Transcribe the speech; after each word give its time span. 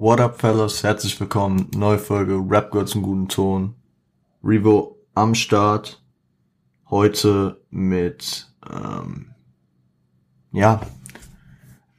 What 0.00 0.20
up, 0.20 0.40
fellas? 0.40 0.84
Herzlich 0.84 1.18
willkommen. 1.18 1.72
Neue 1.74 1.98
Folge 1.98 2.40
Rap 2.48 2.70
gehört 2.70 2.88
zum 2.88 3.02
guten 3.02 3.26
Ton. 3.26 3.74
Revo 4.44 4.96
am 5.16 5.34
Start. 5.34 6.00
Heute 6.88 7.60
mit, 7.70 8.48
ähm, 8.72 9.34
ja, 10.52 10.80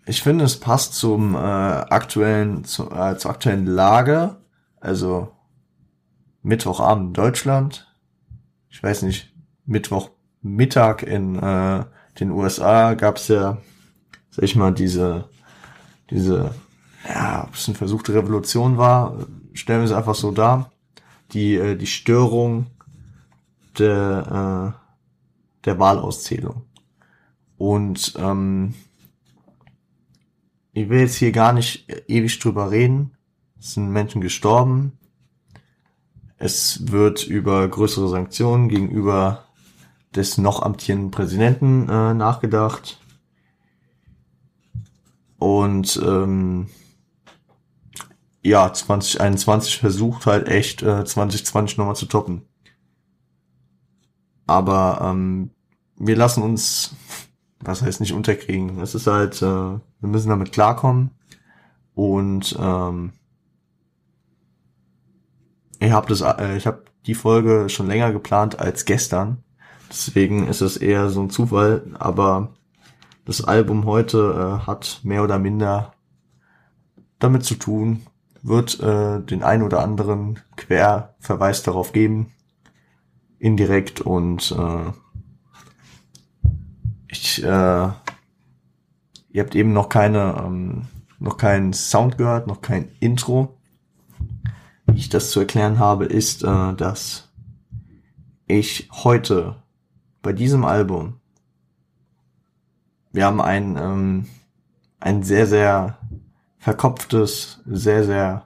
ich 0.05 0.23
finde, 0.23 0.45
es 0.45 0.57
passt 0.57 0.93
zum 0.93 1.35
äh, 1.35 1.39
aktuellen, 1.39 2.63
zu, 2.63 2.89
äh, 2.89 3.17
zur 3.17 3.31
aktuellen 3.31 3.65
Lage. 3.65 4.37
Also 4.79 5.33
Mittwochabend 6.41 7.07
in 7.07 7.13
Deutschland. 7.21 7.93
Ich 8.69 8.81
weiß 8.81 9.01
nicht, 9.01 9.35
Mittwochmittag 9.65 11.03
in 11.03 11.35
äh, 11.37 11.83
den 12.17 12.31
USA 12.31 12.93
gab's 12.93 13.27
ja, 13.27 13.57
sag 14.29 14.45
ich 14.45 14.55
mal, 14.55 14.73
diese, 14.73 15.27
diese 16.09 16.55
ja, 17.07 17.45
ob 17.47 17.55
es 17.55 17.67
eine 17.67 17.77
versuchte 17.77 18.13
Revolution 18.13 18.77
war, 18.77 19.27
stellen 19.53 19.79
wir 19.79 19.85
es 19.85 19.91
einfach 19.91 20.15
so 20.15 20.31
dar. 20.31 20.71
Die, 21.31 21.55
äh, 21.55 21.75
die 21.75 21.87
Störung 21.87 22.67
der, 23.77 24.75
äh, 24.75 25.65
der 25.65 25.79
Wahlauszählung. 25.79 26.63
Und 27.57 28.13
ähm, 28.17 28.73
ich 30.73 30.89
will 30.89 31.01
jetzt 31.01 31.15
hier 31.15 31.31
gar 31.31 31.53
nicht 31.53 31.89
ewig 32.07 32.39
drüber 32.39 32.71
reden. 32.71 33.11
Es 33.59 33.73
sind 33.73 33.89
Menschen 33.89 34.21
gestorben. 34.21 34.93
Es 36.37 36.91
wird 36.91 37.27
über 37.27 37.67
größere 37.67 38.07
Sanktionen 38.07 38.69
gegenüber 38.69 39.43
des 40.15 40.37
noch 40.37 40.61
amtierenden 40.61 41.11
Präsidenten 41.11 41.89
äh, 41.89 42.13
nachgedacht. 42.13 42.99
Und 45.37 46.01
ähm, 46.03 46.67
ja, 48.49 48.73
2021 48.73 49.77
versucht 49.77 50.25
halt 50.25 50.47
echt 50.47 50.81
äh, 50.81 51.05
2020 51.05 51.77
nochmal 51.77 51.95
zu 51.95 52.07
toppen. 52.07 52.47
Aber 54.47 54.99
ähm, 55.03 55.51
wir 55.97 56.15
lassen 56.15 56.41
uns, 56.41 56.95
was 57.59 57.83
heißt 57.83 57.99
nicht 57.99 58.13
unterkriegen. 58.13 58.79
Es 58.81 58.95
ist 58.95 59.05
halt, 59.05 59.41
äh, 59.43 59.45
wir 59.45 59.81
müssen 60.01 60.29
damit 60.29 60.51
klarkommen. 60.51 61.11
Und 61.93 62.57
ähm, 62.59 63.13
ich 65.79 65.91
habe 65.91 66.13
äh, 66.39 66.57
ich 66.57 66.67
die 67.05 67.15
Folge 67.15 67.69
schon 67.69 67.87
länger 67.87 68.11
geplant 68.11 68.59
als 68.59 68.85
gestern. 68.85 69.43
Deswegen 69.89 70.47
ist 70.47 70.61
es 70.61 70.75
eher 70.77 71.09
so 71.09 71.21
ein 71.21 71.29
Zufall. 71.29 71.83
Aber 71.99 72.55
das 73.25 73.43
Album 73.43 73.85
heute 73.85 74.59
äh, 74.63 74.65
hat 74.65 75.01
mehr 75.03 75.23
oder 75.23 75.37
minder 75.37 75.93
damit 77.19 77.43
zu 77.43 77.53
tun, 77.55 78.01
wird 78.41 78.79
äh, 78.79 79.21
den 79.21 79.43
ein 79.43 79.63
oder 79.63 79.81
anderen 79.81 80.39
Querverweis 80.55 81.63
darauf 81.63 81.91
geben, 81.91 82.31
indirekt 83.37 84.01
und 84.01 84.51
äh, 84.57 84.91
ich, 87.07 87.43
äh, 87.43 87.47
ihr 87.47 89.43
habt 89.43 89.55
eben 89.55 89.73
noch 89.73 89.89
keine, 89.89 90.43
ähm, 90.45 90.87
noch 91.19 91.37
keinen 91.37 91.73
Sound 91.73 92.17
gehört, 92.17 92.47
noch 92.47 92.61
kein 92.61 92.89
Intro. 92.99 93.57
Wie 94.85 94.97
ich 94.97 95.09
das 95.09 95.31
zu 95.31 95.39
erklären 95.39 95.79
habe, 95.79 96.05
ist, 96.05 96.43
äh, 96.43 96.73
dass 96.73 97.29
ich 98.47 98.89
heute 98.91 99.61
bei 100.21 100.33
diesem 100.33 100.65
Album, 100.65 101.19
wir 103.11 103.25
haben 103.25 103.41
ein, 103.41 103.77
ähm, 103.77 104.27
ein 104.99 105.23
sehr, 105.23 105.47
sehr 105.47 105.98
verkopftes, 106.59 107.61
sehr, 107.65 108.03
sehr 108.03 108.45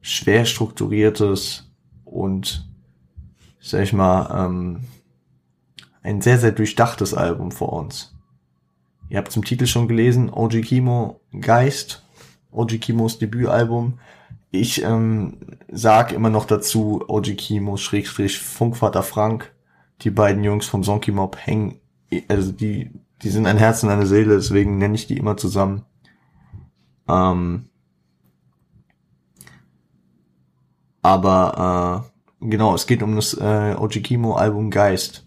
schwer 0.00 0.44
strukturiertes 0.44 1.70
und, 2.04 2.68
sag 3.60 3.82
ich 3.82 3.92
mal, 3.92 4.46
ähm, 4.46 4.84
ein 6.02 6.20
sehr, 6.20 6.38
sehr 6.38 6.52
durchdachtes 6.52 7.14
Album 7.14 7.50
vor 7.50 7.72
uns. 7.72 8.14
Ihr 9.08 9.18
habt 9.18 9.32
zum 9.32 9.44
Titel 9.44 9.66
schon 9.66 9.88
gelesen, 9.88 10.30
OG 10.30 10.62
Kimo 10.62 11.20
Geist, 11.40 12.02
OG 12.52 12.78
Kimos 12.80 13.18
Debütalbum. 13.18 13.98
Ich 14.50 14.82
ähm, 14.82 15.38
sag 15.70 16.12
immer 16.12 16.30
noch 16.30 16.46
dazu, 16.46 17.02
OG 17.08 17.36
Kimo 17.36 17.76
Schrägstrich 17.76 18.38
Funkvater 18.38 19.02
Frank. 19.02 19.52
Die 20.02 20.10
beiden 20.10 20.44
Jungs 20.44 20.66
vom 20.66 20.84
Sonky 20.84 21.12
Mob 21.12 21.36
hängen, 21.38 21.80
also 22.28 22.52
die, 22.52 22.90
die 23.22 23.30
sind 23.30 23.46
ein 23.46 23.58
Herz 23.58 23.82
und 23.82 23.90
eine 23.90 24.06
Seele, 24.06 24.34
deswegen 24.34 24.78
nenne 24.78 24.94
ich 24.94 25.06
die 25.06 25.16
immer 25.16 25.36
zusammen. 25.36 25.84
Ähm, 27.08 27.68
aber 31.02 32.10
äh, 32.40 32.48
genau, 32.48 32.74
es 32.74 32.86
geht 32.86 33.02
um 33.02 33.14
das 33.16 33.34
äh, 33.34 33.74
Ojikimo 33.78 34.34
Album 34.34 34.70
Geist. 34.70 35.26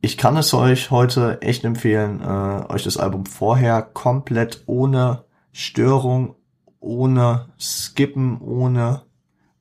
Ich 0.00 0.16
kann 0.16 0.36
es 0.36 0.54
euch 0.54 0.90
heute 0.90 1.42
echt 1.42 1.64
empfehlen, 1.64 2.20
äh, 2.22 2.72
euch 2.72 2.84
das 2.84 2.96
Album 2.96 3.26
vorher 3.26 3.82
komplett 3.82 4.62
ohne 4.66 5.24
Störung, 5.52 6.36
ohne 6.80 7.48
Skippen, 7.58 8.40
ohne 8.40 9.02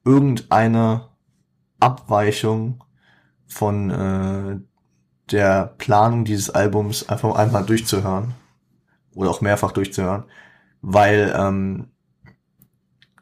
irgendeine 0.05 1.09
Abweichung 1.79 2.83
von 3.47 3.89
äh, 3.89 4.59
der 5.31 5.73
Planung 5.77 6.23
dieses 6.23 6.49
Albums 6.49 7.09
einfach 7.09 7.35
einmal 7.35 7.65
durchzuhören 7.65 8.33
oder 9.13 9.29
auch 9.31 9.41
mehrfach 9.41 9.71
durchzuhören 9.71 10.23
weil 10.89 11.35
ähm, 11.35 11.87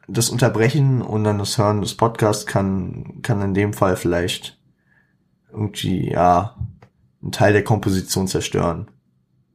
das 0.06 0.30
Unterbrechen 0.30 1.02
und 1.02 1.24
dann 1.24 1.38
das 1.38 1.58
Hören 1.58 1.80
des 1.80 1.96
Podcasts 1.96 2.46
kann, 2.46 3.22
kann 3.22 3.42
in 3.42 3.54
dem 3.54 3.72
Fall 3.72 3.96
vielleicht 3.96 4.60
irgendwie, 5.50 6.12
ja, 6.12 6.54
einen 7.20 7.32
Teil 7.32 7.52
der 7.52 7.64
Komposition 7.64 8.28
zerstören. 8.28 8.88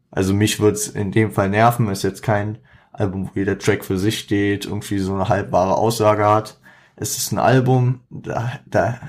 Also 0.10 0.34
mich 0.34 0.60
wird's 0.60 0.90
in 0.90 1.14
dem 1.14 1.32
Fall 1.32 1.50
nerven, 1.50 1.88
ist 1.88 2.04
jetzt 2.04 2.22
kein 2.22 2.58
Album, 2.92 3.30
wo 3.30 3.40
jeder 3.40 3.58
Track 3.58 3.86
für 3.86 3.98
sich 3.98 4.20
steht, 4.20 4.66
irgendwie 4.66 5.00
so 5.00 5.14
eine 5.14 5.30
halbwahre 5.30 5.78
Aussage 5.78 6.28
hat. 6.28 6.60
Es 6.98 7.18
ist 7.18 7.32
ein 7.32 7.40
Album, 7.40 8.02
da, 8.10 8.60
da, 8.66 9.00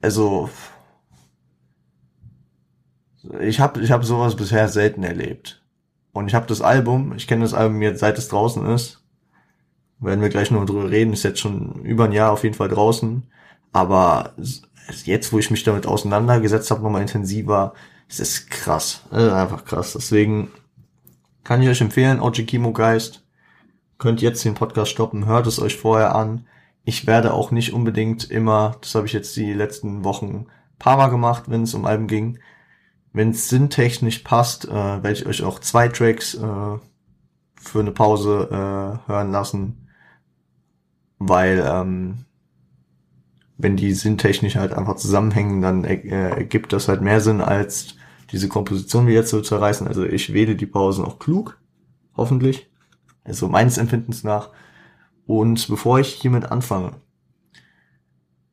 also 0.00 0.48
ich 3.40 3.60
habe 3.60 3.82
ich 3.82 3.90
hab 3.90 4.06
sowas 4.06 4.36
bisher 4.36 4.68
selten 4.68 5.02
erlebt. 5.02 5.62
Und 6.18 6.26
ich 6.26 6.34
habe 6.34 6.48
das 6.48 6.60
Album, 6.60 7.14
ich 7.16 7.28
kenne 7.28 7.42
das 7.42 7.54
Album 7.54 7.80
jetzt 7.80 8.00
seit 8.00 8.18
es 8.18 8.26
draußen 8.26 8.66
ist. 8.66 9.04
Werden 10.00 10.20
wir 10.20 10.28
gleich 10.28 10.50
noch 10.50 10.66
drüber 10.66 10.90
reden, 10.90 11.12
ist 11.12 11.22
jetzt 11.22 11.38
schon 11.38 11.84
über 11.84 12.06
ein 12.06 12.12
Jahr 12.12 12.32
auf 12.32 12.42
jeden 12.42 12.56
Fall 12.56 12.68
draußen. 12.68 13.22
Aber 13.72 14.34
jetzt, 15.04 15.32
wo 15.32 15.38
ich 15.38 15.52
mich 15.52 15.62
damit 15.62 15.86
auseinandergesetzt 15.86 16.72
habe, 16.72 16.82
nochmal 16.82 17.02
intensiver, 17.02 17.72
ist 18.08 18.18
es 18.18 18.46
krass. 18.48 19.04
Also 19.12 19.30
einfach 19.30 19.64
krass. 19.64 19.92
Deswegen 19.92 20.48
kann 21.44 21.62
ich 21.62 21.68
euch 21.68 21.80
empfehlen, 21.80 22.20
OG 22.20 22.46
Kimo 22.48 22.72
Geist. 22.72 23.22
Könnt 23.98 24.20
jetzt 24.20 24.44
den 24.44 24.54
Podcast 24.54 24.90
stoppen, 24.90 25.26
hört 25.26 25.46
es 25.46 25.60
euch 25.60 25.76
vorher 25.76 26.16
an. 26.16 26.48
Ich 26.84 27.06
werde 27.06 27.32
auch 27.32 27.52
nicht 27.52 27.72
unbedingt 27.72 28.28
immer, 28.28 28.76
das 28.80 28.96
habe 28.96 29.06
ich 29.06 29.12
jetzt 29.12 29.36
die 29.36 29.52
letzten 29.52 30.02
Wochen 30.02 30.46
paar 30.80 30.96
Mal 30.96 31.10
gemacht, 31.10 31.44
wenn 31.46 31.62
es 31.62 31.74
um 31.74 31.84
Alben 31.84 32.08
ging, 32.08 32.40
wenn 33.12 33.30
es 33.30 33.48
sinntechnisch 33.48 34.20
passt, 34.20 34.66
äh, 34.66 34.72
werde 34.72 35.12
ich 35.12 35.26
euch 35.26 35.42
auch 35.42 35.58
zwei 35.58 35.88
Tracks 35.88 36.34
äh, 36.34 36.78
für 37.60 37.80
eine 37.80 37.92
Pause 37.92 38.48
äh, 38.50 39.08
hören 39.10 39.32
lassen, 39.32 39.88
weil 41.18 41.64
ähm, 41.66 42.24
wenn 43.56 43.76
die 43.76 43.92
sinntechnisch 43.92 44.56
halt 44.56 44.72
einfach 44.72 44.96
zusammenhängen, 44.96 45.60
dann 45.60 45.84
äh, 45.84 46.30
ergibt 46.30 46.72
das 46.72 46.88
halt 46.88 47.02
mehr 47.02 47.20
Sinn, 47.20 47.40
als 47.40 47.96
diese 48.30 48.48
Komposition 48.48 49.06
wieder 49.06 49.24
zu 49.24 49.42
zerreißen. 49.42 49.88
Also 49.88 50.04
ich 50.04 50.32
wähle 50.32 50.54
die 50.54 50.66
Pausen 50.66 51.04
auch 51.04 51.18
klug, 51.18 51.60
hoffentlich, 52.16 52.70
also 53.24 53.48
meines 53.48 53.78
Empfindens 53.78 54.22
nach. 54.22 54.50
Und 55.26 55.68
bevor 55.68 55.98
ich 55.98 56.08
hiermit 56.08 56.50
anfange, 56.50 56.92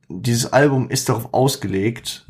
dieses 0.08 0.52
Album 0.52 0.90
ist 0.90 1.08
darauf 1.08 1.32
ausgelegt, 1.32 2.25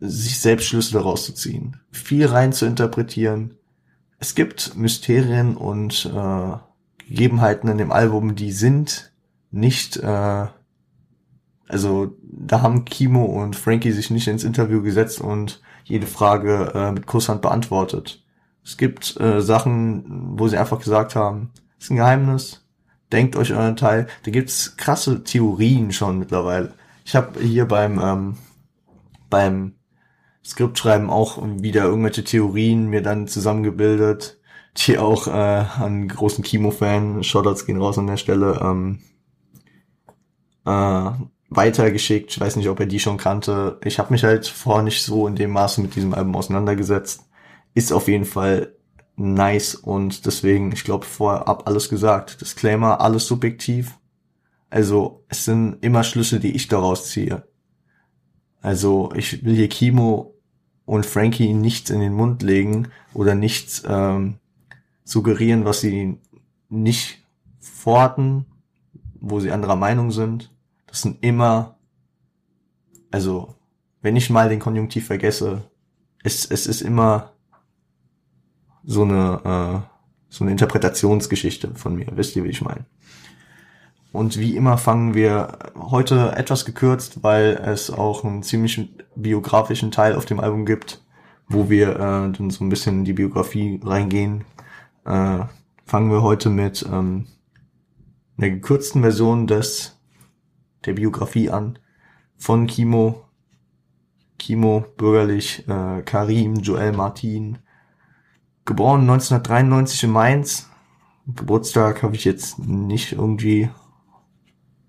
sich 0.00 0.38
selbst 0.38 0.66
Schlüsse 0.66 0.92
daraus 0.92 1.24
zu 1.24 1.32
ziehen, 1.32 1.76
viel 1.90 2.26
rein 2.26 2.52
zu 2.52 2.66
interpretieren. 2.66 3.54
Es 4.18 4.34
gibt 4.34 4.76
Mysterien 4.76 5.56
und 5.56 6.06
äh, 6.06 6.56
Gegebenheiten 7.08 7.68
in 7.68 7.78
dem 7.78 7.92
Album, 7.92 8.34
die 8.34 8.52
sind 8.52 9.12
nicht, 9.50 9.96
äh, 9.96 10.46
also 11.68 12.16
da 12.22 12.62
haben 12.62 12.84
Kimo 12.84 13.24
und 13.24 13.56
Frankie 13.56 13.92
sich 13.92 14.10
nicht 14.10 14.28
ins 14.28 14.44
Interview 14.44 14.82
gesetzt 14.82 15.20
und 15.20 15.60
jede 15.84 16.06
Frage 16.06 16.72
äh, 16.74 16.92
mit 16.92 17.06
Kusshand 17.06 17.42
beantwortet. 17.42 18.22
Es 18.64 18.76
gibt 18.76 19.18
äh, 19.20 19.40
Sachen, 19.40 20.38
wo 20.38 20.48
sie 20.48 20.58
einfach 20.58 20.80
gesagt 20.80 21.14
haben, 21.14 21.52
ist 21.78 21.90
ein 21.90 21.96
Geheimnis, 21.96 22.66
denkt 23.12 23.36
euch 23.36 23.52
euren 23.52 23.76
Teil. 23.76 24.08
Da 24.24 24.30
gibt's 24.30 24.76
krasse 24.76 25.22
Theorien 25.22 25.92
schon 25.92 26.18
mittlerweile. 26.18 26.74
Ich 27.04 27.14
habe 27.14 27.40
hier 27.40 27.66
beim 27.66 28.00
ähm, 28.00 28.36
beim 29.30 29.74
Skriptschreiben 30.46 31.10
auch 31.10 31.42
wieder 31.60 31.84
irgendwelche 31.84 32.24
Theorien 32.24 32.86
mir 32.88 33.02
dann 33.02 33.26
zusammengebildet. 33.28 34.38
die 34.76 34.98
auch 34.98 35.26
äh, 35.26 35.30
an 35.30 36.06
großen 36.08 36.44
Kimo-Fan, 36.44 37.24
Shoutouts 37.24 37.66
gehen 37.66 37.80
raus 37.80 37.98
an 37.98 38.06
der 38.06 38.18
Stelle, 38.18 38.60
ähm, 38.62 39.00
äh, 40.66 41.10
weitergeschickt. 41.48 42.30
Ich 42.30 42.40
weiß 42.40 42.56
nicht, 42.56 42.68
ob 42.68 42.80
er 42.80 42.86
die 42.86 43.00
schon 43.00 43.16
kannte. 43.16 43.80
Ich 43.84 43.98
habe 43.98 44.12
mich 44.12 44.24
halt 44.24 44.46
vorher 44.46 44.82
nicht 44.82 45.02
so 45.02 45.26
in 45.26 45.36
dem 45.36 45.50
Maße 45.50 45.80
mit 45.80 45.94
diesem 45.96 46.14
Album 46.14 46.36
auseinandergesetzt. 46.36 47.24
Ist 47.74 47.92
auf 47.92 48.08
jeden 48.08 48.24
Fall 48.24 48.74
nice 49.16 49.74
und 49.74 50.26
deswegen, 50.26 50.72
ich 50.72 50.84
glaube, 50.84 51.06
vorab 51.06 51.66
alles 51.66 51.88
gesagt. 51.88 52.40
Disclaimer, 52.40 53.00
alles 53.00 53.26
subjektiv. 53.26 53.98
Also 54.68 55.24
es 55.28 55.44
sind 55.44 55.78
immer 55.82 56.04
Schlüsse, 56.04 56.40
die 56.40 56.54
ich 56.54 56.68
daraus 56.68 57.08
ziehe. 57.08 57.44
Also 58.60 59.10
ich 59.14 59.44
will 59.44 59.54
hier 59.54 59.68
Kimo 59.68 60.35
und 60.86 61.04
Frankie 61.04 61.52
nichts 61.52 61.90
in 61.90 62.00
den 62.00 62.14
Mund 62.14 62.42
legen 62.42 62.88
oder 63.12 63.34
nichts 63.34 63.82
ähm, 63.86 64.36
suggerieren, 65.04 65.64
was 65.64 65.80
sie 65.80 66.18
nicht 66.68 67.22
vorhatten, 67.58 68.46
wo 69.20 69.40
sie 69.40 69.52
anderer 69.52 69.76
Meinung 69.76 70.12
sind. 70.12 70.50
Das 70.86 71.02
sind 71.02 71.22
immer, 71.22 71.76
also 73.10 73.54
wenn 74.00 74.16
ich 74.16 74.30
mal 74.30 74.48
den 74.48 74.60
Konjunktiv 74.60 75.06
vergesse, 75.06 75.64
es, 76.22 76.44
es 76.44 76.66
ist 76.66 76.80
immer 76.80 77.32
so 78.84 79.02
eine, 79.02 79.40
äh, 79.44 79.88
so 80.28 80.44
eine 80.44 80.52
Interpretationsgeschichte 80.52 81.74
von 81.74 81.96
mir. 81.96 82.06
Wisst 82.12 82.36
ihr, 82.36 82.44
wie 82.44 82.48
ich 82.48 82.62
meine? 82.62 82.84
Und 84.16 84.38
wie 84.38 84.56
immer 84.56 84.78
fangen 84.78 85.12
wir 85.12 85.58
heute 85.78 86.32
etwas 86.36 86.64
gekürzt, 86.64 87.22
weil 87.22 87.60
es 87.62 87.90
auch 87.90 88.24
einen 88.24 88.42
ziemlich 88.42 88.88
biografischen 89.14 89.90
Teil 89.90 90.14
auf 90.14 90.24
dem 90.24 90.40
Album 90.40 90.64
gibt, 90.64 91.04
wo 91.48 91.68
wir 91.68 91.90
äh, 91.96 92.32
dann 92.32 92.48
so 92.48 92.64
ein 92.64 92.70
bisschen 92.70 93.00
in 93.00 93.04
die 93.04 93.12
Biografie 93.12 93.78
reingehen. 93.84 94.46
Äh, 95.04 95.40
fangen 95.84 96.10
wir 96.10 96.22
heute 96.22 96.48
mit 96.48 96.82
ähm, 96.90 97.26
einer 98.38 98.48
gekürzten 98.48 99.02
Version 99.02 99.46
des 99.46 100.00
der 100.86 100.94
Biografie 100.94 101.50
an 101.50 101.78
von 102.38 102.66
Kimo. 102.66 103.22
Kimo, 104.38 104.86
bürgerlich, 104.96 105.68
äh, 105.68 106.00
Karim, 106.00 106.54
Joel 106.54 106.92
Martin, 106.92 107.58
geboren 108.64 109.02
1993 109.02 110.04
in 110.04 110.10
Mainz. 110.10 110.70
Geburtstag 111.26 112.02
habe 112.02 112.16
ich 112.16 112.24
jetzt 112.24 112.58
nicht 112.58 113.12
irgendwie 113.12 113.68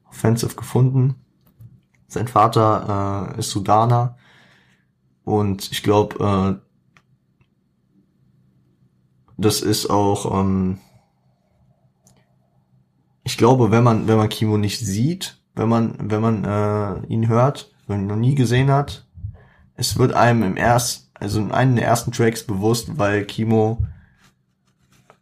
offensive 0.09 0.55
gefunden. 0.55 1.15
Sein 2.07 2.27
Vater 2.27 3.33
äh, 3.35 3.39
ist 3.39 3.49
Sudaner 3.49 4.17
und 5.23 5.71
ich 5.71 5.83
glaube, 5.83 6.59
äh, 6.59 6.67
das 9.37 9.61
ist 9.61 9.89
auch, 9.89 10.39
ähm, 10.39 10.79
ich 13.23 13.37
glaube, 13.37 13.71
wenn 13.71 13.83
man 13.83 14.07
wenn 14.07 14.17
man 14.17 14.29
Kimo 14.29 14.57
nicht 14.57 14.79
sieht, 14.79 15.41
wenn 15.53 15.69
man 15.69 15.95
wenn 15.99 16.21
man 16.21 16.43
äh, 16.45 17.05
ihn 17.07 17.27
hört, 17.27 17.71
wenn 17.85 17.97
man 17.97 18.05
ihn 18.05 18.07
noch 18.07 18.15
nie 18.15 18.35
gesehen 18.35 18.71
hat, 18.71 19.05
es 19.75 19.97
wird 19.97 20.13
einem 20.13 20.43
im 20.43 20.57
ersten, 20.57 21.09
also 21.13 21.39
in 21.39 21.51
einem 21.51 21.75
der 21.75 21.85
ersten 21.85 22.11
Tracks 22.11 22.43
bewusst, 22.43 22.97
weil 22.97 23.25
Kimo, 23.25 23.85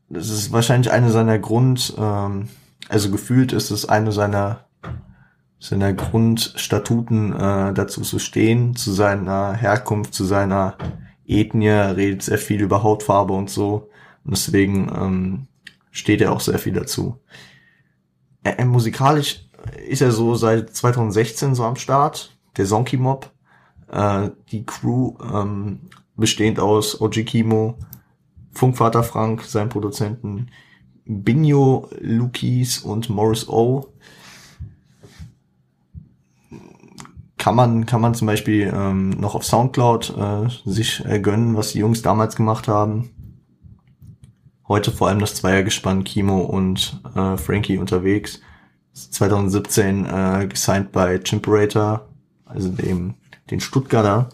das 0.10 0.30
ist 0.30 0.52
wahrscheinlich 0.52 0.92
eine 0.92 1.12
seiner 1.12 1.40
Grund, 1.40 1.96
ähm, 1.98 2.50
also 2.90 3.10
gefühlt 3.12 3.54
ist 3.54 3.72
es 3.72 3.90
eine 3.90 4.12
seiner 4.12 4.65
seiner 5.70 5.94
Grundstatuten 5.94 7.34
äh, 7.34 7.74
dazu 7.74 8.02
zu 8.02 8.20
stehen, 8.20 8.76
zu 8.76 8.92
seiner 8.92 9.54
Herkunft, 9.54 10.14
zu 10.14 10.24
seiner 10.24 10.78
Ethnie, 11.26 11.70
redet 11.70 12.22
sehr 12.22 12.38
viel 12.38 12.62
über 12.62 12.84
Hautfarbe 12.84 13.34
und 13.34 13.50
so. 13.50 13.90
Und 14.24 14.36
deswegen 14.36 14.92
ähm, 14.96 15.48
steht 15.90 16.22
er 16.22 16.32
auch 16.34 16.40
sehr 16.40 16.60
viel 16.60 16.74
dazu. 16.74 17.20
Er, 18.44 18.60
er, 18.60 18.66
musikalisch 18.66 19.48
ist 19.88 20.04
er 20.04 20.12
so 20.12 20.36
seit 20.36 20.76
2016 20.76 21.56
so 21.56 21.64
am 21.64 21.78
Start, 21.78 22.38
der 22.58 22.66
Zonky 22.66 22.98
Mob. 22.98 23.32
Äh, 23.92 24.30
die 24.52 24.66
Crew 24.66 25.16
ähm, 25.34 25.90
bestehend 26.16 26.60
aus 26.60 27.02
OG 27.02 27.26
Kimo, 27.26 27.80
Funkvater 28.52 29.04
Frank, 29.04 29.44
sein 29.44 29.70
Produzenten, 29.70 30.52
Binho, 31.06 31.90
Lukis 32.00 32.80
und 32.80 33.10
Morris 33.10 33.50
O 33.50 33.92
kann 37.46 37.56
man, 37.56 37.86
kann 37.86 38.02
man 38.02 38.16
zum 38.16 38.26
Beispiel 38.26 38.74
ähm, 38.76 39.12
noch 39.12 39.36
auf 39.36 39.46
Soundcloud 39.46 40.18
äh, 40.18 40.50
sich 40.68 41.06
äh, 41.06 41.20
gönnen, 41.20 41.56
was 41.56 41.74
die 41.74 41.78
Jungs 41.78 42.02
damals 42.02 42.36
gemacht 42.36 42.68
haben. 42.68 43.12
Heute 44.68 44.92
vor 44.92 45.10
allem 45.10 45.20
das 45.20 45.36
Zweiergespann 45.36 46.04
Kimo 46.04 46.40
und 46.40 47.00
äh, 47.16 47.38
Frankie 47.38 47.78
unterwegs. 47.78 48.42
2017 48.94 50.08
äh, 50.08 50.48
gesigned 50.48 50.92
bei 50.92 51.20
Chimperator, 51.20 52.10
also 52.46 52.70
dem 52.70 53.14
den 53.52 53.60
Stuttgarter. 53.60 54.30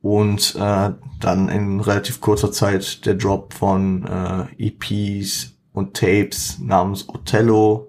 Und 0.00 0.54
äh, 0.54 0.90
dann 1.18 1.48
in 1.48 1.80
relativ 1.80 2.20
kurzer 2.20 2.52
Zeit 2.52 3.06
der 3.06 3.14
Drop 3.14 3.54
von 3.54 4.06
äh, 4.06 4.68
EPs 4.68 5.56
und 5.72 5.94
Tapes 5.94 6.60
namens 6.60 7.08
Othello. 7.08 7.88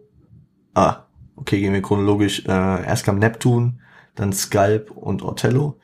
Ah, 0.74 1.04
okay, 1.36 1.60
gehen 1.60 1.74
wir 1.74 1.84
chronologisch. 1.84 2.44
Äh, 2.48 2.86
erst 2.88 3.06
kam 3.06 3.20
Neptune, 3.20 3.74
dann 4.16 4.34
Sculp 4.34 4.92
und 4.92 5.24
Othello. 5.24 5.80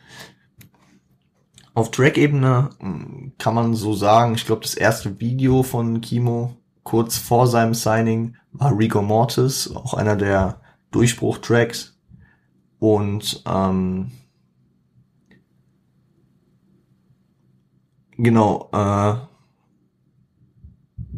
Auf 1.73 1.91
Track-Ebene 1.91 2.69
hm, 2.79 3.33
kann 3.37 3.53
man 3.53 3.75
so 3.75 3.93
sagen, 3.93 4.35
ich 4.35 4.45
glaube, 4.45 4.61
das 4.61 4.75
erste 4.75 5.19
Video 5.19 5.63
von 5.63 6.01
Kimo 6.01 6.55
kurz 6.83 7.17
vor 7.17 7.47
seinem 7.47 7.73
Signing 7.73 8.35
war 8.51 8.77
Rigo 8.77 9.01
Mortis, 9.01 9.69
auch 9.75 9.93
einer 9.93 10.15
der 10.15 10.61
Durchbruch-Tracks. 10.91 11.97
Und 12.79 13.43
ähm, 13.45 14.11
genau, 18.17 18.69
äh, 18.71 19.15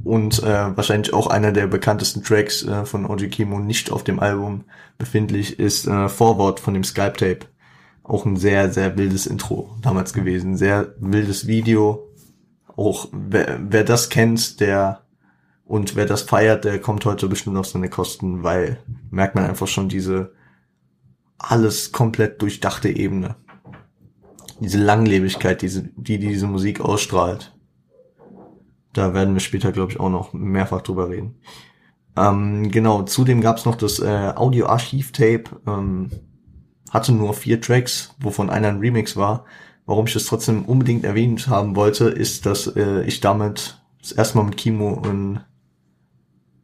und 0.03 0.41
äh, 0.43 0.77
wahrscheinlich 0.77 1.13
auch 1.13 1.27
einer 1.27 1.51
der 1.51 1.67
bekanntesten 1.67 2.23
Tracks 2.23 2.63
äh, 2.63 2.85
von 2.85 3.05
OG 3.05 3.29
Kimo 3.29 3.59
nicht 3.59 3.91
auf 3.91 4.03
dem 4.03 4.19
Album 4.19 4.65
befindlich 4.97 5.59
ist 5.59 5.87
äh, 5.87 6.09
Forward 6.09 6.59
von 6.59 6.73
dem 6.73 6.83
Skype 6.83 7.13
Tape. 7.13 7.39
Auch 8.03 8.25
ein 8.25 8.37
sehr, 8.37 8.71
sehr 8.71 8.97
wildes 8.97 9.27
Intro 9.27 9.75
damals 9.81 10.13
gewesen. 10.13 10.57
Sehr 10.57 10.95
wildes 10.99 11.47
Video. 11.47 12.07
Auch 12.75 13.07
wer, 13.11 13.59
wer 13.61 13.83
das 13.83 14.09
kennt, 14.09 14.59
der 14.59 15.01
und 15.65 15.95
wer 15.95 16.07
das 16.07 16.23
feiert, 16.23 16.65
der 16.65 16.79
kommt 16.79 17.05
heute 17.05 17.27
bestimmt 17.27 17.57
auf 17.57 17.67
seine 17.67 17.89
Kosten, 17.89 18.43
weil 18.43 18.79
merkt 19.11 19.35
man 19.35 19.45
einfach 19.45 19.67
schon 19.67 19.89
diese 19.89 20.33
alles 21.37 21.91
komplett 21.91 22.41
durchdachte 22.41 22.89
Ebene. 22.89 23.35
Diese 24.59 24.79
Langlebigkeit, 24.79 25.61
diese, 25.61 25.83
die 25.95 26.17
diese 26.17 26.47
Musik 26.47 26.81
ausstrahlt. 26.81 27.53
Da 28.93 29.13
werden 29.13 29.33
wir 29.33 29.41
später, 29.41 29.71
glaube 29.71 29.91
ich, 29.91 29.99
auch 29.99 30.09
noch 30.09 30.33
mehrfach 30.33 30.81
drüber 30.81 31.09
reden. 31.09 31.35
Ähm, 32.17 32.71
genau, 32.71 33.03
zudem 33.03 33.41
gab 33.41 33.57
es 33.57 33.65
noch 33.65 33.75
das 33.75 33.99
äh, 33.99 34.33
Audio-Archiv-Tape. 34.35 35.43
Ähm, 35.67 36.09
hatte 36.89 37.11
nur 37.11 37.33
vier 37.33 37.61
Tracks, 37.61 38.15
wovon 38.19 38.49
einer 38.49 38.69
ein 38.69 38.79
Remix 38.79 39.15
war. 39.15 39.45
Warum 39.85 40.07
ich 40.07 40.13
das 40.13 40.25
trotzdem 40.25 40.65
unbedingt 40.65 41.03
erwähnt 41.03 41.47
haben 41.47 41.75
wollte, 41.75 42.09
ist, 42.09 42.45
dass 42.45 42.67
äh, 42.67 43.03
ich 43.03 43.21
damit 43.21 43.81
das 44.01 44.11
erste 44.11 44.37
Mal 44.37 44.45
mit 44.45 44.57
Kimo 44.57 45.01
in, 45.05 45.39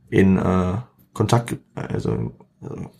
in 0.10 0.38
äh, 0.38 0.77
Kontakt, 1.13 1.58
also 1.75 2.34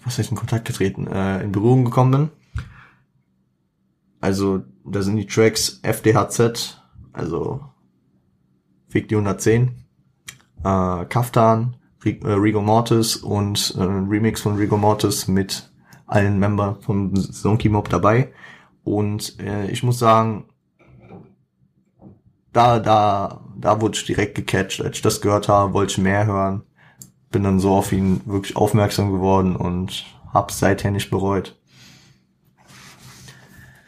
was 0.04 0.18
heißt 0.18 0.32
in 0.32 0.38
Kontakt 0.38 0.66
getreten, 0.66 1.08
äh, 1.08 1.44
in 1.44 1.52
Berührung 1.52 1.86
gekommen 1.86 2.12
bin. 2.12 2.30
Also 4.22 4.64
da 4.84 5.02
sind 5.02 5.18
die 5.18 5.28
Tracks 5.28 5.80
FDHZ, 5.84 6.82
also 7.14 7.62
Fick 8.96 9.10
die 9.10 9.16
110, 9.16 9.72
äh, 10.64 11.06
Kaftan, 11.10 11.76
äh, 12.06 12.16
Rigo 12.24 12.62
Mortis 12.62 13.18
und 13.18 13.76
äh, 13.78 13.84
Remix 13.84 14.40
von 14.40 14.56
Rigo 14.56 14.78
Mortis 14.78 15.28
mit 15.28 15.70
allen 16.08 16.40
Member 16.40 16.78
vom 16.80 17.14
Zonky 17.14 17.68
Mob 17.68 17.90
dabei. 17.90 18.32
Und 18.86 19.38
äh, 19.42 19.70
ich 19.70 19.84
muss 19.84 20.00
sagen, 20.00 20.46
da, 22.54 22.80
da, 22.80 23.42
da 23.58 23.82
wurde 23.82 23.98
ich 23.98 24.06
direkt 24.06 24.36
gecatcht. 24.36 24.80
Als 24.82 24.96
ich 24.96 25.02
das 25.02 25.20
gehört 25.20 25.50
habe, 25.50 25.74
wollte 25.74 25.92
ich 25.92 25.98
mehr 25.98 26.26
hören. 26.26 26.64
Bin 27.32 27.44
dann 27.44 27.60
so 27.60 27.74
auf 27.74 27.92
ihn 27.92 28.22
wirklich 28.24 28.56
aufmerksam 28.56 29.12
geworden 29.12 29.58
und 29.58 30.06
hab's 30.34 30.58
seither 30.58 30.92
nicht 30.92 31.10
bereut. 31.10 31.60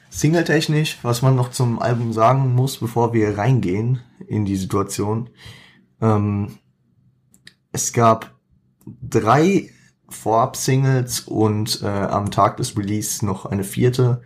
Singletechnisch, 0.09 0.99
was 1.01 1.21
man 1.21 1.37
noch 1.37 1.51
zum 1.51 1.79
Album 1.79 2.11
sagen 2.11 2.55
muss, 2.55 2.79
bevor 2.79 3.13
wir 3.13 3.37
reingehen 3.37 4.01
in 4.27 4.45
die 4.45 4.55
Situation. 4.55 5.29
Ähm, 6.01 6.57
es 7.71 7.93
gab 7.93 8.35
drei 9.01 9.69
Vorab-Singles 10.09 11.21
und 11.21 11.81
äh, 11.81 11.87
am 11.87 12.29
Tag 12.31 12.57
des 12.57 12.77
Release 12.77 13.25
noch 13.25 13.45
eine 13.45 13.63
vierte. 13.63 14.21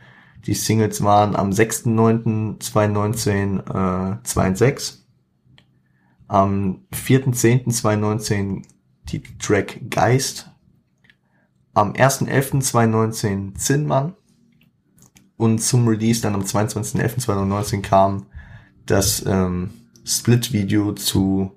Die 0.45 0.53
Singles 0.53 1.03
waren 1.03 1.35
am 1.35 1.49
6.9.2019 1.51 4.17
äh, 4.17 4.23
2 4.23 4.47
und 4.47 4.57
6. 4.57 5.05
Am 6.27 6.85
4.10.2019 6.93 8.63
die 9.09 9.21
Track 9.37 9.89
Geist. 9.89 10.49
Am 11.73 11.93
1.11.2019 11.93 13.55
Zinnmann. 13.55 14.15
Und 15.37 15.59
zum 15.59 15.87
Release 15.87 16.21
dann 16.21 16.35
am 16.35 16.41
22.11.2019 16.41 17.81
kam 17.81 18.27
das 18.85 19.25
ähm, 19.25 19.80
Split-Video 20.03 20.93
zu 20.93 21.51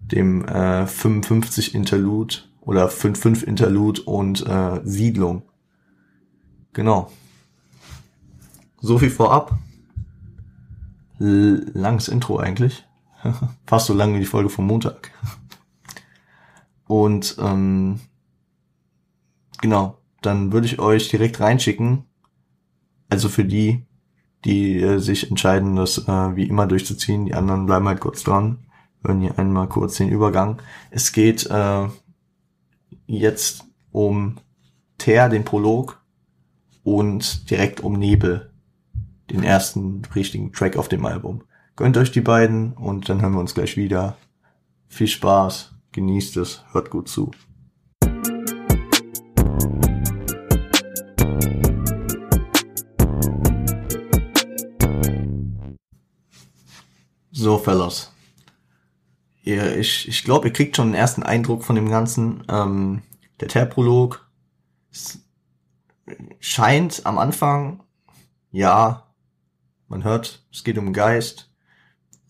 dem 0.00 0.44
äh, 0.46 0.86
55 0.86 1.74
Interlude 1.74 2.36
oder 2.60 2.88
55 2.88 3.46
Interlude 3.46 4.02
und 4.02 4.46
äh, 4.46 4.80
Siedlung. 4.84 5.42
Genau. 6.72 7.10
So 8.80 8.98
viel 8.98 9.10
vorab. 9.10 9.58
L 11.20 11.70
langes 11.74 12.08
Intro 12.08 12.38
eigentlich. 12.38 12.84
Fast 13.66 13.86
so 13.86 13.94
lang 13.94 14.14
wie 14.14 14.20
die 14.20 14.26
Folge 14.26 14.50
vom 14.50 14.66
Montag. 14.66 15.10
Und 16.86 17.36
ähm, 17.38 18.00
genau, 19.62 19.98
dann 20.20 20.52
würde 20.52 20.66
ich 20.66 20.78
euch 20.78 21.08
direkt 21.08 21.40
reinschicken. 21.40 22.04
Also 23.08 23.30
für 23.30 23.44
die, 23.44 23.86
die 24.44 24.80
äh, 24.80 24.98
sich 24.98 25.30
entscheiden, 25.30 25.76
das 25.76 25.98
äh, 26.08 26.36
wie 26.36 26.48
immer 26.48 26.66
durchzuziehen, 26.66 27.26
die 27.26 27.34
anderen 27.34 27.66
bleiben 27.66 27.88
halt 27.88 28.00
kurz 28.00 28.22
dran. 28.22 28.58
Hören 29.04 29.20
hier 29.20 29.38
einmal 29.38 29.68
kurz 29.68 29.96
den 29.96 30.08
Übergang. 30.08 30.62
Es 30.90 31.12
geht 31.12 31.46
äh, 31.50 31.88
jetzt 33.06 33.64
um 33.92 34.36
Ter, 34.96 35.28
den 35.28 35.44
Prolog, 35.44 36.04
und 36.84 37.50
direkt 37.50 37.80
um 37.80 37.94
Nebel, 37.94 38.50
den 39.30 39.42
ersten 39.42 40.02
richtigen 40.14 40.52
Track 40.52 40.76
auf 40.76 40.88
dem 40.88 41.04
Album. 41.04 41.42
Gönnt 41.76 41.96
euch 41.96 42.12
die 42.12 42.20
beiden 42.20 42.74
und 42.74 43.08
dann 43.08 43.20
hören 43.20 43.32
wir 43.32 43.40
uns 43.40 43.54
gleich 43.54 43.76
wieder. 43.76 44.16
Viel 44.86 45.08
Spaß, 45.08 45.74
genießt 45.92 46.36
es, 46.36 46.62
hört 46.72 46.90
gut 46.90 47.08
zu. 47.08 47.32
So, 57.44 57.58
Fellas. 57.58 58.10
Ihr, 59.42 59.76
ich 59.76 60.08
ich 60.08 60.24
glaube, 60.24 60.48
ihr 60.48 60.52
kriegt 60.54 60.76
schon 60.76 60.86
einen 60.86 60.94
ersten 60.94 61.22
Eindruck 61.22 61.62
von 61.62 61.76
dem 61.76 61.90
Ganzen. 61.90 62.42
Ähm, 62.48 63.02
der 63.38 63.48
Terprolog 63.48 64.26
scheint 66.40 67.04
am 67.04 67.18
Anfang, 67.18 67.82
ja, 68.50 69.12
man 69.88 70.04
hört, 70.04 70.46
es 70.50 70.64
geht 70.64 70.78
um 70.78 70.94
Geist. 70.94 71.52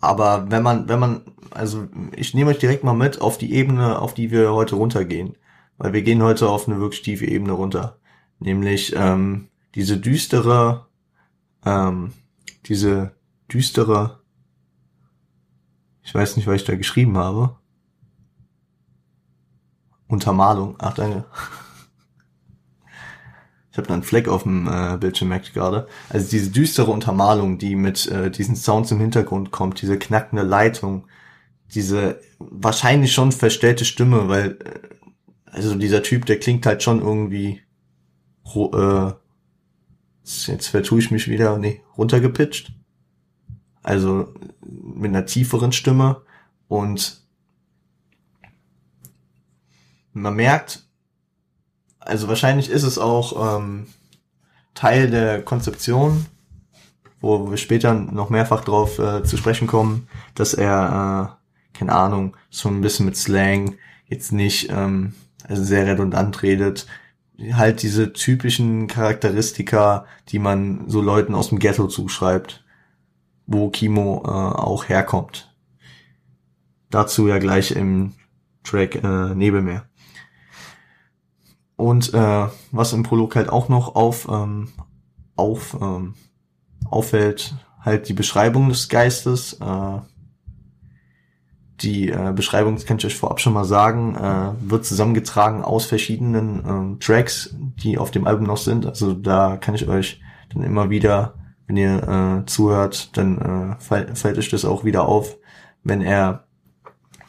Aber 0.00 0.50
wenn 0.50 0.64
man, 0.64 0.88
wenn 0.88 0.98
man, 0.98 1.22
also 1.52 1.86
ich 2.16 2.34
nehme 2.34 2.50
euch 2.50 2.58
direkt 2.58 2.82
mal 2.82 2.92
mit 2.92 3.20
auf 3.20 3.38
die 3.38 3.54
Ebene, 3.54 4.00
auf 4.00 4.14
die 4.14 4.32
wir 4.32 4.52
heute 4.52 4.74
runtergehen. 4.74 5.36
Weil 5.78 5.92
wir 5.92 6.02
gehen 6.02 6.24
heute 6.24 6.48
auf 6.48 6.66
eine 6.66 6.80
wirklich 6.80 7.02
tiefe 7.02 7.26
Ebene 7.26 7.52
runter. 7.52 8.00
Nämlich 8.40 8.92
ähm, 8.96 9.46
diese 9.76 9.96
düstere, 9.96 10.88
ähm, 11.64 12.14
diese 12.66 13.12
düstere, 13.48 14.23
ich 16.04 16.14
weiß 16.14 16.36
nicht, 16.36 16.46
was 16.46 16.56
ich 16.56 16.64
da 16.64 16.76
geschrieben 16.76 17.18
habe. 17.18 17.56
Untermalung. 20.06 20.76
Ach, 20.78 20.94
danke. 20.94 21.24
Ich 23.70 23.78
habe 23.78 23.88
da 23.88 23.94
einen 23.94 24.04
Fleck 24.04 24.28
auf 24.28 24.44
dem 24.44 24.68
äh, 24.68 24.96
Bildschirm, 24.98 25.30
merkt 25.30 25.52
gerade. 25.52 25.88
Also 26.08 26.30
diese 26.30 26.52
düstere 26.52 26.92
Untermalung, 26.92 27.58
die 27.58 27.74
mit 27.74 28.06
äh, 28.06 28.30
diesen 28.30 28.54
Sounds 28.54 28.92
im 28.92 29.00
Hintergrund 29.00 29.50
kommt, 29.50 29.82
diese 29.82 29.98
knackende 29.98 30.44
Leitung, 30.44 31.08
diese 31.74 32.20
wahrscheinlich 32.38 33.12
schon 33.12 33.32
verstellte 33.32 33.84
Stimme, 33.84 34.28
weil 34.28 34.58
äh, 34.64 35.50
also 35.50 35.74
dieser 35.74 36.04
Typ, 36.04 36.24
der 36.26 36.38
klingt 36.38 36.64
halt 36.66 36.84
schon 36.84 37.00
irgendwie 37.00 37.62
äh, 38.54 39.12
jetzt 40.24 40.68
vertue 40.68 41.00
ich 41.00 41.10
mich 41.10 41.28
wieder, 41.28 41.58
nee, 41.58 41.82
runtergepitcht. 41.98 42.73
Also 43.84 44.34
mit 44.62 45.10
einer 45.10 45.26
tieferen 45.26 45.70
Stimme 45.70 46.22
und 46.66 47.22
man 50.12 50.34
merkt, 50.34 50.86
also 52.00 52.28
wahrscheinlich 52.28 52.70
ist 52.70 52.82
es 52.82 52.98
auch 52.98 53.58
ähm, 53.58 53.86
Teil 54.74 55.10
der 55.10 55.42
Konzeption, 55.42 56.26
wo 57.20 57.50
wir 57.50 57.56
später 57.56 57.94
noch 57.94 58.30
mehrfach 58.30 58.64
drauf 58.64 58.98
äh, 58.98 59.22
zu 59.22 59.36
sprechen 59.36 59.66
kommen, 59.66 60.08
dass 60.34 60.54
er, 60.54 61.36
äh, 61.74 61.78
keine 61.78 61.92
Ahnung, 61.92 62.36
so 62.50 62.68
ein 62.68 62.80
bisschen 62.80 63.06
mit 63.06 63.16
Slang 63.16 63.76
jetzt 64.06 64.32
nicht 64.32 64.70
ähm, 64.70 65.14
also 65.46 65.62
sehr 65.62 65.86
redundant 65.86 66.42
redet, 66.42 66.86
halt 67.52 67.82
diese 67.82 68.12
typischen 68.12 68.86
Charakteristika, 68.86 70.06
die 70.28 70.38
man 70.38 70.88
so 70.88 71.00
Leuten 71.00 71.34
aus 71.34 71.48
dem 71.48 71.58
Ghetto 71.58 71.88
zuschreibt, 71.88 72.63
wo 73.46 73.70
Kimo 73.70 74.22
äh, 74.24 74.28
auch 74.28 74.88
herkommt. 74.88 75.54
Dazu 76.90 77.28
ja 77.28 77.38
gleich 77.38 77.72
im 77.72 78.12
Track 78.62 78.96
äh, 78.96 79.34
Nebelmeer. 79.34 79.84
Und 81.76 82.14
äh, 82.14 82.46
was 82.70 82.92
im 82.92 83.02
Prolog 83.02 83.36
halt 83.36 83.48
auch 83.48 83.68
noch 83.68 83.96
auf, 83.96 84.28
ähm, 84.30 84.68
auf 85.36 85.76
ähm, 85.80 86.14
auffällt, 86.84 87.54
halt 87.80 88.08
die 88.08 88.12
Beschreibung 88.12 88.68
des 88.68 88.88
Geistes. 88.88 89.54
Äh, 89.54 89.98
die 91.80 92.08
äh, 92.08 92.32
Beschreibung, 92.34 92.76
das 92.76 92.86
kann 92.86 92.98
ich 92.98 93.06
euch 93.06 93.16
vorab 93.16 93.40
schon 93.40 93.52
mal 93.52 93.64
sagen, 93.64 94.14
äh, 94.14 94.70
wird 94.70 94.84
zusammengetragen 94.84 95.62
aus 95.62 95.86
verschiedenen 95.86 96.64
ähm, 96.66 97.00
Tracks, 97.00 97.54
die 97.58 97.98
auf 97.98 98.10
dem 98.10 98.26
Album 98.26 98.46
noch 98.46 98.58
sind. 98.58 98.86
Also 98.86 99.12
da 99.12 99.56
kann 99.56 99.74
ich 99.74 99.88
euch 99.88 100.20
dann 100.52 100.62
immer 100.62 100.88
wieder, 100.88 101.34
wenn 101.66 101.76
ihr 101.76 102.42
äh, 102.42 102.46
zuhört, 102.46 103.16
dann 103.16 103.76
äh, 103.78 104.14
fällt, 104.14 104.38
euch 104.38 104.50
das 104.50 104.64
auch 104.64 104.84
wieder 104.84 105.06
auf, 105.08 105.36
wenn 105.82 106.02
er 106.02 106.44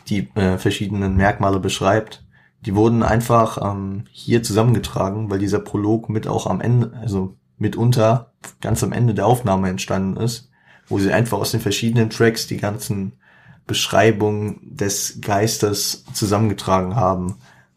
die 0.07 0.29
äh, 0.35 0.57
verschiedenen 0.57 1.15
Merkmale 1.15 1.59
beschreibt 1.59 2.25
die 2.65 2.75
wurden 2.75 3.03
einfach 3.03 3.59
ähm, 3.61 4.05
hier 4.11 4.41
zusammengetragen, 4.41 5.29
weil 5.29 5.39
dieser 5.39 5.59
Prolog 5.59 6.09
mit 6.09 6.27
auch 6.27 6.47
am 6.47 6.61
Ende, 6.61 6.93
also 6.99 7.35
mitunter 7.57 8.31
ganz 8.59 8.83
am 8.83 8.91
Ende 8.91 9.13
der 9.13 9.27
Aufnahme 9.27 9.69
entstanden 9.69 10.17
ist, 10.17 10.49
wo 10.87 10.99
sie 10.99 11.11
einfach 11.11 11.37
aus 11.37 11.51
den 11.51 11.61
verschiedenen 11.61 12.09
Tracks 12.09 12.47
die 12.47 12.57
ganzen 12.57 13.13
Beschreibungen 13.67 14.59
des 14.63 15.19
Geistes 15.21 16.05
zusammengetragen 16.13 16.95
haben 16.95 17.35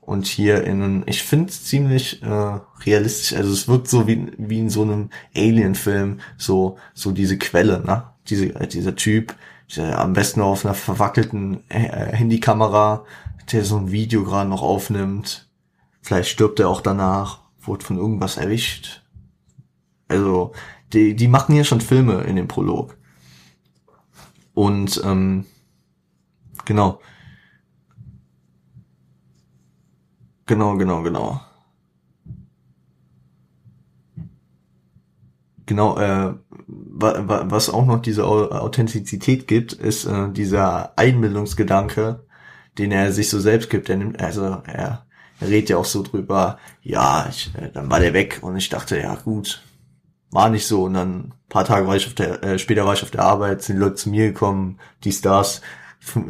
und 0.09 0.27
hier 0.27 0.65
in, 0.65 1.03
ich 1.07 1.23
finde 1.23 1.50
es 1.50 1.65
ziemlich 1.65 2.23
äh, 2.23 2.59
realistisch, 2.87 3.35
also 3.35 3.53
es 3.53 3.69
wirkt 3.69 3.88
so 3.88 4.07
wie, 4.07 4.33
wie 4.38 4.59
in 4.59 4.71
so 4.71 4.83
einem 4.83 5.11
Alien-Film, 5.37 6.21
so, 6.38 6.79
so 6.95 7.12
diese 7.12 7.37
Quelle, 7.37 7.81
ne? 7.85 8.05
Diese, 8.29 8.55
äh, 8.55 8.67
dieser 8.67 8.97
Typ, 8.97 9.35
der 9.77 9.99
am 9.99 10.15
besten 10.15 10.41
auf 10.41 10.65
einer 10.65 10.75
verwackelten 10.75 11.62
äh, 11.69 12.17
Handykamera 12.17 13.05
der 13.53 13.65
so 13.65 13.77
ein 13.79 13.91
Video 13.91 14.25
gerade 14.25 14.49
noch 14.49 14.62
aufnimmt. 14.62 15.49
Vielleicht 16.03 16.31
stirbt 16.31 16.61
er 16.61 16.69
auch 16.69 16.81
danach, 16.81 17.41
wurde 17.61 17.85
von 17.85 17.97
irgendwas 17.97 18.37
erwischt. 18.37 19.03
Also, 20.09 20.53
die, 20.93 21.15
die 21.17 21.29
machen 21.29 21.55
hier 21.55 21.65
schon 21.65 21.81
Filme 21.81 22.23
in 22.23 22.37
dem 22.37 22.49
Prolog. 22.49 22.97
Und 24.55 25.00
ähm, 25.05 25.47
genau. 26.65 27.00
Genau, 30.49 30.76
genau, 30.76 31.02
genau. 31.05 31.40
Genau, 35.67 35.99
äh, 35.99 36.35
was 36.49 37.69
auch 37.69 37.85
noch 37.85 38.00
diese 38.00 38.25
Authentizität 38.26 39.47
gibt, 39.47 39.75
ist 39.75 40.07
äh, 40.07 40.31
dieser 40.33 40.99
Einbildungsgedanke, 40.99 42.25
den 42.78 42.90
er 42.93 43.12
sich 43.12 43.28
so 43.28 43.38
selbst 43.38 43.69
gibt. 43.69 43.90
Er 43.90 43.97
nimmt, 43.97 44.21
also 44.21 44.45
er, 44.64 45.07
er 45.40 45.49
redet 45.49 45.69
ja 45.71 45.76
auch 45.76 45.85
so 45.85 46.02
drüber, 46.02 46.59
ja, 46.83 47.26
ich, 47.28 47.52
äh, 47.55 47.71
dann 47.71 47.90
war 47.90 48.00
der 48.00 48.14
weg 48.14 48.38
und 48.43 48.57
ich 48.57 48.71
dachte, 48.71 48.99
ja 48.99 49.14
gut, 49.17 49.62
war 50.31 50.49
nicht 50.50 50.67
so. 50.67 50.85
Und 50.85 50.95
dann 50.95 51.35
paar 51.50 51.64
Tage 51.67 51.87
war 51.87 51.97
ich 51.97 52.07
auf 52.07 52.14
der, 52.14 52.43
äh, 52.43 52.59
später 52.59 52.87
war 52.87 52.95
ich 52.95 53.02
auf 53.02 53.11
der 53.11 53.25
Arbeit, 53.25 53.62
sind 53.62 53.78
Leute 53.78 53.97
zu 53.97 54.11
mir 54.11 54.28
gekommen, 54.28 54.78
die 55.05 55.12
Stars, 55.12 55.61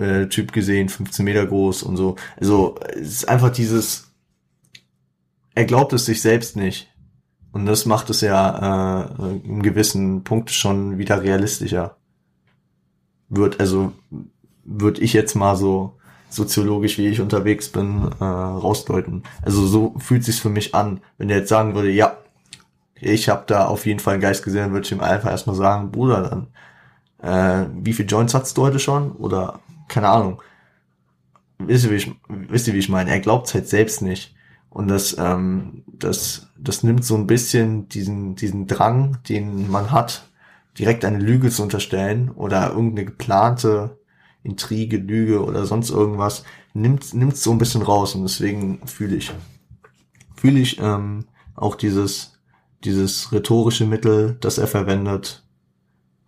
äh, 0.00 0.26
Typ 0.26 0.52
gesehen, 0.52 0.88
15 0.88 1.25
Meter 1.25 1.46
groß 1.46 1.84
und 1.84 1.96
so. 1.96 2.16
Also 2.37 2.76
es 2.94 3.08
ist 3.08 3.28
einfach 3.28 3.50
dieses, 3.50 4.07
er 5.58 5.64
glaubt 5.64 5.92
es 5.92 6.06
sich 6.06 6.22
selbst 6.22 6.54
nicht. 6.54 6.88
Und 7.50 7.66
das 7.66 7.84
macht 7.84 8.10
es 8.10 8.20
ja 8.20 9.06
äh, 9.08 9.36
in 9.44 9.60
gewissen 9.60 10.22
Punkt 10.22 10.52
schon 10.52 10.98
wieder 10.98 11.20
realistischer. 11.20 11.96
Wird, 13.28 13.58
also, 13.58 13.92
würde 14.64 15.00
ich 15.00 15.12
jetzt 15.14 15.34
mal 15.34 15.56
so 15.56 15.98
soziologisch, 16.30 16.96
wie 16.98 17.08
ich 17.08 17.20
unterwegs 17.20 17.70
bin, 17.70 18.08
äh, 18.20 18.24
rausdeuten. 18.24 19.24
Also 19.42 19.66
so 19.66 19.96
fühlt 19.98 20.22
sich's 20.22 20.38
für 20.38 20.48
mich 20.48 20.76
an. 20.76 21.00
Wenn 21.16 21.26
der 21.26 21.38
jetzt 21.38 21.48
sagen 21.48 21.74
würde, 21.74 21.90
ja, 21.90 22.18
ich 22.94 23.28
habe 23.28 23.42
da 23.48 23.66
auf 23.66 23.84
jeden 23.84 23.98
Fall 23.98 24.14
einen 24.14 24.22
Geist 24.22 24.44
gesehen, 24.44 24.70
würde 24.70 24.86
ich 24.86 24.92
ihm 24.92 25.00
einfach 25.00 25.30
erstmal 25.30 25.56
sagen, 25.56 25.90
Bruder, 25.90 26.46
dann, 27.20 27.64
äh, 27.64 27.68
wie 27.82 27.94
viel 27.94 28.06
Joints 28.06 28.32
hattest 28.32 28.56
du 28.56 28.62
heute 28.62 28.78
schon? 28.78 29.10
Oder 29.12 29.58
keine 29.88 30.08
Ahnung. 30.08 30.40
Wisst 31.58 31.86
ihr, 31.86 31.90
wie 31.90 31.96
ich, 31.96 32.12
wisst 32.28 32.68
ihr, 32.68 32.74
wie 32.74 32.78
ich 32.78 32.88
meine? 32.88 33.10
Er 33.10 33.18
glaubt 33.18 33.52
halt 33.52 33.68
selbst 33.68 34.02
nicht. 34.02 34.38
Und 34.70 34.88
das, 34.88 35.16
ähm, 35.18 35.84
das, 35.87 36.48
das 36.58 36.82
nimmt 36.82 37.04
so 37.04 37.16
ein 37.16 37.26
bisschen 37.26 37.88
diesen, 37.88 38.34
diesen 38.34 38.66
Drang, 38.66 39.18
den 39.28 39.70
man 39.70 39.90
hat, 39.90 40.28
direkt 40.78 41.04
eine 41.04 41.18
Lüge 41.18 41.50
zu 41.50 41.62
unterstellen 41.62 42.30
oder 42.30 42.70
irgendeine 42.70 43.06
geplante 43.06 43.98
Intrige, 44.42 44.98
Lüge 44.98 45.44
oder 45.44 45.66
sonst 45.66 45.90
irgendwas, 45.90 46.44
nimmt, 46.75 47.12
nimmt 47.14 47.37
so 47.37 47.50
ein 47.50 47.58
bisschen 47.58 47.82
raus. 47.82 48.14
Und 48.14 48.22
deswegen 48.22 48.87
fühle 48.87 49.16
ich, 49.16 49.32
fühle 50.37 50.60
ich 50.60 50.78
ähm, 50.80 51.25
auch 51.54 51.75
dieses, 51.75 52.38
dieses 52.84 53.32
rhetorische 53.32 53.87
Mittel, 53.87 54.37
das 54.40 54.58
er 54.58 54.68
verwendet, 54.68 55.44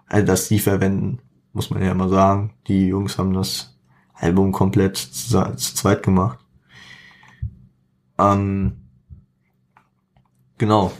äh, 0.08 0.24
das 0.24 0.48
sie 0.48 0.58
verwenden, 0.58 1.20
muss 1.52 1.70
man 1.70 1.82
ja 1.82 1.92
immer 1.92 2.08
sagen. 2.08 2.54
Die 2.66 2.88
Jungs 2.88 3.18
haben 3.18 3.32
das 3.32 3.78
Album 4.14 4.52
komplett 4.52 4.96
zu, 4.96 5.40
zu 5.56 5.74
zweit 5.74 6.02
gemacht. 6.02 6.38
Ähm, 8.20 8.76
genau. 10.58 10.92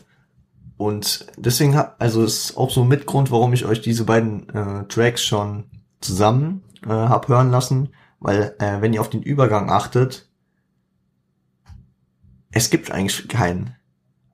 Und 0.76 1.26
deswegen, 1.36 1.76
also 1.76 2.24
ist 2.24 2.56
auch 2.56 2.70
so 2.70 2.82
ein 2.82 2.88
Mitgrund, 2.88 3.30
warum 3.30 3.52
ich 3.52 3.66
euch 3.66 3.82
diese 3.82 4.04
beiden 4.04 4.48
äh, 4.48 4.84
Tracks 4.88 5.22
schon 5.22 5.64
zusammen 6.00 6.62
äh, 6.86 6.88
hab 6.88 7.28
hören 7.28 7.50
lassen, 7.50 7.90
weil 8.18 8.54
äh, 8.58 8.80
wenn 8.80 8.94
ihr 8.94 9.02
auf 9.02 9.10
den 9.10 9.22
Übergang 9.22 9.70
achtet, 9.70 10.30
es 12.50 12.70
gibt 12.70 12.90
eigentlich 12.90 13.28
keinen. 13.28 13.76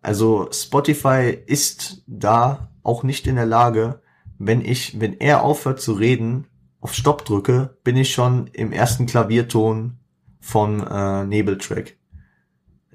Also 0.03 0.49
Spotify 0.53 1.37
ist 1.47 2.05
da 2.07 2.71
auch 2.85 3.03
nicht 3.03 3.27
in 3.27 3.35
der 3.35 3.47
Lage, 3.47 4.01
wenn 4.39 4.65
ich, 4.65 5.01
wenn 5.01 5.15
er 5.15 5.43
aufhört 5.43 5.81
zu 5.81 5.95
reden, 5.95 6.47
auf 6.81 6.95
Stopp 6.95 7.25
drücke, 7.25 7.77
bin 7.83 7.97
ich 7.97 8.13
schon 8.13 8.47
im 8.49 8.71
ersten 8.71 9.07
Klavierton 9.07 9.99
vom 10.41 10.87
äh, 10.87 11.25
Nebeltrack. 11.25 11.96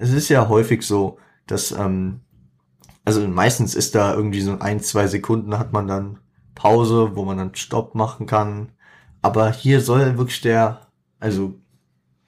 Es 0.01 0.11
ist 0.11 0.29
ja 0.29 0.49
häufig 0.49 0.81
so, 0.81 1.19
dass, 1.45 1.71
ähm, 1.71 2.21
also 3.05 3.27
meistens 3.27 3.75
ist 3.75 3.93
da 3.93 4.15
irgendwie 4.15 4.41
so 4.41 4.57
ein, 4.59 4.79
zwei 4.79 5.05
Sekunden 5.05 5.59
hat 5.59 5.73
man 5.73 5.87
dann 5.87 6.17
Pause, 6.55 7.15
wo 7.15 7.23
man 7.23 7.37
dann 7.37 7.53
Stopp 7.53 7.93
machen 7.93 8.25
kann. 8.25 8.71
Aber 9.21 9.51
hier 9.51 9.79
soll 9.79 10.17
wirklich 10.17 10.41
der, 10.41 10.87
also 11.19 11.53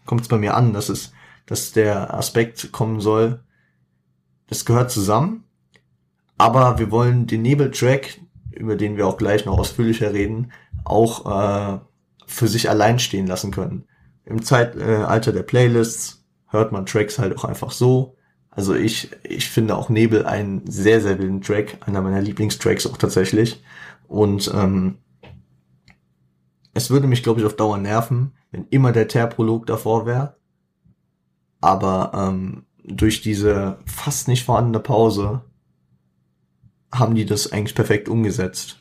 kommt 0.05 0.21
es 0.21 0.27
bei 0.27 0.37
mir 0.37 0.55
an, 0.55 0.71
dass 0.73 0.89
es, 0.89 1.13
dass 1.47 1.71
der 1.71 2.13
Aspekt 2.13 2.71
kommen 2.71 3.01
soll. 3.01 3.43
Das 4.47 4.65
gehört 4.65 4.91
zusammen. 4.91 5.45
Aber 6.37 6.77
wir 6.77 6.91
wollen 6.91 7.25
den 7.25 7.41
Nebeltrack, 7.41 8.19
über 8.51 8.75
den 8.75 8.97
wir 8.97 9.07
auch 9.07 9.17
gleich 9.17 9.45
noch 9.45 9.57
ausführlicher 9.57 10.13
reden, 10.13 10.51
auch 10.83 11.25
äh, 11.25 11.79
für 12.27 12.47
sich 12.47 12.69
allein 12.69 12.99
stehen 12.99 13.25
lassen 13.25 13.49
können. 13.49 13.85
Im 14.25 14.43
Zeitalter 14.43 15.31
der 15.31 15.43
Playlists 15.43 16.22
hört 16.53 16.71
man 16.71 16.85
Tracks 16.85 17.19
halt 17.19 17.37
auch 17.37 17.43
einfach 17.43 17.71
so. 17.71 18.15
Also 18.49 18.75
ich, 18.75 19.09
ich 19.23 19.49
finde 19.49 19.75
auch 19.75 19.89
Nebel 19.89 20.25
einen 20.25 20.65
sehr, 20.69 21.01
sehr 21.01 21.17
wilden 21.17 21.41
Track, 21.41 21.79
einer 21.85 22.01
meiner 22.01 22.21
Lieblingstracks 22.21 22.85
auch 22.85 22.97
tatsächlich. 22.97 23.63
Und 24.07 24.51
ähm, 24.53 24.99
es 26.73 26.91
würde 26.91 27.07
mich, 27.07 27.23
glaube 27.23 27.39
ich, 27.39 27.45
auf 27.45 27.55
Dauer 27.55 27.77
nerven, 27.77 28.33
wenn 28.51 28.67
immer 28.69 28.91
der 28.91 29.07
Terprolog 29.07 29.65
davor 29.65 30.05
wäre. 30.05 30.37
Aber 31.61 32.11
ähm, 32.13 32.65
durch 32.83 33.21
diese 33.21 33.79
fast 33.85 34.27
nicht 34.27 34.43
vorhandene 34.43 34.79
Pause 34.79 35.41
haben 36.91 37.15
die 37.15 37.25
das 37.25 37.51
eigentlich 37.51 37.75
perfekt 37.75 38.07
umgesetzt. 38.07 38.79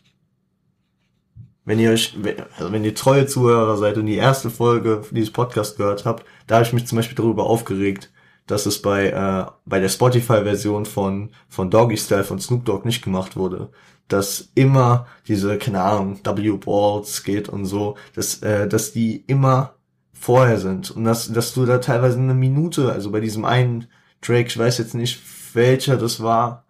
Wenn 1.64 1.78
ihr 1.78 1.92
euch, 1.92 2.16
also 2.58 2.72
wenn 2.72 2.84
ihr 2.84 2.94
treue 2.94 3.26
Zuhörer 3.26 3.78
seid 3.78 3.96
und 3.96 4.06
die 4.06 4.16
erste 4.16 4.50
Folge 4.50 5.02
dieses 5.12 5.32
Podcast 5.32 5.78
gehört 5.78 6.04
habt, 6.04 6.26
da 6.46 6.56
habe 6.56 6.66
ich 6.66 6.72
mich 6.72 6.86
zum 6.86 6.96
Beispiel 6.96 7.16
darüber 7.16 7.46
aufgeregt, 7.46 8.10
dass 8.46 8.66
es 8.66 8.82
bei 8.82 9.10
äh, 9.10 9.46
bei 9.64 9.80
der 9.80 9.88
Spotify-Version 9.88 10.86
von 10.86 11.30
von 11.48 11.70
Doggy 11.70 11.96
Style 11.96 12.24
von 12.24 12.40
Snoop 12.40 12.64
Dogg 12.64 12.84
nicht 12.84 13.02
gemacht 13.02 13.36
wurde, 13.36 13.70
dass 14.08 14.50
immer 14.54 15.06
diese 15.28 15.58
keine 15.58 15.82
Ahnung 15.82 16.20
W 16.24 16.52
Balls 16.58 17.22
geht 17.22 17.48
und 17.48 17.66
so, 17.66 17.96
dass 18.14 18.42
äh, 18.42 18.68
dass 18.68 18.92
die 18.92 19.24
immer 19.26 19.74
vorher 20.12 20.58
sind. 20.58 20.90
Und 20.90 21.04
dass 21.04 21.32
dass 21.32 21.54
du 21.54 21.66
da 21.66 21.78
teilweise 21.78 22.18
eine 22.18 22.34
Minute, 22.34 22.92
also 22.92 23.10
bei 23.10 23.20
diesem 23.20 23.44
einen 23.44 23.86
Track, 24.20 24.46
ich 24.48 24.58
weiß 24.58 24.78
jetzt 24.78 24.94
nicht 24.94 25.20
welcher 25.54 25.96
das 25.96 26.22
war, 26.22 26.64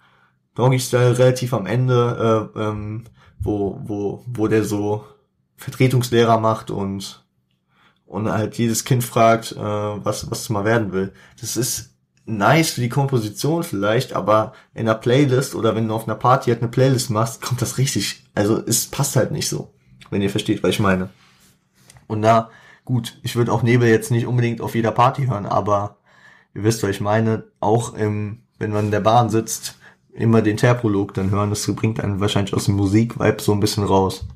Doggy 0.54 0.78
Style 0.78 1.18
relativ 1.18 1.54
am 1.54 1.66
Ende, 1.66 2.50
äh, 2.54 2.61
ähm, 2.61 3.04
wo, 3.40 3.80
wo, 3.85 4.24
wo 4.26 4.48
der 4.48 4.64
so 4.64 5.04
Vertretungslehrer 5.56 6.38
macht 6.38 6.70
und, 6.70 7.21
und 8.12 8.31
halt 8.31 8.59
jedes 8.59 8.85
Kind 8.85 9.03
fragt, 9.03 9.53
äh, 9.53 9.59
was, 9.59 10.31
was 10.31 10.42
es 10.42 10.51
mal 10.51 10.66
werden 10.66 10.92
will. 10.92 11.14
Das 11.40 11.57
ist 11.57 11.94
nice 12.27 12.72
für 12.72 12.83
die 12.83 12.90
Komposition 12.90 13.62
vielleicht, 13.62 14.12
aber 14.12 14.53
in 14.75 14.87
einer 14.87 14.98
Playlist 14.98 15.55
oder 15.55 15.75
wenn 15.75 15.88
du 15.88 15.94
auf 15.94 16.07
einer 16.07 16.14
Party 16.14 16.51
halt 16.51 16.61
eine 16.61 16.70
Playlist 16.70 17.09
machst, 17.09 17.40
kommt 17.40 17.62
das 17.62 17.79
richtig, 17.79 18.25
also 18.35 18.62
es 18.66 18.87
passt 18.87 19.16
halt 19.16 19.33
nicht 19.33 19.48
so, 19.48 19.72
wenn 20.11 20.20
ihr 20.20 20.29
versteht, 20.29 20.62
was 20.62 20.70
ich 20.70 20.81
meine. 20.81 21.09
Und 22.07 22.20
da, 22.20 22.51
gut, 22.85 23.18
ich 23.22 23.35
würde 23.35 23.51
auch 23.51 23.62
Nebel 23.62 23.88
jetzt 23.88 24.11
nicht 24.11 24.27
unbedingt 24.27 24.61
auf 24.61 24.75
jeder 24.75 24.92
Party 24.92 25.25
hören, 25.25 25.46
aber 25.46 25.96
ihr 26.55 26.64
wisst, 26.64 26.83
was 26.83 26.90
ich 26.90 27.01
meine, 27.01 27.44
auch 27.61 27.94
im, 27.94 28.42
wenn 28.59 28.72
man 28.72 28.85
in 28.85 28.90
der 28.90 29.01
Bahn 29.01 29.31
sitzt, 29.31 29.77
immer 30.12 30.42
den 30.42 30.59
Terprolog 30.59 31.14
dann 31.14 31.31
hören. 31.31 31.48
Das 31.48 31.66
bringt 31.75 31.98
einen 31.98 32.20
wahrscheinlich 32.20 32.53
aus 32.53 32.66
dem 32.66 32.75
Musikvibe 32.75 33.40
so 33.40 33.53
ein 33.53 33.61
bisschen 33.61 33.85
raus. 33.85 34.27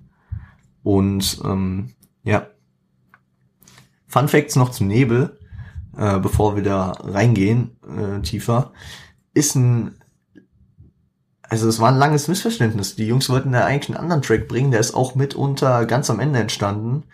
Und 0.83 1.43
ähm, 1.45 1.93
ja. 2.23 2.47
Fun 4.16 4.29
Facts 4.29 4.57
noch 4.57 4.70
zum 4.70 4.87
Nebel, 4.87 5.38
äh, 5.94 6.18
bevor 6.18 6.57
wir 6.57 6.62
da 6.62 6.92
reingehen, 6.92 7.76
äh, 7.87 8.22
tiefer, 8.22 8.72
ist 9.35 9.55
ein 9.57 10.00
also 11.42 11.68
es 11.68 11.81
war 11.81 11.92
ein 11.92 11.98
langes 11.98 12.26
Missverständnis. 12.26 12.96
Die 12.96 13.07
Jungs 13.07 13.29
wollten 13.29 13.52
da 13.52 13.64
eigentlich 13.64 13.90
einen 13.90 14.02
anderen 14.02 14.22
Track 14.22 14.48
bringen, 14.48 14.70
der 14.70 14.81
ist 14.81 14.94
auch 14.94 15.14
mitunter 15.14 15.85
ganz 15.85 16.09
am 16.09 16.18
Ende 16.18 16.40
entstanden. 16.40 17.05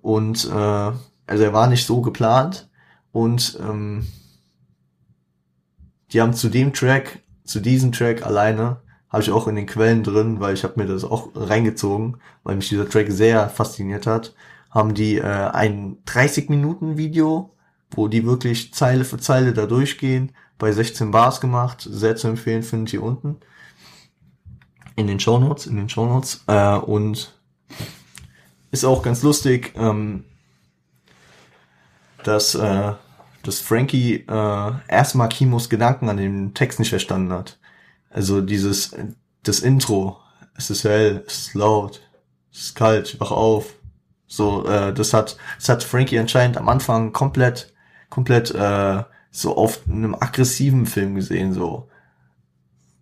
Und 0.00 0.48
äh, 0.48 0.52
also 0.54 1.44
er 1.44 1.52
war 1.52 1.66
nicht 1.66 1.84
so 1.84 2.00
geplant. 2.00 2.70
Und 3.10 3.58
ähm, 3.60 4.06
die 6.12 6.20
haben 6.20 6.32
zu 6.32 6.48
dem 6.48 6.72
Track 6.72 7.22
zu 7.44 7.58
diesem 7.58 7.90
Track 7.90 8.24
alleine 8.24 8.76
habe 9.10 9.22
ich 9.22 9.32
auch 9.32 9.48
in 9.48 9.56
den 9.56 9.66
Quellen 9.66 10.04
drin, 10.04 10.38
weil 10.40 10.54
ich 10.54 10.64
habe 10.64 10.80
mir 10.80 10.86
das 10.86 11.04
auch 11.04 11.28
reingezogen, 11.34 12.18
weil 12.44 12.56
mich 12.56 12.68
dieser 12.70 12.88
Track 12.88 13.10
sehr 13.10 13.48
fasziniert 13.50 14.06
hat, 14.06 14.32
haben 14.72 14.94
die 14.94 15.18
äh, 15.18 15.22
ein 15.22 15.98
30 16.06 16.50
Minuten 16.50 16.96
Video, 16.96 17.54
wo 17.92 18.08
die 18.08 18.26
wirklich 18.26 18.74
Zeile 18.74 19.04
für 19.04 19.18
Zeile 19.18 19.52
da 19.52 19.66
durchgehen, 19.66 20.32
bei 20.58 20.72
16 20.72 21.12
Bars 21.12 21.40
gemacht, 21.40 21.86
sehr 21.88 22.16
zu 22.16 22.26
empfehlen, 22.26 22.64
findet 22.64 22.94
ihr 22.94 23.02
unten 23.02 23.36
in 24.96 25.06
den 25.06 25.20
Show 25.20 25.38
Notes, 25.38 25.66
in 25.66 25.76
den 25.76 25.88
Show 25.88 26.06
Notes 26.06 26.44
äh, 26.46 26.76
und 26.76 27.38
ist 28.70 28.84
auch 28.84 29.02
ganz 29.02 29.22
lustig, 29.22 29.72
ähm, 29.76 30.24
dass 32.24 32.54
äh, 32.54 32.92
dass 33.42 33.60
Frankie 33.60 34.24
äh, 34.28 34.72
erstmal 34.88 35.28
Kimos 35.28 35.68
Gedanken 35.68 36.08
an 36.08 36.16
dem 36.16 36.54
Text 36.54 36.78
nicht 36.78 36.90
verstanden 36.90 37.32
hat. 37.32 37.58
Also 38.10 38.40
dieses, 38.40 38.94
das 39.42 39.60
Intro, 39.60 40.18
es 40.56 40.70
ist 40.70 40.84
hell, 40.84 41.24
es 41.26 41.48
ist 41.48 41.54
laut, 41.54 42.00
es 42.52 42.66
ist 42.66 42.74
kalt, 42.76 43.18
wach 43.20 43.32
auf. 43.32 43.74
So, 44.32 44.64
äh, 44.64 44.94
das 44.94 45.12
hat, 45.12 45.36
das 45.58 45.68
hat 45.68 45.84
Frankie 45.84 46.18
anscheinend 46.18 46.56
am 46.56 46.70
Anfang 46.70 47.12
komplett, 47.12 47.74
komplett 48.08 48.50
äh, 48.50 49.02
so 49.30 49.56
auf 49.58 49.80
einem 49.86 50.14
aggressiven 50.14 50.86
Film 50.86 51.16
gesehen, 51.16 51.52
so 51.52 51.90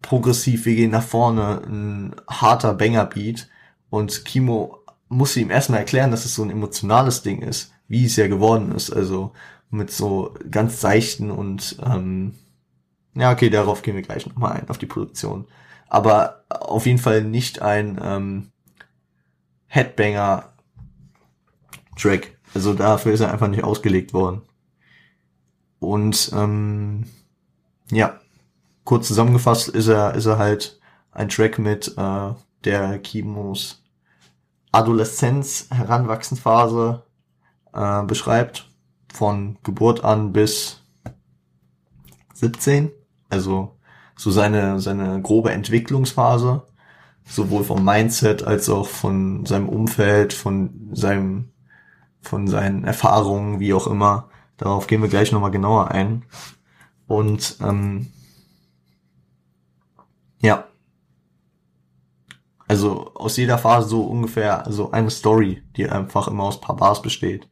progressiv, 0.02 0.66
wir 0.66 0.74
gehen 0.74 0.90
nach 0.90 1.04
vorne, 1.04 1.62
ein 1.68 2.16
harter 2.28 2.74
Banger-Beat 2.74 3.48
und 3.90 4.24
Kimo 4.24 4.78
musste 5.08 5.38
ihm 5.38 5.52
erstmal 5.52 5.78
erklären, 5.78 6.10
dass 6.10 6.24
es 6.24 6.34
so 6.34 6.42
ein 6.42 6.50
emotionales 6.50 7.22
Ding 7.22 7.42
ist, 7.42 7.72
wie 7.86 8.06
es 8.06 8.16
ja 8.16 8.26
geworden 8.26 8.72
ist. 8.72 8.90
Also 8.90 9.32
mit 9.70 9.92
so 9.92 10.34
ganz 10.50 10.80
seichten 10.80 11.30
und 11.30 11.76
ähm, 11.84 12.34
ja, 13.14 13.30
okay, 13.30 13.50
darauf 13.50 13.82
gehen 13.82 13.94
wir 13.94 14.02
gleich 14.02 14.26
nochmal 14.26 14.54
ein, 14.54 14.68
auf 14.68 14.78
die 14.78 14.86
Produktion. 14.86 15.46
Aber 15.88 16.42
auf 16.48 16.86
jeden 16.86 16.98
Fall 16.98 17.22
nicht 17.22 17.62
ein 17.62 18.00
ähm, 18.02 18.50
Headbanger-Track. 22.00 22.36
Also 22.54 22.74
dafür 22.74 23.12
ist 23.12 23.20
er 23.20 23.32
einfach 23.32 23.48
nicht 23.48 23.64
ausgelegt 23.64 24.12
worden. 24.12 24.42
Und 25.78 26.30
ähm, 26.34 27.04
ja, 27.90 28.20
kurz 28.84 29.08
zusammengefasst 29.08 29.68
ist 29.68 29.88
er, 29.88 30.14
ist 30.14 30.26
er 30.26 30.38
halt 30.38 30.80
ein 31.12 31.28
Track 31.28 31.58
mit 31.58 31.96
äh, 31.96 32.34
der 32.64 32.98
Kimos 32.98 33.82
Adoleszenz, 34.72 35.66
Heranwachsensphase 35.70 37.02
äh, 37.72 38.02
beschreibt 38.04 38.70
von 39.12 39.58
Geburt 39.64 40.04
an 40.04 40.32
bis 40.32 40.82
17, 42.34 42.90
also 43.28 43.76
so 44.16 44.30
seine, 44.30 44.78
seine 44.80 45.20
grobe 45.22 45.50
Entwicklungsphase, 45.50 46.62
sowohl 47.24 47.64
vom 47.64 47.84
Mindset 47.84 48.44
als 48.44 48.68
auch 48.68 48.86
von 48.86 49.44
seinem 49.46 49.68
Umfeld, 49.68 50.32
von 50.32 50.90
seinem, 50.92 51.49
von 52.22 52.48
seinen 52.48 52.85
Erfahrungen, 52.85 53.61
wie 53.61 53.74
auch 53.74 53.87
immer. 53.87 54.28
Darauf 54.56 54.87
gehen 54.87 55.02
wir 55.02 55.09
gleich 55.09 55.33
nochmal 55.33 55.50
genauer 55.50 55.90
ein. 55.90 56.24
Und 57.06 57.56
ähm, 57.61 58.09
ja, 60.42 60.64
also 62.68 63.12
aus 63.14 63.37
jeder 63.37 63.59
Phase 63.59 63.88
so 63.88 64.02
ungefähr 64.02 64.64
so 64.68 64.92
eine 64.92 65.11
Story, 65.11 65.62
die 65.76 65.88
einfach 65.88 66.28
immer 66.28 66.44
aus 66.44 66.61
paar 66.61 66.76
Bars 66.76 67.02
besteht. 67.02 67.48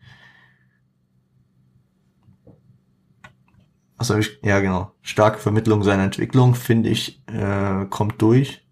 Habe 3.99 4.21
ich? 4.21 4.39
Ja, 4.43 4.61
genau. 4.61 4.93
Starke 5.03 5.39
Vermittlung 5.39 5.83
seiner 5.83 6.05
Entwicklung, 6.05 6.55
finde 6.55 6.91
ich, 6.91 7.21
äh, 7.27 7.87
kommt 7.87 8.23
durch. 8.23 8.65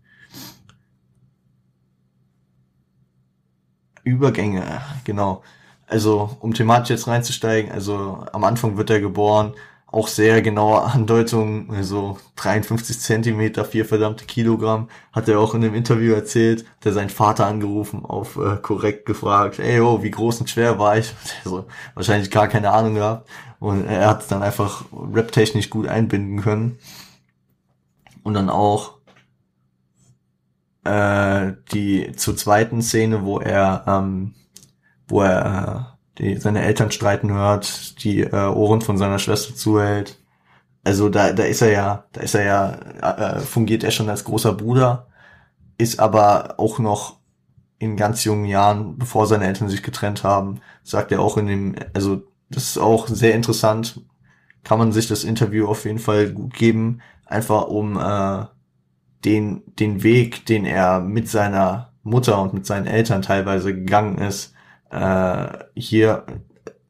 Übergänge, 4.05 4.81
genau. 5.03 5.43
Also, 5.87 6.37
um 6.41 6.53
thematisch 6.53 6.91
jetzt 6.91 7.07
reinzusteigen, 7.07 7.71
also 7.71 8.27
am 8.33 8.45
Anfang 8.45 8.77
wird 8.77 8.91
er 8.91 9.01
geboren, 9.01 9.55
auch 9.87 10.09
sehr 10.09 10.43
genaue 10.43 10.83
Andeutungen, 10.83 11.71
also 11.71 12.19
53 12.37 12.99
Zentimeter, 12.99 13.65
vier 13.65 13.85
verdammte 13.85 14.25
Kilogramm, 14.25 14.89
hat 15.13 15.29
er 15.29 15.39
auch 15.39 15.55
in 15.55 15.61
dem 15.61 15.75
Interview 15.75 16.13
erzählt, 16.13 16.65
der 16.85 16.93
seinen 16.93 17.09
Vater 17.09 17.47
angerufen, 17.47 18.05
auf 18.05 18.37
äh, 18.37 18.57
korrekt 18.57 19.07
gefragt, 19.07 19.61
ey, 19.61 19.81
oh, 19.81 20.03
wie 20.03 20.11
groß 20.11 20.41
und 20.41 20.51
schwer 20.51 20.79
war 20.79 20.99
ich? 20.99 21.15
Also, 21.45 21.67
wahrscheinlich 21.95 22.31
gar 22.31 22.49
keine 22.49 22.71
Ahnung 22.73 22.95
gehabt. 22.95 23.29
Und 23.61 23.87
er 23.87 24.09
hat 24.09 24.31
dann 24.31 24.43
einfach 24.43 24.85
rap-technisch 24.93 25.71
gut 25.71 25.87
einbinden 25.87 26.43
können. 26.43 26.79
Und 28.23 28.35
dann 28.35 28.51
auch 28.51 28.97
äh, 30.85 31.53
die 31.73 32.13
zur 32.17 32.37
zweiten 32.37 32.83
Szene, 32.83 33.25
wo 33.25 33.39
er, 33.39 33.85
ähm, 33.87 34.35
wo 35.09 35.23
er 35.23 35.97
äh, 35.97 35.97
die 36.19 36.37
seine 36.37 36.63
Eltern 36.63 36.91
streiten 36.91 37.33
hört, 37.33 38.03
die 38.05 38.21
äh, 38.21 38.47
Ohren 38.49 38.81
von 38.81 38.99
seiner 38.99 39.19
Schwester 39.19 39.55
zuhält. 39.55 40.19
Also 40.85 41.09
da, 41.09 41.33
da 41.33 41.43
ist 41.45 41.63
er 41.63 41.73
ja, 41.73 42.05
da 42.13 42.21
ist 42.21 42.35
er 42.35 42.45
ja, 42.45 42.73
äh, 42.73 43.41
fungiert 43.41 43.85
er 43.85 43.91
schon 43.91 44.09
als 44.09 44.25
großer 44.25 44.55
Bruder, 44.55 45.09
ist 45.79 45.99
aber 46.01 46.55
auch 46.59 46.79
noch 46.79 47.19
in 47.79 47.97
ganz 47.97 48.25
jungen 48.25 48.47
Jahren, 48.47 48.97
bevor 48.97 49.27
seine 49.27 49.47
Eltern 49.47 49.69
sich 49.69 49.83
getrennt 49.83 50.25
haben, 50.25 50.61
sagt 50.83 51.13
er 51.13 51.21
auch 51.21 51.37
in 51.37 51.47
dem, 51.47 51.75
also 51.93 52.23
das 52.49 52.65
ist 52.65 52.79
auch 52.79 53.09
sehr 53.09 53.35
interessant, 53.35 54.01
kann 54.65 54.79
man 54.79 54.93
sich 54.93 55.09
das 55.09 55.25
Interview 55.25 55.67
auf 55.67 55.85
jeden 55.85 55.99
Fall 55.99 56.31
gut 56.31 56.55
geben, 56.55 57.01
einfach 57.27 57.67
um 57.67 57.99
äh, 57.99 58.47
den, 59.25 59.63
den 59.79 60.03
Weg, 60.03 60.47
den 60.47 60.65
er 60.65 61.01
mit 61.01 61.29
seiner 61.29 61.93
Mutter 62.03 62.41
und 62.41 62.55
mit 62.55 62.65
seinen 62.65 62.87
Eltern 62.87 63.23
teilweise 63.23 63.75
gegangen 63.75 64.19
ist, 64.19 64.55
äh, 64.91 65.47
hier 65.75 66.25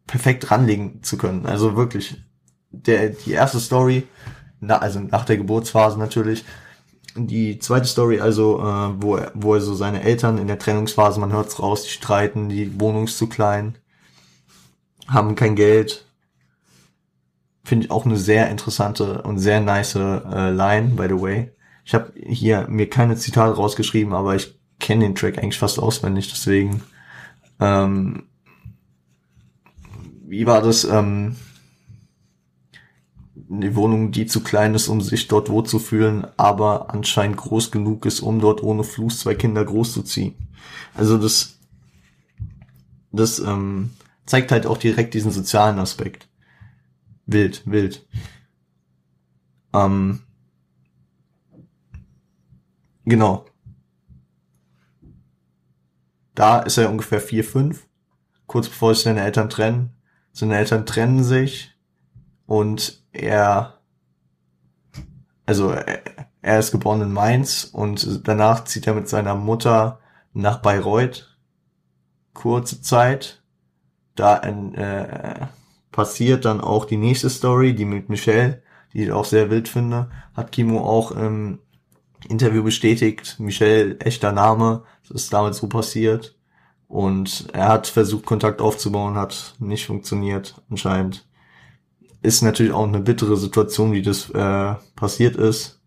perfekt 0.07 0.51
ranlegen 0.51 1.03
zu 1.03 1.19
können. 1.19 1.47
Also 1.47 1.77
wirklich, 1.77 2.17
der, 2.71 3.11
die 3.11 3.33
erste 3.33 3.61
Story, 3.61 4.07
na, 4.61 4.79
also 4.79 5.01
nach 5.01 5.25
der 5.25 5.37
Geburtsphase 5.37 5.99
natürlich, 5.99 6.45
die 7.17 7.59
zweite 7.59 7.87
Story, 7.87 8.21
also 8.21 8.61
äh, 8.61 9.03
wo, 9.03 9.17
er, 9.17 9.33
wo 9.35 9.55
er 9.55 9.61
so 9.61 9.75
seine 9.75 10.03
Eltern 10.03 10.39
in 10.39 10.47
der 10.47 10.59
Trennungsphase, 10.59 11.19
man 11.19 11.33
hört's 11.33 11.59
raus, 11.61 11.85
die 11.85 11.91
streiten, 11.91 12.49
die 12.49 12.79
Wohnung 12.79 13.05
ist 13.05 13.19
zu 13.19 13.29
klein, 13.29 13.79
haben 15.09 15.35
kein 15.35 15.57
Geld. 15.57 16.05
Finde 17.65 17.87
ich 17.87 17.91
auch 17.91 18.05
eine 18.05 18.17
sehr 18.17 18.49
interessante 18.51 19.23
und 19.23 19.39
sehr 19.39 19.61
nice 19.61 19.97
äh, 19.97 20.51
Line, 20.51 20.91
by 20.95 21.07
the 21.09 21.21
way. 21.21 21.53
Ich 21.85 21.95
habe 21.95 22.13
hier 22.17 22.67
mir 22.69 22.89
keine 22.89 23.17
Zitate 23.17 23.57
rausgeschrieben, 23.57 24.13
aber 24.13 24.35
ich 24.35 24.59
kenne 24.79 25.05
den 25.05 25.15
Track 25.15 25.39
eigentlich 25.39 25.59
fast 25.59 25.79
auswendig, 25.79 26.29
deswegen 26.31 26.83
ähm, 27.61 28.25
wie 30.27 30.47
war 30.47 30.63
das? 30.63 30.85
Ähm, 30.85 31.37
eine 33.51 33.77
Wohnung, 33.77 34.11
die 34.11 34.27
zu 34.27 34.43
klein 34.43 34.75
ist, 34.75 34.89
um 34.89 35.01
sich 35.01 35.29
dort 35.29 35.49
wohlzufühlen, 35.51 36.27
aber 36.37 36.91
anscheinend 36.91 37.37
groß 37.37 37.71
genug 37.71 38.05
ist, 38.07 38.21
um 38.21 38.41
dort 38.41 38.63
ohne 38.63 38.83
Fluss 38.83 39.21
zwei 39.21 39.35
Kinder 39.35 39.65
großzuziehen. 39.65 40.35
Also 40.95 41.17
das, 41.17 41.59
das 43.13 43.39
ähm, 43.39 43.91
zeigt 44.25 44.51
halt 44.51 44.67
auch 44.67 44.79
direkt 44.79 45.15
diesen 45.15 45.31
sozialen 45.31 45.79
Aspekt. 45.79 46.29
Wild, 47.27 47.63
wild. 47.67 48.07
Ähm, 49.73 50.23
genau 53.05 53.47
da 56.37 56.61
ist 56.61 56.79
er 56.79 56.91
ungefähr 56.91 57.21
vier 57.21 57.43
fünf 57.43 57.87
kurz 58.47 58.69
bevor 58.69 58.95
sich 58.95 59.05
seine 59.05 59.23
Eltern 59.23 59.51
trennen. 59.51 59.91
Seine 60.33 60.57
Eltern 60.57 60.87
trennen 60.87 61.25
sich 61.25 61.75
und 62.47 63.03
er, 63.13 63.81
also 65.47 65.73
er 66.43 66.59
ist 66.59 66.73
geboren 66.73 67.03
in 67.03 67.13
Mainz 67.13 67.65
und 67.65 68.27
danach 68.29 68.65
zieht 68.65 68.87
er 68.87 68.95
mit 68.95 69.09
seiner 69.09 69.35
Mutter 69.35 70.01
nach 70.33 70.59
Bayreuth. 70.59 71.37
Kurze 72.35 72.83
Zeit. 72.83 73.43
Da 74.15 74.39
äh, 74.41 75.47
passiert 75.93 76.45
dann 76.45 76.61
auch 76.61 76.85
die 76.85 76.97
nächste 76.97 77.31
Story, 77.31 77.75
die 77.75 77.85
mit 77.85 78.09
Michelle, 78.09 78.63
die 78.93 79.05
ich 79.05 79.13
auch 79.13 79.25
sehr 79.25 79.51
wild 79.51 79.69
finde, 79.69 80.11
hat 80.35 80.53
Kimo 80.53 80.81
auch 80.81 81.11
im 81.11 81.59
Interview 82.29 82.63
bestätigt. 82.63 83.37
Michelle, 83.39 83.99
echter 84.01 84.33
Name, 84.33 84.85
das 85.09 85.25
ist 85.25 85.33
damals 85.33 85.59
so 85.59 85.69
passiert. 85.69 86.37
Und 86.89 87.49
er 87.53 87.69
hat 87.69 87.87
versucht, 87.87 88.27
Kontakt 88.27 88.61
aufzubauen, 88.61 89.17
hat 89.17 89.55
nicht 89.59 89.87
funktioniert, 89.87 90.63
anscheinend. 90.71 91.27
Ist 92.23 92.43
natürlich 92.43 92.73
auch 92.73 92.87
eine 92.87 93.01
bittere 93.01 93.37
Situation, 93.37 93.93
wie 93.93 94.03
das 94.03 94.31
äh, 94.31 94.75
passiert 94.95 95.37
ist, 95.37 95.81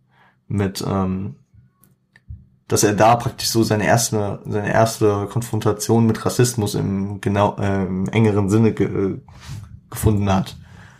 mit, 0.47 0.83
ähm, 0.85 1.35
dass 2.67 2.83
er 2.83 2.93
da 2.93 3.15
praktisch 3.15 3.49
so 3.49 3.63
seine 3.63 3.85
erste, 3.85 4.39
seine 4.45 4.71
erste 4.71 5.27
Konfrontation 5.27 6.05
mit 6.05 6.25
Rassismus 6.25 6.75
im 6.75 7.19
genau 7.21 7.55
äh, 7.57 7.85
im 7.85 8.07
engeren 8.09 8.49
Sinne 8.49 8.73
ge 8.73 9.17
gefunden 9.89 10.31
hat. 10.31 10.55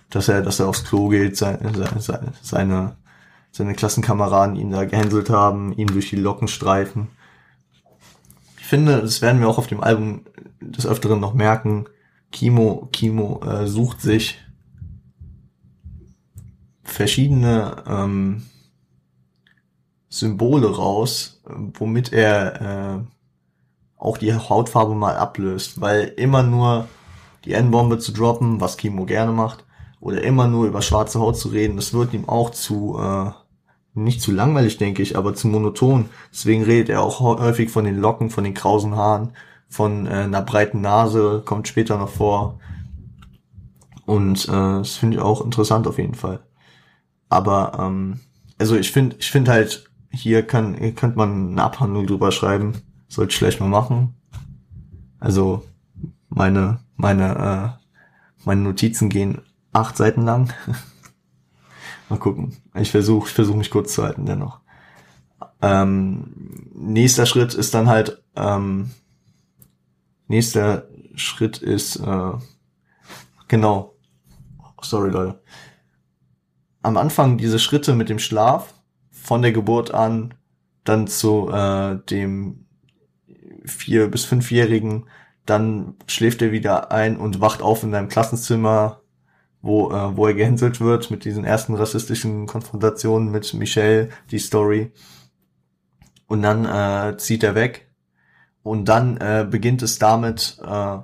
Dass 0.09 0.27
er, 0.27 0.41
dass 0.41 0.59
er 0.59 0.67
aufs 0.67 0.83
Klo 0.83 1.09
geht, 1.09 1.37
seine, 1.37 1.71
seine, 1.99 2.33
seine, 2.41 2.95
seine 3.51 3.75
Klassenkameraden 3.75 4.55
ihn 4.55 4.71
da 4.71 4.85
gehänselt 4.85 5.29
haben, 5.29 5.73
ihm 5.73 5.87
durch 5.87 6.09
die 6.09 6.15
Locken 6.15 6.47
streifen 6.47 7.09
finde, 8.69 9.01
das 9.01 9.21
werden 9.21 9.41
wir 9.41 9.49
auch 9.49 9.57
auf 9.57 9.67
dem 9.67 9.81
Album 9.81 10.21
des 10.61 10.85
Öfteren 10.85 11.19
noch 11.19 11.33
merken, 11.33 11.85
Kimo, 12.31 12.87
Kimo 12.91 13.41
äh, 13.43 13.67
sucht 13.67 14.01
sich 14.01 14.37
verschiedene 16.83 17.83
ähm, 17.87 18.43
Symbole 20.09 20.75
raus, 20.75 21.41
womit 21.45 22.13
er 22.13 22.61
äh, 22.61 22.99
auch 23.97 24.17
die 24.17 24.33
Hautfarbe 24.33 24.95
mal 24.95 25.15
ablöst, 25.15 25.81
weil 25.81 26.13
immer 26.17 26.43
nur 26.43 26.87
die 27.45 27.53
N-Bombe 27.53 27.99
zu 27.99 28.11
droppen, 28.11 28.61
was 28.61 28.77
Kimo 28.77 29.05
gerne 29.05 29.31
macht, 29.31 29.65
oder 29.99 30.23
immer 30.23 30.47
nur 30.47 30.65
über 30.65 30.81
schwarze 30.81 31.19
Haut 31.19 31.37
zu 31.37 31.49
reden, 31.49 31.75
das 31.75 31.93
wird 31.93 32.13
ihm 32.13 32.27
auch 32.27 32.51
zu 32.51 32.97
äh, 32.99 33.31
nicht 34.03 34.21
zu 34.21 34.31
langweilig, 34.31 34.77
denke 34.77 35.01
ich, 35.01 35.17
aber 35.17 35.33
zu 35.33 35.47
monoton. 35.47 36.05
Deswegen 36.31 36.63
redet 36.63 36.89
er 36.89 37.01
auch 37.01 37.19
häufig 37.19 37.69
von 37.69 37.85
den 37.85 37.99
Locken, 37.99 38.29
von 38.29 38.43
den 38.43 38.53
krausen 38.53 38.95
Haaren, 38.95 39.31
von 39.67 40.07
äh, 40.07 40.11
einer 40.11 40.41
breiten 40.41 40.81
Nase, 40.81 41.41
kommt 41.45 41.67
später 41.67 41.97
noch 41.97 42.09
vor. 42.09 42.59
Und 44.05 44.47
äh, 44.47 44.51
das 44.51 44.95
finde 44.95 45.17
ich 45.17 45.23
auch 45.23 45.43
interessant 45.43 45.87
auf 45.87 45.97
jeden 45.97 46.15
Fall. 46.15 46.39
Aber 47.29 47.77
ähm, 47.79 48.19
also 48.57 48.75
ich 48.75 48.91
finde, 48.91 49.15
ich 49.19 49.31
finde 49.31 49.51
halt, 49.51 49.89
hier 50.11 50.41
kann, 50.43 50.75
hier 50.75 50.93
könnte 50.93 51.17
man 51.17 51.51
eine 51.51 51.63
Abhandlung 51.63 52.07
drüber 52.07 52.31
schreiben. 52.31 52.81
Sollte 53.07 53.31
ich 53.31 53.37
vielleicht 53.37 53.59
mal 53.59 53.69
machen. 53.69 54.15
Also 55.19 55.63
meine, 56.29 56.79
meine, 56.95 57.77
äh, 57.77 58.45
meine 58.45 58.61
Notizen 58.61 59.09
gehen 59.09 59.41
acht 59.73 59.97
Seiten 59.97 60.23
lang. 60.23 60.53
Mal 62.09 62.19
gucken. 62.19 62.57
Ich 62.75 62.91
versuche 62.91 63.27
ich 63.27 63.33
versuch 63.33 63.55
mich 63.55 63.69
kurz 63.69 63.93
zu 63.93 64.03
halten 64.03 64.25
dennoch. 64.25 64.59
Ähm, 65.61 66.69
nächster 66.73 67.25
Schritt 67.25 67.53
ist 67.53 67.73
dann 67.73 67.87
halt, 67.87 68.23
ähm, 68.35 68.91
nächster 70.27 70.87
Schritt 71.15 71.59
ist, 71.59 71.97
äh, 71.97 72.31
genau, 73.47 73.95
sorry 74.81 75.11
Leute. 75.11 75.41
Am 76.81 76.97
Anfang 76.97 77.37
diese 77.37 77.59
Schritte 77.59 77.93
mit 77.93 78.09
dem 78.09 78.19
Schlaf, 78.19 78.73
von 79.11 79.41
der 79.41 79.51
Geburt 79.51 79.93
an, 79.93 80.33
dann 80.83 81.07
zu 81.07 81.49
äh, 81.49 81.99
dem 82.09 82.65
vier- 83.65 84.09
bis 84.09 84.25
fünfjährigen, 84.25 85.07
dann 85.45 85.95
schläft 86.07 86.41
er 86.41 86.51
wieder 86.51 86.91
ein 86.91 87.17
und 87.17 87.41
wacht 87.41 87.61
auf 87.61 87.83
in 87.83 87.91
seinem 87.91 88.07
Klassenzimmer, 88.07 89.01
wo, 89.61 89.91
äh, 89.91 90.15
wo 90.15 90.27
er 90.27 90.33
gehänselt 90.33 90.79
wird 90.79 91.11
mit 91.11 91.25
diesen 91.25 91.43
ersten 91.43 91.75
rassistischen 91.75 92.47
Konfrontationen 92.47 93.31
mit 93.31 93.53
Michelle, 93.53 94.09
die 94.31 94.39
Story. 94.39 94.91
Und 96.27 96.41
dann 96.41 96.65
äh, 96.65 97.17
zieht 97.17 97.43
er 97.43 97.55
weg. 97.55 97.87
Und 98.63 98.85
dann 98.85 99.17
äh, 99.17 99.47
beginnt 99.49 99.81
es 99.81 99.99
damit, 99.99 100.59
äh, 100.63 100.97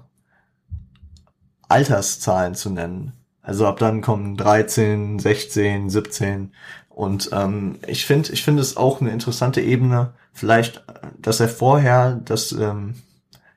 Alterszahlen 1.67 2.53
zu 2.53 2.69
nennen. 2.69 3.13
Also 3.41 3.65
ab 3.67 3.77
dann 3.79 4.01
kommen 4.01 4.37
13, 4.37 5.19
16, 5.19 5.89
17 5.89 6.51
und 6.95 7.29
ähm, 7.33 7.79
ich 7.85 8.05
finde, 8.05 8.31
ich 8.31 8.41
finde 8.41 8.61
es 8.61 8.77
auch 8.77 9.01
eine 9.01 9.11
interessante 9.11 9.59
Ebene, 9.59 10.13
vielleicht, 10.31 10.81
dass 11.19 11.41
er 11.41 11.49
vorher 11.49 12.21
das, 12.23 12.53
ähm, 12.53 12.95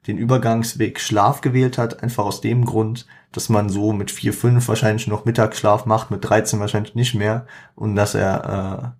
den 0.08 0.18
Übergangsweg 0.18 0.98
Schlaf 0.98 1.40
gewählt 1.42 1.78
hat, 1.78 2.02
einfach 2.02 2.24
aus 2.24 2.40
dem 2.40 2.64
Grund, 2.64 3.06
dass 3.30 3.48
man 3.48 3.68
so 3.68 3.92
mit 3.92 4.10
4, 4.10 4.32
5 4.32 4.66
wahrscheinlich 4.66 5.06
noch 5.06 5.24
Mittagsschlaf 5.24 5.86
macht, 5.86 6.10
mit 6.10 6.24
13 6.24 6.58
wahrscheinlich 6.58 6.96
nicht 6.96 7.14
mehr 7.14 7.46
und 7.76 7.94
dass 7.94 8.14
er 8.14 8.94
äh, 8.94 8.98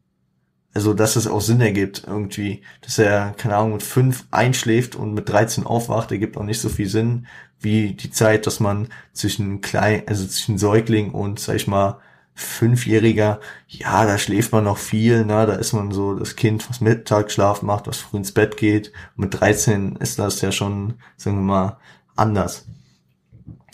also 0.74 0.94
dass 0.94 1.16
es 1.16 1.26
auch 1.26 1.40
Sinn 1.40 1.60
ergibt 1.60 2.04
irgendwie, 2.06 2.62
dass 2.82 2.98
er, 2.98 3.34
keine 3.36 3.56
Ahnung, 3.56 3.72
mit 3.72 3.82
fünf 3.82 4.26
einschläft 4.30 4.94
und 4.94 5.14
mit 5.14 5.28
13 5.28 5.66
aufwacht, 5.66 6.12
ergibt 6.12 6.36
auch 6.36 6.44
nicht 6.44 6.60
so 6.60 6.68
viel 6.68 6.88
Sinn, 6.88 7.26
wie 7.58 7.94
die 7.94 8.10
Zeit, 8.10 8.46
dass 8.46 8.60
man 8.60 8.88
zwischen 9.12 9.60
klein, 9.60 10.02
also 10.06 10.24
zwischen 10.26 10.58
Säugling 10.58 11.10
und, 11.10 11.40
sag 11.40 11.56
ich 11.56 11.66
mal, 11.66 11.98
Fünfjähriger, 12.40 13.40
ja, 13.66 14.06
da 14.06 14.16
schläft 14.16 14.52
man 14.52 14.62
noch 14.62 14.78
viel, 14.78 15.24
ne, 15.24 15.44
da 15.44 15.54
ist 15.54 15.72
man 15.72 15.90
so 15.90 16.14
das 16.14 16.36
Kind, 16.36 16.70
was 16.70 16.80
Mittagsschlaf 16.80 17.62
macht, 17.62 17.88
was 17.88 17.98
früh 17.98 18.18
ins 18.18 18.32
Bett 18.32 18.56
geht. 18.56 18.92
Mit 19.16 19.40
13 19.40 19.96
ist 19.96 20.20
das 20.20 20.40
ja 20.40 20.52
schon, 20.52 20.94
sagen 21.16 21.38
wir 21.38 21.42
mal, 21.42 21.76
anders. 22.14 22.66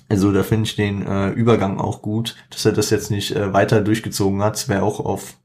Also 0.09 0.33
da 0.33 0.43
finde 0.43 0.65
ich 0.65 0.77
den 0.77 1.07
äh, 1.07 1.29
Übergang 1.29 1.79
auch 1.79 2.01
gut, 2.01 2.37
dass 2.49 2.65
er 2.65 2.73
das 2.73 2.89
jetzt 2.89 3.11
nicht 3.11 3.37
äh, 3.37 3.53
weiter 3.53 3.83
durchgezogen 3.83 4.43
hat. 4.43 4.67
wäre 4.69 4.83
auch 4.83 4.99
auf 5.01 5.37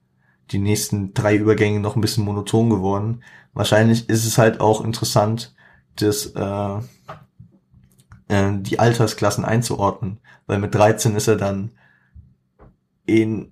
die 0.51 0.59
nächsten 0.59 1.13
drei 1.13 1.35
Übergänge 1.35 1.81
noch 1.81 1.97
ein 1.97 2.01
bisschen 2.01 2.23
monoton 2.23 2.69
geworden. 2.69 3.21
Wahrscheinlich 3.53 4.07
ist 4.07 4.25
es 4.25 4.37
halt 4.37 4.61
auch 4.61 4.83
interessant, 4.83 5.53
das, 5.97 6.27
äh, 6.27 6.77
äh, 8.29 8.53
die 8.61 8.79
Altersklassen 8.79 9.43
einzuordnen, 9.43 10.19
weil 10.47 10.59
mit 10.59 10.73
13 10.73 11.17
ist 11.17 11.27
er 11.27 11.35
dann 11.35 11.71
in 13.17 13.51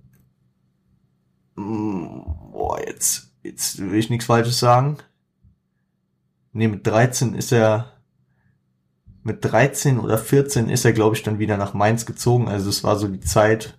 mm, 1.56 2.52
boah, 2.52 2.80
jetzt, 2.86 3.32
jetzt 3.42 3.78
will 3.78 3.98
ich 3.98 4.10
nichts 4.10 4.26
Falsches 4.26 4.58
sagen. 4.58 4.98
Nee, 6.52 6.68
mit 6.68 6.86
13 6.86 7.34
ist 7.34 7.52
er 7.52 7.92
mit 9.22 9.44
13 9.44 9.98
oder 9.98 10.16
14 10.18 10.70
ist 10.70 10.84
er, 10.84 10.92
glaube 10.92 11.14
ich, 11.14 11.22
dann 11.22 11.38
wieder 11.38 11.56
nach 11.56 11.74
Mainz 11.74 12.06
gezogen. 12.06 12.48
Also 12.48 12.70
es 12.70 12.82
war 12.82 12.96
so 12.96 13.08
die 13.08 13.20
Zeit, 13.20 13.76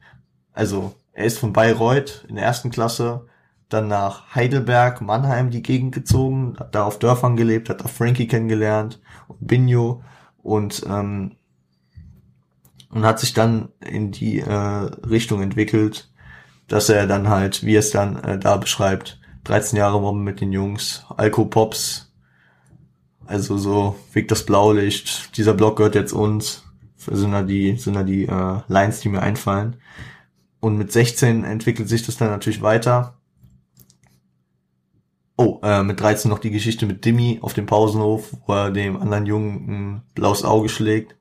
also 0.54 0.96
er 1.12 1.26
ist 1.26 1.40
von 1.40 1.54
Bayreuth 1.54 2.26
in 2.30 2.36
der 2.36 2.46
ersten 2.46 2.70
Klasse 2.70 3.26
dann 3.70 3.88
nach 3.88 4.34
Heidelberg, 4.34 5.02
Mannheim 5.02 5.52
die 5.52 5.62
Gegend 5.62 5.94
gezogen, 5.94 6.56
hat 6.60 6.74
da 6.74 6.86
auf 6.86 7.00
Dörfern 7.00 7.36
gelebt, 7.36 7.70
hat 7.70 7.82
da 7.82 7.88
Frankie 7.88 8.28
kennengelernt 8.28 9.00
und 9.28 9.46
Binjo 9.46 10.04
und 10.42 10.84
ähm, 10.90 11.36
und 12.92 13.06
hat 13.06 13.20
sich 13.20 13.34
dann 13.34 13.70
in 13.80 14.12
die 14.12 14.40
äh, 14.40 14.54
Richtung 14.54 15.42
entwickelt, 15.42 16.10
dass 16.68 16.90
er 16.90 17.08
dann 17.08 17.30
halt, 17.30 17.64
wie 17.64 17.76
er 17.76 17.80
es 17.80 17.92
dann 17.92 18.18
äh, 18.24 18.40
da 18.40 18.58
beschreibt, 18.58 19.20
13 19.46 19.78
Jahre 19.78 20.02
Mobben 20.02 20.24
mit 20.24 20.42
den 20.42 20.52
Jungs, 20.52 21.06
Alko 21.16 21.46
Pops, 21.46 22.12
also 23.26 23.58
so 23.58 23.96
Weg 24.14 24.28
das 24.28 24.46
Blaulicht, 24.46 25.38
dieser 25.38 25.54
Blog 25.54 25.78
gehört 25.78 25.96
jetzt 25.96 26.14
uns, 26.14 26.64
sind 26.98 27.32
da 27.32 27.44
die, 27.44 27.76
sind 27.78 27.96
da 27.96 28.04
die 28.04 28.26
äh, 28.26 28.62
Lines, 28.68 29.00
die 29.00 29.10
mir 29.10 29.22
einfallen. 29.22 29.78
Und 30.60 30.78
mit 30.78 30.92
16 30.92 31.46
entwickelt 31.46 31.88
sich 31.88 32.06
das 32.06 32.18
dann 32.18 32.30
natürlich 32.30 32.62
weiter. 32.62 33.20
Oh, 35.38 35.60
äh, 35.64 35.84
mit 35.84 36.02
13 36.02 36.28
noch 36.28 36.40
die 36.40 36.52
Geschichte 36.52 36.86
mit 36.86 37.06
Dimmy 37.06 37.40
auf 37.42 37.54
dem 37.54 37.66
Pausenhof, 37.66 38.36
wo 38.46 38.54
er 38.54 38.72
dem 38.72 38.98
anderen 38.98 39.26
Jungen 39.26 39.70
ein 39.70 40.02
blaues 40.14 40.44
Auge 40.44 40.68
schlägt. 40.68 41.16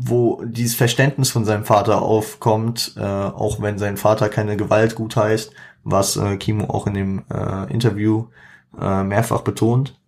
Wo 0.00 0.42
dieses 0.44 0.76
Verständnis 0.76 1.30
von 1.30 1.44
seinem 1.44 1.64
Vater 1.64 2.02
aufkommt, 2.02 2.94
äh, 2.96 3.02
auch 3.02 3.60
wenn 3.60 3.78
sein 3.78 3.96
Vater 3.96 4.28
keine 4.28 4.56
Gewalt 4.56 4.94
gut 4.94 5.16
heißt, 5.16 5.52
was 5.82 6.16
äh, 6.16 6.36
Kimo 6.36 6.66
auch 6.66 6.86
in 6.86 6.94
dem 6.94 7.24
äh, 7.32 7.72
Interview 7.72 8.26
äh, 8.78 9.02
mehrfach 9.02 9.42
betont. 9.42 9.98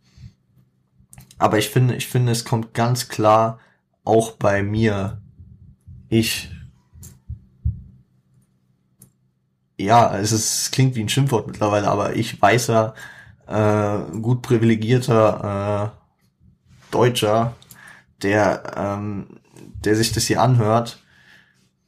Aber 1.38 1.58
ich 1.58 1.70
finde, 1.70 1.96
ich 1.96 2.06
finde, 2.06 2.32
es 2.32 2.44
kommt 2.44 2.74
ganz 2.74 3.08
klar 3.08 3.58
auch 4.04 4.32
bei 4.32 4.62
mir, 4.62 5.20
ich 6.08 6.50
ja, 9.80 10.16
es 10.18 10.32
ist, 10.32 10.62
es 10.62 10.70
klingt 10.70 10.94
wie 10.94 11.00
ein 11.00 11.08
Schimpfwort 11.08 11.46
mittlerweile, 11.46 11.88
aber 11.88 12.14
ich 12.14 12.40
weißer, 12.40 12.94
äh, 13.46 13.98
gut 14.20 14.42
privilegierter 14.42 15.92
äh, 15.94 16.92
Deutscher, 16.92 17.54
der, 18.22 18.62
ähm, 18.76 19.39
der 19.84 19.96
sich 19.96 20.12
das 20.12 20.26
hier 20.26 20.42
anhört, 20.42 21.02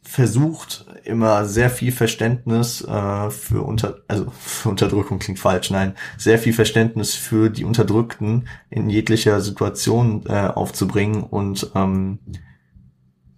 versucht 0.02 0.86
immer 1.04 1.44
sehr 1.44 1.70
viel 1.70 1.92
Verständnis 1.92 2.82
äh, 2.82 3.30
für 3.30 3.62
unter 3.62 3.98
also 4.08 4.30
für 4.36 4.68
Unterdrückung 4.70 5.20
klingt 5.20 5.38
falsch 5.38 5.70
nein 5.70 5.94
sehr 6.18 6.40
viel 6.40 6.52
Verständnis 6.52 7.14
für 7.14 7.50
die 7.50 7.64
Unterdrückten 7.64 8.48
in 8.68 8.90
jeglicher 8.90 9.40
Situation 9.40 10.24
äh, 10.26 10.48
aufzubringen 10.48 11.22
und 11.22 11.70
ähm, 11.76 12.18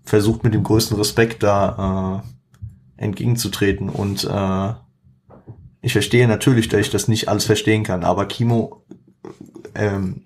versucht 0.05 0.45
mit 0.45 0.55
dem 0.55 0.63
größten 0.63 0.97
Respekt 0.97 1.43
da 1.43 2.23
äh, 2.23 3.03
entgegenzutreten. 3.03 3.89
Und 3.89 4.25
äh, 4.25 4.73
ich 5.81 5.93
verstehe 5.93 6.29
natürlich, 6.29 6.69
dass 6.69 6.81
ich 6.81 6.91
das 6.91 7.09
nicht 7.09 7.29
alles 7.29 7.45
verstehen 7.45 7.83
kann, 7.83 8.05
aber 8.05 8.27
Kimo 8.27 8.85
ähm, 9.75 10.25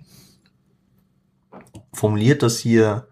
formuliert 1.93 2.43
das 2.43 2.59
hier 2.59 3.08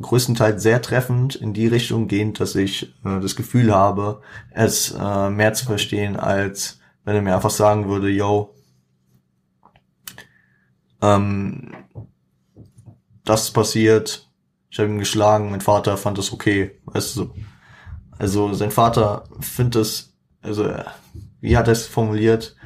größtenteils 0.00 0.62
sehr 0.62 0.82
treffend 0.82 1.34
in 1.34 1.52
die 1.52 1.66
Richtung 1.66 2.08
gehend, 2.08 2.40
dass 2.40 2.54
ich 2.54 2.94
äh, 3.04 3.20
das 3.20 3.36
Gefühl 3.36 3.74
habe, 3.74 4.20
es 4.50 4.94
äh, 4.98 5.30
mehr 5.30 5.54
zu 5.54 5.66
verstehen, 5.66 6.16
als 6.16 6.80
wenn 7.04 7.16
er 7.16 7.22
mir 7.22 7.34
einfach 7.34 7.50
sagen 7.50 7.88
würde, 7.88 8.08
yo, 8.10 8.54
ähm, 11.00 11.74
das 13.24 13.50
passiert, 13.50 14.30
ich 14.70 14.78
habe 14.78 14.90
ihn 14.90 14.98
geschlagen, 14.98 15.50
mein 15.50 15.60
Vater 15.60 15.96
fand 15.96 16.18
das 16.18 16.32
okay, 16.32 16.78
weißt 16.84 17.16
du, 17.16 17.30
also 18.18 18.52
sein 18.54 18.70
Vater 18.70 19.24
findet 19.40 19.82
es, 19.82 20.14
also 20.42 20.72
wie 21.40 21.56
hat 21.56 21.68
er 21.68 21.72
es 21.72 21.86
formuliert? 21.86 22.56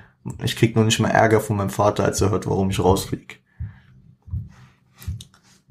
Ich 0.43 0.57
krieg 0.57 0.77
noch 0.77 0.85
nicht 0.85 1.01
mal 1.01 1.09
Ärger 1.09 1.41
von 1.41 1.57
meinem 1.57 1.71
Vater, 1.71 2.05
als 2.05 2.21
er 2.21 2.31
hört, 2.31 2.47
warum 2.47 2.71
ich 2.71 2.79
rausflieg. 2.79 3.40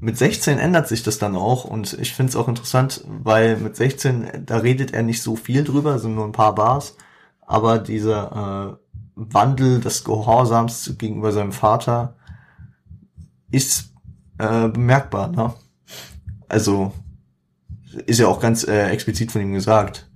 Mit 0.01 0.17
16 0.17 0.59
ändert 0.59 0.88
sich 0.88 1.03
das 1.03 1.19
dann 1.19 1.35
auch 1.35 1.65
und 1.65 1.93
ich 1.99 2.13
finde 2.13 2.29
es 2.29 2.35
auch 2.35 2.47
interessant, 2.47 3.03
weil 3.07 3.57
mit 3.57 3.75
16, 3.75 4.45
da 4.45 4.57
redet 4.57 4.93
er 4.93 5.03
nicht 5.03 5.21
so 5.21 5.35
viel 5.35 5.63
drüber, 5.63 5.99
sind 5.99 6.15
nur 6.15 6.25
ein 6.25 6.31
paar 6.31 6.55
Bars, 6.55 6.95
aber 7.41 7.79
dieser 7.79 8.77
äh, 8.77 8.89
Wandel 9.15 9.81
des 9.81 10.05
Gehorsams 10.05 10.95
gegenüber 10.97 11.33
seinem 11.33 11.51
Vater 11.51 12.15
ist 13.51 13.93
äh, 14.38 14.69
bemerkbar. 14.69 15.27
Ne? 15.27 15.53
Also 16.47 16.93
ist 18.05 18.19
ja 18.19 18.27
auch 18.27 18.39
ganz 18.39 18.65
äh, 18.65 18.89
explizit 18.89 19.31
von 19.31 19.41
ihm 19.41 19.53
gesagt. 19.53 20.09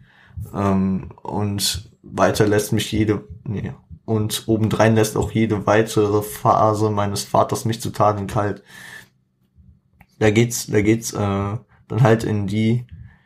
Ähm, 0.54 1.10
und 1.22 1.92
weiter 2.02 2.48
lässt 2.48 2.72
mich 2.72 2.92
jede, 2.92 3.24
nee, 3.44 3.74
und 4.06 4.44
obendrein 4.48 4.96
lässt 4.96 5.18
auch 5.18 5.32
jede 5.32 5.66
weitere 5.66 6.22
Phase 6.22 6.90
meines 6.90 7.24
Vaters 7.24 7.66
mich 7.66 7.82
zu 7.82 7.92
Taten 7.92 8.28
kalt. 8.28 8.64
Da 10.24 10.32
geht's, 10.32 10.68
da 10.68 10.82
geht's 10.82 11.12
äh, 11.12 11.18
dann 11.18 12.02
halt 12.02 12.24
in 12.24 12.48
die 12.48 12.86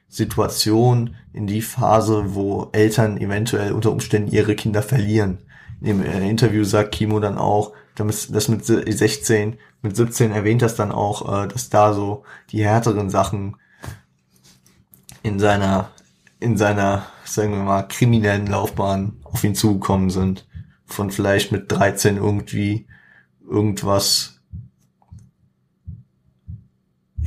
Situation, 0.10 1.16
in 1.32 1.46
die 1.46 1.62
Phase, 1.62 2.34
wo 2.34 2.70
Eltern 2.72 3.18
eventuell 3.18 3.74
unter 3.74 3.92
Umständen 3.92 4.32
ihre 4.32 4.56
Kinder 4.56 4.82
verlieren. 4.82 5.38
Im 5.80 6.04
äh, 6.04 6.28
Interview 6.28 6.64
sagt 6.64 6.96
Kimo 6.96 7.20
dann 7.20 7.38
auch, 7.38 7.74
das 7.94 8.48
mit 8.48 8.66
16, 8.66 9.60
mit 9.84 9.96
17 9.96 10.32
erwähnt 10.32 10.64
das 10.64 10.76
dann 10.76 10.92
auch, 10.92 11.44
äh, 11.44 11.48
dass 11.48 11.70
da 11.70 11.94
so 11.94 12.24
die 12.50 12.64
härteren 12.66 13.12
Sachen 13.12 13.58
in 15.22 15.38
seiner, 15.38 15.92
in 16.40 16.58
seiner, 16.58 17.06
sagen 17.26 17.52
wir 17.52 17.62
mal, 17.62 17.84
kriminellen 17.84 18.48
Laufbahn 18.48 19.18
auf 19.22 19.44
ihn 19.44 19.54
zugekommen 19.54 20.10
sind. 20.10 20.48
Von 20.88 21.12
vielleicht 21.12 21.52
mit 21.52 21.72
13 21.72 22.18
irgendwie 22.18 22.88
irgendwas. 23.48 24.37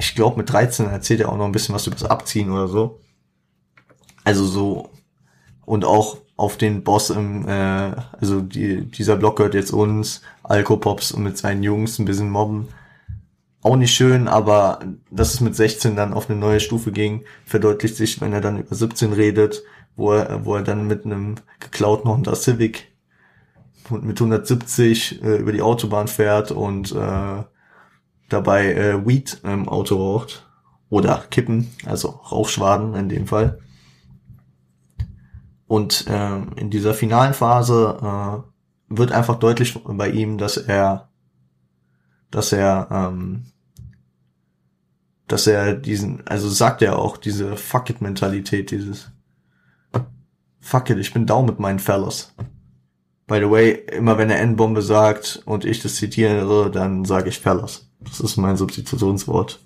Ich 0.00 0.14
glaube, 0.14 0.38
mit 0.38 0.50
13 0.50 0.86
erzählt 0.86 1.20
er 1.20 1.30
auch 1.30 1.36
noch 1.36 1.44
ein 1.44 1.52
bisschen 1.52 1.74
was 1.74 1.86
übers 1.86 2.04
Abziehen 2.04 2.50
oder 2.50 2.68
so. 2.68 3.00
Also 4.24 4.44
so. 4.44 4.90
Und 5.64 5.84
auch 5.84 6.18
auf 6.36 6.56
den 6.56 6.82
Boss 6.82 7.10
im, 7.10 7.46
äh, 7.46 7.92
also 8.18 8.40
die, 8.40 8.90
dieser 8.90 9.16
Block 9.16 9.36
gehört 9.36 9.54
jetzt 9.54 9.72
uns, 9.72 10.22
Alkopops 10.42 11.12
und 11.12 11.22
mit 11.22 11.38
seinen 11.38 11.62
Jungs 11.62 11.98
ein 11.98 12.06
bisschen 12.06 12.30
mobben 12.30 12.68
auch 13.62 13.76
nicht 13.76 13.94
schön, 13.94 14.26
aber 14.28 14.80
dass 15.10 15.34
es 15.34 15.40
mit 15.40 15.54
16 15.54 15.96
dann 15.96 16.14
auf 16.14 16.30
eine 16.30 16.38
neue 16.38 16.60
Stufe 16.60 16.92
ging, 16.92 17.24
verdeutlicht 17.44 17.96
sich, 17.96 18.20
wenn 18.20 18.32
er 18.32 18.40
dann 18.40 18.58
über 18.58 18.74
17 18.74 19.12
redet, 19.12 19.62
wo 19.96 20.12
er, 20.12 20.44
wo 20.44 20.54
er 20.54 20.62
dann 20.62 20.86
mit 20.86 21.04
einem 21.04 21.36
geklauten 21.58 22.10
Honda 22.10 22.34
Civic 22.34 22.88
mit 23.90 24.18
170 24.20 25.22
äh, 25.22 25.36
über 25.36 25.52
die 25.52 25.62
Autobahn 25.62 26.08
fährt 26.08 26.52
und 26.52 26.92
äh, 26.92 27.42
dabei 28.32 28.72
äh, 28.72 29.06
Weed 29.06 29.40
im 29.44 29.68
Auto 29.68 29.96
raucht. 29.96 30.46
Oder 30.88 31.24
Kippen, 31.30 31.68
also 31.86 32.08
Rauchschwaden 32.08 32.94
in 32.94 33.08
dem 33.08 33.28
Fall. 33.28 33.60
Und 35.68 36.08
äh, 36.08 36.38
in 36.56 36.68
dieser 36.68 36.94
finalen 36.94 37.32
Phase 37.32 37.96
äh, 38.02 38.96
wird 38.96 39.12
einfach 39.12 39.36
deutlich 39.36 39.80
bei 39.84 40.10
ihm, 40.10 40.36
dass 40.36 40.56
er, 40.56 41.08
dass 42.32 42.52
er, 42.52 42.88
ähm, 42.90 43.44
dass 45.28 45.46
er 45.46 45.74
diesen, 45.74 46.26
also 46.26 46.48
sagt 46.48 46.82
er 46.82 46.98
auch, 46.98 47.16
diese 47.16 47.56
Fuck 47.56 47.90
it 47.90 48.00
Mentalität, 48.00 48.72
dieses 48.72 49.12
Fuck 50.58 50.90
it, 50.90 50.98
ich 50.98 51.12
bin 51.12 51.24
down 51.24 51.46
mit 51.46 51.60
meinen 51.60 51.78
Fellows. 51.78 52.34
By 53.28 53.38
the 53.38 53.48
way, 53.48 53.70
immer 53.92 54.18
wenn 54.18 54.28
er 54.28 54.40
N-Bombe 54.40 54.82
sagt 54.82 55.40
und 55.44 55.64
ich 55.64 55.80
das 55.80 55.94
zitiere, 55.94 56.68
dann 56.72 57.04
sage 57.04 57.28
ich 57.28 57.38
Fellows. 57.38 57.89
Das 58.00 58.20
ist 58.20 58.36
mein 58.36 58.56
Substitutionswort, 58.56 59.60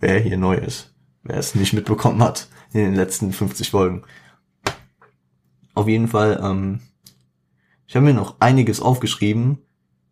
wer 0.00 0.18
hier 0.20 0.38
neu 0.38 0.56
ist, 0.56 0.94
wer 1.22 1.36
es 1.36 1.54
nicht 1.54 1.72
mitbekommen 1.72 2.22
hat 2.22 2.48
in 2.72 2.80
den 2.80 2.94
letzten 2.94 3.32
50 3.32 3.70
Folgen. 3.70 4.02
Auf 5.74 5.88
jeden 5.88 6.08
Fall, 6.08 6.40
ähm, 6.42 6.80
ich 7.86 7.94
habe 7.94 8.06
mir 8.06 8.14
noch 8.14 8.36
einiges 8.40 8.80
aufgeschrieben. 8.80 9.58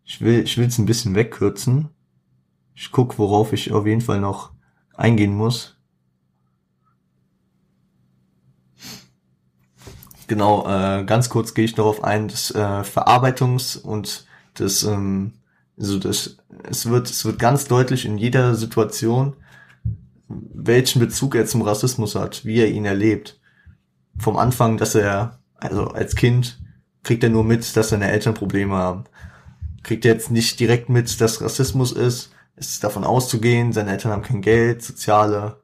Ich 0.04 0.20
will 0.20 0.40
ich 0.40 0.58
will 0.58 0.66
es 0.66 0.78
ein 0.78 0.86
bisschen 0.86 1.14
wegkürzen. 1.14 1.88
Ich 2.74 2.90
guck, 2.92 3.18
worauf 3.18 3.52
ich 3.52 3.72
auf 3.72 3.86
jeden 3.86 4.02
Fall 4.02 4.20
noch 4.20 4.52
eingehen 4.94 5.34
muss. 5.34 5.76
Genau, 10.26 10.66
äh, 10.66 11.04
ganz 11.04 11.28
kurz 11.28 11.54
gehe 11.54 11.64
ich 11.64 11.74
darauf 11.74 12.02
ein, 12.02 12.28
dass 12.28 12.50
äh, 12.50 12.82
Verarbeitungs- 12.82 13.78
und 13.80 14.26
das, 14.54 14.82
ähm, 14.82 15.32
also 15.78 15.98
das, 15.98 16.36
es 16.68 16.88
wird, 16.88 17.10
es 17.10 17.24
wird 17.24 17.38
ganz 17.38 17.66
deutlich 17.66 18.04
in 18.04 18.18
jeder 18.18 18.54
Situation, 18.54 19.34
welchen 20.28 21.00
Bezug 21.00 21.34
er 21.34 21.46
zum 21.46 21.62
Rassismus 21.62 22.14
hat, 22.14 22.44
wie 22.44 22.60
er 22.60 22.70
ihn 22.70 22.84
erlebt. 22.84 23.40
Vom 24.18 24.36
Anfang, 24.36 24.76
dass 24.76 24.94
er, 24.94 25.40
also 25.56 25.88
als 25.88 26.14
Kind, 26.14 26.60
kriegt 27.02 27.22
er 27.22 27.30
nur 27.30 27.44
mit, 27.44 27.76
dass 27.76 27.90
seine 27.90 28.10
Eltern 28.10 28.34
Probleme 28.34 28.74
haben. 28.74 29.04
Kriegt 29.82 30.04
er 30.04 30.14
jetzt 30.14 30.30
nicht 30.30 30.58
direkt 30.60 30.88
mit, 30.88 31.20
dass 31.20 31.42
Rassismus 31.42 31.92
ist, 31.92 32.30
es 32.56 32.70
ist 32.70 32.84
davon 32.84 33.04
auszugehen, 33.04 33.72
seine 33.72 33.90
Eltern 33.90 34.12
haben 34.12 34.22
kein 34.22 34.40
Geld, 34.40 34.82
soziale 34.82 35.62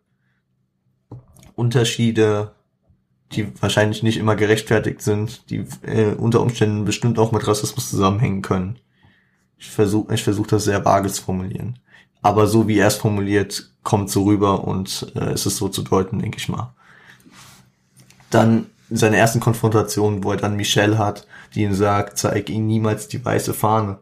Unterschiede, 1.54 2.52
die 3.32 3.46
wahrscheinlich 3.62 4.02
nicht 4.02 4.16
immer 4.16 4.34
gerechtfertigt 4.34 5.00
sind, 5.02 5.48
die 5.50 5.64
äh, 5.82 6.14
unter 6.14 6.40
Umständen 6.40 6.84
bestimmt 6.84 7.18
auch 7.18 7.30
mit 7.32 7.46
Rassismus 7.46 7.90
zusammenhängen 7.90 8.42
können. 8.42 8.78
Ich 9.60 9.70
versuche 9.70 10.12
ich 10.12 10.24
versuch 10.24 10.48
das 10.48 10.64
sehr 10.64 10.84
vage 10.84 11.08
zu 11.08 11.22
formulieren. 11.22 11.78
Aber 12.20 12.48
so 12.48 12.66
wie 12.66 12.78
er 12.78 12.88
es 12.88 12.96
formuliert, 12.96 13.70
kommt 13.84 14.10
so 14.10 14.24
rüber 14.24 14.64
und 14.64 15.12
äh, 15.14 15.30
es 15.30 15.46
ist 15.46 15.56
so 15.56 15.68
zu 15.68 15.82
deuten, 15.82 16.18
denke 16.18 16.38
ich 16.38 16.48
mal. 16.48 16.74
Dann 18.30 18.66
seine 18.90 19.16
ersten 19.16 19.38
Konfrontationen, 19.38 20.24
wo 20.24 20.32
er 20.32 20.36
dann 20.36 20.56
Michelle 20.56 20.98
hat, 20.98 21.26
die 21.54 21.62
ihm 21.62 21.74
sagt, 21.74 22.18
zeig 22.18 22.50
ihm 22.50 22.66
niemals 22.66 23.06
die 23.06 23.24
weiße 23.24 23.54
Fahne. 23.54 23.98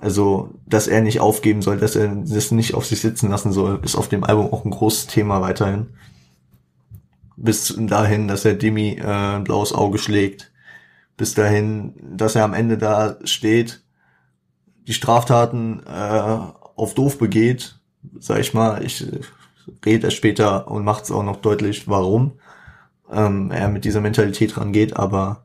Also, 0.00 0.50
dass 0.66 0.86
er 0.86 1.00
nicht 1.00 1.20
aufgeben 1.20 1.62
soll, 1.62 1.78
dass 1.78 1.96
er 1.96 2.08
das 2.14 2.52
nicht 2.52 2.74
auf 2.74 2.86
sich 2.86 3.00
sitzen 3.00 3.30
lassen 3.30 3.52
soll, 3.52 3.80
ist 3.82 3.96
auf 3.96 4.08
dem 4.08 4.24
Album 4.24 4.52
auch 4.52 4.64
ein 4.64 4.70
großes 4.70 5.08
Thema 5.08 5.40
weiterhin 5.40 5.88
bis 7.42 7.74
dahin, 7.76 8.28
dass 8.28 8.44
er 8.44 8.54
Demi 8.54 8.98
äh, 8.98 9.36
ein 9.36 9.44
blaues 9.44 9.72
Auge 9.72 9.98
schlägt, 9.98 10.52
bis 11.16 11.34
dahin, 11.34 11.94
dass 12.00 12.36
er 12.36 12.44
am 12.44 12.54
Ende 12.54 12.78
da 12.78 13.16
steht, 13.24 13.81
die 14.86 14.92
Straftaten 14.92 15.82
äh, 15.86 16.38
auf 16.76 16.94
doof 16.94 17.18
begeht, 17.18 17.78
sag 18.18 18.40
ich 18.40 18.54
mal, 18.54 18.84
ich 18.84 19.06
äh, 19.06 19.20
rede 19.84 20.08
es 20.08 20.14
später 20.14 20.70
und 20.70 20.84
macht 20.84 21.04
es 21.04 21.10
auch 21.10 21.22
noch 21.22 21.36
deutlich, 21.36 21.88
warum 21.88 22.32
ähm, 23.10 23.50
er 23.50 23.68
mit 23.68 23.84
dieser 23.84 24.00
Mentalität 24.00 24.56
rangeht, 24.56 24.96
aber 24.96 25.44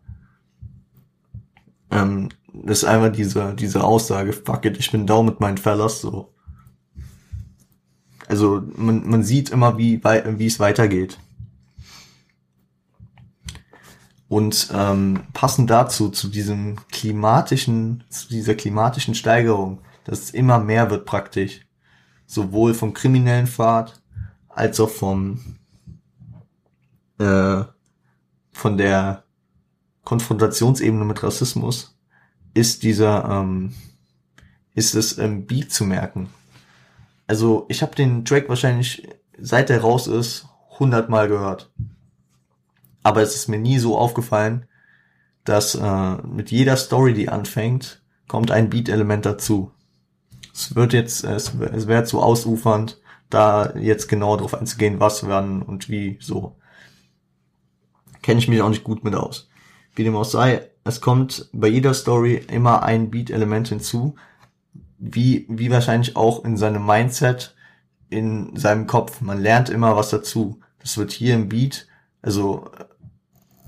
ähm, 1.91 2.30
das 2.54 2.80
ist 2.80 2.86
einfach 2.86 3.12
diese, 3.12 3.54
diese 3.54 3.84
Aussage, 3.84 4.34
fuck 4.34 4.65
it, 4.65 4.78
ich 4.78 4.91
bin 4.91 5.06
down 5.06 5.26
mit 5.26 5.39
meinen 5.39 5.58
Fellas, 5.58 6.02
so. 6.02 6.34
Also 8.28 8.62
man, 8.76 9.08
man 9.08 9.23
sieht 9.23 9.52
immer, 9.52 9.78
wie, 9.78 10.04
wie 10.04 10.45
es 10.47 10.60
weitergeht. 10.60 11.17
Und 14.30 14.70
ähm, 14.74 15.24
passend 15.34 15.70
dazu, 15.70 16.10
zu 16.10 16.28
diesem 16.28 16.76
klimatischen, 16.92 18.04
zu 18.10 18.28
dieser 18.28 18.56
klimatischen 18.56 19.16
Steigerung, 19.16 19.80
dass 20.04 20.20
es 20.20 20.30
immer 20.32 20.60
mehr 20.60 20.90
wird 20.90 21.06
praktisch, 21.06 21.66
sowohl 22.26 22.74
vom 22.74 22.94
kriminellen 22.94 23.48
Pfad 23.48 24.02
als 24.50 24.80
auch 24.80 24.90
vom 24.90 25.58
äh, 27.20 27.63
von 28.52 28.78
der 28.78 29.24
Konfrontationsebene 30.04 31.06
mit 31.06 31.24
Rassismus, 31.24 31.96
ist 32.54 32.84
dieser 32.84 33.24
ähm, 33.30 33.74
ist 34.74 34.94
es 34.96 35.13
im 35.13 35.46
Beat 35.46 35.72
zu 35.72 35.86
merken. 35.86 36.30
Also 37.28 37.66
ich 37.70 37.82
habe 37.82 37.96
den 37.96 38.26
Track 38.26 38.50
wahrscheinlich 38.50 39.08
seit 39.38 39.70
er 39.70 39.82
raus 39.82 40.08
ist 40.08 40.48
hundertmal 40.80 41.28
gehört 41.28 41.72
aber 43.08 43.22
es 43.22 43.36
ist 43.36 43.48
mir 43.48 43.58
nie 43.58 43.80
so 43.80 43.98
aufgefallen, 43.98 44.65
dass 45.46 45.76
äh, 45.76 46.15
mit 46.28 46.52
jeder 46.52 46.76
Story, 46.76 47.13
die 47.13 47.30
anfängt, 47.30 48.04
kommt 48.28 48.52
ein 48.52 48.70
Beat-Element 48.70 49.26
dazu. 49.26 49.72
Es 50.54 50.76
wird 50.76 50.91
jetzt, 50.91 51.24
es, 51.24 51.54
es 51.54 51.88
wäre 51.88 52.04
zu 52.04 52.22
ausufernd, 52.22 53.00
da 53.30 53.74
jetzt 53.78 54.10
genau 54.10 54.36
darauf 54.36 54.56
einzugehen, 54.56 55.00
was, 55.00 55.26
wann 55.26 55.62
und 55.62 55.88
wie, 55.88 56.17
so. 56.20 56.58
Kenne 58.24 58.39
ich 58.39 58.50
mich 58.50 58.62
auch 58.62 58.67
nicht 58.67 58.84
gut 58.84 59.06
mit 59.06 59.15
aus. 59.15 59.50
Wie 59.96 60.04
dem 60.04 60.17
auch 60.17 60.26
sei, 60.26 60.70
es 60.84 61.00
kommt 61.00 61.50
bei 61.54 61.70
jeder 61.70 61.93
Story 61.93 62.46
immer 62.50 62.84
ein 62.84 63.10
Beat-Element 63.10 63.70
hinzu, 63.70 64.15
wie, 64.98 65.46
wie 65.48 65.72
wahrscheinlich 65.72 66.17
auch 66.17 66.43
in 66.43 66.58
seinem 66.58 66.86
Mindset, 66.86 67.56
in 68.10 68.54
seinem 68.58 68.86
Kopf. 68.86 69.22
Man 69.22 69.39
lernt 69.41 69.70
immer 69.70 69.96
was 69.96 70.10
dazu. 70.10 70.60
Das 70.80 70.98
wird 70.98 71.13
hier 71.13 71.36
im 71.36 71.48
Beat, 71.48 71.88
also 72.22 72.70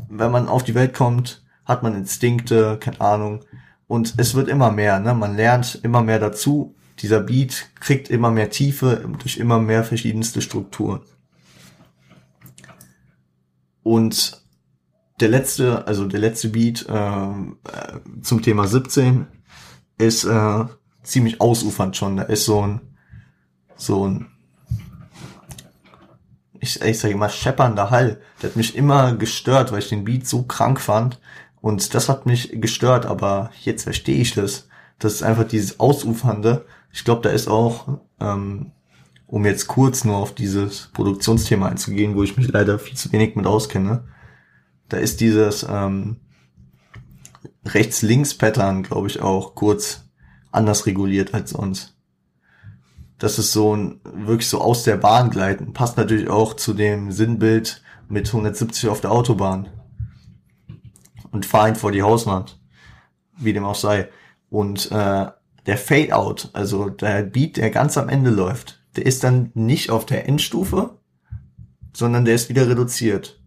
wenn 0.10 0.32
man 0.32 0.48
auf 0.48 0.63
die 0.63 0.76
Welt 0.76 0.93
kommt, 0.93 1.43
hat 1.65 1.84
man 1.84 1.95
Instinkte, 1.95 2.78
keine 2.80 3.00
Ahnung. 3.02 3.45
Und 3.88 4.15
es 4.17 4.36
wird 4.36 4.50
immer 4.50 4.72
mehr, 4.72 5.00
ne? 5.00 5.13
Man 5.13 5.36
lernt 5.36 5.80
immer 5.84 6.02
mehr 6.02 6.19
dazu. 6.19 6.76
Dieser 7.00 7.22
Beat 7.22 7.69
kriegt 7.80 8.10
immer 8.10 8.30
mehr 8.30 8.50
Tiefe 8.50 9.10
durch 9.19 9.38
immer 9.38 9.60
mehr 9.60 9.84
verschiedenste 9.84 10.41
Strukturen. 10.41 11.02
Und 13.84 14.43
der 15.19 15.30
letzte, 15.30 15.88
also 15.88 16.06
der 16.06 16.19
letzte 16.19 16.50
Beat 16.50 16.86
äh, 16.88 18.22
zum 18.22 18.41
Thema 18.41 18.67
17 18.67 19.28
ist 19.98 20.24
äh, 20.26 20.65
ziemlich 21.04 21.41
ausufernd 21.41 21.95
schon. 21.95 22.17
Da 22.17 22.24
ist 22.24 22.45
so 22.45 22.62
ein 22.62 22.82
so 23.80 24.08
ein 24.08 24.28
ich, 26.60 26.82
ich 26.82 27.00
sage 27.00 27.13
immer, 27.13 27.30
scheppernder 27.30 27.89
Hall. 27.89 28.22
Der 28.41 28.50
hat 28.50 28.58
mich 28.58 28.76
immer 28.76 29.15
gestört, 29.15 29.72
weil 29.72 29.80
ich 29.80 29.89
den 29.89 30.04
Beat 30.04 30.28
so 30.28 30.43
krank 30.43 30.80
fand. 30.80 31.19
Und 31.62 31.93
das 31.93 32.10
hat 32.10 32.26
mich 32.26 32.62
gestört, 32.62 33.06
aber 33.06 33.52
jetzt 33.62 33.84
verstehe 33.84 34.22
ich 34.22 34.34
das. 34.34 34.67
Das 34.98 35.13
ist 35.13 35.24
einfach 35.24 35.48
dieses 35.48 35.80
Ausufernde. 35.80 36.65
Ich 36.91 37.04
glaube, 37.04 37.22
da 37.22 37.30
ist 37.30 37.48
auch, 37.48 38.00
ähm, 38.19 38.72
um 39.28 39.45
jetzt 39.45 39.67
kurz 39.67 40.04
nur 40.04 40.17
auf 40.17 40.34
dieses 40.34 40.89
Produktionsthema 40.93 41.67
einzugehen, 41.67 42.15
wo 42.15 42.24
ich 42.24 42.38
mich 42.38 42.48
leider 42.48 42.80
viel 42.80 42.98
zu 42.98 43.12
wenig 43.12 43.36
mit 43.36 43.45
auskenne, 43.45 44.04
da 44.88 44.98
ist 44.98 45.22
dieses 45.22 45.65
ähm, 45.69 46.17
Rechts-Links-Pattern, 47.65 48.84
glaube 48.84 49.08
ich, 49.08 49.22
auch 49.22 49.54
kurz 49.56 50.10
anders 50.52 50.86
reguliert 50.88 51.34
als 51.34 51.52
sonst 51.52 51.99
das 53.20 53.38
ist 53.38 53.51
so 53.51 53.76
ein 53.76 53.99
wirklich 54.03 54.47
so 54.47 54.61
aus 54.61 54.84
der 54.84 54.97
Bahn 54.97 55.30
gleiten. 55.30 55.74
Passt 55.74 55.97
natürlich 55.97 56.30
auch 56.30 56.53
zu 56.53 56.74
dem 56.74 57.11
Sinnbild 57.11 57.84
mit 58.07 58.28
170 58.28 58.89
auf 58.89 59.01
der 59.01 59.11
Autobahn. 59.11 59.67
Und 61.32 61.45
fahr 61.45 61.67
ihn 61.67 61.76
vor 61.76 61.91
die 61.91 62.01
Hauswand. 62.01 62.59
Wie 63.38 63.53
dem 63.53 63.65
auch 63.65 63.76
sei. 63.76 64.09
Und 64.49 64.91
äh, 64.91 65.28
der 65.65 65.78
Fade-Out, 65.78 66.49
also 66.53 66.89
der 66.89 67.24
Beat, 67.24 67.57
der 67.57 67.70
ganz 67.70 67.97
am 67.97 68.09
Ende 68.09 68.32
läuft, 68.32 68.82
der 68.95 69.05
ist 69.05 69.24
dann 69.24 69.51
nicht 69.53 69.91
auf 69.91 70.05
der 70.05 70.28
Endstufe, 70.28 70.97
sondern 71.93 72.26
der 72.26 72.36
ist 72.36 72.49
wieder 72.49 72.67
reduziert 72.67 73.39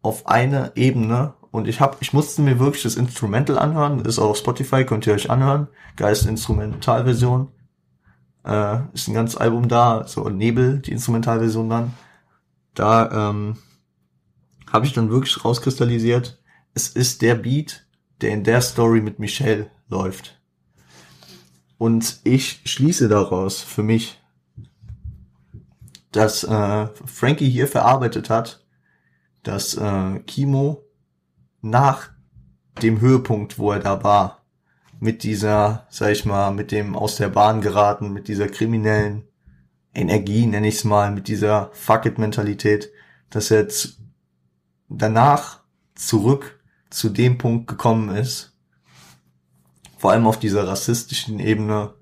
auf 0.00 0.26
eine 0.26 0.72
Ebene. 0.74 1.34
Und 1.50 1.68
ich 1.68 1.80
hab, 1.80 2.00
ich 2.00 2.14
musste 2.14 2.40
mir 2.40 2.58
wirklich 2.58 2.82
das 2.82 2.96
Instrumental 2.96 3.58
anhören, 3.58 4.04
ist 4.06 4.18
auch 4.18 4.30
auf 4.30 4.38
Spotify, 4.38 4.84
könnt 4.84 5.06
ihr 5.06 5.12
euch 5.12 5.30
anhören. 5.30 5.68
Geist 5.96 6.26
Instrumentalversion 6.26 7.48
äh, 8.44 8.78
ist 8.92 9.08
ein 9.08 9.14
ganzes 9.14 9.36
Album 9.36 9.68
da, 9.68 10.06
so 10.06 10.28
Nebel, 10.28 10.78
die 10.80 10.92
Instrumentalversion 10.92 11.68
dann. 11.68 11.94
Da 12.74 13.30
ähm, 13.30 13.58
habe 14.70 14.86
ich 14.86 14.92
dann 14.92 15.10
wirklich 15.10 15.44
rauskristallisiert, 15.44 16.42
es 16.74 16.88
ist 16.88 17.22
der 17.22 17.34
Beat, 17.34 17.86
der 18.20 18.30
in 18.30 18.44
der 18.44 18.60
Story 18.62 19.00
mit 19.00 19.18
Michelle 19.18 19.70
läuft. 19.88 20.40
Und 21.76 22.20
ich 22.24 22.62
schließe 22.64 23.08
daraus 23.08 23.60
für 23.60 23.82
mich, 23.82 24.20
dass 26.12 26.44
äh, 26.44 26.86
Frankie 27.04 27.50
hier 27.50 27.66
verarbeitet 27.66 28.30
hat, 28.30 28.64
dass 29.42 29.74
äh, 29.74 30.20
Kimo 30.20 30.84
nach 31.60 32.10
dem 32.82 33.00
Höhepunkt, 33.00 33.58
wo 33.58 33.72
er 33.72 33.80
da 33.80 34.02
war, 34.04 34.41
mit 35.02 35.24
dieser, 35.24 35.88
sag 35.90 36.12
ich 36.12 36.24
mal, 36.26 36.52
mit 36.52 36.70
dem 36.70 36.94
aus 36.94 37.16
der 37.16 37.28
Bahn 37.28 37.60
geraten, 37.60 38.12
mit 38.12 38.28
dieser 38.28 38.46
kriminellen 38.46 39.24
Energie, 39.92 40.46
nenne 40.46 40.68
ich 40.68 40.76
es 40.76 40.84
mal, 40.84 41.10
mit 41.10 41.26
dieser 41.26 41.70
Fuck-it-Mentalität, 41.72 42.92
dass 43.28 43.50
er 43.50 43.62
jetzt 43.62 43.98
danach 44.88 45.64
zurück 45.96 46.60
zu 46.88 47.08
dem 47.08 47.36
Punkt 47.36 47.66
gekommen 47.66 48.14
ist, 48.14 48.56
vor 49.98 50.12
allem 50.12 50.28
auf 50.28 50.38
dieser 50.38 50.68
rassistischen 50.68 51.40
Ebene 51.40 51.94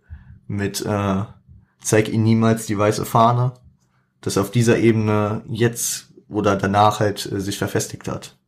mit 0.47 0.85
äh, 0.85 1.25
zeig 1.81 2.11
ihm 2.11 2.23
niemals 2.23 2.67
die 2.67 2.77
weiße 2.77 3.07
Fahne, 3.07 3.55
dass 4.21 4.37
auf 4.37 4.51
dieser 4.51 4.77
Ebene 4.77 5.43
jetzt 5.49 6.13
oder 6.29 6.55
danach 6.55 7.01
halt 7.01 7.25
äh, 7.33 7.41
sich 7.41 7.57
verfestigt 7.57 8.09
hat. 8.09 8.39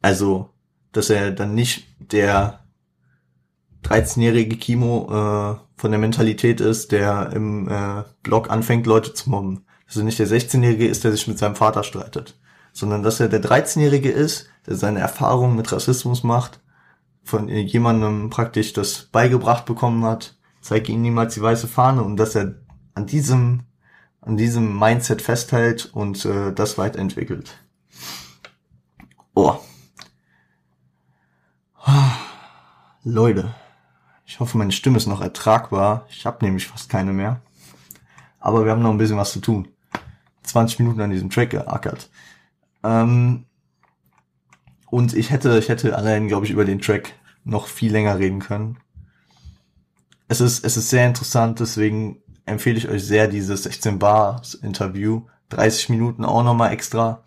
Also, 0.00 0.51
dass 0.92 1.10
er 1.10 1.32
dann 1.32 1.54
nicht 1.54 1.86
der 1.98 2.60
13-jährige 3.84 4.56
Kimo 4.56 5.08
äh, 5.08 5.56
von 5.76 5.90
der 5.90 5.98
Mentalität 5.98 6.60
ist, 6.60 6.92
der 6.92 7.32
im 7.32 7.68
äh, 7.68 8.04
Blog 8.22 8.50
anfängt, 8.50 8.86
Leute 8.86 9.14
zu 9.14 9.30
mobben. 9.30 9.64
Also 9.86 10.02
nicht 10.02 10.18
der 10.18 10.28
16-jährige 10.28 10.86
ist, 10.86 11.04
der 11.04 11.12
sich 11.12 11.26
mit 11.26 11.38
seinem 11.38 11.56
Vater 11.56 11.82
streitet, 11.82 12.38
sondern 12.72 13.02
dass 13.02 13.20
er 13.20 13.28
der 13.28 13.42
13-jährige 13.42 14.10
ist, 14.10 14.48
der 14.66 14.76
seine 14.76 15.00
Erfahrungen 15.00 15.56
mit 15.56 15.72
Rassismus 15.72 16.22
macht, 16.22 16.60
von 17.24 17.48
jemandem 17.48 18.30
praktisch 18.30 18.72
das 18.72 19.04
beigebracht 19.12 19.64
bekommen 19.64 20.04
hat, 20.04 20.36
zeige 20.60 20.92
ihm 20.92 21.02
niemals 21.02 21.34
die 21.34 21.42
weiße 21.42 21.68
Fahne 21.68 22.02
und 22.02 22.16
dass 22.16 22.34
er 22.34 22.54
an 22.94 23.06
diesem 23.06 23.64
an 24.22 24.36
diesem 24.36 24.78
Mindset 24.78 25.20
festhält 25.20 25.90
und 25.92 26.24
äh, 26.24 26.52
das 26.52 26.78
weiterentwickelt. 26.78 27.58
Oh, 29.34 29.56
Leute, 33.04 33.54
ich 34.24 34.40
hoffe, 34.40 34.56
meine 34.56 34.72
Stimme 34.72 34.96
ist 34.96 35.06
noch 35.06 35.20
ertragbar. 35.20 36.06
Ich 36.08 36.24
habe 36.26 36.44
nämlich 36.44 36.66
fast 36.66 36.88
keine 36.88 37.12
mehr. 37.12 37.40
Aber 38.38 38.64
wir 38.64 38.72
haben 38.72 38.82
noch 38.82 38.90
ein 38.90 38.98
bisschen 38.98 39.16
was 39.16 39.32
zu 39.32 39.40
tun. 39.40 39.68
20 40.44 40.80
Minuten 40.80 41.00
an 41.00 41.10
diesem 41.10 41.30
Track 41.30 41.50
geackert. 41.50 42.10
Ähm, 42.82 43.46
und 44.86 45.14
ich 45.14 45.30
hätte, 45.30 45.58
ich 45.58 45.68
hätte 45.68 45.96
allein, 45.96 46.28
glaube 46.28 46.46
ich, 46.46 46.52
über 46.52 46.64
den 46.64 46.80
Track 46.80 47.14
noch 47.44 47.66
viel 47.66 47.92
länger 47.92 48.18
reden 48.18 48.40
können. 48.40 48.78
Es 50.28 50.40
ist, 50.40 50.64
es 50.64 50.76
ist 50.76 50.90
sehr 50.90 51.06
interessant, 51.06 51.60
deswegen 51.60 52.22
empfehle 52.46 52.78
ich 52.78 52.88
euch 52.88 53.04
sehr 53.04 53.28
dieses 53.28 53.64
16 53.64 53.98
Bars 53.98 54.54
Interview. 54.54 55.26
30 55.50 55.90
Minuten 55.90 56.24
auch 56.24 56.42
nochmal 56.42 56.72
extra. 56.72 57.22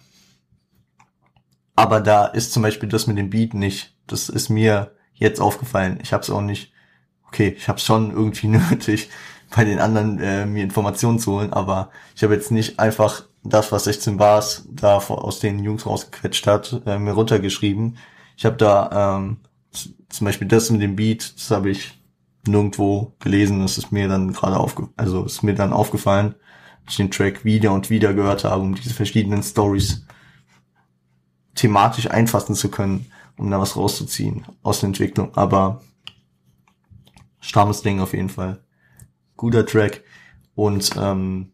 Aber 1.75 2.01
da 2.01 2.25
ist 2.25 2.53
zum 2.53 2.63
Beispiel 2.63 2.89
das 2.89 3.07
mit 3.07 3.17
dem 3.17 3.29
Beat 3.29 3.53
nicht 3.53 3.94
das 4.07 4.29
ist 4.29 4.49
mir 4.49 4.91
jetzt 5.13 5.39
aufgefallen. 5.39 5.99
Ich 6.01 6.13
habe 6.13 6.23
es 6.23 6.29
auch 6.29 6.41
nicht, 6.41 6.71
okay, 7.27 7.55
ich 7.57 7.67
habe 7.67 7.77
es 7.77 7.85
schon 7.85 8.11
irgendwie 8.11 8.47
nötig, 8.69 9.09
bei 9.55 9.63
den 9.63 9.79
anderen 9.79 10.19
äh, 10.19 10.45
mir 10.45 10.63
Informationen 10.63 11.19
zu 11.19 11.33
holen, 11.33 11.53
aber 11.53 11.89
ich 12.15 12.23
habe 12.23 12.33
jetzt 12.33 12.51
nicht 12.51 12.79
einfach 12.79 13.23
das, 13.43 13.71
was 13.71 13.85
16 13.85 14.17
Bars 14.17 14.67
da 14.69 14.97
aus 14.97 15.39
den 15.39 15.63
Jungs 15.63 15.85
rausgequetscht 15.85 16.47
hat, 16.47 16.81
äh, 16.85 16.97
mir 16.97 17.13
runtergeschrieben. 17.13 17.97
Ich 18.37 18.45
habe 18.45 18.57
da 18.57 19.17
ähm, 19.17 19.37
zum 20.09 20.25
Beispiel 20.25 20.47
das 20.47 20.69
mit 20.71 20.81
dem 20.81 20.95
Beat, 20.95 21.35
das 21.35 21.51
habe 21.51 21.69
ich 21.69 21.93
nirgendwo 22.47 23.13
gelesen, 23.19 23.61
das 23.61 23.77
ist 23.77 23.91
mir 23.91 24.07
dann 24.07 24.33
gerade 24.33 24.57
aufge 24.57 24.89
also 24.97 25.23
ist 25.25 25.43
mir 25.43 25.55
dann 25.55 25.73
aufgefallen, 25.73 26.35
dass 26.85 26.93
ich 26.93 26.97
den 26.97 27.11
Track 27.11 27.45
wieder 27.45 27.71
und 27.71 27.89
wieder 27.89 28.13
gehört 28.13 28.43
habe, 28.43 28.61
um 28.61 28.75
diese 28.75 28.93
verschiedenen 28.93 29.41
Stories 29.43 30.05
thematisch 31.55 32.09
einfassen 32.09 32.55
zu 32.55 32.69
können 32.69 33.11
um 33.37 33.51
da 33.51 33.59
was 33.59 33.75
rauszuziehen 33.75 34.45
aus 34.63 34.79
der 34.79 34.87
Entwicklung. 34.87 35.35
Aber 35.35 35.81
strammes 37.39 37.81
Ding 37.81 37.99
auf 37.99 38.13
jeden 38.13 38.29
Fall. 38.29 38.63
Guter 39.37 39.65
Track. 39.65 40.03
Und 40.55 40.91
ähm, 40.97 41.51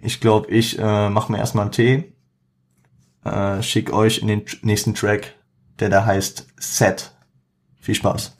ich 0.00 0.20
glaube, 0.20 0.48
ich 0.50 0.78
äh, 0.78 1.10
mache 1.10 1.32
mir 1.32 1.38
erstmal 1.38 1.64
einen 1.64 1.72
Tee, 1.72 2.12
äh, 3.24 3.62
schick 3.62 3.92
euch 3.92 4.18
in 4.18 4.28
den 4.28 4.44
nächsten 4.62 4.94
Track, 4.94 5.34
der 5.80 5.88
da 5.88 6.04
heißt 6.06 6.46
Set. 6.58 7.12
Viel 7.80 7.94
Spaß. 7.96 8.36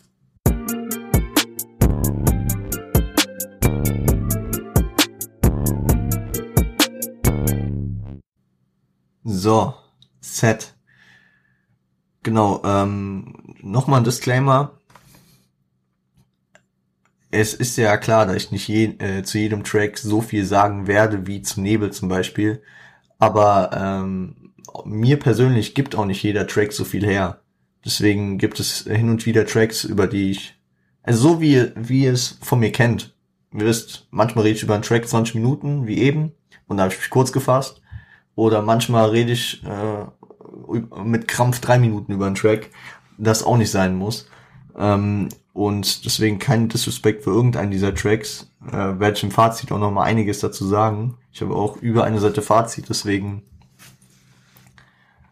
So, 9.25 9.75
Set. 10.21 10.78
Genau, 12.29 12.61
ähm, 12.63 13.33
nochmal 13.63 14.01
ein 14.01 14.05
Disclaimer. 14.05 14.73
Es 17.31 17.55
ist 17.55 17.79
ja 17.79 17.97
klar, 17.97 18.27
dass 18.27 18.37
ich 18.37 18.51
nicht 18.51 18.69
je, 18.69 18.99
äh, 18.99 19.23
zu 19.23 19.39
jedem 19.39 19.65
Track 19.65 19.97
so 19.97 20.21
viel 20.21 20.45
sagen 20.45 20.87
werde 20.87 21.27
wie 21.27 21.41
zu 21.41 21.63
Nebel 21.63 21.91
zum 21.91 22.11
Beispiel. 22.11 22.63
Aber 23.19 23.71
ähm, 23.73 24.53
mir 24.85 25.19
persönlich 25.19 25.75
gibt 25.75 25.95
auch 25.97 26.05
nicht 26.05 26.23
jeder 26.23 26.47
Track 26.47 26.75
so 26.75 26.85
viel 26.85 27.07
her. 27.07 27.41
Deswegen 27.83 28.37
gibt 28.37 28.61
es 28.61 28.81
hin 28.81 29.09
und 29.09 29.25
wieder 29.25 29.47
Tracks, 29.47 29.85
über 29.85 30.07
die 30.07 30.33
ich, 30.33 30.55
also 31.03 31.31
so 31.31 31.41
wie, 31.41 31.73
wie 31.77 32.03
ihr 32.03 32.13
es 32.13 32.37
von 32.43 32.61
mir 32.61 32.73
kennt. 32.73 33.17
Ihr 33.55 33.65
wisst, 33.65 34.07
manchmal 34.11 34.45
rede 34.45 34.57
ich 34.57 34.63
über 34.65 34.75
einen 34.75 34.83
Track 34.83 35.09
20 35.09 35.35
Minuten, 35.35 35.87
wie 35.87 35.97
eben, 35.97 36.33
und 36.67 36.77
da 36.77 36.83
habe 36.83 36.93
ich 36.93 37.01
mich 37.01 37.09
kurz 37.09 37.33
gefasst. 37.33 37.81
Oder 38.35 38.61
manchmal 38.61 39.09
rede 39.09 39.33
ich 39.33 39.65
äh, 39.65 40.05
mit 41.05 41.29
Krampf 41.29 41.61
drei 41.61 41.79
Minuten 41.79 42.13
über 42.13 42.27
einen 42.27 42.35
Track, 42.35 42.71
das 43.17 43.43
auch 43.43 43.57
nicht 43.57 43.71
sein 43.71 43.97
muss. 43.97 44.29
Ähm, 44.77 45.29
und 45.53 46.05
deswegen 46.05 46.39
kein 46.39 46.69
Disrespect 46.69 47.25
für 47.25 47.31
irgendeinen 47.31 47.71
dieser 47.71 47.95
Tracks. 47.95 48.51
Äh, 48.67 49.01
werde 49.01 49.13
ich 49.17 49.23
im 49.23 49.31
Fazit 49.31 49.73
auch 49.73 49.79
noch 49.79 49.91
mal 49.91 50.05
einiges 50.05 50.41
dazu 50.41 50.67
sagen. 50.67 51.17
Ich 51.33 51.41
habe 51.41 51.55
auch 51.55 51.77
über 51.79 52.05
eine 52.05 52.21
Seite 52.21 52.43
Fazit, 52.43 52.89
deswegen 52.89 53.43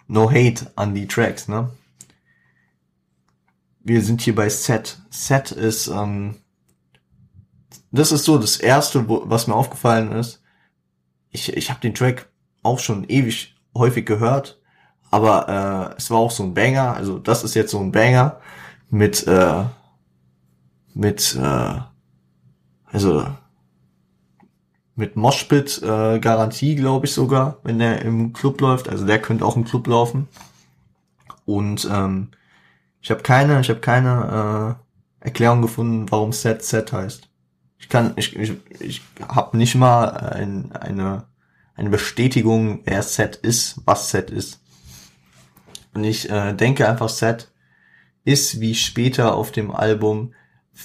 no 0.09 0.31
hate 0.31 0.73
an 0.77 0.95
die 0.95 1.07
Tracks, 1.07 1.49
ne? 1.49 1.71
Wir 3.83 4.03
sind 4.03 4.21
hier 4.21 4.35
bei 4.35 4.49
Set. 4.49 5.01
Set 5.11 5.53
ist, 5.53 5.87
ähm, 5.87 6.37
das 7.93 8.11
ist 8.11 8.25
so 8.25 8.37
das 8.37 8.57
erste, 8.57 9.09
wo, 9.09 9.23
was 9.27 9.47
mir 9.47 9.55
aufgefallen 9.55 10.11
ist. 10.11 10.43
Ich, 11.31 11.57
ich 11.57 11.71
habe 11.71 11.81
den 11.81 11.95
Track 11.95 12.29
auch 12.65 12.81
schon 12.81 13.05
ewig 13.09 13.55
häufig 13.77 14.05
gehört, 14.05 14.61
aber 15.11 15.93
äh, 15.93 15.97
es 15.99 16.11
war 16.11 16.19
auch 16.19 16.31
so 16.31 16.43
ein 16.43 16.55
Banger, 16.55 16.95
also 16.95 17.19
das 17.19 17.45
ist 17.45 17.55
jetzt 17.55 17.71
so 17.71 17.81
ein 17.81 17.93
Banger 17.93 18.41
mit 18.91 19.27
äh, 19.27 19.65
mit 20.95 21.37
äh, 21.37 21.81
also 22.87 23.27
mit 24.95 25.17
Moshpit 25.17 25.83
äh, 25.83 26.19
Garantie, 26.19 26.75
glaube 26.75 27.07
ich 27.07 27.13
sogar, 27.13 27.59
wenn 27.63 27.79
der 27.79 28.03
im 28.03 28.33
Club 28.33 28.61
läuft. 28.61 28.89
Also 28.89 29.05
der 29.05 29.21
könnte 29.21 29.45
auch 29.45 29.57
im 29.57 29.65
Club 29.65 29.87
laufen. 29.87 30.27
Und 31.45 31.87
ähm, 31.93 32.31
ich 33.03 33.11
habe 33.11 33.23
keine, 33.23 33.61
ich 33.61 33.69
habe 33.69 33.81
keine 33.81 34.79
äh, 35.23 35.27
Erklärung 35.27 35.61
gefunden, 35.61 36.07
warum 36.11 36.33
Set 36.33 36.63
Set 36.63 36.93
heißt. 36.93 37.29
Ich 37.79 37.91
kann, 37.91 38.15
ich, 38.17 38.35
ich, 38.37 38.55
ich 38.81 39.03
habe 39.29 39.57
nicht 39.59 39.75
mal 39.75 40.09
ein, 40.09 40.73
eine 40.73 41.27
eine 41.77 41.91
Bestätigung, 41.91 42.81
wer 42.85 43.03
Set 43.03 43.37
ist, 43.37 43.81
was 43.85 44.11
Set 44.11 44.31
ist. 44.31 44.61
Und 45.97 46.05
ich 46.05 46.29
äh, 46.29 46.53
denke 46.53 46.87
einfach, 46.87 47.09
Set 47.09 47.51
ist 48.23 48.61
wie 48.61 48.75
später 48.75 49.35
auf 49.35 49.51
dem 49.51 49.71
Album 49.71 50.35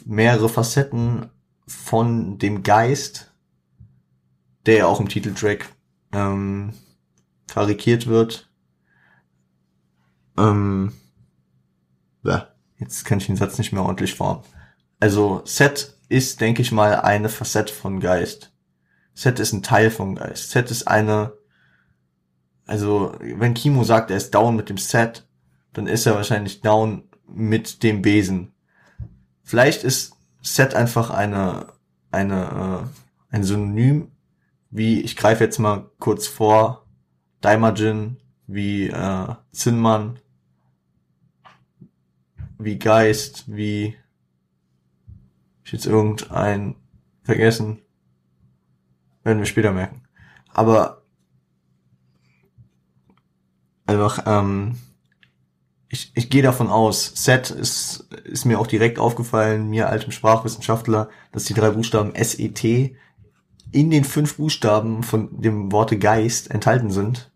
mehrere 0.05 0.47
Facetten 0.47 1.29
von 1.67 2.37
dem 2.37 2.63
Geist, 2.63 3.33
der 4.65 4.77
ja 4.77 4.85
auch 4.85 5.01
im 5.01 5.09
Titeltrack 5.09 5.67
ähm, 6.13 6.71
karikiert 7.49 8.07
wird. 8.07 8.49
Ähm, 10.37 10.93
ja, 12.23 12.47
jetzt 12.77 13.03
kann 13.03 13.17
ich 13.17 13.25
den 13.25 13.35
Satz 13.35 13.57
nicht 13.57 13.73
mehr 13.73 13.83
ordentlich 13.83 14.15
formen. 14.15 14.45
Also 15.01 15.41
Set 15.43 15.97
ist, 16.07 16.39
denke 16.39 16.61
ich 16.61 16.71
mal, 16.71 17.01
eine 17.01 17.27
Facette 17.27 17.73
von 17.73 17.99
Geist. 17.99 18.53
Set 19.13 19.41
ist 19.41 19.51
ein 19.51 19.61
Teil 19.61 19.91
von 19.91 20.15
Geist. 20.15 20.51
Set 20.51 20.71
ist 20.71 20.87
eine 20.87 21.33
also 22.71 23.13
wenn 23.19 23.53
Kimo 23.53 23.83
sagt, 23.83 24.11
er 24.11 24.17
ist 24.17 24.33
down 24.33 24.55
mit 24.55 24.69
dem 24.69 24.77
Set, 24.77 25.27
dann 25.73 25.87
ist 25.87 26.05
er 26.05 26.15
wahrscheinlich 26.15 26.61
down 26.61 27.03
mit 27.27 27.83
dem 27.83 28.01
Besen. 28.01 28.53
Vielleicht 29.43 29.83
ist 29.83 30.15
Set 30.41 30.73
einfach 30.73 31.09
eine, 31.09 31.67
eine, 32.11 32.87
äh, 33.29 33.35
ein 33.35 33.43
Synonym, 33.43 34.11
wie, 34.69 35.01
ich 35.01 35.17
greife 35.17 35.43
jetzt 35.43 35.59
mal 35.59 35.91
kurz 35.99 36.27
vor, 36.27 36.85
Daimajin, 37.41 38.15
wie 38.47 38.87
äh, 38.87 39.27
Zinnmann, 39.51 40.19
wie 42.57 42.79
Geist, 42.79 43.43
wie 43.47 43.97
ich 45.65 45.73
jetzt 45.73 45.87
irgendein 45.87 46.77
vergessen. 47.23 47.79
Werden 49.23 49.39
wir 49.39 49.45
später 49.45 49.73
merken. 49.73 50.03
Aber 50.53 51.00
einfach, 53.91 54.23
ähm, 54.25 54.77
ich, 55.89 56.11
ich 56.15 56.29
gehe 56.29 56.41
davon 56.41 56.69
aus, 56.69 57.11
Set 57.15 57.51
ist, 57.51 58.07
ist 58.23 58.45
mir 58.45 58.59
auch 58.59 58.67
direkt 58.67 58.97
aufgefallen, 58.97 59.69
mir 59.69 59.89
altem 59.89 60.11
Sprachwissenschaftler, 60.11 61.09
dass 61.31 61.43
die 61.43 61.53
drei 61.53 61.71
Buchstaben 61.71 62.13
SET 62.15 62.95
in 63.71 63.89
den 63.89 64.03
fünf 64.03 64.37
Buchstaben 64.37 65.03
von 65.03 65.41
dem 65.41 65.71
Worte 65.71 65.97
Geist 65.97 66.51
enthalten 66.51 66.91
sind. 66.91 67.31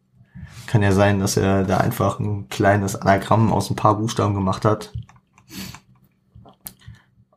Kann 0.68 0.82
ja 0.82 0.92
sein, 0.92 1.20
dass 1.20 1.38
er 1.38 1.64
da 1.64 1.78
einfach 1.78 2.20
ein 2.20 2.50
kleines 2.50 2.96
Anagramm 2.96 3.52
aus 3.54 3.70
ein 3.70 3.76
paar 3.76 3.98
Buchstaben 3.98 4.34
gemacht 4.34 4.66
hat. 4.66 4.92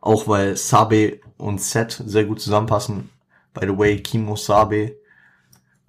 Auch 0.01 0.27
weil 0.27 0.57
Sabe 0.57 1.21
und 1.37 1.61
Set 1.61 2.03
sehr 2.07 2.25
gut 2.25 2.41
zusammenpassen. 2.41 3.11
By 3.55 3.67
the 3.67 3.77
way, 3.77 4.01
Kimo 4.01 4.37
Sabe, 4.37 4.97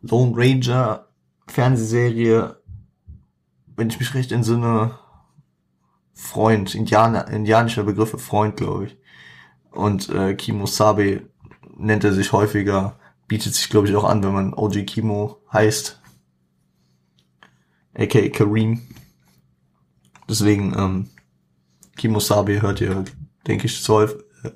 Lone 0.02 0.34
Ranger, 0.36 1.08
Fernsehserie, 1.48 2.59
wenn 3.80 3.90
ich 3.90 4.00
mich 4.00 4.14
recht 4.14 4.32
entsinne, 4.32 5.00
Freund, 6.14 6.76
Indianer, 6.76 7.28
indianischer 7.30 7.84
Begriffe 7.84 8.18
Freund, 8.18 8.58
glaube 8.58 8.88
ich. 8.88 8.98
Und 9.72 10.10
äh, 10.10 10.36
Kimo 10.36 10.66
Sabe 10.66 11.30
nennt 11.78 12.04
er 12.04 12.14
sich 12.14 12.34
häufiger, 12.34 13.00
bietet 13.28 13.56
sich, 13.56 13.70
glaube 13.70 13.88
ich, 13.88 13.96
auch 13.96 14.04
an, 14.04 14.22
wenn 14.22 14.34
man 14.34 14.54
OG 14.54 14.86
Kimo 14.86 15.42
heißt. 15.54 16.02
aka 17.98 18.30
Kareem. 18.30 18.82
Deswegen, 20.28 20.74
ähm, 20.78 21.10
Kimo 21.96 22.20
Sabe 22.20 22.62
hört 22.62 22.82
ihr, 22.82 23.06
denke 23.48 23.68
ich, 23.68 23.82
zu 23.82 24.02
äh, 24.02 24.10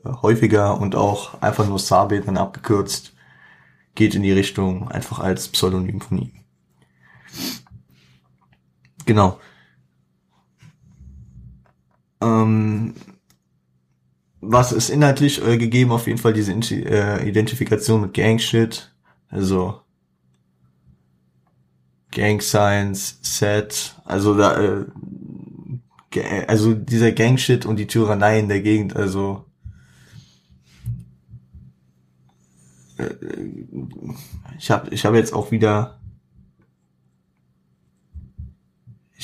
häufiger 0.05 0.79
und 0.79 0.95
auch 0.95 1.41
einfach 1.41 1.67
nur 1.67 1.79
Sabe 1.79 2.19
dann 2.19 2.37
abgekürzt 2.37 3.13
geht 3.95 4.15
in 4.15 4.23
die 4.23 4.31
Richtung 4.31 4.89
einfach 4.89 5.19
als 5.19 5.47
Pseudonym 5.47 6.01
von 6.01 6.17
ihm. 6.17 6.31
Genau. 9.05 9.39
Ähm, 12.21 12.93
was 14.41 14.71
ist 14.71 14.89
inhaltlich 14.89 15.45
äh, 15.45 15.57
gegeben? 15.57 15.91
Auf 15.91 16.07
jeden 16.07 16.19
Fall 16.19 16.33
diese 16.33 16.53
äh, 16.53 17.27
Identifikation 17.27 18.01
mit 18.01 18.13
Gangshit. 18.13 18.93
Also 19.29 19.83
Gang 22.13 22.41
Science, 22.41 23.17
Set, 23.21 23.95
also 24.05 24.37
da, 24.37 24.61
äh, 24.61 24.85
also 26.47 26.73
dieser 26.73 27.11
Gangshit 27.11 27.65
und 27.65 27.77
die 27.77 27.87
Tyrannei 27.87 28.39
in 28.39 28.47
der 28.47 28.61
Gegend, 28.61 28.95
also 28.95 29.45
äh, 32.97 33.09
ich 34.59 34.69
habe 34.69 34.89
ich 34.91 35.05
hab 35.05 35.15
jetzt 35.15 35.33
auch 35.33 35.49
wieder 35.51 35.99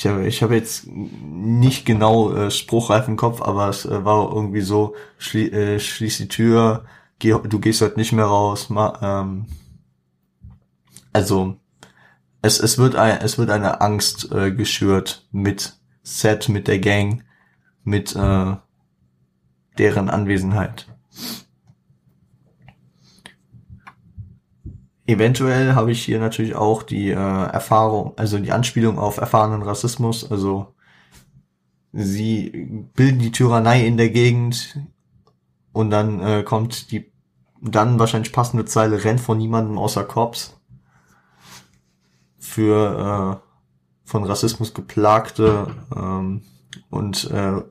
ich 0.00 0.06
habe 0.06 0.26
ich 0.26 0.42
hab 0.42 0.50
jetzt 0.50 0.86
nicht 0.86 1.84
genau 1.84 2.32
äh, 2.32 2.50
spruchreif 2.50 3.06
im 3.06 3.18
Kopf, 3.18 3.42
aber 3.42 3.68
es 3.68 3.84
äh, 3.84 4.02
war 4.02 4.32
irgendwie 4.32 4.62
so, 4.62 4.94
schlie 5.18 5.50
äh, 5.50 5.78
schließ 5.78 6.16
die 6.16 6.28
Tür, 6.28 6.86
geh, 7.18 7.34
du 7.46 7.58
gehst 7.58 7.82
heute 7.82 7.98
nicht 7.98 8.12
mehr 8.12 8.24
raus. 8.24 8.70
Ma, 8.70 8.98
ähm, 9.02 9.44
also 11.12 11.56
es, 12.40 12.60
es, 12.60 12.78
wird 12.78 12.96
ein, 12.96 13.18
es 13.20 13.36
wird 13.36 13.50
eine 13.50 13.82
Angst 13.82 14.32
äh, 14.32 14.50
geschürt 14.52 15.28
mit 15.32 15.74
Set, 16.02 16.48
mit 16.48 16.66
der 16.66 16.78
Gang, 16.78 17.22
mit 17.84 18.16
äh, 18.16 18.56
deren 19.76 20.08
Anwesenheit. 20.08 20.86
Eventuell 25.10 25.74
habe 25.74 25.90
ich 25.90 26.04
hier 26.04 26.20
natürlich 26.20 26.54
auch 26.54 26.84
die 26.84 27.10
äh, 27.10 27.14
Erfahrung, 27.14 28.12
also 28.16 28.38
die 28.38 28.52
Anspielung 28.52 28.96
auf 28.96 29.16
erfahrenen 29.16 29.62
Rassismus. 29.62 30.30
Also 30.30 30.72
sie 31.92 32.86
bilden 32.94 33.18
die 33.18 33.32
Tyrannei 33.32 33.84
in 33.84 33.96
der 33.96 34.10
Gegend 34.10 34.78
und 35.72 35.90
dann 35.90 36.20
äh, 36.20 36.44
kommt 36.44 36.92
die 36.92 37.10
dann 37.60 37.98
wahrscheinlich 37.98 38.32
passende 38.32 38.66
Zeile, 38.66 39.02
rennt 39.02 39.20
von 39.20 39.36
niemandem 39.36 39.78
außer 39.78 40.04
Cops. 40.04 40.56
Für 42.38 43.40
äh, 43.42 44.08
von 44.08 44.22
Rassismus 44.22 44.74
geplagte 44.74 45.74
ähm, 45.94 46.42
und 46.88 47.28
äh, 47.32 47.62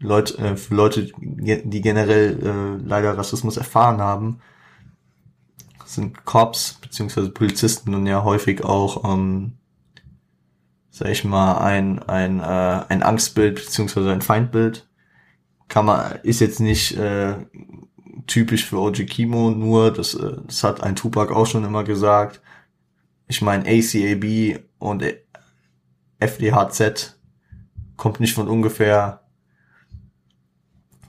Leute, 0.00 0.38
äh, 0.38 0.56
für 0.56 0.74
Leute, 0.74 1.12
die 1.16 1.80
generell 1.80 2.40
äh, 2.42 2.84
leider 2.84 3.16
Rassismus 3.16 3.56
erfahren 3.56 4.00
haben, 4.00 4.40
sind 5.84 6.24
Cops 6.24 6.74
beziehungsweise 6.80 7.30
Polizisten 7.30 7.90
nun 7.90 8.06
ja 8.06 8.24
häufig 8.24 8.64
auch, 8.64 9.04
ähm, 9.04 9.52
sag 10.90 11.08
ich 11.08 11.24
mal, 11.24 11.58
ein, 11.58 12.02
ein, 12.02 12.40
äh, 12.40 12.84
ein 12.88 13.02
Angstbild 13.02 13.56
beziehungsweise 13.56 14.12
ein 14.12 14.22
Feindbild. 14.22 14.88
Kann 15.68 15.86
man, 15.86 16.18
ist 16.22 16.40
jetzt 16.40 16.60
nicht 16.60 16.96
äh, 16.96 17.34
typisch 18.26 18.66
für 18.66 18.78
OG 18.78 19.06
Kimo, 19.06 19.50
nur 19.50 19.92
das, 19.92 20.14
äh, 20.14 20.36
das 20.46 20.64
hat 20.64 20.82
ein 20.82 20.96
Tupac 20.96 21.32
auch 21.34 21.46
schon 21.46 21.64
immer 21.64 21.84
gesagt. 21.84 22.40
Ich 23.26 23.42
meine, 23.42 23.64
ACAB 23.64 24.60
und 24.78 25.04
FDHZ 26.18 27.18
kommt 27.96 28.20
nicht 28.20 28.34
von 28.34 28.48
ungefähr. 28.48 29.20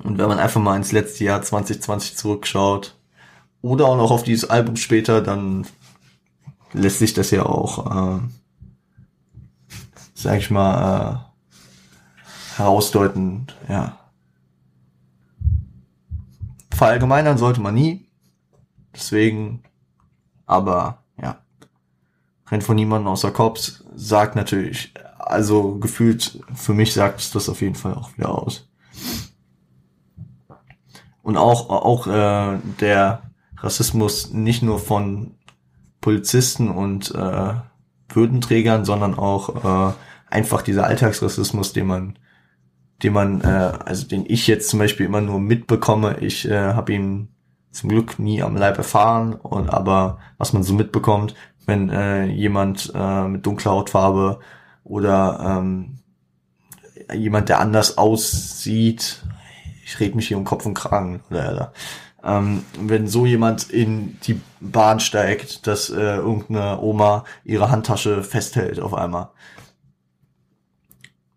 Und 0.03 0.17
wenn 0.17 0.27
man 0.27 0.39
einfach 0.39 0.61
mal 0.61 0.75
ins 0.75 0.91
letzte 0.91 1.23
Jahr 1.23 1.41
2020 1.41 2.15
zurückschaut, 2.15 2.94
oder 3.65 3.87
auch 3.87 3.97
noch 3.97 4.11
auf 4.11 4.21
dieses 4.21 4.47
Album 4.47 4.75
später, 4.75 5.21
dann 5.21 5.65
lässt 6.71 6.99
sich 6.99 7.15
das 7.15 7.31
ja 7.31 7.47
auch, 7.47 8.19
äh, 8.19 8.19
sag 10.13 10.37
ich 10.37 10.51
mal, 10.51 11.25
äh, 12.13 12.57
herausdeuten, 12.57 13.47
ja. 13.67 13.97
Verallgemeinern 16.75 17.39
sollte 17.39 17.59
man 17.59 17.73
nie. 17.73 18.07
Deswegen, 18.93 19.63
aber 20.45 21.03
ja, 21.19 21.39
rennt 22.51 22.63
von 22.63 22.75
niemandem 22.75 23.07
außer 23.07 23.31
Cops, 23.31 23.83
sagt 23.95 24.35
natürlich, 24.35 24.93
also 25.17 25.79
gefühlt, 25.79 26.39
für 26.53 26.75
mich 26.75 26.93
sagt 26.93 27.19
es 27.19 27.31
das 27.31 27.49
auf 27.49 27.61
jeden 27.61 27.73
Fall 27.73 27.95
auch 27.95 28.15
wieder 28.15 28.29
aus. 28.29 28.69
Und 31.23 31.35
auch, 31.35 31.71
auch 31.71 32.05
äh, 32.05 32.59
der 32.79 33.24
Rassismus 33.65 34.31
nicht 34.31 34.61
nur 34.61 34.79
von 34.79 35.35
Polizisten 36.01 36.69
und 36.69 37.13
äh, 37.15 37.53
Würdenträgern, 38.09 38.85
sondern 38.85 39.15
auch 39.15 39.89
äh, 39.89 39.93
einfach 40.29 40.61
dieser 40.61 40.85
Alltagsrassismus, 40.85 41.73
den 41.73 41.87
man, 41.87 42.19
den 43.01 43.13
man, 43.13 43.41
äh, 43.41 43.73
also 43.83 44.07
den 44.07 44.25
ich 44.27 44.47
jetzt 44.47 44.69
zum 44.69 44.79
Beispiel 44.79 45.05
immer 45.05 45.21
nur 45.21 45.39
mitbekomme. 45.39 46.19
Ich 46.19 46.47
äh, 46.47 46.73
habe 46.73 46.93
ihn 46.93 47.29
zum 47.71 47.89
Glück 47.89 48.19
nie 48.19 48.41
am 48.41 48.55
Leib 48.55 48.77
erfahren 48.77 49.33
und 49.33 49.69
aber 49.69 50.19
was 50.37 50.53
man 50.53 50.63
so 50.63 50.73
mitbekommt, 50.73 51.35
wenn 51.65 51.89
äh, 51.89 52.25
jemand 52.25 52.91
äh, 52.95 53.27
mit 53.27 53.45
dunkler 53.45 53.71
Hautfarbe 53.71 54.39
oder 54.83 55.59
ähm, 55.59 55.97
jemand, 57.13 57.49
der 57.49 57.59
anders 57.59 57.97
aussieht, 57.97 59.23
ich 59.83 59.99
reg 59.99 60.15
mich 60.15 60.27
hier 60.27 60.37
um 60.37 60.45
Kopf 60.45 60.65
und 60.65 60.73
Kragen 60.73 61.21
oder 61.29 61.73
ähm, 62.25 62.65
wenn 62.79 63.07
so 63.07 63.25
jemand 63.25 63.69
in 63.69 64.19
die 64.21 64.41
Bahn 64.59 64.99
steigt, 64.99 65.67
dass 65.67 65.89
äh, 65.89 66.17
irgendeine 66.17 66.79
Oma 66.81 67.23
ihre 67.43 67.69
Handtasche 67.69 68.23
festhält 68.23 68.79
auf 68.79 68.93
einmal. 68.93 69.29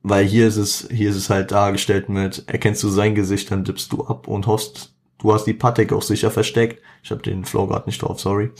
Weil 0.02 0.24
hier 0.24 0.48
ist 0.48 0.56
es, 0.56 0.88
hier 0.90 1.10
ist 1.10 1.16
es 1.16 1.28
halt 1.28 1.50
dargestellt 1.52 2.08
mit, 2.08 2.48
erkennst 2.48 2.82
du 2.82 2.88
sein 2.88 3.14
Gesicht, 3.14 3.50
dann 3.50 3.64
dippst 3.64 3.92
du 3.92 4.04
ab 4.06 4.26
und 4.28 4.46
host, 4.46 4.94
du 5.18 5.34
hast 5.34 5.44
die 5.44 5.54
Patek 5.54 5.92
auch 5.92 6.02
sicher 6.02 6.30
versteckt. 6.30 6.82
Ich 7.02 7.10
habe 7.10 7.22
den 7.22 7.44
Flow 7.44 7.66
gerade 7.66 7.86
nicht 7.86 8.00
drauf, 8.00 8.18
sorry. 8.18 8.50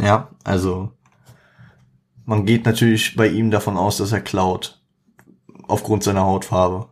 Ja, 0.00 0.30
also 0.42 0.90
man 2.24 2.46
geht 2.46 2.64
natürlich 2.64 3.14
bei 3.14 3.28
ihm 3.28 3.50
davon 3.50 3.76
aus, 3.76 3.98
dass 3.98 4.10
er 4.10 4.20
klaut. 4.20 4.80
Aufgrund 5.66 6.02
seiner 6.02 6.24
Hautfarbe. 6.24 6.88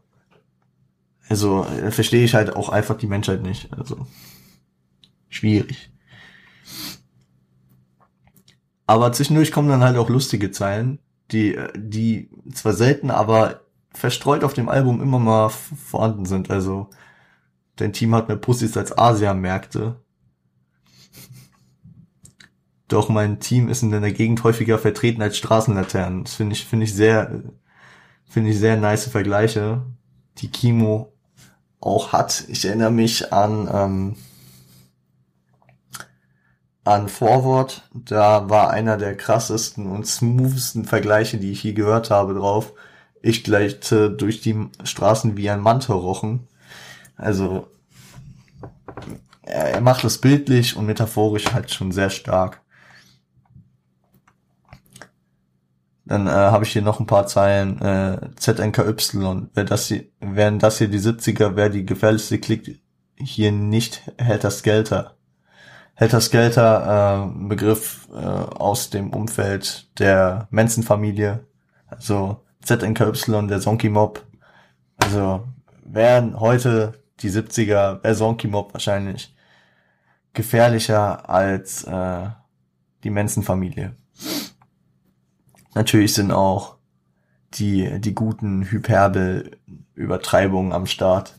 Also 1.29 1.65
äh, 1.65 1.91
verstehe 1.91 2.25
ich 2.25 2.35
halt 2.35 2.55
auch 2.55 2.69
einfach 2.69 2.97
die 2.97 3.07
Menschheit 3.07 3.43
nicht. 3.43 3.73
Also 3.73 4.07
schwierig. 5.29 5.91
Aber 8.87 9.13
zwischendurch 9.13 9.53
kommen 9.53 9.69
dann 9.69 9.83
halt 9.83 9.97
auch 9.97 10.11
lustige 10.11 10.51
Zeilen, 10.51 10.99
die, 11.31 11.55
äh, 11.55 11.73
die 11.75 12.31
zwar 12.53 12.75
selten, 12.75 13.11
aber 13.11 13.63
verstreut 13.95 14.45
auf 14.45 14.55
dem 14.55 14.69
Album 14.69 15.01
immer 15.01 15.19
mal 15.19 15.49
vorhanden 15.49 16.27
sind. 16.27 16.51
Also 16.51 16.91
dein 17.77 17.93
Team 17.93 18.15
hat 18.15 18.29
mehr 18.29 18.37
Pussys 18.37 18.77
als 18.77 18.97
Asia-Märkte. 18.97 19.97
Doch 22.89 23.09
mein 23.09 23.41
Team 23.41 23.69
ist 23.69 23.83
in 23.83 23.91
der 23.91 24.13
Gegend 24.13 24.45
häufiger 24.45 24.79
vertreten 24.79 25.23
als 25.23 25.39
Straßenlaternen. 25.39 26.25
Das 26.25 26.35
finde 26.35 26.55
ich, 26.55 26.67
finde 26.67 26.85
ich 26.85 26.95
sehr, 26.95 27.43
finde 28.27 28.51
ich 28.51 28.59
sehr 28.59 28.77
nice 28.77 29.07
Vergleiche, 29.07 29.87
die 30.39 30.51
Kimo 30.51 31.12
auch 31.83 32.13
hat. 32.13 32.45
Ich 32.49 32.65
erinnere 32.65 32.91
mich 32.91 33.33
an, 33.33 33.69
ähm, 33.73 34.17
an 36.85 37.09
Forward. 37.09 37.83
Da 37.93 38.49
war 38.49 38.71
einer 38.71 38.97
der 38.97 39.17
krassesten 39.17 39.87
und 39.87 40.07
smoothesten 40.07 40.85
Vergleiche, 40.85 41.39
die 41.39 41.53
ich 41.53 41.63
je 41.63 41.73
gehört 41.75 42.11
habe, 42.11 42.35
drauf. 42.35 42.73
Ich 43.21 43.45
gleite 43.45 44.11
durch 44.11 44.41
die 44.41 44.69
Straßen 44.83 45.37
wie 45.37 45.51
ein 45.51 45.61
Mantelrochen. 45.61 46.49
Also, 47.17 47.69
er, 49.43 49.81
macht 49.81 50.05
es 50.05 50.19
bildlich 50.19 50.77
und 50.77 50.87
metaphorisch 50.87 51.53
halt 51.53 51.71
schon 51.71 51.93
sehr 51.93 52.11
stark. 52.11 52.62
Dann 56.13 56.27
äh, 56.27 56.31
habe 56.31 56.65
ich 56.67 56.73
hier 56.73 56.83
noch 56.83 57.01
ein 57.01 57.07
paar 57.07 57.27
Zeilen. 57.27 57.81
Äh, 57.81 58.19
ZNKY. 58.37 59.49
Wer 59.55 59.65
das 59.65 59.87
hier, 59.87 60.05
wären 60.21 60.59
das 60.59 60.77
hier 60.77 60.89
die 60.89 60.99
70er, 60.99 61.57
wäre 61.57 61.71
die 61.71 61.87
gefährlichste 61.87 62.39
Klick 62.39 62.83
hier 63.17 63.51
nicht 63.51 64.03
Helter 64.19 64.51
Skelter. 64.51 65.17
Helter 65.95 66.21
Skelter, 66.21 67.31
äh, 67.33 67.49
Begriff 67.49 68.09
äh, 68.13 68.19
aus 68.19 68.91
dem 68.91 69.15
Umfeld 69.15 69.89
der 69.99 70.49
Manson-Familie. 70.51 71.47
Also 71.87 72.43
ZNKY, 72.63 73.47
der 73.47 73.61
Zonky 73.61 73.89
Mob. 73.89 74.23
Also 75.03 75.49
wären 75.83 76.39
heute 76.39 76.93
die 77.21 77.31
70er, 77.31 78.05
wäre 78.05 78.15
Zonky 78.15 78.49
Mob 78.49 78.75
wahrscheinlich 78.75 79.35
gefährlicher 80.35 81.31
als 81.31 81.85
äh, 81.85 82.29
die 83.03 83.11
Manson-Familie. 83.11 83.97
Natürlich 85.75 86.15
sind 86.15 86.33
auch 86.33 86.77
die, 87.55 88.01
die 88.01 88.15
guten 88.15 88.71
Hyperbel-Übertreibungen 88.71 90.73
am 90.73 90.87
Start. 90.87 91.39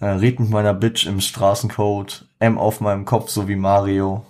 Äh, 0.00 0.06
red 0.06 0.40
mit 0.40 0.50
meiner 0.50 0.74
Bitch 0.74 1.06
im 1.06 1.20
Straßencode, 1.20 2.26
M 2.38 2.58
auf 2.58 2.80
meinem 2.80 3.04
Kopf, 3.04 3.30
so 3.30 3.48
wie 3.48 3.56
Mario. 3.56 4.24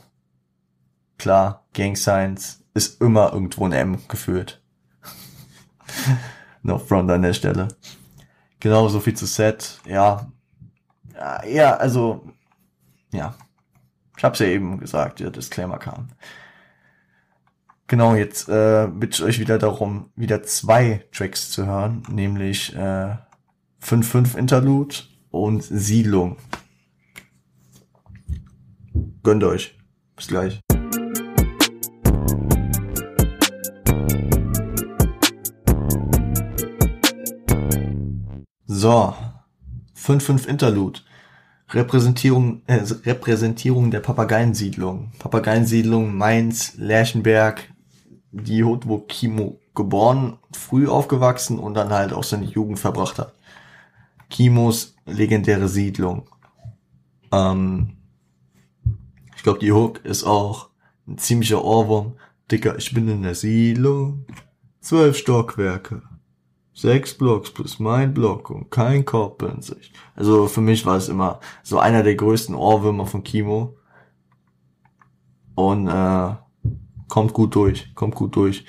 Klar, 1.19 1.65
Gang 1.73 1.97
Signs 1.97 2.63
ist 2.75 3.01
immer 3.01 3.33
irgendwo 3.33 3.65
ein 3.65 3.73
M 3.73 3.99
geführt. 4.09 4.63
Noch 6.63 6.87
Front 6.87 7.11
an 7.11 7.23
der 7.23 7.33
Stelle. 7.33 7.69
Genau, 8.61 8.89
so 8.89 9.01
viel 9.01 9.15
zu 9.15 9.27
Set. 9.27 9.81
Ja. 9.87 10.31
Ja, 11.47 11.77
also, 11.77 12.29
ja. 13.13 13.35
Ich 14.17 14.25
hab's 14.25 14.39
ja 14.39 14.47
eben 14.47 14.79
gesagt, 14.79 15.21
der 15.21 15.31
Disclaimer 15.31 15.79
kam. 15.79 16.09
Genau, 17.93 18.15
jetzt 18.15 18.49
äh, 18.49 18.89
bitte 18.91 19.17
ich 19.17 19.23
euch 19.23 19.39
wieder 19.39 19.59
darum, 19.59 20.09
wieder 20.17 20.43
zwei 20.45 21.05
Tracks 21.13 21.51
zu 21.51 21.67
hören, 21.67 22.03
nämlich 22.11 22.75
äh, 22.75 23.17
5-5 23.85 24.39
Interlude 24.39 24.95
und 25.31 25.63
Siedlung. 25.63 26.39
Gönnt 29.23 29.45
euch. 29.45 29.77
Bis 30.17 30.29
gleich. 30.29 30.63
So, 38.65 39.15
5-5 39.99 40.47
Interlude. 40.47 41.01
Repräsentierung, 41.69 42.63
äh, 42.69 42.81
Repräsentierung 43.05 43.91
der 43.91 44.01
Papageiensiedlung. 44.01 45.13
Papageiensiedlung 45.19 46.17
Mainz, 46.17 46.73
Lerchenberg, 46.79 47.72
die 48.33 48.65
Hut, 48.65 48.89
wo 48.89 48.99
Kimo 48.99 49.61
geboren, 49.75 50.39
früh 50.53 50.89
aufgewachsen 50.89 51.59
und 51.59 51.75
dann 51.75 51.91
halt 51.91 52.13
auch 52.13 52.25
seine 52.25 52.47
Jugend 52.47 52.79
verbracht 52.79 53.19
hat. 53.19 53.35
Kimos 54.31 54.97
legendäre 55.07 55.69
Siedlung. 55.69 56.29
Ähm, 57.31 57.97
ich 59.37 59.43
glaube, 59.43 59.59
die 59.59 59.73
Hook 59.73 60.05
ist 60.05 60.25
auch 60.25 60.71
ein 61.07 61.19
ziemlicher 61.19 61.65
Ohrwurm. 61.65 62.15
Dicker, 62.51 62.77
ich 62.77 62.93
bin 62.95 63.09
in 63.09 63.23
der 63.23 63.35
Siedlung. 63.35 64.27
Zwölf 64.81 65.17
Stockwerke. 65.17 66.03
Sechs 66.75 67.15
Blocks 67.15 67.51
plus 67.51 67.79
mein 67.79 68.15
Block 68.15 68.49
und 68.49 68.71
kein 68.71 69.05
Korb 69.05 69.43
in 69.43 69.61
sich. 69.61 69.93
Also 70.17 70.47
für 70.49 70.63
mich 70.63 70.87
war 70.87 70.97
es 70.97 71.09
immer 71.09 71.41
so 71.63 71.79
einer 71.79 72.03
der 72.03 72.15
größten 72.15 72.55
Ohrwürmer 72.55 73.07
von 73.07 73.23
Kimo. 73.23 73.77
Und 75.55 75.89
äh, 75.89 76.35
kommt 77.13 77.35
gut 77.35 77.55
durch, 77.57 77.95
kommt 77.95 78.15
gut 78.15 78.35
durch. 78.37 78.65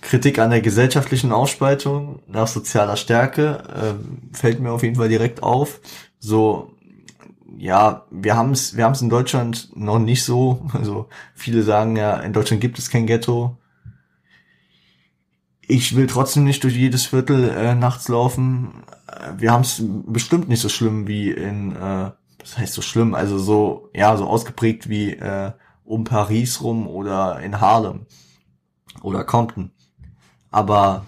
Kritik 0.00 0.38
an 0.38 0.50
der 0.50 0.60
gesellschaftlichen 0.60 1.32
Ausspaltung 1.32 2.20
nach 2.28 2.46
sozialer 2.46 2.96
Stärke 2.96 3.64
äh, 3.74 4.36
fällt 4.36 4.60
mir 4.60 4.70
auf 4.70 4.84
jeden 4.84 4.94
Fall 4.94 5.08
direkt 5.08 5.42
auf. 5.42 5.80
So, 6.20 6.76
ja, 7.58 8.06
wir 8.12 8.36
haben 8.36 8.52
es, 8.52 8.76
wir 8.76 8.84
haben 8.84 8.92
es 8.92 9.02
in 9.02 9.08
Deutschland 9.08 9.70
noch 9.74 9.98
nicht 9.98 10.22
so. 10.22 10.64
Also 10.74 11.08
viele 11.34 11.64
sagen 11.64 11.96
ja, 11.96 12.20
in 12.20 12.32
Deutschland 12.32 12.60
gibt 12.60 12.78
es 12.78 12.88
kein 12.88 13.04
Ghetto. 13.04 13.56
Ich 15.66 15.96
will 15.96 16.06
trotzdem 16.06 16.44
nicht 16.44 16.62
durch 16.62 16.76
jedes 16.76 17.06
Viertel 17.06 17.48
äh, 17.48 17.74
nachts 17.74 18.06
laufen. 18.06 18.84
Wir 19.38 19.50
haben 19.50 19.62
es 19.62 19.82
bestimmt 20.06 20.48
nicht 20.48 20.60
so 20.60 20.68
schlimm 20.68 21.08
wie 21.08 21.32
in, 21.32 21.74
äh, 21.74 22.12
das 22.38 22.56
heißt 22.56 22.74
so 22.74 22.80
schlimm, 22.80 23.16
also 23.16 23.38
so, 23.38 23.90
ja, 23.92 24.16
so 24.16 24.28
ausgeprägt 24.28 24.88
wie 24.88 25.14
äh, 25.14 25.50
um 25.86 26.04
Paris 26.04 26.60
rum 26.62 26.86
oder 26.86 27.40
in 27.40 27.60
Harlem 27.60 28.06
oder 29.02 29.24
Compton. 29.24 29.70
Aber 30.50 31.06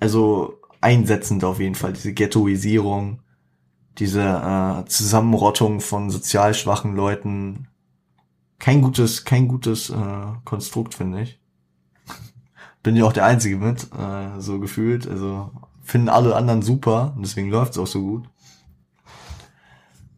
also 0.00 0.58
einsetzend 0.80 1.44
auf 1.44 1.60
jeden 1.60 1.74
Fall 1.74 1.92
diese 1.92 2.12
Ghettoisierung, 2.12 3.20
diese 3.98 4.22
äh, 4.22 4.84
Zusammenrottung 4.88 5.80
von 5.80 6.10
sozial 6.10 6.54
schwachen 6.54 6.96
Leuten. 6.96 7.68
Kein 8.58 8.82
gutes, 8.82 9.24
kein 9.24 9.48
gutes 9.48 9.90
äh, 9.90 10.26
Konstrukt, 10.44 10.94
finde 10.94 11.22
ich. 11.22 11.40
Bin 12.82 12.96
ja 12.96 13.04
auch 13.04 13.12
der 13.12 13.26
Einzige 13.26 13.56
mit, 13.56 13.88
äh, 13.92 14.40
so 14.40 14.58
gefühlt. 14.60 15.06
Also 15.06 15.50
finden 15.82 16.08
alle 16.08 16.36
anderen 16.36 16.62
super 16.62 17.12
und 17.16 17.22
deswegen 17.22 17.50
läuft's 17.50 17.78
auch 17.78 17.86
so 17.86 18.00
gut. 18.02 18.28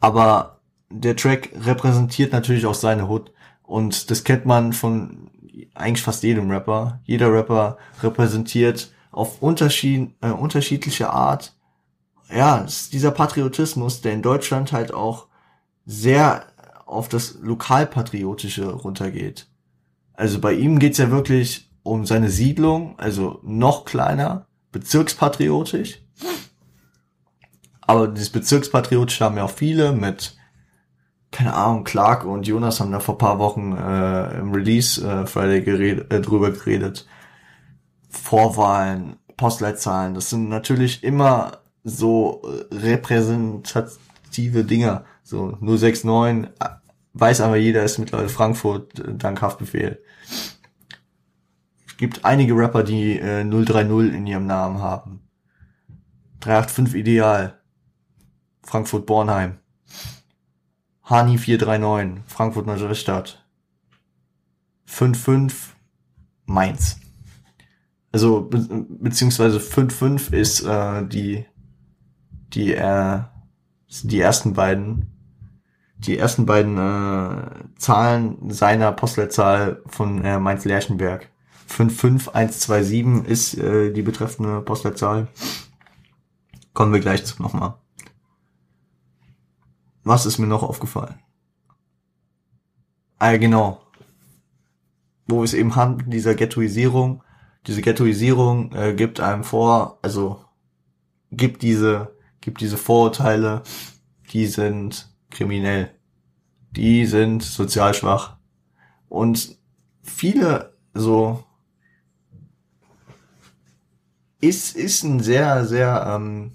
Aber 0.00 0.60
der 0.90 1.16
Track 1.16 1.50
repräsentiert 1.60 2.32
natürlich 2.32 2.66
auch 2.66 2.74
seine 2.74 3.08
Hood. 3.08 3.32
Und 3.62 4.10
das 4.10 4.24
kennt 4.24 4.46
man 4.46 4.72
von 4.72 5.30
eigentlich 5.74 6.02
fast 6.02 6.22
jedem 6.22 6.50
Rapper. 6.50 7.00
Jeder 7.04 7.32
Rapper 7.32 7.78
repräsentiert 8.02 8.92
auf 9.10 9.42
Unterschied, 9.42 10.14
äh, 10.20 10.30
unterschiedliche 10.30 11.10
Art, 11.10 11.54
ja, 12.34 12.58
ist 12.58 12.92
dieser 12.92 13.10
Patriotismus, 13.10 14.00
der 14.00 14.12
in 14.12 14.22
Deutschland 14.22 14.72
halt 14.72 14.92
auch 14.92 15.28
sehr 15.86 16.46
auf 16.86 17.08
das 17.08 17.38
Lokalpatriotische 17.40 18.70
runtergeht. 18.72 19.48
Also 20.14 20.40
bei 20.40 20.52
ihm 20.52 20.78
geht's 20.78 20.98
ja 20.98 21.10
wirklich 21.10 21.70
um 21.82 22.06
seine 22.06 22.30
Siedlung, 22.30 22.98
also 22.98 23.40
noch 23.42 23.84
kleiner, 23.84 24.46
bezirkspatriotisch. 24.72 26.00
Aber 27.82 28.08
dieses 28.08 28.30
bezirkspatriotische 28.30 29.24
haben 29.24 29.36
ja 29.36 29.44
auch 29.44 29.50
viele 29.50 29.92
mit 29.92 30.36
keine 31.34 31.54
Ahnung, 31.54 31.82
Clark 31.82 32.24
und 32.24 32.46
Jonas 32.46 32.78
haben 32.78 32.92
da 32.92 33.00
vor 33.00 33.18
paar 33.18 33.40
Wochen 33.40 33.72
äh, 33.76 34.38
im 34.38 34.52
Release 34.52 35.04
äh, 35.04 35.26
Friday 35.26 35.62
gered 35.62 36.12
äh, 36.12 36.20
drüber 36.20 36.52
geredet. 36.52 37.08
Vorwahlen, 38.08 39.16
Postleitzahlen, 39.36 40.14
das 40.14 40.30
sind 40.30 40.48
natürlich 40.48 41.02
immer 41.02 41.58
so 41.82 42.40
äh, 42.44 42.72
repräsentative 42.76 44.62
Dinger. 44.62 45.06
So 45.24 45.58
069, 45.60 46.52
äh, 46.60 46.68
weiß 47.14 47.40
aber 47.40 47.56
jeder 47.56 47.82
ist 47.82 47.98
mittlerweile 47.98 48.28
Frankfurt 48.28 49.00
äh, 49.00 49.14
dank 49.14 49.42
Haftbefehl. 49.42 50.00
Es 51.88 51.96
gibt 51.96 52.24
einige 52.24 52.54
Rapper, 52.54 52.84
die 52.84 53.18
äh, 53.18 53.42
030 53.42 54.14
in 54.14 54.28
ihrem 54.28 54.46
Namen 54.46 54.78
haben. 54.78 55.28
385 56.42 56.94
Ideal. 56.94 57.58
Frankfurt 58.62 59.04
Bornheim. 59.04 59.58
Hani 61.04 61.38
439, 61.38 62.24
Frankfurt 62.26 62.66
Neustadt. 62.66 63.44
55 64.86 65.74
Mainz. 66.46 66.98
Also 68.12 68.42
be 68.42 68.58
beziehungsweise 68.88 69.60
55 69.60 70.32
ist 70.32 70.62
äh, 70.62 71.06
die 71.06 71.44
die 72.52 72.74
äh, 72.74 73.20
die 74.02 74.20
ersten 74.20 74.54
beiden 74.54 75.10
die 75.98 76.18
ersten 76.18 76.46
beiden 76.46 76.78
äh, 76.78 77.50
Zahlen 77.76 78.50
seiner 78.50 78.92
Postleitzahl 78.92 79.82
von 79.86 80.24
äh, 80.24 80.38
Mainz 80.38 80.64
Lerchenberg. 80.64 81.28
55127 81.66 83.30
ist 83.30 83.58
äh, 83.58 83.92
die 83.92 84.02
betreffende 84.02 84.60
Postleitzahl. 84.60 85.28
Kommen 86.72 86.92
wir 86.92 87.00
gleich 87.00 87.24
zu 87.24 87.42
nochmal. 87.42 87.74
Was 90.04 90.26
ist 90.26 90.38
mir 90.38 90.46
noch 90.46 90.62
aufgefallen? 90.62 91.18
Ah, 93.18 93.36
genau. 93.36 93.80
Wo 95.26 95.42
es 95.42 95.54
eben 95.54 95.74
handelt, 95.74 96.12
dieser 96.12 96.34
Ghettoisierung. 96.34 97.22
Diese 97.66 97.80
Ghettoisierung 97.80 98.72
äh, 98.74 98.94
gibt 98.94 99.20
einem 99.20 99.42
vor, 99.44 99.98
also 100.02 100.44
gibt 101.32 101.62
diese, 101.62 102.14
gibt 102.40 102.60
diese 102.60 102.76
Vorurteile, 102.76 103.62
die 104.32 104.46
sind 104.46 105.10
kriminell. 105.30 105.90
die 106.76 107.06
sind 107.06 107.42
sozial 107.42 107.94
schwach. 107.94 108.36
Und 109.08 109.56
viele 110.02 110.76
so 110.92 111.44
ist, 114.40 114.76
ist 114.76 115.04
ein 115.04 115.20
sehr, 115.20 115.64
sehr 115.64 116.04
ähm, 116.08 116.52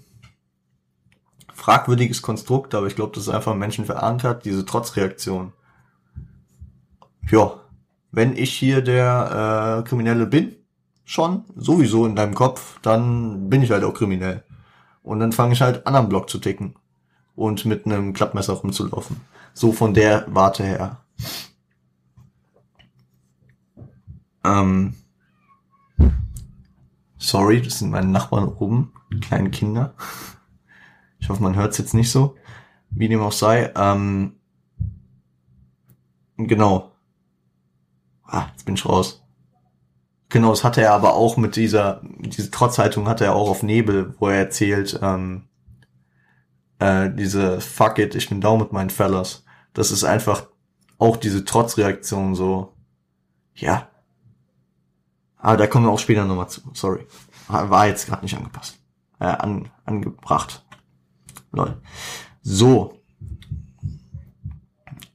fragwürdiges 1.60 2.22
Konstrukt, 2.22 2.74
aber 2.74 2.86
ich 2.86 2.96
glaube, 2.96 3.12
das 3.14 3.24
ist 3.24 3.28
einfach 3.28 3.54
Menschen 3.54 3.84
verankert, 3.84 4.46
diese 4.46 4.64
Trotzreaktion. 4.64 5.52
Ja, 7.30 7.60
wenn 8.12 8.34
ich 8.34 8.54
hier 8.54 8.80
der 8.80 9.82
äh, 9.84 9.88
Kriminelle 9.88 10.26
bin, 10.26 10.56
schon, 11.04 11.44
sowieso 11.56 12.06
in 12.06 12.16
deinem 12.16 12.34
Kopf, 12.34 12.80
dann 12.80 13.50
bin 13.50 13.62
ich 13.62 13.70
halt 13.70 13.84
auch 13.84 13.92
kriminell. 13.92 14.42
Und 15.02 15.20
dann 15.20 15.32
fange 15.32 15.52
ich 15.52 15.60
halt 15.60 15.86
an 15.86 15.96
am 15.96 16.08
Block 16.08 16.30
zu 16.30 16.38
ticken 16.38 16.76
und 17.36 17.66
mit 17.66 17.84
einem 17.84 18.14
Klappmesser 18.14 18.54
rumzulaufen. 18.54 19.20
So 19.52 19.72
von 19.72 19.92
der 19.92 20.24
Warte 20.28 20.64
her. 20.64 20.98
Ähm, 24.44 24.94
sorry, 27.18 27.60
das 27.60 27.80
sind 27.80 27.90
meine 27.90 28.08
Nachbarn 28.08 28.48
oben, 28.48 28.92
kleine 29.20 29.50
Kinder. 29.50 29.92
Ich 31.20 31.28
hoffe, 31.28 31.42
man 31.42 31.54
hört 31.54 31.72
es 31.72 31.78
jetzt 31.78 31.94
nicht 31.94 32.10
so. 32.10 32.36
Wie 32.90 33.08
dem 33.08 33.20
auch 33.20 33.32
sei. 33.32 33.72
Ähm, 33.76 34.36
genau. 36.36 36.92
Ah, 38.24 38.46
jetzt 38.52 38.64
bin 38.64 38.74
ich 38.74 38.86
raus. 38.86 39.22
Genau, 40.28 40.50
das 40.50 40.62
hatte 40.62 40.80
er 40.80 40.92
aber 40.92 41.14
auch 41.14 41.36
mit 41.36 41.56
dieser, 41.56 42.02
diese 42.18 42.50
Trotzhaltung 42.50 43.08
hatte 43.08 43.24
er 43.24 43.34
auch 43.34 43.50
auf 43.50 43.64
Nebel, 43.64 44.14
wo 44.20 44.28
er 44.28 44.38
erzählt, 44.38 44.98
ähm, 45.02 45.48
äh, 46.78 47.10
diese 47.10 47.60
Fuck 47.60 47.98
it, 47.98 48.14
ich 48.14 48.28
bin 48.28 48.40
down 48.40 48.60
mit 48.60 48.72
meinen 48.72 48.90
Fellas. 48.90 49.44
Das 49.74 49.90
ist 49.90 50.04
einfach 50.04 50.46
auch 50.98 51.16
diese 51.16 51.44
Trotzreaktion 51.44 52.36
so, 52.36 52.74
ja. 53.54 53.88
Aber 55.36 55.56
da 55.56 55.66
kommen 55.66 55.86
wir 55.86 55.90
auch 55.90 55.98
später 55.98 56.24
nochmal 56.24 56.48
zu, 56.48 56.60
sorry. 56.74 57.06
War 57.48 57.88
jetzt 57.88 58.06
gerade 58.06 58.22
nicht 58.22 58.36
angepasst. 58.36 58.78
Äh, 59.18 59.24
an, 59.24 59.70
angebracht. 59.84 60.64
Lol. 61.52 61.76
So. 62.42 62.94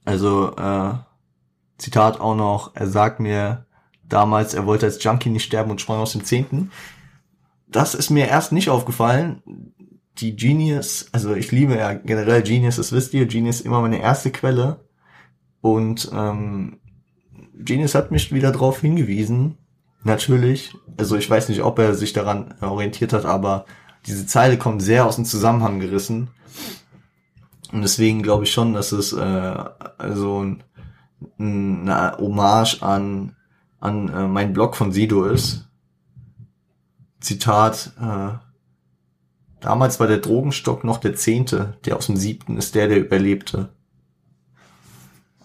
Also, 0.04 0.54
äh, 0.56 0.94
Zitat 1.78 2.20
auch 2.20 2.36
noch, 2.36 2.72
er 2.74 2.86
sagt 2.86 3.20
mir, 3.20 3.66
damals, 4.08 4.54
er 4.54 4.66
wollte 4.66 4.86
als 4.86 5.02
Junkie 5.02 5.30
nicht 5.30 5.44
sterben 5.44 5.70
und 5.70 5.80
sprang 5.80 5.98
aus 5.98 6.12
dem 6.12 6.24
Zehnten. 6.24 6.70
Das 7.68 7.94
ist 7.94 8.10
mir 8.10 8.28
erst 8.28 8.52
nicht 8.52 8.70
aufgefallen. 8.70 9.42
Die 10.18 10.36
Genius, 10.36 11.08
also 11.12 11.34
ich 11.34 11.52
liebe 11.52 11.76
ja 11.76 11.92
generell 11.92 12.42
Genius, 12.42 12.76
das 12.76 12.92
wisst 12.92 13.12
ihr, 13.12 13.26
Genius 13.26 13.56
ist 13.56 13.66
immer 13.66 13.82
meine 13.82 14.00
erste 14.00 14.30
Quelle. 14.30 14.80
Und 15.60 16.10
ähm, 16.14 16.78
Genius 17.54 17.94
hat 17.94 18.10
mich 18.10 18.32
wieder 18.32 18.52
darauf 18.52 18.80
hingewiesen, 18.80 19.58
natürlich. 20.04 20.74
Also 20.96 21.16
ich 21.16 21.28
weiß 21.28 21.48
nicht, 21.48 21.62
ob 21.62 21.78
er 21.78 21.94
sich 21.94 22.12
daran 22.12 22.54
orientiert 22.60 23.12
hat, 23.12 23.24
aber 23.24 23.66
diese 24.06 24.26
Zeile 24.26 24.58
kommt 24.58 24.82
sehr 24.82 25.06
aus 25.06 25.16
dem 25.16 25.24
Zusammenhang 25.24 25.80
gerissen. 25.80 26.28
Und 27.72 27.82
deswegen 27.82 28.22
glaube 28.22 28.44
ich 28.44 28.52
schon, 28.52 28.72
dass 28.74 28.92
es 28.92 29.12
äh, 29.12 29.64
also 29.98 30.42
ein, 30.42 30.62
eine 31.38 32.16
Hommage 32.18 32.82
an 32.82 33.36
an 33.80 34.08
äh, 34.08 34.26
mein 34.26 34.52
Blog 34.52 34.76
von 34.76 34.92
Sido 34.92 35.24
ist. 35.24 35.68
Zitat, 37.20 37.92
äh, 38.00 38.32
damals 39.60 40.00
war 40.00 40.06
der 40.06 40.18
Drogenstock 40.18 40.84
noch 40.84 40.98
der 40.98 41.14
Zehnte, 41.14 41.78
der 41.84 41.96
aus 41.96 42.06
dem 42.06 42.16
Siebten 42.16 42.56
ist 42.56 42.74
der, 42.74 42.88
der 42.88 42.98
überlebte. 42.98 43.70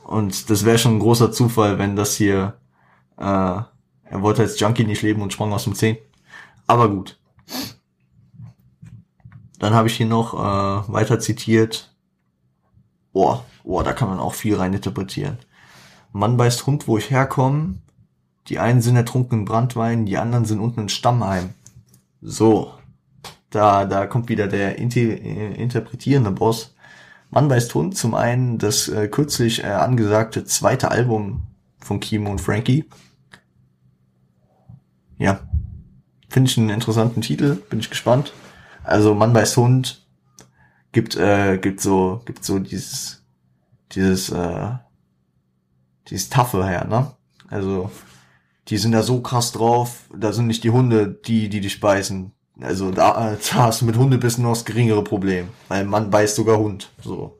Und 0.03 0.49
das 0.49 0.65
wäre 0.65 0.77
schon 0.77 0.95
ein 0.95 0.99
großer 0.99 1.31
Zufall, 1.31 1.77
wenn 1.79 1.95
das 1.95 2.15
hier, 2.15 2.55
äh, 3.17 3.23
er 3.23 4.21
wollte 4.21 4.41
als 4.41 4.59
Junkie 4.59 4.83
nicht 4.83 5.01
leben 5.01 5.21
und 5.21 5.31
sprang 5.31 5.53
aus 5.53 5.63
dem 5.63 5.75
Zehnten. 5.75 6.03
Aber 6.67 6.89
gut. 6.89 7.17
Dann 9.61 9.75
habe 9.75 9.87
ich 9.87 9.97
hier 9.97 10.07
noch 10.07 10.33
äh, 10.33 10.91
weiter 10.91 11.19
zitiert. 11.19 11.93
Boah, 13.13 13.45
boah, 13.63 13.83
da 13.83 13.93
kann 13.93 14.09
man 14.09 14.19
auch 14.19 14.33
viel 14.33 14.55
rein 14.55 14.73
interpretieren. 14.73 15.37
Mann 16.11 16.35
beißt 16.35 16.65
Hund, 16.65 16.87
wo 16.87 16.97
ich 16.97 17.11
herkomme. 17.11 17.75
Die 18.47 18.57
einen 18.57 18.81
sind 18.81 18.95
ertrunken 18.95 19.41
in 19.41 19.45
Brandwein, 19.45 20.07
die 20.07 20.17
anderen 20.17 20.45
sind 20.45 20.59
unten 20.59 20.81
in 20.81 20.89
Stammheim. 20.89 21.51
So. 22.23 22.73
Da, 23.51 23.85
da 23.85 24.07
kommt 24.07 24.29
wieder 24.29 24.47
der 24.47 24.79
inter 24.79 25.01
äh, 25.01 25.53
interpretierende 25.53 26.31
Boss. 26.31 26.73
Mann 27.29 27.47
beißt 27.47 27.75
Hund. 27.75 27.95
Zum 27.95 28.15
einen 28.15 28.57
das 28.57 28.87
äh, 28.87 29.09
kürzlich 29.09 29.63
äh, 29.63 29.67
angesagte 29.67 30.43
zweite 30.43 30.89
Album 30.89 31.43
von 31.79 31.99
Kimo 31.99 32.31
und 32.31 32.41
Frankie. 32.41 32.89
Ja. 35.19 35.39
Finde 36.29 36.49
ich 36.49 36.57
einen 36.57 36.71
interessanten 36.71 37.21
Titel. 37.21 37.57
Bin 37.69 37.79
ich 37.79 37.91
gespannt. 37.91 38.33
Also 38.83 39.13
Mann 39.15 39.33
beißt 39.33 39.57
Hund 39.57 40.05
gibt, 40.91 41.15
äh, 41.15 41.57
gibt 41.57 41.81
so, 41.81 42.21
gibt 42.25 42.43
so 42.43 42.59
dieses, 42.59 43.23
dieses, 43.91 44.29
äh, 44.29 44.71
dieses 46.09 46.29
Taffe 46.29 46.65
her, 46.65 46.85
ne? 46.85 47.11
Also 47.47 47.91
die 48.67 48.77
sind 48.77 48.93
da 48.93 49.03
so 49.03 49.21
krass 49.21 49.51
drauf, 49.51 50.05
da 50.15 50.31
sind 50.31 50.47
nicht 50.47 50.63
die 50.63 50.69
Hunde, 50.69 51.07
die, 51.07 51.49
die 51.49 51.61
dich 51.61 51.79
beißen. 51.79 52.31
Also 52.59 52.91
da, 52.91 53.37
da 53.51 53.55
hast 53.55 53.81
du 53.81 53.85
mit 53.85 53.97
Hundebissen 53.97 54.43
noch 54.43 54.51
das 54.51 54.65
geringere 54.65 55.03
Problem. 55.03 55.49
Weil 55.67 55.85
man 55.85 56.09
beißt 56.09 56.35
sogar 56.35 56.57
Hund. 56.57 56.91
So. 57.03 57.39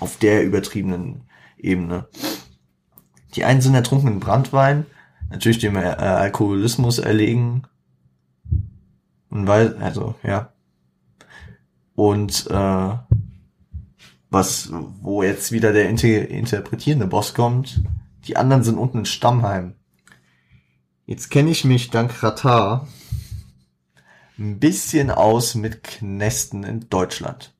Auf 0.00 0.16
der 0.18 0.44
übertriebenen 0.44 1.22
Ebene. 1.56 2.06
Die 3.34 3.44
einen 3.44 3.60
sind 3.60 3.74
ertrunken 3.74 4.08
in 4.08 4.20
Brandwein, 4.20 4.86
natürlich 5.30 5.58
dem 5.58 5.76
äh, 5.76 5.80
Alkoholismus 5.80 6.98
erlegen. 6.98 7.62
Und 9.30 9.46
weil, 9.46 9.76
also, 9.78 10.14
ja. 10.22 10.52
Und 11.94 12.46
äh, 12.50 12.90
was, 14.30 14.70
wo 15.00 15.22
jetzt 15.22 15.52
wieder 15.52 15.72
der 15.72 15.88
inter 15.88 16.28
interpretierende 16.28 17.06
Boss 17.06 17.34
kommt, 17.34 17.82
die 18.26 18.36
anderen 18.36 18.62
sind 18.62 18.78
unten 18.78 18.98
in 18.98 19.06
Stammheim. 19.06 19.74
Jetzt 21.06 21.30
kenne 21.30 21.50
ich 21.50 21.64
mich 21.64 21.90
dank 21.90 22.22
Ratar 22.22 22.86
ein 24.38 24.58
bisschen 24.58 25.10
aus 25.10 25.54
mit 25.54 25.82
Knästen 25.82 26.62
in 26.62 26.88
Deutschland. 26.88 27.54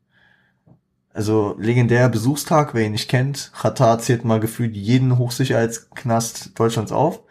Also 1.12 1.56
legendär 1.58 2.08
Besuchstag, 2.08 2.74
wer 2.74 2.84
ihn 2.84 2.92
nicht 2.92 3.08
kennt. 3.10 3.50
Ratar 3.54 3.98
zählt 3.98 4.24
mal 4.24 4.38
gefühlt 4.38 4.76
jeden 4.76 5.18
Hochsicherheitsknast 5.18 6.58
Deutschlands 6.58 6.92
auf. 6.92 7.22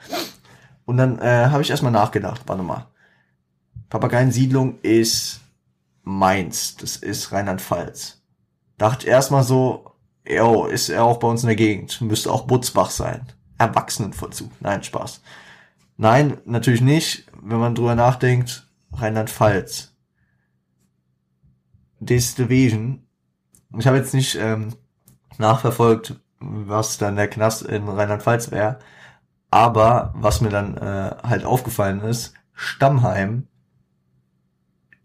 Und 0.85 0.97
dann 0.97 1.19
äh, 1.19 1.47
habe 1.49 1.61
ich 1.61 1.69
erstmal 1.69 1.91
nachgedacht, 1.91 2.41
warte 2.47 2.63
mal. 2.63 2.87
Papageiensiedlung 3.89 4.79
ist 4.81 5.41
Mainz, 6.03 6.75
das 6.77 6.97
ist 6.97 7.31
Rheinland-Pfalz. 7.31 8.21
Dachte 8.77 9.07
erstmal 9.07 9.43
so, 9.43 9.91
yo, 10.27 10.65
ist 10.65 10.89
er 10.89 11.03
auch 11.03 11.17
bei 11.17 11.27
uns 11.27 11.43
in 11.43 11.47
der 11.47 11.55
Gegend, 11.55 11.99
müsste 12.01 12.31
auch 12.31 12.47
Butzbach 12.47 12.89
sein. 12.89 13.25
Erwachsenenvollzug. 13.57 14.51
Nein, 14.59 14.83
Spaß. 14.83 15.21
Nein, 15.97 16.37
natürlich 16.45 16.81
nicht. 16.81 17.25
Wenn 17.41 17.59
man 17.59 17.75
drüber 17.75 17.95
nachdenkt, 17.95 18.67
Rheinland-Pfalz. 18.93 19.95
Division. 21.99 23.03
Ich 23.77 23.87
habe 23.87 23.97
jetzt 23.97 24.13
nicht 24.13 24.35
ähm, 24.35 24.75
nachverfolgt, 25.39 26.19
was 26.39 26.97
dann 26.97 27.15
der 27.15 27.27
Knast 27.27 27.63
in 27.63 27.87
Rheinland-Pfalz 27.87 28.51
wäre. 28.51 28.79
Aber 29.49 30.13
was 30.15 30.41
mir 30.41 30.49
dann 30.49 30.77
äh, 30.77 31.15
halt 31.23 31.45
aufgefallen 31.45 32.01
ist, 32.01 32.33
Stammheim 32.53 33.47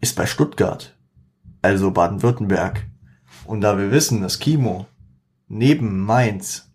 ist 0.03 0.17
bei 0.17 0.25
Stuttgart, 0.25 0.97
also 1.61 1.89
Baden-Württemberg. 1.91 2.85
Und 3.45 3.61
da 3.61 3.77
wir 3.77 3.89
wissen, 3.89 4.21
dass 4.21 4.39
Kimo 4.39 4.85
neben 5.47 6.01
Mainz 6.01 6.73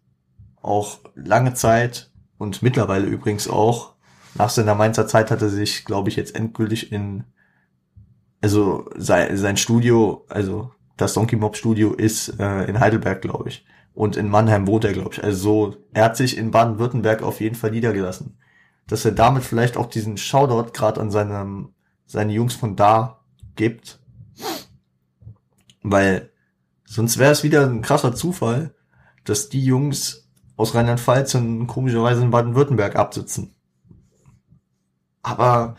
auch 0.62 1.00
lange 1.14 1.52
Zeit 1.52 2.10
und 2.38 2.62
mittlerweile 2.62 3.06
übrigens 3.06 3.46
auch 3.46 3.94
nach 4.34 4.48
seiner 4.48 4.74
Mainzer 4.74 5.06
Zeit 5.06 5.30
hat 5.30 5.42
er 5.42 5.50
sich, 5.50 5.84
glaube 5.84 6.08
ich, 6.08 6.16
jetzt 6.16 6.34
endgültig 6.34 6.90
in, 6.90 7.24
also 8.40 8.88
sein, 8.96 9.36
sein 9.36 9.58
Studio, 9.58 10.24
also 10.30 10.72
das 10.96 11.12
Donkey 11.12 11.36
Mob 11.36 11.56
Studio 11.56 11.92
ist 11.92 12.40
äh, 12.40 12.64
in 12.64 12.80
Heidelberg, 12.80 13.20
glaube 13.20 13.50
ich. 13.50 13.66
Und 13.92 14.16
in 14.16 14.30
Mannheim 14.30 14.66
wohnt 14.66 14.84
er, 14.84 14.94
glaube 14.94 15.10
ich. 15.12 15.22
Also 15.22 15.38
so, 15.38 15.76
er 15.92 16.04
hat 16.04 16.16
sich 16.16 16.38
in 16.38 16.50
Baden-Württemberg 16.50 17.22
auf 17.22 17.40
jeden 17.40 17.56
Fall 17.56 17.72
niedergelassen. 17.72 18.38
Dass 18.86 19.04
er 19.04 19.12
damit 19.12 19.44
vielleicht 19.44 19.76
auch 19.76 19.86
diesen 19.86 20.16
Shoutout 20.16 20.72
gerade 20.72 21.00
an 21.00 21.10
seinem, 21.10 21.74
seine 22.08 22.32
Jungs 22.32 22.54
von 22.54 22.74
da 22.74 23.20
gibt. 23.54 24.00
Weil 25.82 26.30
sonst 26.84 27.18
wäre 27.18 27.30
es 27.30 27.44
wieder 27.44 27.64
ein 27.64 27.82
krasser 27.82 28.14
Zufall, 28.14 28.74
dass 29.24 29.48
die 29.48 29.64
Jungs 29.64 30.28
aus 30.56 30.74
Rheinland-Pfalz 30.74 31.36
und 31.36 31.68
komischerweise 31.68 32.22
in 32.22 32.30
Baden-Württemberg 32.30 32.96
absitzen. 32.96 33.54
Aber 35.22 35.76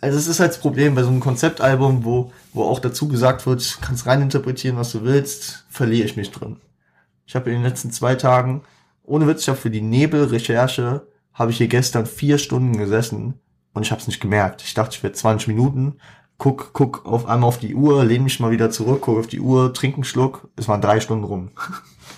also 0.00 0.18
es 0.18 0.26
ist 0.26 0.40
halt 0.40 0.52
das 0.52 0.60
Problem 0.60 0.94
bei 0.94 1.02
so 1.02 1.08
einem 1.08 1.20
Konzeptalbum, 1.20 2.04
wo, 2.04 2.32
wo 2.52 2.64
auch 2.64 2.78
dazu 2.78 3.08
gesagt 3.08 3.46
wird, 3.46 3.78
kannst 3.82 4.06
reininterpretieren, 4.06 4.76
was 4.76 4.92
du 4.92 5.04
willst, 5.04 5.66
verliere 5.68 6.06
ich 6.06 6.16
mich 6.16 6.30
drin. 6.30 6.56
Ich 7.26 7.34
habe 7.34 7.50
in 7.50 7.56
den 7.56 7.64
letzten 7.64 7.90
zwei 7.90 8.14
Tagen, 8.14 8.62
ohne 9.02 9.26
Witz, 9.26 9.42
ich 9.42 9.48
habe 9.48 9.58
für 9.58 9.70
die 9.70 9.80
Nebelrecherche, 9.80 11.06
habe 11.32 11.50
ich 11.50 11.58
hier 11.58 11.68
gestern 11.68 12.06
vier 12.06 12.38
Stunden 12.38 12.76
gesessen 12.78 13.34
und 13.74 13.82
ich 13.82 13.90
habe 13.90 14.00
es 14.00 14.06
nicht 14.06 14.20
gemerkt. 14.20 14.62
Ich 14.62 14.74
dachte, 14.74 14.96
ich 14.96 15.02
werde 15.02 15.16
20 15.16 15.48
Minuten, 15.48 15.96
guck, 16.38 16.72
guck 16.72 17.06
auf 17.06 17.26
einmal 17.26 17.48
auf 17.48 17.58
die 17.58 17.74
Uhr, 17.74 18.04
lehne 18.04 18.24
mich 18.24 18.40
mal 18.40 18.50
wieder 18.50 18.70
zurück, 18.70 19.00
guck 19.02 19.18
auf 19.18 19.26
die 19.26 19.40
Uhr, 19.40 19.72
trink 19.72 19.94
einen 19.94 20.04
Schluck. 20.04 20.48
Es 20.56 20.68
waren 20.68 20.80
drei 20.80 21.00
Stunden 21.00 21.24
rum. 21.24 21.50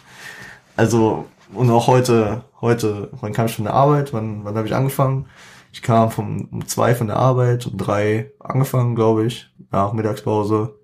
also, 0.76 1.26
und 1.52 1.70
auch 1.70 1.86
heute, 1.86 2.44
heute, 2.60 3.10
wann 3.20 3.32
kam 3.32 3.46
ich 3.46 3.56
von 3.56 3.64
der 3.64 3.74
Arbeit? 3.74 4.12
Wann, 4.12 4.44
wann 4.44 4.56
habe 4.56 4.66
ich 4.66 4.74
angefangen? 4.74 5.26
Ich 5.72 5.82
kam 5.82 6.10
vom, 6.10 6.48
um 6.50 6.66
zwei 6.66 6.94
von 6.94 7.08
der 7.08 7.16
Arbeit, 7.16 7.66
um 7.66 7.76
drei 7.76 8.32
angefangen, 8.38 8.94
glaube 8.94 9.26
ich, 9.26 9.52
nach 9.70 9.92
Mittagspause. 9.92 10.78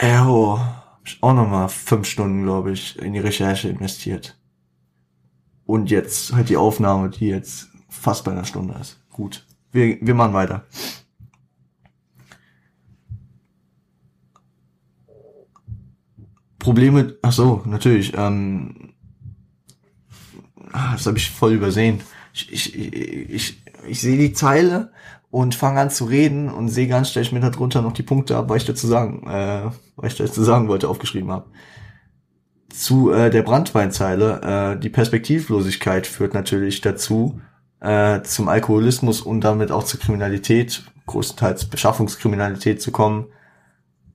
Hab 0.00 1.06
ich 1.06 1.22
auch 1.22 1.34
nochmal 1.34 1.68
fünf 1.68 2.06
Stunden, 2.06 2.44
glaube 2.44 2.72
ich, 2.72 2.98
in 2.98 3.12
die 3.12 3.18
Recherche 3.18 3.68
investiert. 3.68 4.38
Und 5.66 5.90
jetzt 5.90 6.32
halt 6.32 6.48
die 6.48 6.56
Aufnahme, 6.56 7.10
die 7.10 7.26
jetzt 7.26 7.68
fast 7.88 8.24
bei 8.24 8.32
einer 8.32 8.44
Stunde 8.44 8.74
ist. 8.80 9.00
Gut, 9.10 9.46
wir, 9.72 9.98
wir 10.00 10.14
machen 10.14 10.34
weiter. 10.34 10.64
Probleme, 16.58 17.16
ach 17.22 17.32
so, 17.32 17.62
natürlich, 17.64 18.12
ähm, 18.16 18.92
ah, 20.72 20.92
das 20.92 21.06
habe 21.06 21.16
ich 21.16 21.30
voll 21.30 21.52
übersehen. 21.52 22.00
Ich, 22.34 22.52
ich, 22.52 22.74
ich, 22.76 23.30
ich, 23.30 23.62
ich 23.86 24.00
sehe 24.00 24.18
die 24.18 24.32
Zeile 24.32 24.92
und 25.30 25.54
fange 25.54 25.80
an 25.80 25.90
zu 25.90 26.04
reden 26.06 26.50
und 26.50 26.68
sehe 26.68 26.88
ganz 26.88 27.10
schnell 27.10 27.24
ich 27.24 27.32
mir 27.32 27.40
darunter 27.40 27.82
noch 27.82 27.92
die 27.92 28.02
Punkte 28.02 28.36
ab, 28.36 28.48
was 28.48 28.58
ich 28.58 28.66
dazu 28.66 28.86
sagen, 28.86 29.26
äh, 29.28 29.70
was 29.96 30.12
ich 30.12 30.18
dazu 30.18 30.42
sagen 30.42 30.68
wollte, 30.68 30.88
aufgeschrieben 30.88 31.30
habe. 31.30 31.50
Zu 32.70 33.12
äh, 33.12 33.30
der 33.30 33.42
Brandweinzeile, 33.42 34.74
äh, 34.76 34.80
die 34.80 34.90
Perspektivlosigkeit 34.90 36.06
führt 36.06 36.34
natürlich 36.34 36.80
dazu, 36.80 37.40
äh, 37.80 38.22
zum 38.22 38.48
Alkoholismus 38.48 39.20
und 39.20 39.42
damit 39.42 39.70
auch 39.70 39.84
zur 39.84 40.00
Kriminalität, 40.00 40.84
größtenteils 41.06 41.66
Beschaffungskriminalität 41.66 42.82
zu 42.82 42.92
kommen, 42.92 43.26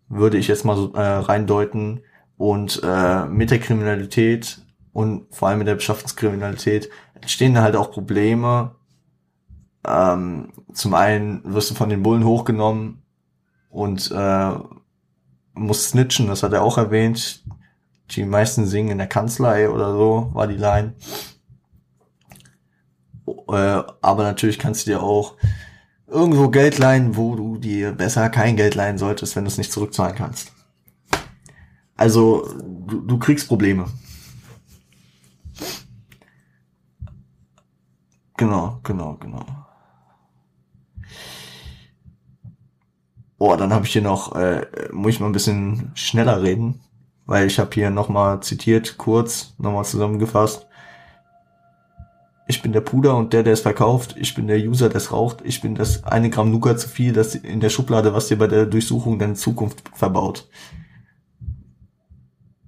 würde 0.10 0.38
ich 0.38 0.48
jetzt 0.48 0.66
mal 0.66 0.76
so 0.76 0.94
äh, 0.94 1.02
reindeuten. 1.02 2.02
Und 2.38 2.82
äh, 2.84 3.26
mit 3.26 3.52
der 3.52 3.60
Kriminalität 3.60 4.62
und 4.92 5.34
vor 5.34 5.48
allem 5.48 5.60
mit 5.60 5.68
der 5.68 5.76
Beschaffungskriminalität 5.76 6.90
entstehen 7.16 7.60
halt 7.60 7.76
auch 7.76 7.92
Probleme. 7.92 8.76
Ähm, 9.86 10.54
zum 10.74 10.94
einen 10.94 11.42
wirst 11.44 11.72
du 11.72 11.76
von 11.76 11.90
den 11.90 12.04
Bullen 12.04 12.26
hochgenommen 12.26 13.04
und 13.70 14.12
äh, 14.12 14.52
musst 15.54 15.90
snitchen, 15.90 16.28
das 16.28 16.44
hat 16.44 16.54
er 16.54 16.64
auch 16.64 16.78
erwähnt. 16.78 17.44
Die 18.12 18.26
meisten 18.26 18.66
singen 18.66 18.92
in 18.92 18.98
der 18.98 19.08
Kanzlei 19.08 19.70
oder 19.70 19.94
so, 19.94 20.30
war 20.34 20.48
die 20.48 20.58
Line. 20.58 20.94
Äh, 23.28 23.84
aber 24.02 24.24
natürlich 24.24 24.60
kannst 24.60 24.86
du 24.86 24.92
dir 24.92 25.04
auch 25.04 25.36
irgendwo 26.08 26.50
Geld 26.50 26.78
leihen, 26.78 27.16
wo 27.16 27.36
du 27.36 27.58
dir 27.58 27.92
besser 27.92 28.30
kein 28.30 28.56
Geld 28.56 28.76
leihen 28.76 28.98
solltest, 28.98 29.36
wenn 29.36 29.46
du 29.46 29.50
es 29.50 29.58
nicht 29.58 29.72
zurückzahlen 29.72 30.16
kannst. 30.16 30.52
Also 31.96 32.48
du, 32.88 33.02
du 33.02 33.20
kriegst 33.20 33.48
Probleme. 33.48 33.86
Genau, 38.38 38.80
genau, 38.84 39.16
genau. 39.20 39.46
Oh, 43.38 43.56
dann 43.56 43.74
habe 43.74 43.86
ich 43.86 43.94
hier 43.94 44.02
noch, 44.02 44.36
äh, 44.36 44.66
muss 44.92 45.14
ich 45.14 45.20
mal 45.20 45.28
ein 45.28 45.34
bisschen 45.34 45.92
schneller 45.96 46.42
reden, 46.42 46.82
weil 47.26 47.48
ich 47.48 47.60
habe 47.60 47.72
hier 47.74 47.90
nochmal 47.90 48.42
zitiert, 48.42 48.98
kurz, 48.98 49.54
nochmal 49.58 49.86
zusammengefasst 49.86 50.68
ich 52.46 52.62
bin 52.62 52.74
der 52.74 52.82
Puder 52.82 53.16
und 53.16 53.34
der, 53.34 53.44
der 53.44 53.54
es 53.54 53.62
verkauft, 53.62 54.16
ich 54.18 54.34
bin 54.34 54.48
der 54.48 54.58
User, 54.58 54.90
der 54.90 54.98
es 54.98 55.12
raucht, 55.12 55.38
ich 55.44 55.62
bin 55.62 55.76
das 55.76 56.04
eine 56.04 56.30
Gramm 56.30 56.52
Nougat 56.52 56.80
zu 56.80 56.90
viel, 56.90 57.14
das 57.14 57.36
in 57.36 57.60
der 57.60 57.70
Schublade, 57.70 58.14
was 58.14 58.28
dir 58.28 58.38
bei 58.38 58.48
der 58.48 58.66
Durchsuchung 58.66 59.18
deine 59.18 59.36
Zukunft 59.36 59.84
verbaut. 59.94 60.50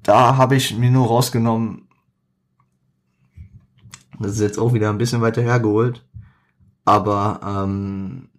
Da 0.01 0.38
habe 0.38 0.55
ich 0.55 0.78
mir 0.78 0.91
nur 0.91 1.07
rausgenommen, 1.07 1.88
das 4.19 4.34
ist 4.34 4.41
jetzt 4.41 4.59
auch 4.59 4.73
wieder 4.73 4.89
ein 4.89 4.97
bisschen 4.97 5.21
weiter 5.21 5.41
hergeholt, 5.41 6.05
aber 6.86 7.41
ähm, 7.43 8.30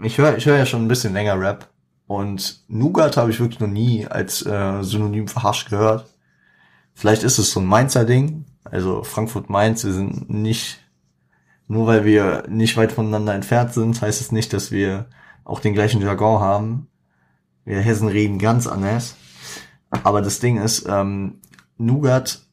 ich 0.00 0.16
höre 0.18 0.36
ich 0.36 0.46
hör 0.46 0.56
ja 0.56 0.66
schon 0.66 0.84
ein 0.84 0.88
bisschen 0.88 1.12
länger 1.12 1.38
Rap. 1.38 1.68
Und 2.06 2.62
Nougat 2.68 3.16
habe 3.16 3.30
ich 3.30 3.40
wirklich 3.40 3.58
noch 3.58 3.66
nie 3.66 4.06
als 4.06 4.46
äh, 4.46 4.82
Synonym 4.82 5.26
für 5.26 5.42
Hasch 5.42 5.64
gehört. 5.64 6.06
Vielleicht 6.94 7.24
ist 7.24 7.38
es 7.38 7.50
so 7.50 7.60
ein 7.60 7.66
Mainzer 7.66 8.04
Ding, 8.04 8.44
also 8.64 9.02
Frankfurt-Mainz, 9.02 9.84
wir 9.84 9.92
sind 9.92 10.30
nicht 10.30 10.78
nur 11.68 11.86
weil 11.86 12.04
wir 12.04 12.44
nicht 12.48 12.76
weit 12.76 12.92
voneinander 12.92 13.34
entfernt 13.34 13.72
sind, 13.72 14.00
heißt 14.00 14.20
es 14.20 14.32
nicht, 14.32 14.52
dass 14.52 14.70
wir 14.70 15.06
auch 15.44 15.60
den 15.60 15.74
gleichen 15.74 16.00
Jargon 16.00 16.40
haben. 16.40 16.88
Wir 17.64 17.80
Hessen 17.80 18.08
reden 18.08 18.38
ganz 18.38 18.66
anders. 18.66 19.16
Aber 19.90 20.22
das 20.22 20.40
Ding 20.40 20.60
ist, 20.60 20.86
ähm, 20.88 21.40
Nougat, 21.78 22.46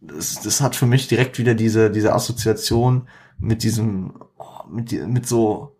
das, 0.00 0.40
das 0.40 0.60
hat 0.60 0.76
für 0.76 0.86
mich 0.86 1.08
direkt 1.08 1.38
wieder 1.38 1.54
diese, 1.54 1.90
diese 1.90 2.12
Assoziation 2.12 3.08
mit 3.38 3.62
diesem, 3.62 4.14
mit, 4.68 4.92
mit 5.06 5.26
so, 5.26 5.76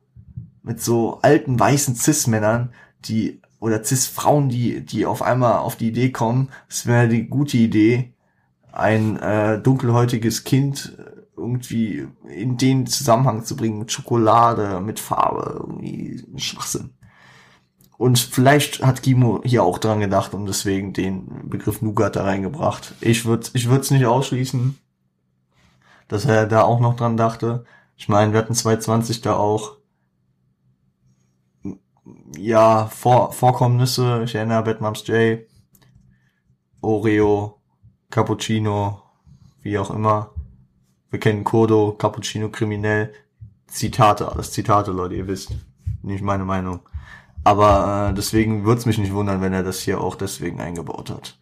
mit 0.62 0.80
so 0.80 1.18
alten 1.22 1.58
weißen 1.58 1.94
Cis-Männern, 1.94 2.72
die, 3.04 3.40
oder 3.60 3.82
Cis-Frauen, 3.84 4.48
die, 4.48 4.84
die 4.84 5.06
auf 5.06 5.22
einmal 5.22 5.58
auf 5.58 5.76
die 5.76 5.88
Idee 5.88 6.10
kommen, 6.10 6.50
es 6.68 6.86
wäre 6.86 7.08
die 7.08 7.26
gute 7.28 7.56
Idee, 7.56 8.12
ein 8.72 9.16
äh, 9.18 9.60
dunkelhäutiges 9.60 10.44
Kind 10.44 10.96
irgendwie 11.36 12.08
in 12.28 12.56
den 12.56 12.86
Zusammenhang 12.86 13.44
zu 13.44 13.56
bringen 13.56 13.78
mit 13.78 13.92
Schokolade, 13.92 14.80
mit 14.80 14.98
Farbe, 15.00 15.56
irgendwie 15.60 16.24
Schwachsinn. 16.36 16.90
Und 17.98 18.18
vielleicht 18.18 18.84
hat 18.84 19.02
Gimo 19.02 19.40
hier 19.44 19.62
auch 19.64 19.78
dran 19.78 20.00
gedacht 20.00 20.34
und 20.34 20.46
deswegen 20.46 20.92
den 20.92 21.48
Begriff 21.48 21.80
Nougat 21.80 22.16
da 22.16 22.24
reingebracht. 22.24 22.94
Ich 23.00 23.24
würde 23.24 23.48
ich 23.54 23.68
würde 23.68 23.80
es 23.80 23.90
nicht 23.90 24.04
ausschließen, 24.06 24.78
dass 26.08 26.26
er 26.26 26.46
da 26.46 26.62
auch 26.62 26.80
noch 26.80 26.96
dran 26.96 27.16
dachte. 27.16 27.64
Ich 27.96 28.08
meine, 28.08 28.32
wir 28.32 28.40
hatten 28.40 28.54
220 28.54 29.22
da 29.22 29.36
auch 29.36 29.76
ja, 32.36 32.86
Vor 32.86 33.32
Vorkommnisse, 33.32 34.22
ich 34.24 34.34
erinnere 34.34 34.62
Batmums 34.62 35.06
J, 35.06 35.40
Oreo, 36.80 37.60
Cappuccino, 38.10 39.02
wie 39.62 39.78
auch 39.78 39.90
immer. 39.90 40.35
Wir 41.10 41.20
kennen 41.20 41.44
Kurdo, 41.44 41.92
Cappuccino 41.92 42.48
kriminell. 42.48 43.12
Zitate, 43.66 44.30
alles 44.30 44.52
Zitate, 44.52 44.92
Leute, 44.92 45.14
ihr 45.14 45.26
wisst. 45.26 45.52
Nicht 46.02 46.22
meine 46.22 46.44
Meinung. 46.44 46.80
Aber 47.44 48.08
äh, 48.10 48.14
deswegen 48.14 48.64
würde 48.64 48.80
es 48.80 48.86
mich 48.86 48.98
nicht 48.98 49.12
wundern, 49.12 49.40
wenn 49.40 49.52
er 49.52 49.62
das 49.62 49.80
hier 49.80 50.00
auch 50.00 50.16
deswegen 50.16 50.60
eingebaut 50.60 51.10
hat. 51.10 51.38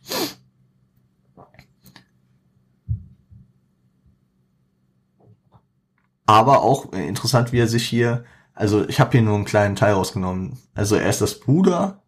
Aber 6.27 6.63
auch 6.63 6.93
äh, 6.93 7.07
interessant, 7.07 7.53
wie 7.53 7.59
er 7.59 7.69
sich 7.69 7.87
hier, 7.87 8.25
also 8.55 8.87
ich 8.89 9.01
habe 9.01 9.13
hier 9.13 9.23
nur 9.23 9.35
einen 9.35 9.45
kleinen 9.45 9.77
Teil 9.77 9.95
rausgenommen. 9.95 10.59
Also 10.75 10.97
er 10.97 11.09
ist 11.09 11.21
das 11.21 11.41
Bruder, 11.41 12.03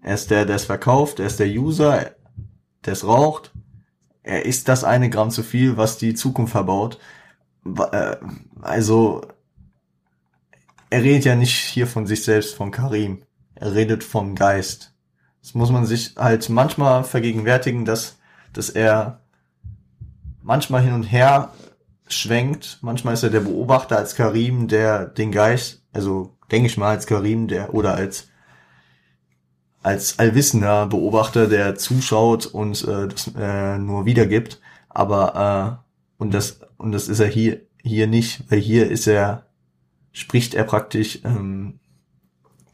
er 0.00 0.14
ist 0.14 0.30
der, 0.30 0.44
der 0.44 0.56
es 0.56 0.64
verkauft, 0.64 1.18
er 1.20 1.26
ist 1.26 1.40
der 1.40 1.48
User, 1.48 2.12
der 2.84 2.92
es 2.92 3.04
raucht, 3.04 3.52
er 4.26 4.44
ist 4.44 4.68
das 4.68 4.84
eine 4.84 5.08
Gramm 5.08 5.30
zu 5.30 5.42
viel, 5.42 5.76
was 5.76 5.98
die 5.98 6.14
Zukunft 6.14 6.52
verbaut. 6.52 6.98
Äh, 7.64 8.16
also, 8.60 9.22
er 10.90 11.02
redet 11.02 11.24
ja 11.24 11.36
nicht 11.36 11.56
hier 11.56 11.86
von 11.86 12.06
sich 12.06 12.24
selbst, 12.24 12.54
von 12.54 12.70
Karim. 12.70 13.22
Er 13.54 13.74
redet 13.74 14.04
vom 14.04 14.34
Geist. 14.34 14.92
Das 15.40 15.54
muss 15.54 15.70
man 15.70 15.86
sich 15.86 16.14
halt 16.16 16.48
manchmal 16.48 17.04
vergegenwärtigen, 17.04 17.84
dass, 17.84 18.18
dass 18.52 18.68
er 18.68 19.20
manchmal 20.42 20.82
hin 20.82 20.92
und 20.92 21.04
her 21.04 21.52
schwenkt. 22.08 22.78
Manchmal 22.82 23.14
ist 23.14 23.22
er 23.22 23.30
der 23.30 23.40
Beobachter 23.40 23.96
als 23.96 24.16
Karim, 24.16 24.66
der 24.66 25.06
den 25.06 25.30
Geist, 25.30 25.82
also 25.92 26.36
denke 26.50 26.66
ich 26.66 26.76
mal 26.76 26.90
als 26.90 27.06
Karim, 27.06 27.46
der, 27.46 27.74
oder 27.74 27.94
als 27.94 28.28
als 29.86 30.18
allwissender 30.18 30.86
Beobachter, 30.86 31.46
der 31.46 31.76
zuschaut 31.76 32.44
und 32.46 32.82
äh, 32.88 33.06
das 33.06 33.30
äh, 33.38 33.78
nur 33.78 34.04
wiedergibt. 34.04 34.60
Aber 34.88 35.78
äh, 36.18 36.20
und 36.20 36.34
das 36.34 36.58
und 36.76 36.90
das 36.90 37.08
ist 37.08 37.20
er 37.20 37.28
hier 37.28 37.60
hier 37.84 38.08
nicht, 38.08 38.42
weil 38.50 38.58
hier 38.58 38.90
ist 38.90 39.06
er 39.06 39.46
spricht 40.10 40.54
er 40.54 40.64
praktisch 40.64 41.20
ähm, 41.22 41.78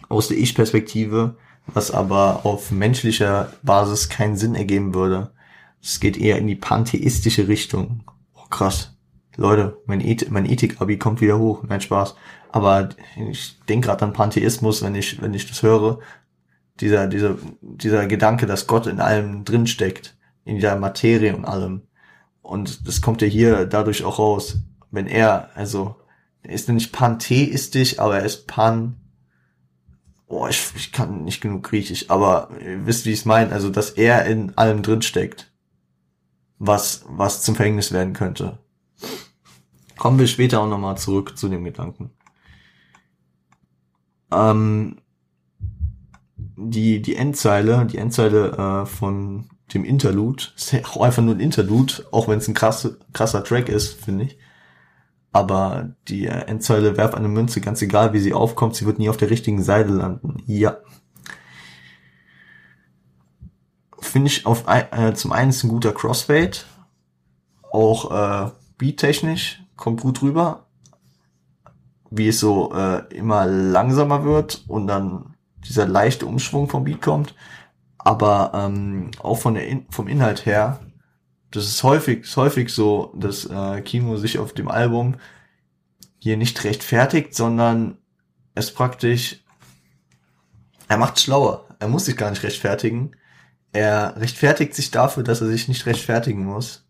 aus 0.09 0.29
der 0.29 0.39
Ich-Perspektive, 0.39 1.37
was 1.67 1.91
aber 1.91 2.47
auf 2.47 2.71
menschlicher 2.71 3.53
Basis 3.63 4.09
keinen 4.09 4.39
Sinn 4.39 4.55
ergeben 4.55 4.95
würde. 4.95 5.33
Es 5.83 6.01
geht 6.01 6.17
eher 6.17 6.39
in 6.39 6.47
die 6.47 6.55
pantheistische 6.55 7.47
Richtung. 7.47 8.05
Oh, 8.35 8.49
krass. 8.49 8.97
Leute, 9.37 9.77
mein, 9.85 10.01
Eth 10.01 10.31
mein 10.31 10.47
Ethik-Abi 10.47 10.97
kommt 10.97 11.21
wieder 11.21 11.39
hoch. 11.39 11.63
Nein, 11.69 11.81
Spaß. 11.83 12.15
Aber 12.53 12.89
ich 13.31 13.59
denke 13.69 13.89
gerade 13.89 14.05
an 14.07 14.13
Pantheismus, 14.15 14.83
wenn 14.83 14.95
ich, 14.95 15.21
wenn 15.21 15.35
ich 15.35 15.47
das 15.47 15.63
höre 15.63 15.99
Dieser, 16.81 17.07
dieser, 17.07 17.37
dieser 17.61 18.07
Gedanke, 18.07 18.47
dass 18.47 18.67
Gott 18.67 18.87
in 18.87 19.01
allem 19.01 19.45
drinsteckt, 19.45 20.17
in 20.45 20.61
der 20.61 20.77
Materie 20.77 21.37
und 21.37 21.45
allem. 21.45 21.83
Und 22.41 22.87
das 22.87 23.01
kommt 23.01 23.23
ja 23.23 23.29
hier 23.29 23.67
dadurch 23.67 24.05
auch 24.05 24.19
raus. 24.19 24.59
Wenn 24.91 25.07
er, 25.07 25.51
also, 25.55 25.97
er 26.43 26.55
ist 26.55 26.69
nicht 26.69 26.93
pantheistisch, 26.93 27.99
aber 27.99 28.19
er 28.19 28.25
ist 28.25 28.47
pan, 28.47 28.97
oh, 30.27 30.47
ich, 30.49 30.73
ich 30.75 30.93
kann 30.93 31.25
nicht 31.25 31.41
genug 31.41 31.63
Griechisch, 31.63 32.11
aber 32.11 32.49
ihr 32.61 32.87
wisst, 32.87 33.07
wie 33.07 33.13
ich 33.13 33.21
es 33.21 33.25
meine, 33.25 33.53
also, 33.53 33.71
dass 33.71 33.91
er 33.91 34.27
in 34.27 34.57
allem 34.57 34.83
drinsteckt, 34.83 35.53
was, 36.59 37.05
was 37.07 37.43
zum 37.43 37.55
Verhängnis 37.55 37.93
werden 37.93 38.13
könnte. 38.13 38.59
Kommen 39.97 40.19
wir 40.19 40.27
später 40.27 40.61
auch 40.61 40.69
nochmal 40.69 40.97
zurück 40.97 41.39
zu 41.39 41.49
dem 41.49 41.65
Gedanken. 41.65 42.11
Ähm, 44.33 44.97
die, 46.71 47.03
die 47.03 47.17
Endzeile, 47.17 47.87
die 47.87 47.99
Endzeile 47.99 48.53
äh, 48.53 48.87
von 48.87 49.49
dem 49.75 49.85
Interlude, 49.85 50.45
ist 50.57 50.73
ja 50.73 50.81
auch 50.85 51.03
einfach 51.03 51.23
nur 51.23 51.35
ein 51.35 51.41
Interlude, 51.41 52.07
auch 52.11 52.29
wenn 52.29 52.39
es 52.39 52.49
ein 52.49 52.55
krass, 52.55 52.97
krasser 53.13 53.45
Track 53.45 53.69
ist, 53.69 54.05
finde 54.05 54.25
ich. 54.25 54.39
Aber 55.33 55.95
die 56.09 56.27
äh, 56.27 56.47
Endzeile 56.47 56.97
werf 56.97 57.15
eine 57.15 57.29
Münze, 57.29 57.61
ganz 57.61 57.81
egal 57.81 58.13
wie 58.13 58.21
sie 58.21 58.35
aufkommt, 58.35 58.77
sie 58.77 58.85
wird 58.85 58.99
nie 58.99 59.09
auf 59.09 59.17
der 59.17 59.31
richtigen 59.31 59.63
Seite 59.63 59.91
landen. 59.91 60.43
Ja. 60.47 60.77
Finde 63.99 64.29
ich 64.29 64.45
auf 64.45 64.65
äh, 64.67 65.15
zum 65.15 65.33
einen 65.33 65.51
ist 65.51 65.65
ein 65.65 65.71
guter 65.71 65.93
Crossfade, 65.93 66.59
auch 67.71 68.11
äh, 68.47 68.51
beattechnisch 68.77 69.63
kommt 69.77 70.03
gut 70.03 70.21
rüber, 70.21 70.67
wie 72.11 72.29
es 72.29 72.41
so 72.41 72.75
äh, 72.75 73.03
immer 73.15 73.47
langsamer 73.47 74.25
wird 74.25 74.65
und 74.69 74.87
dann 74.87 75.32
dieser 75.65 75.87
leichte 75.87 76.27
Umschwung 76.27 76.69
vom 76.69 76.85
Beat 76.85 77.03
kommt. 77.03 77.35
Aber 77.99 78.53
ähm, 78.55 79.11
auch 79.21 79.39
von 79.39 79.55
der 79.55 79.69
In 79.69 79.87
vom 79.91 80.09
Inhalt 80.09 80.45
her, 80.45 80.81
das 81.51 81.67
ist 81.67 81.83
häufig, 81.83 82.23
ist 82.23 82.37
häufig 82.37 82.71
so, 82.71 83.13
dass 83.17 83.45
äh, 83.45 83.81
Kimo 83.83 84.17
sich 84.17 84.39
auf 84.39 84.53
dem 84.55 84.69
Album 84.69 85.17
hier 86.19 86.37
nicht 86.37 86.65
rechtfertigt, 86.65 87.35
sondern 87.35 87.99
es 88.55 88.73
praktisch, 88.73 89.45
er 90.89 90.97
macht 90.97 91.21
schlauer. 91.21 91.67
Er 91.79 91.89
muss 91.89 92.05
sich 92.05 92.17
gar 92.17 92.31
nicht 92.31 92.43
rechtfertigen. 92.43 93.13
Er 93.73 94.15
rechtfertigt 94.17 94.75
sich 94.75 94.91
dafür, 94.91 95.23
dass 95.23 95.41
er 95.41 95.49
sich 95.49 95.69
nicht 95.69 95.87
rechtfertigen 95.87 96.45
muss 96.45 96.87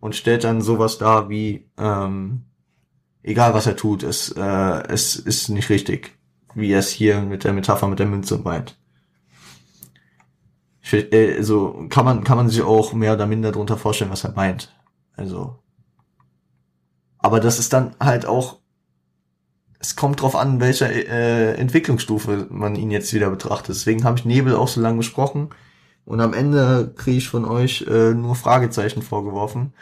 und 0.00 0.16
stellt 0.16 0.44
dann 0.44 0.60
sowas 0.60 0.98
dar 0.98 1.28
wie, 1.28 1.70
ähm, 1.78 2.46
egal 3.22 3.54
was 3.54 3.66
er 3.66 3.76
tut, 3.76 4.02
es, 4.02 4.30
äh, 4.32 4.82
es 4.88 5.16
ist 5.16 5.48
nicht 5.50 5.70
richtig, 5.70 6.18
wie 6.54 6.72
er 6.72 6.78
es 6.78 6.90
hier 6.90 7.20
mit 7.20 7.44
der 7.44 7.52
Metapher 7.52 7.88
mit 7.88 7.98
der 7.98 8.06
Münze 8.06 8.38
meint. 8.38 8.78
Also 11.12 11.86
kann 11.88 12.04
man, 12.04 12.24
kann 12.24 12.36
man 12.36 12.48
sich 12.48 12.62
auch 12.62 12.92
mehr 12.92 13.14
oder 13.14 13.26
minder 13.26 13.52
darunter 13.52 13.76
vorstellen, 13.76 14.10
was 14.10 14.24
er 14.24 14.32
meint. 14.32 14.74
Also. 15.16 15.58
Aber 17.18 17.40
das 17.40 17.58
ist 17.58 17.72
dann 17.72 17.96
halt 17.98 18.26
auch, 18.26 18.58
es 19.78 19.96
kommt 19.96 20.20
drauf 20.20 20.36
an, 20.36 20.60
welcher 20.60 20.90
äh, 20.90 21.54
Entwicklungsstufe 21.54 22.48
man 22.50 22.76
ihn 22.76 22.90
jetzt 22.90 23.14
wieder 23.14 23.30
betrachtet. 23.30 23.74
Deswegen 23.74 24.04
habe 24.04 24.18
ich 24.18 24.24
Nebel 24.24 24.54
auch 24.54 24.68
so 24.68 24.80
lange 24.80 24.98
besprochen. 24.98 25.50
Und 26.04 26.20
am 26.20 26.34
Ende 26.34 26.92
kriege 26.94 27.16
ich 27.16 27.28
von 27.28 27.46
euch 27.46 27.86
äh, 27.88 28.12
nur 28.12 28.34
Fragezeichen 28.34 29.00
vorgeworfen, 29.00 29.72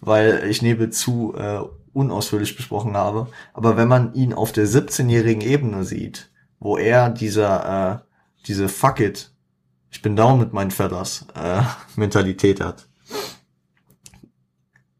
weil 0.00 0.44
ich 0.48 0.62
Nebel 0.62 0.90
zu 0.90 1.34
äh, 1.36 1.62
unausführlich 1.94 2.56
besprochen 2.56 2.96
habe. 2.96 3.28
Aber 3.52 3.76
wenn 3.76 3.88
man 3.88 4.14
ihn 4.14 4.34
auf 4.34 4.52
der 4.52 4.66
17-jährigen 4.66 5.42
Ebene 5.42 5.84
sieht, 5.84 6.30
wo 6.60 6.76
er 6.76 7.10
dieser, 7.10 7.94
äh, 7.94 7.98
diese 8.46 8.68
Fuck 8.68 9.00
it, 9.00 9.32
ich 9.90 10.02
bin 10.02 10.16
down 10.16 10.40
mit 10.40 10.52
meinen 10.52 10.70
Fellas, 10.70 11.26
äh, 11.34 11.62
Mentalität 11.96 12.60
hat. 12.60 12.88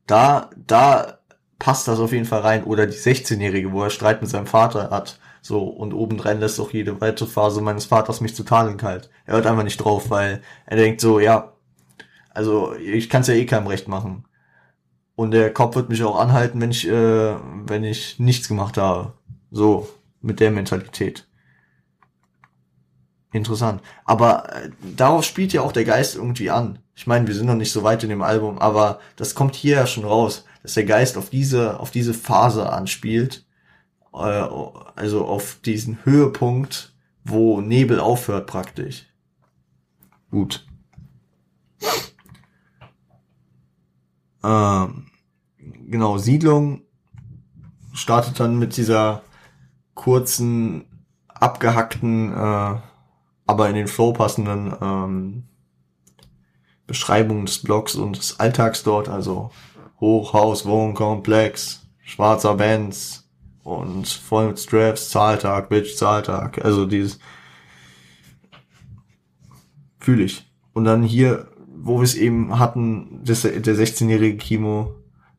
Da, 0.07 0.51
da 0.57 1.19
passt 1.59 1.89
das 1.89 1.99
auf 1.99 2.13
jeden 2.13 2.27
Fall 2.27 2.41
rein. 2.41 2.65
Oder 2.65 2.87
die 2.87 2.97
16-Jährige, 2.97 3.73
wo 3.73 3.83
er 3.83 3.91
Streit 3.91 4.21
mit 4.21 4.31
seinem 4.31 4.47
Vater 4.47 4.91
hat. 4.91 5.19
So, 5.41 5.65
und 5.65 5.93
obendrein 5.93 6.41
lässt 6.41 6.61
auch 6.61 6.73
jede 6.73 7.01
weitere 7.01 7.29
Phase 7.29 7.61
meines 7.61 7.87
Vaters 7.87 8.21
mich 8.21 8.35
zu 8.35 8.45
Tadeln 8.45 8.77
kalt. 8.77 9.11
Er 9.27 9.35
hört 9.35 9.47
einfach 9.47 9.65
nicht 9.65 9.77
drauf, 9.77 10.11
weil 10.11 10.43
er 10.65 10.77
denkt 10.77 11.01
so, 11.01 11.21
ja, 11.21 11.53
also 12.31 12.75
ich 12.75 13.09
kann 13.11 13.23
es 13.23 13.29
ja 13.29 13.35
eh 13.35 13.47
keinem 13.47 13.67
recht 13.67 13.89
machen. 13.89 14.25
Und 15.17 15.31
der 15.31 15.53
Kopf 15.53 15.77
wird 15.77 15.89
mich 15.89 16.03
auch 16.03 16.19
anhalten, 16.19 16.61
wenn 16.61 16.71
ich, 16.71 16.89
äh, 16.89 17.37
wenn 17.67 17.85
ich 17.85 18.19
nichts 18.19 18.49
gemacht 18.49 18.77
habe. 18.77 19.13
So, 19.51 19.89
mit 20.21 20.41
der 20.41 20.51
Mentalität. 20.51 21.29
Interessant. 23.33 23.83
Aber 24.05 24.53
äh, 24.55 24.71
darauf 24.97 25.25
spielt 25.25 25.53
ja 25.53 25.63
auch 25.63 25.73
der 25.73 25.85
Geist 25.85 26.17
irgendwie 26.17 26.51
an. 26.51 26.79
Ich 26.95 27.07
meine, 27.07 27.27
wir 27.27 27.35
sind 27.35 27.47
noch 27.47 27.55
nicht 27.55 27.73
so 27.73 27.83
weit 27.83 28.03
in 28.03 28.09
dem 28.09 28.23
Album, 28.23 28.59
aber 28.59 29.01
das 29.17 29.35
kommt 29.35 29.55
hier 29.55 29.77
ja 29.77 29.87
schon 29.87 30.05
raus, 30.05 30.45
dass 30.63 30.75
der 30.75 30.85
Geist 30.85 31.17
auf 31.17 31.31
diese, 31.31 31.79
auf 31.81 31.91
diese 31.91 32.15
Phase 32.15 32.73
anspielt. 32.73 33.45
Äh, 34.13 34.17
also 34.97 35.27
auf 35.27 35.59
diesen 35.65 36.05
Höhepunkt, 36.05 36.93
wo 37.25 37.61
Nebel 37.61 38.01
aufhört 38.01 38.47
praktisch. 38.47 39.07
Gut. 40.31 40.67
Ähm, 44.45 45.04
genau, 45.95 46.19
Siedlung 46.19 46.83
startet 47.93 48.41
dann 48.41 48.59
mit 48.59 48.77
dieser 48.77 49.23
kurzen, 49.95 50.87
abgehackten, 51.29 52.33
äh, 52.33 52.75
aber 53.47 53.69
in 53.69 53.77
den 53.77 53.87
Flow 53.87 54.13
passenden 54.13 54.75
ähm, 54.83 55.45
Beschreibung 56.89 57.47
des 57.47 57.63
Blogs 57.63 57.95
und 57.95 58.17
des 58.17 58.41
Alltags 58.41 58.83
dort, 58.83 59.09
also 59.09 59.53
Hochhaus, 60.01 60.67
Wohnkomplex, 60.67 61.87
schwarzer 62.03 62.57
Benz 62.57 63.31
und 63.63 64.09
voll 64.09 64.49
mit 64.49 64.59
Straps, 64.59 65.11
Zahltag, 65.11 65.69
Bitch, 65.69 65.97
Zahltag, 65.97 66.65
also 66.65 66.87
dieses 66.87 67.21
fühle 70.01 70.25
ich. 70.25 70.45
Und 70.73 70.87
dann 70.87 71.05
hier 71.05 71.55
wo 71.85 71.99
wir 71.99 72.05
es 72.05 72.15
eben 72.15 72.59
hatten, 72.59 73.21
das, 73.25 73.43
der 73.43 73.63
16-jährige 73.63 74.39
Kimo, 74.39 74.95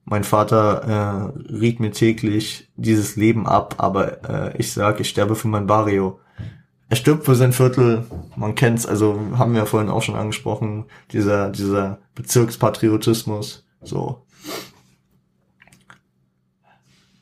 mein 0.06 0.24
Vater 0.24 1.34
äh, 1.50 1.52
riet 1.52 1.80
mir 1.80 1.92
täglich 1.92 2.70
dieses 2.76 3.16
Leben 3.16 3.48
ab, 3.48 3.76
aber 3.80 4.24
äh, 4.30 4.58
ich 4.58 4.72
sag, 4.72 5.00
ich 5.00 5.10
sterbe 5.10 5.36
für 5.36 5.48
mein 5.48 5.66
Barrio. 5.66 6.20
Er 6.90 6.96
stirbt 6.96 7.26
für 7.26 7.34
sein 7.34 7.52
Viertel, 7.52 8.06
man 8.36 8.54
kennt's, 8.54 8.86
also 8.86 9.20
haben 9.36 9.54
wir 9.54 9.62
ja 9.62 9.66
vorhin 9.66 9.90
auch 9.90 10.04
schon 10.04 10.16
angesprochen, 10.16 10.86
dieser, 11.12 11.50
dieser 11.50 11.98
Bezirkspatriotismus, 12.14 13.66
so. 13.82 14.22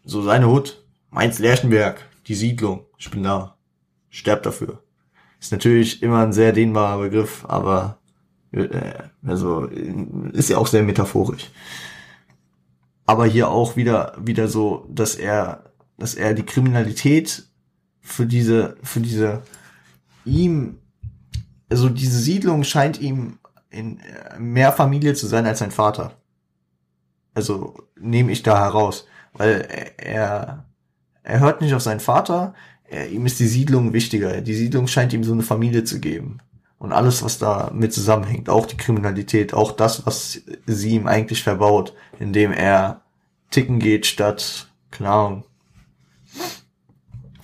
So 0.03 0.21
seine 0.21 0.47
Hut, 0.47 0.83
Mainz-Lerchenberg, 1.11 2.05
die 2.27 2.35
Siedlung, 2.35 2.85
ich 2.97 3.09
bin 3.09 3.23
da, 3.23 3.55
sterb 4.09 4.43
dafür. 4.43 4.83
Ist 5.39 5.53
natürlich 5.53 6.03
immer 6.03 6.23
ein 6.23 6.33
sehr 6.33 6.51
dehnbarer 6.51 7.01
Begriff, 7.01 7.45
aber 7.47 7.99
äh, 8.51 8.93
also 9.25 9.67
ist 10.33 10.49
ja 10.49 10.57
auch 10.57 10.67
sehr 10.67 10.83
metaphorisch. 10.83 11.49
Aber 13.05 13.25
hier 13.25 13.49
auch 13.49 13.75
wieder 13.75 14.15
wieder 14.17 14.47
so, 14.47 14.87
dass 14.89 15.15
er 15.15 15.73
dass 15.97 16.15
er 16.15 16.33
die 16.33 16.45
Kriminalität 16.45 17.47
für 18.01 18.25
diese 18.25 18.77
für 18.83 18.99
diese 18.99 19.43
ihm 20.25 20.79
also 21.69 21.89
diese 21.89 22.19
Siedlung 22.19 22.63
scheint 22.63 23.01
ihm 23.01 23.39
in 23.69 23.99
mehr 24.37 24.71
Familie 24.71 25.15
zu 25.15 25.27
sein 25.27 25.45
als 25.45 25.59
sein 25.59 25.71
Vater. 25.71 26.13
Also 27.33 27.87
nehme 27.99 28.31
ich 28.31 28.43
da 28.43 28.59
heraus, 28.59 29.07
weil 29.33 29.67
er 29.97 30.65
er 31.23 31.39
hört 31.39 31.61
nicht 31.61 31.73
auf 31.73 31.81
seinen 31.81 32.01
Vater, 32.01 32.53
er, 32.83 33.09
ihm 33.09 33.25
ist 33.25 33.39
die 33.39 33.47
Siedlung 33.47 33.93
wichtiger. 33.93 34.41
Die 34.41 34.53
Siedlung 34.53 34.87
scheint 34.87 35.13
ihm 35.13 35.23
so 35.23 35.33
eine 35.33 35.43
Familie 35.43 35.83
zu 35.83 35.99
geben 35.99 36.39
und 36.83 36.91
alles, 36.91 37.23
was 37.23 37.37
da 37.37 37.71
mit 37.73 37.93
zusammenhängt, 37.93 38.49
auch 38.49 38.65
die 38.65 38.75
Kriminalität, 38.75 39.53
auch 39.53 39.71
das, 39.71 40.05
was 40.05 40.41
sie 40.65 40.95
ihm 40.95 41.07
eigentlich 41.07 41.41
verbaut, 41.41 41.93
indem 42.19 42.51
er 42.51 43.03
ticken 43.51 43.79
geht, 43.79 44.05
statt, 44.05 44.67
keine 44.91 45.09
Ahnung, 45.09 45.45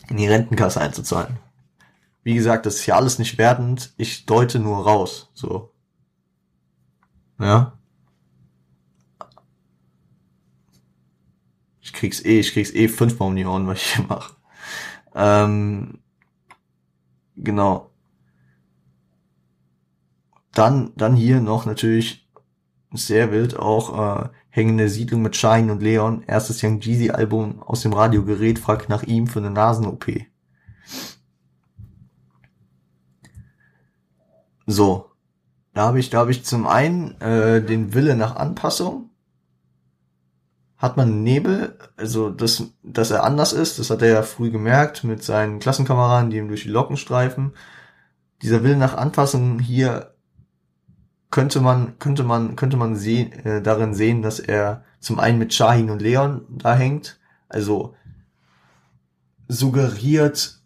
in 0.09 0.17
die 0.17 0.27
Rentenkasse 0.27 0.81
einzuzahlen. 0.81 1.39
Wie 2.21 2.33
gesagt, 2.33 2.65
das 2.65 2.75
ist 2.75 2.85
ja 2.85 2.97
alles 2.97 3.17
nicht 3.17 3.37
wertend, 3.37 3.93
ich 3.95 4.25
deute 4.25 4.59
nur 4.59 4.83
raus, 4.83 5.29
so. 5.33 5.71
Ja. 7.39 7.79
Ich 11.79 11.93
krieg's 11.93 12.25
eh, 12.25 12.41
ich 12.41 12.51
krieg's 12.51 12.73
eh 12.73 12.89
fünfmal 12.89 13.29
um 13.29 13.37
die 13.37 13.45
Ohren, 13.45 13.67
was 13.67 13.77
ich 13.77 13.95
hier 13.95 14.05
mache. 14.05 14.35
Ähm, 15.15 15.99
genau. 17.37 17.88
Dann, 20.53 20.91
dann 20.95 21.15
hier 21.15 21.41
noch 21.41 21.65
natürlich 21.65 22.29
sehr 22.91 23.31
wild 23.31 23.57
auch 23.57 24.23
äh, 24.23 24.29
hängende 24.49 24.89
Siedlung 24.89 25.21
mit 25.21 25.35
Shine 25.35 25.71
und 25.71 25.81
Leon, 25.81 26.23
erstes 26.25 26.63
Young 26.63 26.79
Jeezy 26.79 27.11
Album 27.11 27.61
aus 27.61 27.81
dem 27.81 27.93
Radiogerät, 27.93 28.59
fragt 28.59 28.89
nach 28.89 29.03
ihm 29.03 29.27
für 29.27 29.39
eine 29.39 29.51
Nasen-OP. 29.51 30.07
So. 34.65 35.05
Da 35.73 35.85
habe 35.85 35.99
ich, 35.99 36.13
habe 36.13 36.31
ich 36.31 36.43
zum 36.43 36.67
einen 36.67 37.19
äh, 37.21 37.63
den 37.63 37.93
Wille 37.93 38.15
nach 38.15 38.35
Anpassung. 38.35 39.09
Hat 40.77 40.97
man 40.97 41.23
Nebel, 41.23 41.77
also 41.95 42.29
dass, 42.29 42.63
dass 42.83 43.11
er 43.11 43.23
anders 43.23 43.53
ist, 43.53 43.79
das 43.79 43.89
hat 43.89 44.01
er 44.01 44.09
ja 44.09 44.23
früh 44.23 44.49
gemerkt 44.49 45.03
mit 45.03 45.23
seinen 45.23 45.59
Klassenkameraden, 45.59 46.31
die 46.31 46.37
ihm 46.37 46.47
durch 46.47 46.63
die 46.63 46.69
Locken 46.69 46.97
streifen. 46.97 47.53
Dieser 48.41 48.63
Wille 48.63 48.77
nach 48.77 48.95
Anpassung 48.95 49.59
hier 49.59 50.13
könnte 51.31 51.61
man, 51.61 51.99
könnte 51.99 52.23
man, 52.23 52.55
könnte 52.55 52.77
man 52.77 52.95
sehen, 52.95 53.31
äh, 53.45 53.61
darin 53.61 53.93
sehen, 53.93 54.21
dass 54.21 54.39
er 54.39 54.83
zum 54.99 55.19
einen 55.19 55.37
mit 55.37 55.53
Shahin 55.53 55.89
und 55.89 56.01
Leon 56.01 56.45
da 56.49 56.75
hängt, 56.75 57.19
also 57.47 57.95
suggeriert 59.47 60.61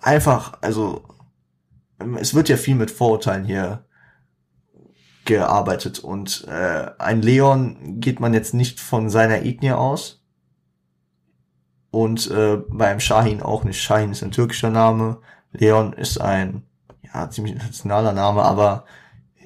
einfach, 0.00 0.58
also 0.62 1.04
es 2.18 2.34
wird 2.34 2.48
ja 2.48 2.56
viel 2.56 2.74
mit 2.74 2.90
Vorurteilen 2.90 3.44
hier 3.44 3.84
gearbeitet 5.24 5.98
und 5.98 6.46
äh, 6.48 6.90
ein 6.98 7.20
Leon 7.20 8.00
geht 8.00 8.20
man 8.20 8.32
jetzt 8.32 8.54
nicht 8.54 8.80
von 8.80 9.10
seiner 9.10 9.44
Ethnie 9.44 9.72
aus 9.72 10.24
und 11.90 12.30
äh, 12.30 12.58
beim 12.68 13.00
Shahin 13.00 13.42
auch 13.42 13.64
nicht. 13.64 13.82
Shahin 13.82 14.12
ist 14.12 14.22
ein 14.22 14.30
türkischer 14.30 14.70
Name, 14.70 15.18
Leon 15.52 15.92
ist 15.94 16.20
ein 16.20 16.62
ja 17.12 17.30
ziemlich 17.30 17.54
internationaler 17.54 18.12
Name, 18.12 18.42
aber 18.42 18.84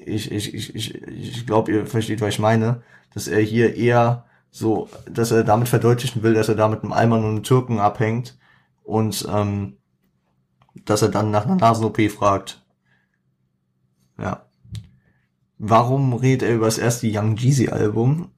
ich 0.05 0.31
ich 0.31 0.53
ich 0.53 0.75
ich, 0.75 0.95
ich 0.95 1.45
glaube 1.45 1.71
ihr 1.71 1.85
versteht 1.87 2.21
was 2.21 2.29
ich 2.29 2.39
meine, 2.39 2.83
dass 3.13 3.27
er 3.27 3.41
hier 3.41 3.75
eher 3.75 4.25
so, 4.51 4.89
dass 5.09 5.31
er 5.31 5.43
damit 5.43 5.69
verdeutlichen 5.69 6.23
will, 6.23 6.33
dass 6.33 6.49
er 6.49 6.55
da 6.55 6.67
mit 6.67 6.83
einem 6.83 6.91
Alman 6.91 7.23
und 7.23 7.29
einem 7.29 7.43
Türken 7.43 7.79
abhängt 7.79 8.37
und 8.83 9.25
ähm, 9.31 9.77
dass 10.85 11.01
er 11.01 11.09
dann 11.09 11.31
nach 11.31 11.45
einer 11.45 11.55
Nasen-OP 11.55 12.01
fragt. 12.11 12.61
Ja. 14.17 14.45
Warum 15.57 16.13
redet 16.13 16.49
er 16.49 16.55
über 16.55 16.65
das 16.65 16.77
erste 16.77 17.07
Young 17.09 17.35
Jeezy 17.37 17.69
Album? 17.69 18.29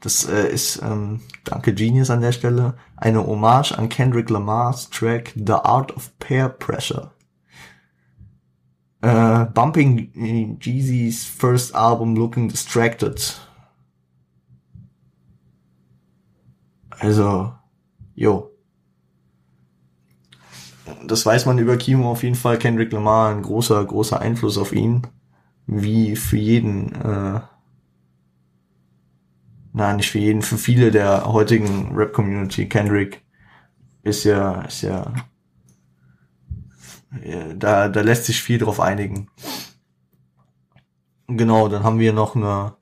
Das 0.00 0.24
äh, 0.28 0.48
ist, 0.48 0.82
ähm, 0.82 1.20
danke 1.44 1.72
Genius 1.72 2.10
an 2.10 2.20
der 2.20 2.32
Stelle, 2.32 2.74
eine 2.96 3.26
Hommage 3.26 3.72
an 3.72 3.88
Kendrick 3.88 4.30
Lamar's 4.30 4.90
Track 4.90 5.32
The 5.34 5.52
Art 5.52 5.96
of 5.96 6.18
Peer 6.18 6.48
Pressure. 6.48 7.13
Äh, 9.04 9.46
bumping 9.52 10.58
Jeezy's 10.60 11.24
first 11.24 11.74
album 11.74 12.16
Looking 12.16 12.48
Distracted. 12.48 13.38
Also, 16.90 17.52
jo 18.14 18.54
das 21.06 21.24
weiß 21.24 21.46
man 21.46 21.58
über 21.58 21.76
Kimo 21.76 22.10
auf 22.10 22.22
jeden 22.22 22.34
Fall. 22.34 22.58
Kendrick 22.58 22.92
Lamar, 22.92 23.30
ein 23.30 23.42
großer, 23.42 23.84
großer 23.84 24.20
Einfluss 24.20 24.58
auf 24.58 24.72
ihn. 24.72 25.02
Wie 25.66 26.16
für 26.16 26.36
jeden, 26.36 26.94
äh, 26.94 27.40
nein, 29.72 29.96
nicht 29.96 30.10
für 30.10 30.18
jeden, 30.18 30.42
für 30.42 30.58
viele 30.58 30.90
der 30.90 31.24
heutigen 31.26 31.94
Rap-Community. 31.94 32.68
Kendrick 32.68 33.22
ist 34.02 34.24
ja, 34.24 34.62
ist 34.62 34.82
ja, 34.82 35.12
da, 37.56 37.88
da 37.88 38.00
lässt 38.00 38.24
sich 38.24 38.42
viel 38.42 38.58
drauf 38.58 38.80
einigen. 38.80 39.28
Genau, 41.26 41.68
dann 41.68 41.84
haben 41.84 41.98
wir 41.98 42.12
noch 42.12 42.36
eine, 42.36 42.74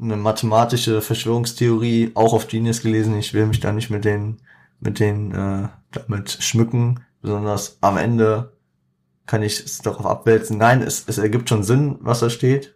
eine 0.00 0.16
mathematische 0.16 1.00
Verschwörungstheorie, 1.00 2.12
auch 2.14 2.32
auf 2.32 2.46
Genius 2.46 2.82
gelesen. 2.82 3.18
Ich 3.18 3.34
will 3.34 3.46
mich 3.46 3.60
da 3.60 3.72
nicht 3.72 3.90
mit 3.90 4.04
den, 4.04 4.38
mit 4.80 5.00
den, 5.00 5.32
äh, 5.32 5.68
damit 5.90 6.30
schmücken. 6.40 7.00
Besonders 7.20 7.78
am 7.80 7.96
Ende 7.96 8.52
kann 9.26 9.42
ich 9.42 9.60
es 9.60 9.78
darauf 9.78 10.06
abwälzen. 10.06 10.58
Nein, 10.58 10.82
es, 10.82 11.04
es 11.08 11.18
ergibt 11.18 11.48
schon 11.48 11.64
Sinn, 11.64 11.96
was 12.00 12.20
da 12.20 12.30
steht. 12.30 12.74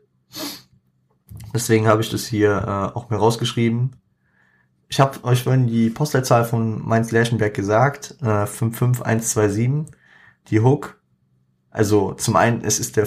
Deswegen 1.54 1.86
habe 1.86 2.02
ich 2.02 2.10
das 2.10 2.26
hier 2.26 2.52
äh, 2.52 2.96
auch 2.96 3.10
mir 3.10 3.16
rausgeschrieben. 3.16 3.96
Ich 4.88 5.00
habe 5.00 5.22
euch 5.24 5.42
vorhin 5.42 5.66
die 5.66 5.90
Postleitzahl 5.90 6.44
von 6.44 6.86
Mainz-Lerchenberg 6.86 7.52
gesagt, 7.52 8.16
äh, 8.22 8.46
55127. 8.46 9.97
Die 10.50 10.60
Hook, 10.60 11.00
also 11.70 12.14
zum 12.14 12.36
einen, 12.36 12.62
es 12.62 12.78
ist 12.80 12.96
der 12.96 13.06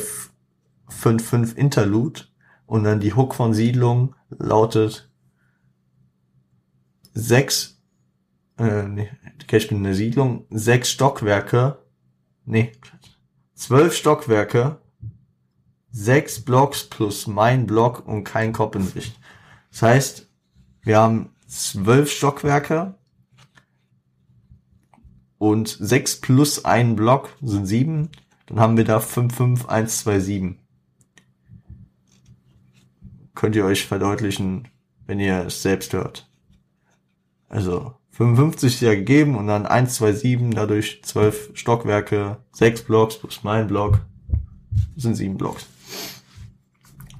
55 0.90 1.58
Interlude 1.58 2.22
und 2.66 2.84
dann 2.84 3.00
die 3.00 3.14
Hook 3.14 3.36
von 3.36 3.54
Siedlung 3.54 4.16
lautet 4.30 5.10
6 7.14 7.82
äh, 8.62 8.84
nee, 8.84 9.10
ich 9.52 9.68
bin 9.68 9.80
in 9.80 9.84
der 9.84 9.96
Siedlung, 9.96 10.46
sechs 10.50 10.92
Stockwerke, 10.92 11.80
nee, 12.46 12.72
zwölf 13.56 13.96
Stockwerke, 13.96 14.80
sechs 15.92 16.42
Blocks 16.42 16.84
plus 16.84 17.28
mein 17.28 17.66
Block 17.66 18.08
und 18.08 18.24
kein 18.24 18.54
Kopf 18.54 18.76
in 18.76 18.84
Sicht. 18.84 19.20
Das 19.72 19.82
heißt, 19.82 20.30
wir 20.84 21.00
haben 21.00 21.36
zwölf 21.48 22.12
Stockwerke 22.12 22.96
und 25.42 25.70
sechs 25.70 26.22
plus 26.22 26.66
ein 26.66 26.96
Block 26.96 27.30
sind 27.42 27.66
sieben. 27.66 28.10
Dann 28.46 28.60
haben 28.60 28.78
wir 28.78 28.84
da 28.84 29.00
fünf, 29.00 29.36
fünf, 29.36 29.68
eins, 29.68 30.02
zwei, 30.02 30.20
sieben. 30.20 30.60
Könnt 33.34 33.56
ihr 33.56 33.66
euch 33.66 33.88
verdeutlichen, 33.88 34.68
wenn 35.08 35.20
ihr 35.20 35.48
es 35.48 35.64
selbst 35.64 35.94
hört. 35.94 36.30
Also 37.50 37.96
55 38.12 38.72
ist 38.76 38.82
ja 38.82 38.94
gegeben 38.94 39.36
und 39.36 39.48
dann 39.48 39.66
1, 39.66 39.96
2, 39.96 40.14
7, 40.14 40.52
dadurch 40.52 41.02
12 41.04 41.50
Stockwerke, 41.56 42.38
6 42.52 42.84
Blocks 42.84 43.18
plus 43.18 43.44
mein 43.44 43.66
Block, 43.66 44.02
sind 44.96 45.16
7 45.16 45.38
Blocks. 45.38 45.66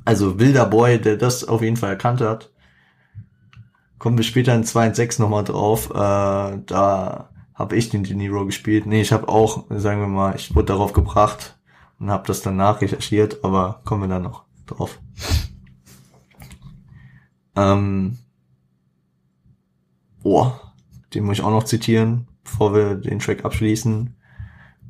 Also 0.06 0.40
wilder 0.40 0.68
Boy, 0.68 1.02
der 1.02 1.18
das 1.18 1.44
auf 1.44 1.64
jeden 1.64 1.78
Fall 1.78 1.90
erkannt 1.90 2.22
hat. 2.22 2.52
Kommen 3.98 4.18
wir 4.18 4.24
später 4.24 4.54
in 4.54 4.64
2 4.64 4.90
und 4.90 4.96
6 4.96 5.18
nochmal 5.18 5.44
drauf. 5.44 5.90
Äh, 5.90 6.60
da 6.68 7.31
habe 7.62 7.76
ich 7.78 7.90
den 7.90 8.04
De 8.04 8.16
Niro 8.16 8.46
gespielt. 8.46 8.86
Nee, 8.88 9.02
ich 9.02 9.12
habe 9.12 9.30
auch, 9.30 9.66
sagen 9.70 10.02
wir 10.02 10.08
mal, 10.08 10.36
ich 10.36 10.56
wurde 10.56 10.68
darauf 10.68 10.94
gebracht 10.94 11.60
und 12.00 12.10
habe 12.10 12.28
das 12.28 12.42
dann 12.42 12.58
nachrecherchiert, 12.58 13.44
aber 13.44 13.82
kommen 13.86 14.02
wir 14.02 14.08
dann 14.08 14.24
noch 14.24 14.46
drauf. 14.66 15.00
Ähm, 17.56 18.18
oh, 20.24 20.52
den 21.14 21.24
muss 21.24 21.38
ich 21.38 21.44
auch 21.44 21.52
noch 21.52 21.66
zitieren, 21.66 22.28
bevor 22.44 22.74
wir 22.74 22.96
den 22.96 23.20
Track 23.20 23.46
abschließen. 23.46 24.16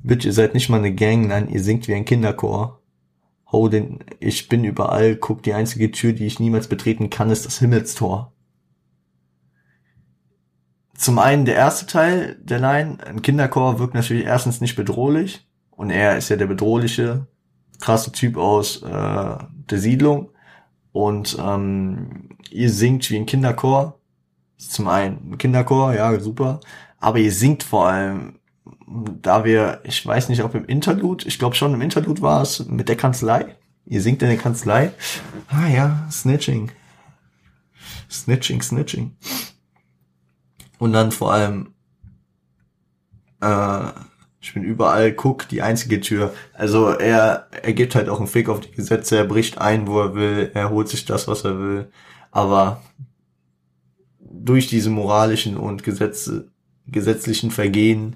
Bitte, 0.03 0.29
ihr 0.29 0.33
seid 0.33 0.53
nicht 0.53 0.69
mal 0.69 0.77
eine 0.77 0.95
Gang, 0.95 1.27
nein, 1.27 1.49
ihr 1.49 1.61
singt 1.61 1.87
wie 1.87 1.93
ein 1.93 2.05
Kinderchor. 2.05 2.79
Ho, 3.51 3.67
den, 3.67 3.99
ich 4.19 4.47
bin 4.47 4.63
überall, 4.63 5.17
guck, 5.17 5.43
die 5.43 5.53
einzige 5.53 5.91
Tür, 5.91 6.13
die 6.13 6.25
ich 6.25 6.39
niemals 6.39 6.69
betreten 6.69 7.09
kann, 7.09 7.31
ist 7.31 7.45
das 7.45 7.59
Himmelstor. 7.59 8.31
Zum 11.01 11.17
einen 11.17 11.45
der 11.45 11.55
erste 11.55 11.87
Teil 11.87 12.37
der 12.43 12.59
Line, 12.59 12.99
ein 13.03 13.23
Kinderchor 13.23 13.79
wirkt 13.79 13.95
natürlich 13.95 14.23
erstens 14.25 14.61
nicht 14.61 14.75
bedrohlich 14.75 15.47
und 15.71 15.89
er 15.89 16.15
ist 16.15 16.29
ja 16.29 16.35
der 16.35 16.45
bedrohliche, 16.45 17.25
krasse 17.79 18.11
Typ 18.11 18.37
aus 18.37 18.83
äh, 18.83 18.87
der 18.87 19.79
Siedlung 19.79 20.29
und 20.91 21.37
ähm, 21.43 22.29
ihr 22.51 22.69
singt 22.69 23.09
wie 23.09 23.17
ein 23.17 23.25
Kinderchor 23.25 23.99
zum 24.59 24.87
einen 24.89 25.39
Kinderchor, 25.39 25.95
ja, 25.95 26.19
super. 26.19 26.59
Aber 26.99 27.17
ihr 27.17 27.31
singt 27.31 27.63
vor 27.63 27.87
allem, 27.87 28.37
da 29.23 29.43
wir, 29.43 29.81
ich 29.83 30.05
weiß 30.05 30.29
nicht, 30.29 30.43
ob 30.43 30.53
im 30.53 30.65
Interlude, 30.65 31.27
ich 31.27 31.39
glaube 31.39 31.55
schon 31.55 31.73
im 31.73 31.81
Interlude 31.81 32.21
war 32.21 32.43
es, 32.43 32.67
mit 32.67 32.89
der 32.89 32.95
Kanzlei. 32.95 33.55
Ihr 33.87 34.03
singt 34.03 34.21
in 34.21 34.29
der 34.29 34.37
Kanzlei. 34.37 34.91
Ah 35.47 35.67
ja, 35.67 36.07
Snitching. 36.11 36.71
Snitching, 38.07 38.61
Snitching. 38.61 39.15
Und 40.81 40.93
dann 40.93 41.11
vor 41.11 41.31
allem, 41.31 41.75
äh, 43.39 43.91
ich 44.39 44.55
bin 44.55 44.63
überall, 44.63 45.13
guck, 45.13 45.47
die 45.47 45.61
einzige 45.61 46.01
Tür. 46.01 46.33
Also 46.53 46.87
er, 46.87 47.49
er 47.51 47.73
gibt 47.73 47.93
halt 47.93 48.09
auch 48.09 48.17
einen 48.17 48.25
Fick 48.25 48.49
auf 48.49 48.61
die 48.61 48.71
Gesetze, 48.71 49.15
er 49.15 49.25
bricht 49.25 49.59
ein, 49.59 49.85
wo 49.85 49.99
er 49.99 50.15
will, 50.15 50.49
er 50.55 50.71
holt 50.71 50.89
sich 50.89 51.05
das, 51.05 51.27
was 51.27 51.45
er 51.45 51.59
will. 51.59 51.91
Aber 52.31 52.81
durch 54.19 54.65
diese 54.65 54.89
moralischen 54.89 55.55
und 55.55 55.83
Gesetze, 55.83 56.49
gesetzlichen 56.87 57.51
Vergehen 57.51 58.15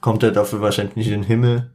kommt 0.00 0.22
er 0.22 0.30
dafür 0.30 0.60
wahrscheinlich 0.60 0.94
nicht 0.94 1.08
in 1.08 1.22
den 1.22 1.24
Himmel, 1.24 1.74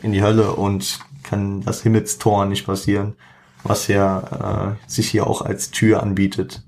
in 0.00 0.12
die 0.12 0.22
Hölle 0.22 0.52
und 0.52 1.00
kann 1.24 1.62
das 1.62 1.82
Himmelstor 1.82 2.46
nicht 2.46 2.66
passieren, 2.66 3.16
was 3.64 3.88
ja 3.88 4.76
äh, 4.78 4.88
sich 4.88 5.10
hier 5.10 5.26
auch 5.26 5.42
als 5.42 5.72
Tür 5.72 6.04
anbietet. 6.04 6.62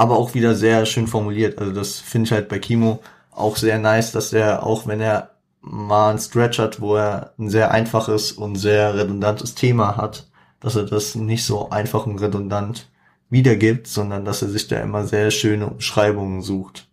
Aber 0.00 0.16
auch 0.16 0.32
wieder 0.32 0.54
sehr 0.54 0.86
schön 0.86 1.06
formuliert. 1.06 1.58
Also 1.58 1.72
das 1.72 2.00
finde 2.00 2.24
ich 2.24 2.32
halt 2.32 2.48
bei 2.48 2.58
Kimo 2.58 3.02
auch 3.32 3.58
sehr 3.58 3.78
nice, 3.78 4.12
dass 4.12 4.32
er, 4.32 4.64
auch 4.64 4.86
wenn 4.86 4.98
er 4.98 5.32
mal 5.60 6.08
einen 6.08 6.18
Stretch 6.18 6.58
hat, 6.58 6.80
wo 6.80 6.96
er 6.96 7.34
ein 7.38 7.50
sehr 7.50 7.70
einfaches 7.70 8.32
und 8.32 8.56
sehr 8.56 8.94
redundantes 8.94 9.54
Thema 9.54 9.98
hat, 9.98 10.26
dass 10.58 10.74
er 10.74 10.84
das 10.84 11.16
nicht 11.16 11.44
so 11.44 11.68
einfach 11.68 12.06
und 12.06 12.18
redundant 12.18 12.88
wiedergibt, 13.28 13.88
sondern 13.88 14.24
dass 14.24 14.40
er 14.40 14.48
sich 14.48 14.68
da 14.68 14.80
immer 14.80 15.06
sehr 15.06 15.30
schöne 15.30 15.66
Umschreibungen 15.66 16.40
sucht. 16.40 16.88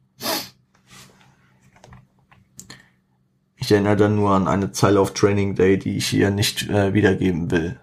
Ich 3.55 3.71
erinnere 3.71 3.95
dann 3.95 4.17
nur 4.17 4.31
an 4.31 4.49
eine 4.49 4.73
Zeile 4.73 4.99
auf 4.99 5.13
Training 5.13 5.55
Day, 5.55 5.79
die 5.79 5.95
ich 5.95 6.07
hier 6.07 6.29
nicht 6.29 6.69
äh, 6.69 6.93
wiedergeben 6.93 7.51
will. 7.51 7.79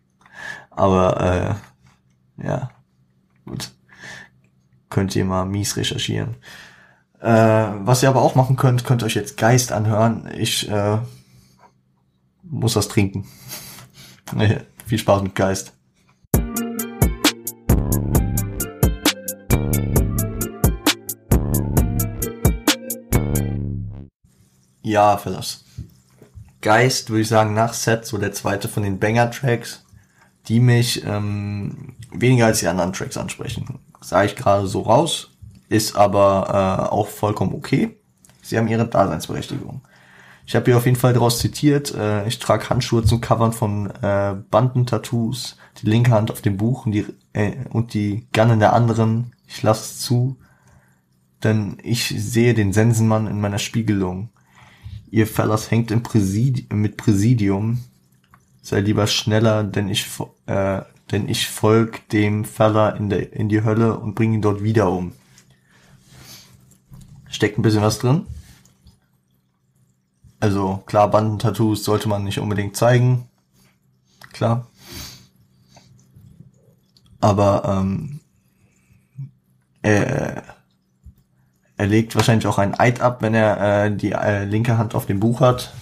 Aber 0.70 1.58
äh, 2.40 2.46
ja. 2.46 2.70
Könnt 4.96 5.14
ihr 5.14 5.26
mal 5.26 5.44
mies 5.44 5.76
recherchieren. 5.76 6.36
Äh, 7.20 7.28
was 7.28 8.02
ihr 8.02 8.08
aber 8.08 8.22
auch 8.22 8.34
machen 8.34 8.56
könnt, 8.56 8.86
könnt 8.86 9.02
euch 9.02 9.14
jetzt 9.14 9.36
Geist 9.36 9.70
anhören. 9.70 10.26
Ich 10.38 10.70
äh, 10.70 10.96
muss 12.42 12.76
was 12.76 12.88
trinken. 12.88 13.26
Viel 14.86 14.98
Spaß 14.98 15.22
mit 15.22 15.34
Geist. 15.34 15.74
Ja, 24.80 25.18
Fellas. 25.18 25.62
Geist, 26.62 27.10
würde 27.10 27.20
ich 27.20 27.28
sagen, 27.28 27.52
nach 27.52 27.74
Set, 27.74 28.06
so 28.06 28.16
der 28.16 28.32
zweite 28.32 28.66
von 28.66 28.82
den 28.82 28.98
Banger-Tracks, 28.98 29.84
die 30.48 30.58
mich 30.58 31.04
ähm, 31.04 31.96
weniger 32.12 32.46
als 32.46 32.60
die 32.60 32.68
anderen 32.68 32.94
Tracks 32.94 33.18
ansprechen. 33.18 33.78
Sage 34.06 34.28
ich 34.28 34.36
gerade 34.36 34.68
so 34.68 34.82
raus, 34.82 35.32
ist 35.68 35.96
aber 35.96 36.86
äh, 36.88 36.92
auch 36.92 37.08
vollkommen 37.08 37.52
okay. 37.52 37.96
Sie 38.40 38.56
haben 38.56 38.68
ihre 38.68 38.86
Daseinsberechtigung. 38.86 39.80
Ich 40.46 40.54
habe 40.54 40.66
hier 40.66 40.76
auf 40.76 40.86
jeden 40.86 40.96
Fall 40.96 41.12
daraus 41.12 41.40
zitiert, 41.40 41.92
äh, 41.92 42.24
ich 42.28 42.38
trage 42.38 42.70
Handschuhe 42.70 43.02
zum 43.02 43.20
Covern 43.20 43.52
von 43.52 43.90
äh, 43.90 44.36
Bandentattoos, 44.48 45.56
die 45.82 45.86
linke 45.90 46.12
Hand 46.12 46.30
auf 46.30 46.40
dem 46.40 46.56
Buch 46.56 46.86
und 46.86 46.92
die, 46.92 47.04
äh, 47.32 47.56
und 47.70 47.94
die 47.94 48.28
Gun 48.32 48.50
in 48.50 48.60
der 48.60 48.74
anderen. 48.74 49.32
Ich 49.48 49.64
lasse 49.64 49.98
zu, 49.98 50.36
denn 51.42 51.78
ich 51.82 52.14
sehe 52.16 52.54
den 52.54 52.72
Sensenmann 52.72 53.26
in 53.26 53.40
meiner 53.40 53.58
Spiegelung. 53.58 54.28
Ihr 55.10 55.26
Fellas 55.26 55.72
hängt 55.72 55.90
im 55.90 56.04
Präsidi 56.04 56.68
mit 56.72 56.96
Präsidium. 56.96 57.82
Sei 58.62 58.78
lieber 58.78 59.08
schneller, 59.08 59.64
denn 59.64 59.88
ich, 59.88 60.06
äh, 60.46 60.82
denn 61.10 61.28
ich 61.28 61.48
folg 61.48 62.08
dem 62.08 62.44
Feller 62.44 62.96
in, 62.96 63.10
der, 63.10 63.32
in 63.32 63.48
die 63.48 63.62
Hölle 63.62 63.98
und 63.98 64.14
bring 64.14 64.32
ihn 64.32 64.42
dort 64.42 64.62
wieder 64.62 64.90
um. 64.90 65.12
Steckt 67.28 67.58
ein 67.58 67.62
bisschen 67.62 67.82
was 67.82 67.98
drin. 67.98 68.26
Also 70.40 70.82
klar, 70.86 71.10
Bandentattoos 71.10 71.84
sollte 71.84 72.08
man 72.08 72.24
nicht 72.24 72.38
unbedingt 72.38 72.76
zeigen. 72.76 73.28
Klar. 74.32 74.66
Aber 77.20 77.64
ähm, 77.64 78.20
äh, 79.82 80.42
er 81.76 81.86
legt 81.86 82.14
wahrscheinlich 82.14 82.46
auch 82.46 82.58
einen 82.58 82.74
Eid 82.74 83.00
ab, 83.00 83.22
wenn 83.22 83.34
er 83.34 83.84
äh, 83.84 83.96
die 83.96 84.12
äh, 84.12 84.44
linke 84.44 84.78
Hand 84.78 84.94
auf 84.94 85.06
dem 85.06 85.20
Buch 85.20 85.40
hat. 85.40 85.72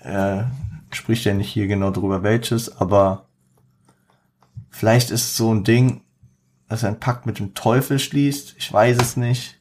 Er 0.00 0.50
spricht 0.90 1.24
ja 1.24 1.34
nicht 1.34 1.48
hier 1.48 1.66
genau 1.66 1.90
drüber 1.90 2.22
welches, 2.22 2.76
aber 2.78 3.26
vielleicht 4.76 5.10
ist 5.10 5.22
es 5.22 5.36
so 5.36 5.52
ein 5.52 5.64
Ding, 5.64 6.02
dass 6.68 6.82
er 6.82 6.90
einen 6.90 7.00
Pakt 7.00 7.26
mit 7.26 7.38
dem 7.38 7.54
Teufel 7.54 7.98
schließt. 7.98 8.54
Ich 8.58 8.72
weiß 8.72 8.98
es 9.00 9.16
nicht. 9.16 9.58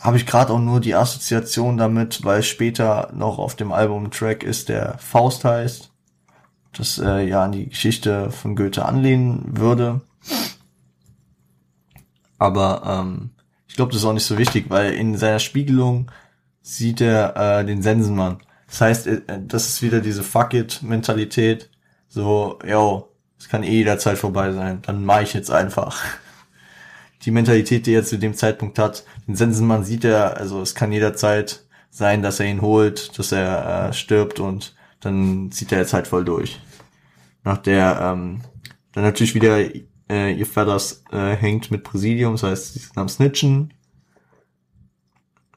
Habe 0.00 0.18
ich 0.18 0.26
gerade 0.26 0.52
auch 0.52 0.60
nur 0.60 0.80
die 0.80 0.94
Assoziation 0.94 1.76
damit, 1.76 2.24
weil 2.24 2.42
später 2.42 3.10
noch 3.14 3.38
auf 3.38 3.56
dem 3.56 3.72
Album 3.72 4.10
Track 4.10 4.42
ist, 4.42 4.68
der 4.68 4.98
Faust 4.98 5.44
heißt. 5.44 5.90
Das 6.72 6.98
äh, 6.98 7.26
ja 7.26 7.44
an 7.44 7.52
die 7.52 7.68
Geschichte 7.68 8.30
von 8.30 8.56
Goethe 8.56 8.84
anlehnen 8.84 9.56
würde. 9.56 10.02
Aber 12.38 12.82
ähm, 12.86 13.30
ich 13.66 13.76
glaube, 13.76 13.92
das 13.92 14.02
ist 14.02 14.06
auch 14.06 14.12
nicht 14.12 14.26
so 14.26 14.36
wichtig, 14.38 14.66
weil 14.68 14.92
in 14.92 15.16
seiner 15.16 15.38
Spiegelung 15.38 16.10
sieht 16.60 17.00
er 17.00 17.36
äh, 17.36 17.64
den 17.64 17.82
Sensenmann. 17.82 18.38
Das 18.66 18.80
heißt, 18.80 19.06
äh, 19.06 19.22
das 19.46 19.68
ist 19.68 19.82
wieder 19.82 20.00
diese 20.00 20.22
Fuck 20.22 20.52
it-Mentalität. 20.54 21.70
So, 22.14 22.60
yo, 22.64 23.08
es 23.40 23.48
kann 23.48 23.64
eh 23.64 23.72
jederzeit 23.72 24.18
vorbei 24.18 24.52
sein. 24.52 24.80
Dann 24.82 25.04
mache 25.04 25.24
ich 25.24 25.34
jetzt 25.34 25.50
einfach. 25.50 26.00
Die 27.22 27.32
Mentalität, 27.32 27.86
die 27.86 27.92
er 27.92 28.04
zu 28.04 28.20
dem 28.20 28.34
Zeitpunkt 28.34 28.78
hat, 28.78 29.04
den 29.26 29.34
Sensenmann 29.34 29.82
sieht 29.82 30.04
er, 30.04 30.36
also 30.36 30.62
es 30.62 30.76
kann 30.76 30.92
jederzeit 30.92 31.64
sein, 31.90 32.22
dass 32.22 32.38
er 32.38 32.46
ihn 32.46 32.62
holt, 32.62 33.18
dass 33.18 33.32
er 33.32 33.88
äh, 33.88 33.92
stirbt 33.92 34.38
und 34.38 34.76
dann 35.00 35.50
zieht 35.50 35.72
er 35.72 35.78
jetzt 35.78 35.92
halt 35.92 36.06
voll 36.06 36.24
durch. 36.24 36.60
Nach 37.42 37.58
der 37.58 37.98
ähm, 38.00 38.42
dann 38.92 39.02
natürlich 39.02 39.34
wieder 39.34 39.58
äh, 40.08 40.32
ihr 40.32 40.46
Fellas 40.46 41.02
äh, 41.10 41.34
hängt 41.34 41.72
mit 41.72 41.82
Präsidium, 41.82 42.34
das 42.34 42.44
heißt, 42.44 42.74
sie 42.74 42.78
sind 42.78 42.96
am 42.96 43.08
Snitchen. 43.08 43.74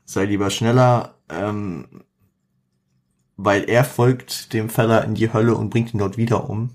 Sei 0.05 0.25
lieber 0.25 0.49
schneller, 0.49 1.19
ähm, 1.29 2.03
weil 3.37 3.69
er 3.69 3.83
folgt 3.83 4.53
dem 4.53 4.69
Feller 4.69 5.03
in 5.03 5.15
die 5.15 5.31
Hölle 5.31 5.55
und 5.55 5.69
bringt 5.69 5.93
ihn 5.93 5.99
dort 5.99 6.17
wieder 6.17 6.49
um. 6.49 6.71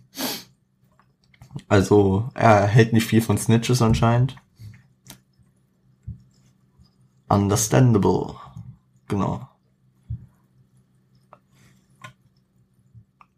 Also 1.69 2.31
er 2.35 2.67
hält 2.67 2.93
nicht 2.93 3.07
viel 3.07 3.21
von 3.21 3.37
Snitches 3.37 3.83
anscheinend. 3.83 4.37
Understandable. 7.29 8.35
Genau. 9.09 9.49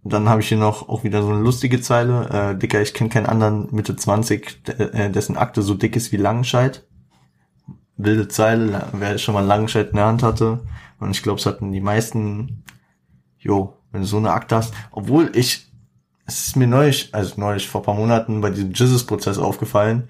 Dann 0.07 0.29
habe 0.29 0.43
ich 0.43 0.49
hier 0.49 0.59
noch 0.59 0.89
auch 0.89 1.03
wieder 1.03 1.23
so 1.23 1.31
eine 1.31 1.41
lustige 1.41 1.81
Zeile. 1.81 2.29
Äh, 2.29 2.59
Dicker, 2.59 2.83
ich 2.83 2.93
kenne 2.93 3.09
keinen 3.09 3.27
anderen 3.27 3.69
Mitte 3.75 3.97
20, 3.97 4.69
äh, 4.79 5.11
dessen 5.11 5.39
Akte 5.39 5.63
so 5.63 5.75
dick 5.75 5.97
ist 5.97 6.13
wie 6.13 6.19
Langenscheid. 6.19 6.87
Wilde 7.97 8.29
Zeile, 8.29 8.89
wer 8.93 9.17
schon 9.17 9.35
mal 9.35 9.45
Langenscheid 9.45 9.91
in 9.91 9.97
der 9.97 10.07
Hand 10.07 10.23
hatte. 10.23 10.61
Und 11.01 11.13
ich 11.13 11.23
glaube, 11.23 11.41
es 11.41 11.47
hatten 11.47 11.73
die 11.73 11.81
meisten, 11.81 12.65
jo, 13.45 13.77
wenn 13.93 14.01
du 14.01 14.07
so 14.07 14.17
eine 14.17 14.33
Akte 14.33 14.57
hast. 14.57 14.75
Obwohl 14.91 15.31
ich, 15.37 15.71
es 16.27 16.49
ist 16.49 16.57
mir 16.57 16.67
neulich, 16.67 17.15
also 17.15 17.35
neulich 17.37 17.69
vor 17.69 17.83
paar 17.83 17.95
Monaten 17.95 18.41
bei 18.41 18.51
diesem 18.51 18.73
Jizzes-Prozess 18.73 19.39
aufgefallen, 19.39 20.09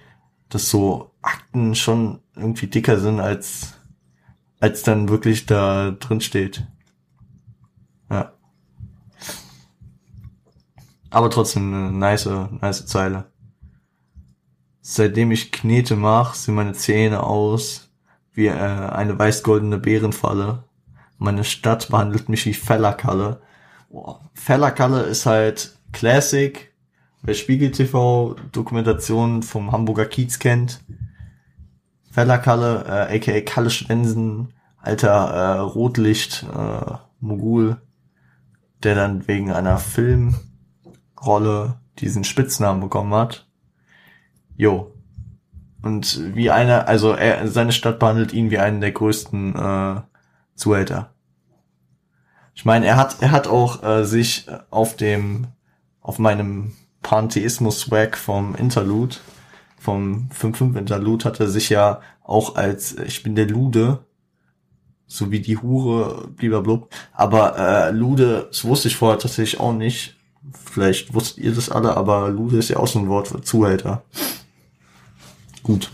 dass 0.48 0.70
so 0.70 1.10
Akten 1.20 1.74
schon 1.74 2.20
irgendwie 2.36 2.68
dicker 2.68 2.98
sind, 2.98 3.20
als, 3.20 3.74
als 4.60 4.82
dann 4.82 5.08
wirklich 5.08 5.46
da 5.46 5.90
drin 5.90 6.20
steht. 6.20 6.66
Ja. 8.10 8.32
Aber 11.10 11.30
trotzdem 11.30 11.74
eine 11.74 11.90
nice, 11.90 12.28
nice 12.60 12.86
Zeile. 12.86 13.32
Seitdem 14.80 15.30
ich 15.32 15.50
Knete 15.50 15.96
mach, 15.96 16.34
sehen 16.34 16.54
meine 16.54 16.74
Zähne 16.74 17.22
aus 17.22 17.90
wie 18.32 18.46
äh, 18.46 18.52
eine 18.52 19.18
weiß-goldene 19.18 19.78
Bärenfalle. 19.78 20.64
Meine 21.18 21.44
Stadt 21.44 21.88
behandelt 21.88 22.28
mich 22.28 22.46
wie 22.46 22.54
Fellerkalle. 22.54 23.40
Boah, 23.90 24.20
Fellerkalle 24.34 25.02
ist 25.02 25.26
halt 25.26 25.76
Classic. 25.92 26.72
Wer 27.22 27.34
Spiegel 27.34 27.70
TV 27.70 28.36
Dokumentationen 28.52 29.42
vom 29.42 29.72
Hamburger 29.72 30.06
Kiez 30.06 30.38
kennt. 30.38 30.80
Fellerkalle, 32.10 32.84
äh, 32.86 33.16
aka 33.16 33.40
Kalle 33.40 33.70
Schwensen, 33.70 34.52
alter 34.78 35.10
äh, 35.10 35.58
Rotlicht, 35.60 36.46
äh, 36.54 36.96
Mogul, 37.20 37.80
der 38.82 38.94
dann 38.94 39.26
wegen 39.26 39.50
einer 39.50 39.78
Film 39.78 40.34
Rolle 41.24 41.80
diesen 41.98 42.24
Spitznamen 42.24 42.80
bekommen 42.80 43.14
hat. 43.14 43.48
Jo. 44.56 44.92
Und 45.82 46.34
wie 46.34 46.50
einer, 46.50 46.88
also 46.88 47.12
er, 47.12 47.48
seine 47.48 47.72
Stadt 47.72 47.98
behandelt 47.98 48.32
ihn 48.32 48.50
wie 48.50 48.58
einen 48.58 48.80
der 48.80 48.92
größten 48.92 49.54
äh, 49.54 50.00
Zuhälter. 50.54 51.12
Ich 52.54 52.64
meine, 52.64 52.86
er 52.86 52.96
hat, 52.96 53.16
er 53.20 53.32
hat 53.32 53.46
auch 53.46 53.82
äh, 53.82 54.04
sich 54.04 54.46
auf 54.70 54.96
dem, 54.96 55.48
auf 56.00 56.18
meinem 56.18 56.72
Pantheismus-Swag 57.02 58.16
vom 58.16 58.54
Interlude, 58.54 59.16
vom 59.76 60.28
5-5 60.30 60.78
Interlude, 60.78 61.24
hat 61.24 61.40
er 61.40 61.48
sich 61.48 61.68
ja 61.68 62.00
auch 62.22 62.56
als 62.56 62.96
ich 62.96 63.22
bin 63.22 63.34
der 63.34 63.46
Lude, 63.46 64.04
so 65.06 65.30
wie 65.30 65.40
die 65.40 65.58
Hure, 65.58 66.28
blablabla. 66.28 66.86
Aber 67.12 67.58
äh, 67.58 67.90
Lude, 67.90 68.46
das 68.48 68.64
wusste 68.64 68.88
ich 68.88 68.96
vorher 68.96 69.18
tatsächlich 69.18 69.60
auch 69.60 69.74
nicht, 69.74 70.16
Vielleicht 70.52 71.14
wusstet 71.14 71.44
ihr 71.44 71.54
das 71.54 71.70
alle, 71.70 71.96
aber 71.96 72.28
Lude 72.28 72.58
ist 72.58 72.68
ja 72.68 72.76
auch 72.76 72.86
so 72.86 72.98
ein 72.98 73.08
Wort 73.08 73.28
für 73.28 73.40
Zuhälter. 73.40 74.04
Gut. 75.62 75.90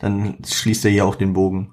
Dann 0.00 0.38
schließt 0.44 0.84
er 0.84 0.90
hier 0.90 1.06
auch 1.06 1.14
den 1.14 1.32
Bogen. 1.32 1.72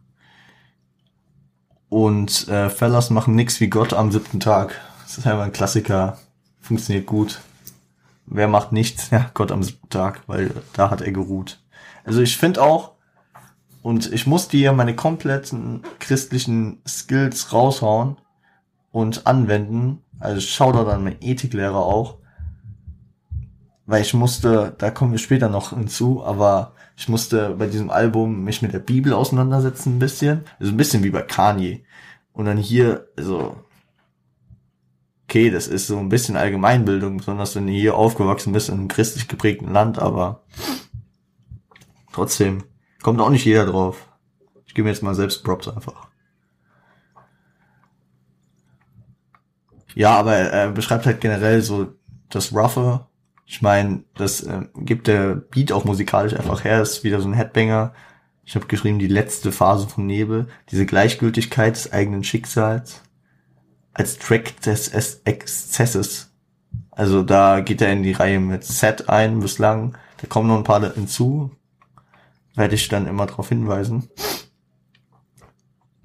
Und 1.89 2.47
äh, 2.47 2.69
Fellas 2.69 3.09
machen 3.09 3.35
nix 3.35 3.59
wie 3.59 3.69
Gott 3.69 3.93
am 3.93 4.11
siebten 4.11 4.39
Tag. 4.39 4.79
Das 5.03 5.17
ist 5.17 5.27
einfach 5.27 5.45
ein 5.45 5.51
Klassiker. 5.51 6.17
Funktioniert 6.59 7.05
gut. 7.05 7.41
Wer 8.25 8.47
macht 8.47 8.71
nichts? 8.71 9.09
Ja, 9.11 9.29
Gott 9.33 9.51
am 9.51 9.63
siebten 9.63 9.89
Tag, 9.89 10.21
weil 10.27 10.51
da 10.73 10.89
hat 10.89 11.01
er 11.01 11.11
geruht. 11.11 11.59
Also 12.03 12.21
ich 12.21 12.37
finde 12.37 12.61
auch, 12.61 12.91
und 13.81 14.11
ich 14.11 14.25
muss 14.25 14.47
dir 14.47 14.73
meine 14.73 14.95
kompletten 14.95 15.83
christlichen 15.99 16.81
Skills 16.87 17.53
raushauen 17.53 18.17
und 18.91 19.27
anwenden, 19.27 20.01
also 20.19 20.41
schau 20.41 20.71
da 20.71 20.83
dann 20.83 21.03
mein 21.03 21.21
Ethiklehrer 21.21 21.85
auch. 21.85 22.17
Weil 23.85 24.01
ich 24.01 24.15
musste, 24.15 24.73
da 24.77 24.89
kommen 24.89 25.11
wir 25.11 25.19
später 25.19 25.49
noch 25.49 25.69
hinzu, 25.69 26.25
aber 26.25 26.73
ich 26.97 27.09
musste 27.09 27.55
bei 27.55 27.67
diesem 27.67 27.89
Album 27.89 28.43
mich 28.43 28.61
mit 28.61 28.73
der 28.73 28.79
Bibel 28.79 29.13
auseinandersetzen 29.13 29.95
ein 29.95 29.99
bisschen. 29.99 30.45
Also 30.59 30.71
ein 30.71 30.77
bisschen 30.77 31.03
wie 31.03 31.09
bei 31.09 31.21
Kanye. 31.21 31.83
Und 32.31 32.45
dann 32.45 32.57
hier, 32.57 33.07
also, 33.17 33.57
okay, 35.27 35.49
das 35.49 35.67
ist 35.67 35.87
so 35.87 35.97
ein 35.97 36.09
bisschen 36.09 36.37
Allgemeinbildung, 36.37 37.17
besonders 37.17 37.55
wenn 37.55 37.67
du 37.67 37.73
hier 37.73 37.95
aufgewachsen 37.95 38.53
bist 38.53 38.69
in 38.69 38.75
einem 38.75 38.87
christlich 38.87 39.27
geprägten 39.27 39.71
Land, 39.71 39.99
aber 39.99 40.43
trotzdem 42.13 42.63
kommt 43.01 43.19
auch 43.19 43.29
nicht 43.29 43.45
jeder 43.45 43.65
drauf. 43.65 44.09
Ich 44.65 44.73
gebe 44.73 44.85
mir 44.85 44.91
jetzt 44.91 45.03
mal 45.03 45.15
selbst 45.15 45.43
Props 45.43 45.67
einfach. 45.67 46.07
Ja, 49.95 50.17
aber 50.17 50.35
er 50.35 50.71
beschreibt 50.71 51.05
halt 51.05 51.21
generell 51.21 51.61
so 51.61 51.93
das 52.29 52.53
Roughe. 52.53 53.07
Ich 53.45 53.61
meine, 53.61 54.03
das 54.15 54.41
äh, 54.41 54.63
gibt 54.75 55.07
der 55.07 55.35
Beat 55.35 55.71
auch 55.71 55.85
musikalisch 55.85 56.33
einfach 56.33 56.63
her, 56.63 56.81
ist 56.81 57.03
wieder 57.03 57.21
so 57.21 57.27
ein 57.27 57.33
Headbanger. 57.33 57.93
Ich 58.43 58.55
habe 58.55 58.65
geschrieben, 58.65 58.99
die 58.99 59.07
letzte 59.07 59.51
Phase 59.51 59.87
von 59.87 60.05
Nebel, 60.05 60.47
diese 60.69 60.85
Gleichgültigkeit 60.85 61.75
des 61.75 61.91
eigenen 61.93 62.23
Schicksals 62.23 63.01
als 63.93 64.17
Track 64.17 64.59
des 64.61 64.89
Exzesses. 65.23 66.31
Also 66.91 67.23
da 67.23 67.61
geht 67.61 67.81
er 67.81 67.91
in 67.91 68.03
die 68.03 68.11
Reihe 68.11 68.39
mit 68.39 68.63
Set 68.63 69.09
ein 69.09 69.39
bislang. 69.39 69.97
Da 70.17 70.27
kommen 70.27 70.47
noch 70.47 70.57
ein 70.57 70.63
paar 70.63 70.93
hinzu. 70.93 71.51
Werde 72.55 72.75
ich 72.75 72.87
dann 72.87 73.07
immer 73.07 73.25
darauf 73.25 73.49
hinweisen. 73.49 74.09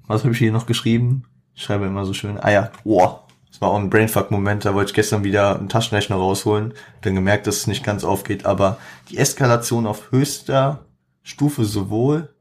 Was 0.07 0.23
habe 0.23 0.33
ich 0.33 0.39
hier 0.39 0.51
noch 0.51 0.65
geschrieben? 0.65 1.23
Ich 1.53 1.63
schreibe 1.63 1.85
immer 1.85 2.05
so 2.05 2.13
schön. 2.13 2.37
Ah 2.37 2.51
ja, 2.51 2.71
boah, 2.83 3.27
das 3.51 3.59
war 3.59 3.69
auch 3.69 3.77
ein 3.77 3.89
Brainfuck-Moment, 3.89 4.63
da 4.63 4.73
wollte 4.73 4.91
ich 4.91 4.95
gestern 4.95 5.25
wieder 5.25 5.59
einen 5.59 5.67
Taschenrechner 5.67 6.15
rausholen, 6.15 6.73
dann 7.01 7.15
gemerkt, 7.15 7.47
dass 7.47 7.57
es 7.57 7.67
nicht 7.67 7.83
ganz 7.83 8.05
aufgeht, 8.05 8.45
aber 8.45 8.77
die 9.09 9.17
Eskalation 9.17 9.85
auf 9.85 10.11
höchster 10.11 10.85
Stufe 11.21 11.65
sowohl 11.65 12.33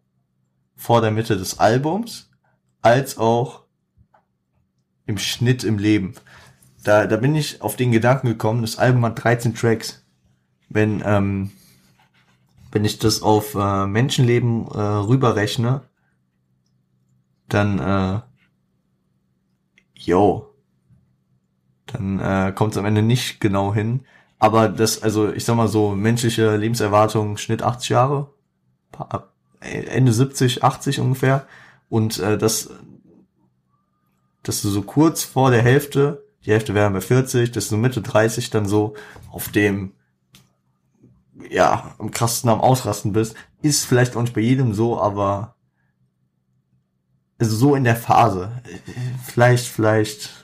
vor 0.77 1.01
der 1.01 1.11
Mitte 1.11 1.37
des 1.37 1.59
Albums 1.59 2.31
als 2.81 3.19
auch 3.19 3.65
im 5.05 5.19
Schnitt 5.19 5.65
im 5.65 5.79
Leben. 5.79 6.15
Da, 6.85 7.07
da 7.07 7.17
bin 7.17 7.35
ich 7.35 7.61
auf 7.61 7.75
den 7.77 7.91
Gedanken 7.91 8.29
gekommen, 8.29 8.63
das 8.63 8.79
Album 8.79 9.05
hat 9.05 9.23
13 9.23 9.55
Tracks. 9.55 10.05
Wenn, 10.69 11.03
ähm, 11.05 11.51
wenn 12.71 12.85
ich 12.85 13.01
das 13.01 13.21
auf 13.21 13.57
äh, 13.57 13.87
Menschenleben 13.87 14.69
äh, 14.69 14.79
rüberrechne, 14.79 15.83
dann, 17.49 17.79
äh, 17.81 18.21
yo, 19.95 20.50
dann 21.93 22.19
äh, 22.19 22.53
kommt 22.53 22.73
es 22.73 22.79
am 22.79 22.85
Ende 22.85 23.03
nicht 23.03 23.41
genau 23.41 23.75
hin. 23.75 24.05
Aber 24.39 24.69
das, 24.69 25.03
also 25.03 25.31
ich 25.33 25.45
sag 25.45 25.57
mal 25.57 25.69
so, 25.69 25.91
menschliche 25.91 26.57
Lebenserwartung, 26.57 27.37
Schnitt 27.37 27.63
80 27.63 27.91
Jahre, 27.91 28.33
Ende 29.61 30.13
70, 30.13 30.65
80 30.65 31.01
ungefähr. 31.01 31.47
Und 31.89 32.19
äh, 32.19 32.39
das, 32.39 32.71
dass 34.43 34.63
du 34.63 34.69
so 34.69 34.83
kurz 34.83 35.25
vor 35.25 35.51
der 35.51 35.63
Hälfte, 35.63 36.25
die 36.47 36.53
Hälfte 36.53 36.75
wäre 36.75 36.91
bei 36.91 37.01
40, 37.01 37.53
dass 37.53 37.69
du 37.69 37.77
Mitte 37.77 38.01
30 38.01 38.49
dann 38.51 38.67
so 38.67 38.95
auf 39.31 39.51
dem, 39.51 39.93
ja, 41.51 41.95
am 41.99 42.11
krassesten 42.11 42.51
am 42.51 42.61
Ausrasten 42.61 43.13
bist, 43.13 43.35
ist 43.61 43.85
vielleicht 43.85 44.17
auch 44.17 44.23
nicht 44.23 44.35
bei 44.35 44.41
jedem 44.41 44.73
so, 44.73 44.99
aber 45.01 45.55
also 47.39 47.57
so 47.57 47.75
in 47.75 47.85
der 47.85 47.97
Phase. 47.97 48.63
Vielleicht, 49.25 49.67
vielleicht 49.67 50.40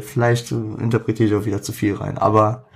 vielleicht 0.00 0.52
interpretiere 0.52 1.28
ich 1.28 1.34
auch 1.34 1.46
wieder 1.46 1.62
zu 1.62 1.72
viel 1.72 1.94
rein. 1.94 2.18
Aber 2.18 2.66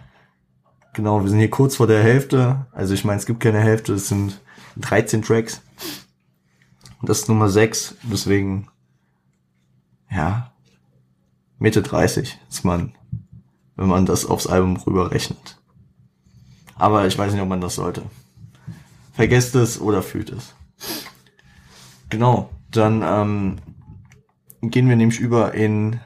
genau, 0.93 1.23
wir 1.23 1.29
sind 1.29 1.39
hier 1.39 1.51
kurz 1.51 1.77
vor 1.77 1.87
der 1.87 2.03
Hälfte. 2.03 2.67
Also 2.73 2.95
ich 2.95 3.05
meine, 3.05 3.19
es 3.19 3.27
gibt 3.27 3.41
keine 3.41 3.61
Hälfte, 3.61 3.95
es 3.95 4.09
sind 4.09 4.41
13 4.77 5.23
Tracks. 5.23 5.63
Und 7.01 7.09
das 7.09 7.21
ist 7.21 7.29
Nummer 7.29 7.49
6. 7.49 7.97
Deswegen, 8.05 8.69
ja, 10.11 10.53
Mitte 11.59 11.83
30 11.83 12.39
ist 12.49 12.65
man, 12.65 12.95
wenn 13.77 13.89
man 13.89 14.07
das 14.07 14.27
aufs 14.27 14.47
Album 14.47 14.77
rüberrechnet. 14.77 15.59
Aber 16.75 17.07
ich 17.07 17.19
weiß 17.19 17.33
nicht, 17.33 17.43
ob 17.43 17.49
man 17.49 17.61
das 17.61 17.75
sollte. 17.75 18.03
Vergesst 19.13 19.55
es 19.55 19.81
oder 19.81 20.03
fühlt 20.03 20.31
es. 20.31 20.55
Genau, 22.09 22.51
dann 22.71 23.03
ähm, 23.03 23.59
gehen 24.63 24.89
wir 24.89 24.97
nämlich 24.97 25.21
über 25.21 25.55
in 25.55 26.01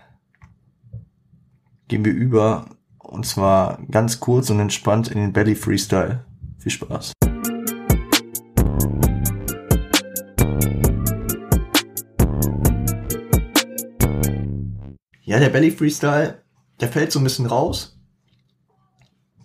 gehen 1.88 2.04
wir 2.04 2.12
über 2.12 2.66
und 2.98 3.26
zwar 3.26 3.82
ganz 3.90 4.20
kurz 4.20 4.50
und 4.50 4.60
entspannt 4.60 5.08
in 5.08 5.18
den 5.18 5.32
Belly 5.32 5.54
Freestyle. 5.54 6.24
Viel 6.58 6.72
Spaß. 6.72 7.12
Ja, 15.22 15.38
der 15.38 15.48
Belly 15.48 15.70
Freestyle, 15.70 16.42
der 16.80 16.88
fällt 16.88 17.12
so 17.12 17.18
ein 17.18 17.24
bisschen 17.24 17.46
raus, 17.46 17.98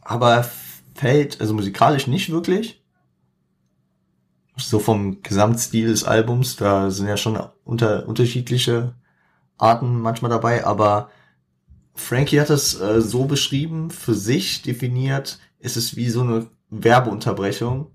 aber 0.02 0.46
fällt 0.96 1.40
also 1.40 1.54
musikalisch 1.54 2.08
nicht 2.08 2.32
wirklich. 2.32 2.84
So 4.58 4.80
vom 4.80 5.22
Gesamtstil 5.24 5.88
des 5.88 6.04
Albums, 6.04 6.58
da 6.58 6.92
sind 6.92 7.08
ja 7.08 7.16
schon 7.16 7.40
unter, 7.64 8.08
unterschiedliche 8.08 8.96
Arten 9.58 10.02
manchmal 10.02 10.30
dabei, 10.30 10.66
aber 10.66 11.10
Frankie 12.00 12.40
hat 12.40 12.50
es 12.50 12.80
äh, 12.80 13.02
so 13.02 13.26
beschrieben, 13.26 13.92
für 13.92 14.14
sich 14.14 14.62
definiert, 14.62 15.38
ist 15.60 15.78
es 15.78 15.96
wie 15.96 16.10
so 16.10 16.22
eine 16.22 16.48
Werbeunterbrechung, 16.70 17.92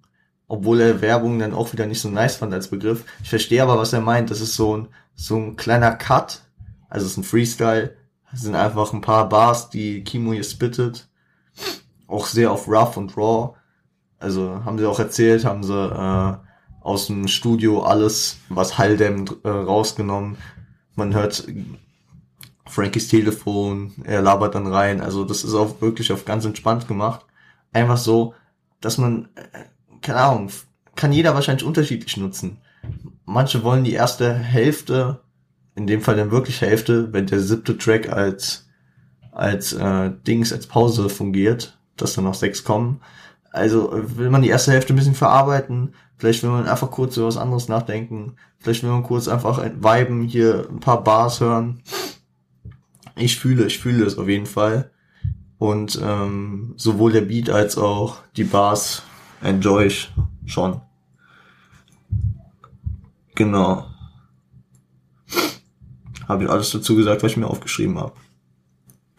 obwohl 0.47 0.81
er 0.81 1.01
Werbung 1.01 1.39
dann 1.39 1.55
auch 1.55 1.73
wieder 1.73 1.87
nicht 1.87 2.01
so 2.01 2.11
nice 2.11 2.37
fand 2.37 2.53
als 2.53 2.69
Begriff. 2.69 3.05
Ich 3.23 3.31
verstehe 3.31 3.63
aber, 3.63 3.79
was 3.79 3.93
er 3.93 4.01
meint. 4.01 4.31
Das 4.31 4.41
ist 4.41 4.55
so 4.55 4.77
ein, 4.77 4.89
so 5.15 5.37
ein 5.37 5.57
kleiner 5.57 5.93
Cut, 5.93 6.43
also 6.89 7.07
es 7.07 7.13
ist 7.13 7.19
ein 7.19 7.25
Freestyle, 7.25 7.97
es 8.33 8.43
sind 8.43 8.55
einfach 8.55 8.93
ein 8.93 9.01
paar 9.01 9.29
Bars, 9.29 9.71
die 9.71 10.05
Kimo 10.05 10.33
hier 10.33 10.45
spittet, 10.45 11.09
auch 12.07 12.27
sehr 12.27 12.53
auf 12.53 12.69
rough 12.69 12.97
und 12.97 13.17
raw. 13.17 13.55
Also 14.19 14.65
haben 14.65 14.79
sie 14.79 14.87
auch 14.87 14.99
erzählt, 14.99 15.45
haben 15.45 15.65
sie 15.65 15.75
äh, 15.75 16.37
aus 16.83 17.07
dem 17.07 17.27
Studio 17.27 17.83
alles, 17.83 18.37
was 18.49 18.79
Halldämm 18.79 19.25
äh, 19.43 19.49
rausgenommen. 19.49 20.37
Man 20.95 21.15
hört 21.15 21.47
Frankies 22.67 23.09
Telefon, 23.09 23.93
er 24.05 24.23
labert 24.23 24.55
dann 24.55 24.67
rein. 24.67 25.01
Also 25.01 25.25
das 25.25 25.45
ist 25.45 25.55
auch 25.55 25.81
wirklich 25.81 26.13
auf 26.13 26.25
ganz 26.25 26.45
entspannt 26.45 26.89
gemacht. 26.89 27.25
Einfach 27.73 27.99
so, 27.99 28.35
dass 28.81 28.99
man, 28.99 29.29
äh, 29.35 29.99
keine 30.01 30.21
Ahnung, 30.21 30.51
kann 30.95 31.13
jeder 31.13 31.35
wahrscheinlich 31.35 31.67
unterschiedlich 31.67 32.17
nutzen. 32.17 32.59
Manche 33.25 33.63
wollen 33.65 33.85
die 33.85 33.93
erste 33.93 34.33
Hälfte, 34.33 35.21
in 35.75 35.87
dem 35.87 36.01
Fall 36.01 36.17
dann 36.17 36.31
wirklich 36.31 36.61
Hälfte, 36.61 37.13
wenn 37.13 37.27
der 37.27 37.41
siebte 37.41 37.77
Track 37.77 38.11
als 38.11 38.69
als 39.33 39.73
äh, 39.73 40.13
Dings 40.27 40.53
als 40.53 40.69
Pause 40.69 41.09
fungiert, 41.09 41.77
dass 41.97 42.15
dann 42.15 42.25
noch 42.25 42.35
sechs 42.35 42.63
kommen. 42.63 43.01
Also 43.51 43.91
will 43.93 44.31
man 44.31 44.43
die 44.43 44.49
erste 44.49 44.71
Hälfte 44.71 44.93
ein 44.93 44.97
bisschen 44.97 45.15
verarbeiten, 45.15 45.95
vielleicht 46.19 46.45
will 46.45 46.51
man 46.51 46.69
einfach 46.69 46.91
kurz 46.93 47.17
über 47.17 47.27
was 47.27 47.37
anderes 47.37 47.69
nachdenken, 47.69 48.37
vielleicht 48.61 48.85
will 48.85 48.91
man 48.91 49.03
kurz 49.03 49.27
einfach 49.27 49.59
viben, 49.59 50.23
hier 50.23 50.69
ein 50.71 50.79
paar 50.79 51.03
Bars 51.03 51.41
hören 51.41 51.83
ich 53.17 53.39
fühle, 53.39 53.67
ich 53.67 53.79
fühle 53.79 54.05
es 54.05 54.19
auf 54.19 54.29
jeden 54.29 54.47
Fall. 54.47 54.91
Und 55.59 55.99
ähm, 56.03 56.75
sowohl 56.77 57.13
der 57.13 57.23
Beat 57.23 57.49
als 57.49 57.79
auch 57.79 58.19
die 58.37 58.45
Bars 58.45 59.03
enjoy 59.43 59.87
ich 59.87 60.13
schon. 60.47 60.81
Genau. 63.35 63.87
Habe 66.29 66.45
ich 66.45 66.51
alles 66.51 66.71
dazu 66.71 66.97
gesagt, 66.97 67.23
was 67.23 67.33
ich 67.33 67.37
mir 67.37 67.47
aufgeschrieben 67.47 67.99
habe. 67.99 68.15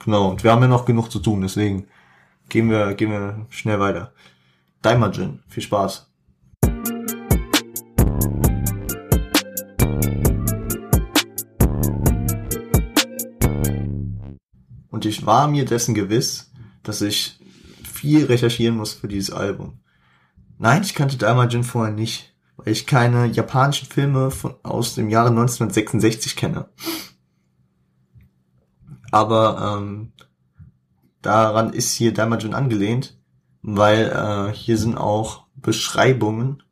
Genau, 0.04 0.30
und 0.30 0.44
wir 0.44 0.52
haben 0.52 0.62
ja 0.62 0.68
noch 0.68 0.86
genug 0.86 1.12
zu 1.12 1.20
tun, 1.20 1.42
deswegen 1.42 1.88
gehen 2.50 2.70
wir, 2.70 2.94
gehen 2.94 3.12
wir 3.12 3.46
schnell 3.50 3.80
weiter. 3.80 4.14
Daimajin, 4.82 5.40
viel 5.48 5.64
Spaß. 5.64 6.08
Ich 15.06 15.26
war 15.26 15.48
mir 15.48 15.66
dessen 15.66 15.94
gewiss, 15.94 16.52
dass 16.84 17.02
ich 17.02 17.40
viel 17.84 18.26
recherchieren 18.26 18.78
muss 18.78 18.94
für 18.94 19.08
dieses 19.08 19.32
Album. 19.32 19.80
Nein, 20.58 20.84
ich 20.84 20.96
kannte 20.96 21.18
Daimajin 21.18 21.64
vorher 21.64 21.94
nicht, 21.94 22.36
weil 22.58 22.70
ich 22.70 22.88
keine 22.88 23.26
japanischen 23.28 23.88
Filme 23.88 24.32
von, 24.32 24.56
aus 24.64 24.96
dem 24.96 25.10
Jahre 25.10 25.30
1966 25.30 26.36
kenne. 26.36 26.70
Aber 29.12 29.78
ähm, 29.80 30.14
daran 31.22 31.74
ist 31.74 31.94
hier 31.94 32.14
Daimajin 32.14 32.54
angelehnt, 32.54 33.18
weil 33.62 34.10
äh, 34.10 34.54
hier 34.54 34.78
sind 34.78 34.98
auch 34.98 35.46
Beschreibungen 35.56 36.64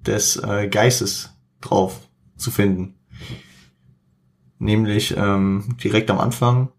des 0.00 0.36
äh, 0.36 0.68
Geistes 0.68 1.36
drauf 1.60 2.08
zu 2.36 2.50
finden. 2.50 2.94
Nämlich 4.58 5.16
ähm, 5.16 5.76
direkt 5.82 6.10
am 6.10 6.18
Anfang 6.18 6.70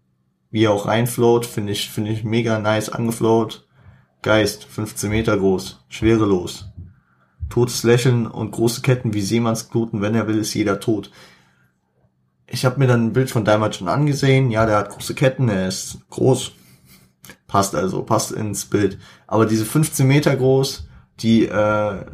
wie 0.52 0.64
er 0.64 0.70
auch 0.70 0.86
reinfloat, 0.86 1.46
finde 1.46 1.72
ich, 1.72 1.90
finde 1.90 2.12
ich 2.12 2.22
mega 2.22 2.60
nice 2.60 2.90
angefloat. 2.90 3.66
Geist, 4.20 4.64
15 4.64 5.10
Meter 5.10 5.36
groß, 5.36 5.84
schwerelos. 5.88 6.68
Totes 7.48 7.82
Lächeln 7.82 8.26
und 8.26 8.52
große 8.52 8.82
Ketten 8.82 9.14
wie 9.14 9.22
Seemannsknoten, 9.22 10.00
wenn 10.00 10.14
er 10.14 10.28
will, 10.28 10.38
ist 10.38 10.54
jeder 10.54 10.78
tot. 10.78 11.10
ich 12.46 12.66
habe 12.66 12.78
mir 12.78 12.86
dann 12.86 13.06
ein 13.06 13.12
Bild 13.14 13.30
von 13.30 13.44
Diamond 13.44 13.74
schon 13.74 13.88
angesehen. 13.88 14.50
Ja, 14.50 14.66
der 14.66 14.76
hat 14.76 14.90
große 14.90 15.14
Ketten, 15.14 15.48
er 15.48 15.68
ist 15.68 15.98
groß. 16.10 16.52
Passt 17.46 17.74
also, 17.74 18.02
passt 18.02 18.30
ins 18.30 18.66
Bild. 18.66 18.98
Aber 19.26 19.46
diese 19.46 19.64
15 19.64 20.06
Meter 20.06 20.36
groß, 20.36 20.86
die, 21.20 21.46
äh, 21.46 22.04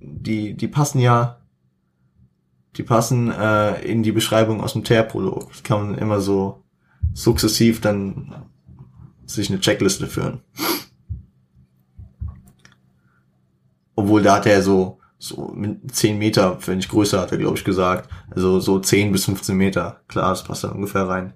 die, 0.00 0.54
die 0.54 0.68
passen 0.68 1.00
ja, 1.00 1.40
die 2.76 2.82
passen 2.82 3.32
äh, 3.32 3.80
in 3.82 4.02
die 4.02 4.12
Beschreibung 4.12 4.60
aus 4.60 4.74
dem 4.74 4.84
Tear-Prolog. 4.84 5.50
Das 5.50 5.62
kann 5.62 5.92
man 5.92 5.98
immer 5.98 6.20
so 6.20 6.65
sukzessiv 7.14 7.80
dann 7.80 8.34
sich 9.24 9.50
eine 9.50 9.60
Checkliste 9.60 10.06
führen. 10.06 10.40
Obwohl 13.94 14.22
da 14.22 14.36
hat 14.36 14.46
er 14.46 14.62
so 14.62 14.98
so 15.18 15.54
10 15.90 16.18
Meter, 16.18 16.58
wenn 16.66 16.78
ich 16.78 16.88
größer 16.88 17.20
hatte, 17.20 17.38
glaube 17.38 17.56
ich, 17.56 17.64
gesagt. 17.64 18.10
Also 18.30 18.60
so 18.60 18.78
10 18.78 19.12
bis 19.12 19.24
15 19.24 19.56
Meter. 19.56 20.00
Klar, 20.08 20.30
das 20.30 20.44
passt 20.44 20.64
da 20.64 20.68
ungefähr 20.68 21.08
rein. 21.08 21.32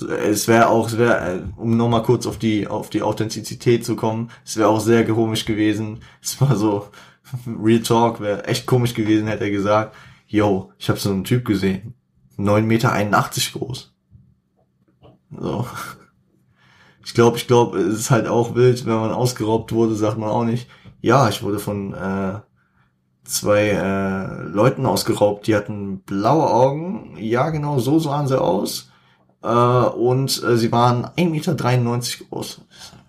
Es 0.00 0.48
wäre 0.48 0.68
auch, 0.68 0.88
es 0.88 0.98
wäre, 0.98 1.36
äh, 1.36 1.40
um 1.56 1.76
nochmal 1.76 2.02
kurz 2.02 2.26
auf 2.26 2.38
die, 2.38 2.66
auf 2.66 2.90
die 2.90 3.02
Authentizität 3.02 3.84
zu 3.84 3.94
kommen, 3.94 4.30
es 4.44 4.56
wäre 4.56 4.68
auch 4.68 4.80
sehr 4.80 5.06
komisch 5.06 5.44
gewesen. 5.44 6.00
Es 6.20 6.40
war 6.40 6.56
so, 6.56 6.88
Real 7.46 7.80
Talk 7.80 8.20
wäre 8.20 8.44
echt 8.46 8.66
komisch 8.66 8.94
gewesen, 8.94 9.28
hätte 9.28 9.44
er 9.44 9.50
gesagt, 9.50 9.94
yo, 10.26 10.72
ich 10.78 10.88
habe 10.88 10.98
so 10.98 11.10
einen 11.10 11.24
Typ 11.24 11.44
gesehen. 11.44 11.94
9,81 12.38 12.62
Meter 12.62 12.92
groß. 13.52 13.93
So. 15.38 15.66
Ich 17.04 17.14
glaube, 17.14 17.36
ich 17.36 17.46
glaube, 17.46 17.78
es 17.78 17.98
ist 17.98 18.10
halt 18.10 18.26
auch 18.26 18.54
wild, 18.54 18.86
wenn 18.86 18.94
man 18.94 19.12
ausgeraubt 19.12 19.72
wurde, 19.72 19.94
sagt 19.94 20.18
man 20.18 20.30
auch 20.30 20.44
nicht, 20.44 20.68
ja, 21.00 21.28
ich 21.28 21.42
wurde 21.42 21.58
von 21.58 21.92
äh, 21.92 22.40
zwei 23.24 23.68
äh, 23.70 24.42
Leuten 24.42 24.86
ausgeraubt, 24.86 25.46
die 25.46 25.54
hatten 25.54 26.00
blaue 26.00 26.48
Augen. 26.50 27.16
Ja, 27.18 27.50
genau, 27.50 27.78
so 27.78 27.98
sahen 27.98 28.26
sie 28.26 28.40
aus. 28.40 28.90
Äh, 29.42 29.48
und 29.48 30.42
äh, 30.42 30.56
sie 30.56 30.72
waren 30.72 31.04
1,93 31.04 31.28
Meter 31.28 31.54
groß. 32.30 32.62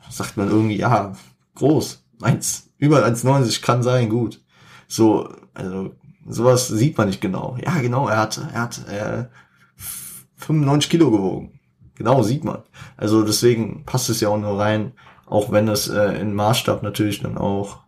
Sagt 0.10 0.38
man 0.38 0.50
irgendwie, 0.50 0.78
ja, 0.78 1.14
groß. 1.56 2.04
Eins, 2.22 2.70
über 2.78 3.06
1,90 3.06 3.62
kann 3.62 3.84
sein, 3.84 4.10
gut. 4.10 4.42
So, 4.88 5.30
also 5.54 5.92
sowas 6.28 6.68
sieht 6.68 6.98
man 6.98 7.08
nicht 7.08 7.22
genau. 7.22 7.58
Ja, 7.64 7.80
genau, 7.80 8.08
er 8.08 8.18
hat, 8.18 8.42
er 8.54 8.62
hat 8.62 8.88
äh, 8.90 9.26
95 10.38 10.90
Kilo 10.90 11.12
gewogen. 11.12 11.55
Genau, 11.96 12.24
sieht 12.24 12.44
man. 12.44 12.64
Also 12.98 13.24
deswegen 13.24 13.84
passt 13.86 14.10
es 14.10 14.20
ja 14.22 14.30
auch 14.30 14.38
nur 14.38 14.60
rein, 14.60 14.94
auch 15.26 15.52
wenn 15.52 15.68
es 15.68 15.88
äh, 15.88 16.20
in 16.20 16.34
Maßstab 16.34 16.84
natürlich 16.84 17.22
dann 17.22 17.38
auch 17.38 17.86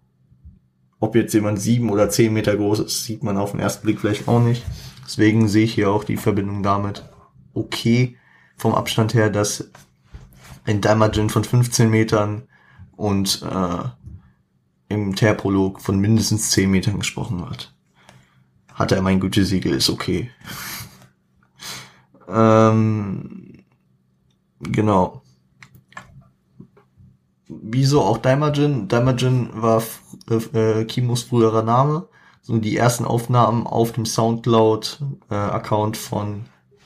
ob 1.00 1.16
jetzt 1.16 1.34
jemand 1.34 1.60
sieben 1.60 1.90
oder 1.90 2.10
zehn 2.10 2.34
Meter 2.34 2.56
groß 2.56 2.80
ist, 2.80 3.04
sieht 3.04 3.24
man 3.24 3.38
auf 3.38 3.52
den 3.52 3.60
ersten 3.60 3.84
Blick 3.84 4.00
vielleicht 4.00 4.28
auch 4.28 4.42
nicht. 4.42 4.64
Deswegen 5.06 5.48
sehe 5.48 5.66
ich 5.66 5.74
hier 5.74 5.92
auch 5.92 6.04
die 6.04 6.18
Verbindung 6.18 6.64
damit 6.64 7.08
okay 7.54 8.18
vom 8.58 8.74
Abstand 8.74 9.14
her, 9.14 9.30
dass 9.30 9.70
ein 10.66 10.82
Daimajin 10.82 11.30
von 11.30 11.44
15 11.44 11.90
Metern 11.90 12.44
und 12.96 13.44
äh, 13.44 13.84
im 14.90 15.16
Terprolog 15.16 15.82
von 15.82 16.00
mindestens 16.00 16.52
10 16.52 16.70
Metern 16.70 17.00
gesprochen 17.00 17.42
wird. 17.42 17.76
Hat 18.74 18.92
er 18.92 19.02
mein 19.02 19.20
Gütesiegel, 19.20 19.74
ist 19.74 19.90
okay. 19.90 20.32
ähm, 22.28 23.47
genau 24.60 25.22
wieso 27.48 28.02
auch 28.02 28.18
Daimajin? 28.18 28.88
Daimajin 28.88 29.50
war 29.54 29.84
äh, 30.54 30.86
Kimos 30.86 31.24
früherer 31.24 31.64
Name. 31.64 32.08
So 32.42 32.58
die 32.58 32.78
ersten 32.78 33.06
Aufnahmen 33.06 33.68
auf 33.68 33.92
dem 33.92 34.06
Soundcloud-Account 34.06 35.96
äh, 35.96 36.00
von 36.00 36.46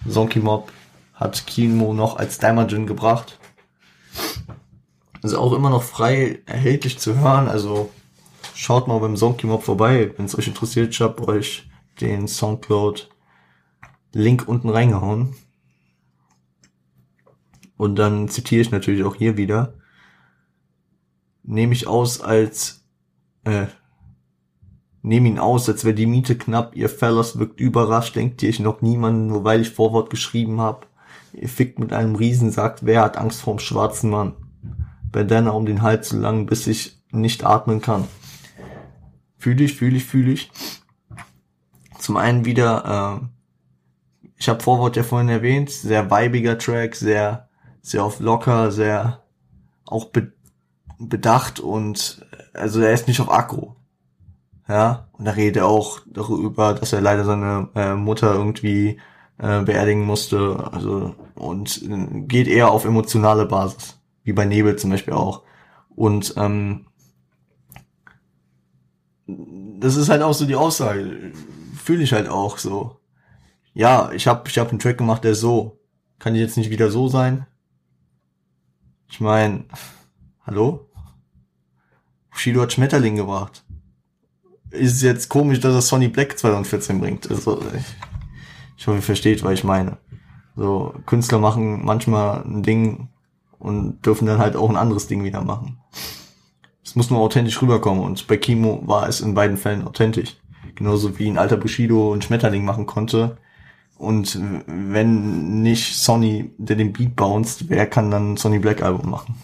Zonky 0.09 0.39
Mob 0.39 0.71
hat 1.13 1.45
Kimo 1.45 1.93
noch 1.93 2.17
als 2.17 2.39
Daimajin 2.39 2.87
gebracht. 2.87 3.37
Ist 5.21 5.35
auch 5.35 5.53
immer 5.53 5.69
noch 5.69 5.83
frei 5.83 6.39
erhältlich 6.47 6.97
zu 6.97 7.19
hören, 7.19 7.47
also 7.47 7.91
schaut 8.55 8.87
mal 8.87 8.97
beim 8.99 9.15
Zonky 9.15 9.45
Mob 9.45 9.61
vorbei, 9.61 10.11
wenn 10.17 10.25
es 10.25 10.35
euch 10.35 10.47
interessiert. 10.47 10.95
Ich 10.95 11.01
habe 11.01 11.27
euch 11.27 11.69
den 11.99 12.27
Soundcloud-Link 12.27 14.47
unten 14.47 14.69
reingehauen. 14.69 15.35
Und 17.81 17.95
dann 17.95 18.29
zitiere 18.29 18.61
ich 18.61 18.69
natürlich 18.69 19.03
auch 19.03 19.15
hier 19.15 19.37
wieder 19.37 19.73
nehme 21.43 21.73
ich 21.73 21.87
aus 21.87 22.21
als, 22.21 22.83
äh, 23.43 23.65
nehme 25.01 25.29
ihn 25.29 25.39
aus, 25.39 25.67
als 25.67 25.83
wäre 25.83 25.95
die 25.95 26.05
Miete 26.05 26.37
knapp. 26.37 26.75
Ihr 26.75 26.89
Fellas 26.89 27.39
wirkt 27.39 27.59
überrascht, 27.59 28.15
denkt 28.15 28.43
ihr 28.43 28.49
ich 28.49 28.59
noch 28.59 28.81
niemanden, 28.81 29.25
nur 29.25 29.43
weil 29.43 29.61
ich 29.61 29.71
Vorwort 29.71 30.11
geschrieben 30.11 30.61
hab. 30.61 30.85
Ihr 31.33 31.49
fickt 31.49 31.79
mit 31.79 31.91
einem 31.91 32.13
Riesen, 32.13 32.51
sagt, 32.51 32.85
wer 32.85 33.01
hat 33.01 33.17
Angst 33.17 33.41
vorm 33.41 33.57
schwarzen 33.57 34.11
Mann? 34.11 34.35
Bandana 35.11 35.49
um 35.49 35.65
den 35.65 35.81
Hals 35.81 36.09
so 36.09 36.19
lang, 36.19 36.45
bis 36.45 36.67
ich 36.67 37.01
nicht 37.11 37.43
atmen 37.43 37.81
kann. 37.81 38.07
Fühle 39.39 39.63
ich, 39.63 39.73
fühle 39.73 39.97
ich, 39.97 40.05
fühle 40.05 40.33
ich. 40.33 40.51
Zum 41.97 42.17
einen 42.17 42.45
wieder, 42.45 43.21
äh, 43.21 44.27
ich 44.37 44.49
habe 44.49 44.61
Vorwort 44.61 44.95
ja 44.95 45.01
vorhin 45.01 45.29
erwähnt, 45.29 45.71
sehr 45.71 46.11
weibiger 46.11 46.59
Track, 46.59 46.95
sehr, 46.95 47.49
sehr 47.81 48.03
auf 48.03 48.19
locker, 48.19 48.71
sehr 48.71 49.23
auch 49.85 50.05
be 50.05 50.31
bedacht 50.99 51.59
und 51.59 52.23
also 52.53 52.79
er 52.81 52.93
ist 52.93 53.07
nicht 53.07 53.19
auf 53.21 53.31
Akku. 53.31 53.71
Ja, 54.67 55.07
und 55.13 55.25
da 55.25 55.31
redet 55.31 55.57
er 55.57 55.67
auch 55.67 55.99
darüber, 56.05 56.73
dass 56.73 56.93
er 56.93 57.01
leider 57.01 57.25
seine 57.25 57.69
äh, 57.75 57.95
Mutter 57.95 58.33
irgendwie 58.33 58.99
äh, 59.37 59.61
beerdigen 59.63 60.05
musste. 60.05 60.69
Also 60.71 61.15
und 61.35 61.81
äh, 61.83 62.21
geht 62.21 62.47
eher 62.47 62.71
auf 62.71 62.85
emotionale 62.85 63.45
Basis, 63.45 63.99
wie 64.23 64.33
bei 64.33 64.45
Nebel 64.45 64.75
zum 64.77 64.91
Beispiel 64.91 65.13
auch. 65.13 65.43
Und 65.89 66.35
ähm, 66.37 66.85
das 69.27 69.95
ist 69.95 70.09
halt 70.09 70.21
auch 70.21 70.33
so 70.33 70.45
die 70.45 70.55
Aussage. 70.55 71.33
Fühle 71.75 72.03
ich 72.03 72.13
halt 72.13 72.29
auch 72.29 72.57
so. 72.57 72.97
Ja, 73.73 74.11
ich 74.11 74.27
habe 74.27 74.47
ich 74.47 74.57
hab 74.59 74.69
einen 74.69 74.79
Track 74.79 74.97
gemacht, 74.97 75.23
der 75.23 75.35
so. 75.35 75.79
Kann 76.19 76.35
jetzt 76.35 76.57
nicht 76.57 76.69
wieder 76.69 76.91
so 76.91 77.07
sein? 77.07 77.47
Ich 79.11 79.19
meine, 79.19 79.65
hallo? 80.47 80.87
Bushido 82.31 82.61
hat 82.61 82.71
Schmetterling 82.71 83.17
gebracht. 83.17 83.65
Ist 84.69 85.01
jetzt 85.01 85.27
komisch, 85.27 85.59
dass 85.59 85.75
er 85.75 85.81
Sonny 85.81 86.07
Black 86.07 86.39
2014 86.39 87.01
bringt. 87.01 87.29
Also, 87.29 87.61
ich, 87.75 87.83
ich 88.77 88.87
hoffe, 88.87 88.99
ihr 88.99 89.03
versteht, 89.03 89.43
was 89.43 89.53
ich 89.53 89.63
meine. 89.65 89.97
So, 90.55 90.95
Künstler 91.05 91.39
machen 91.39 91.83
manchmal 91.83 92.41
ein 92.43 92.63
Ding 92.63 93.09
und 93.59 94.05
dürfen 94.05 94.27
dann 94.27 94.39
halt 94.39 94.55
auch 94.55 94.69
ein 94.69 94.77
anderes 94.77 95.07
Ding 95.07 95.25
wieder 95.25 95.43
machen. 95.43 95.77
Es 96.81 96.95
muss 96.95 97.09
nur 97.09 97.19
authentisch 97.19 97.61
rüberkommen 97.61 98.03
und 98.03 98.27
bei 98.27 98.37
Kimo 98.37 98.81
war 98.85 99.09
es 99.09 99.19
in 99.19 99.33
beiden 99.33 99.57
Fällen 99.57 99.85
authentisch. 99.85 100.37
Genauso 100.75 101.19
wie 101.19 101.29
ein 101.29 101.37
alter 101.37 101.57
Bushido 101.57 102.13
ein 102.13 102.21
Schmetterling 102.21 102.63
machen 102.63 102.85
konnte. 102.85 103.37
Und 104.01 104.39
wenn 104.65 105.61
nicht 105.61 105.95
Sonny, 105.95 106.51
der 106.57 106.75
den 106.75 106.91
Beat 106.91 107.15
bounced, 107.15 107.69
wer 107.69 107.87
kann 107.87 108.11
dann 108.11 108.37
Sonny 108.37 108.59
Black 108.59 108.81
Album 108.81 109.11
machen? 109.11 109.35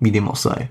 Wie 0.00 0.10
dem 0.10 0.28
auch 0.28 0.36
sei 0.36 0.68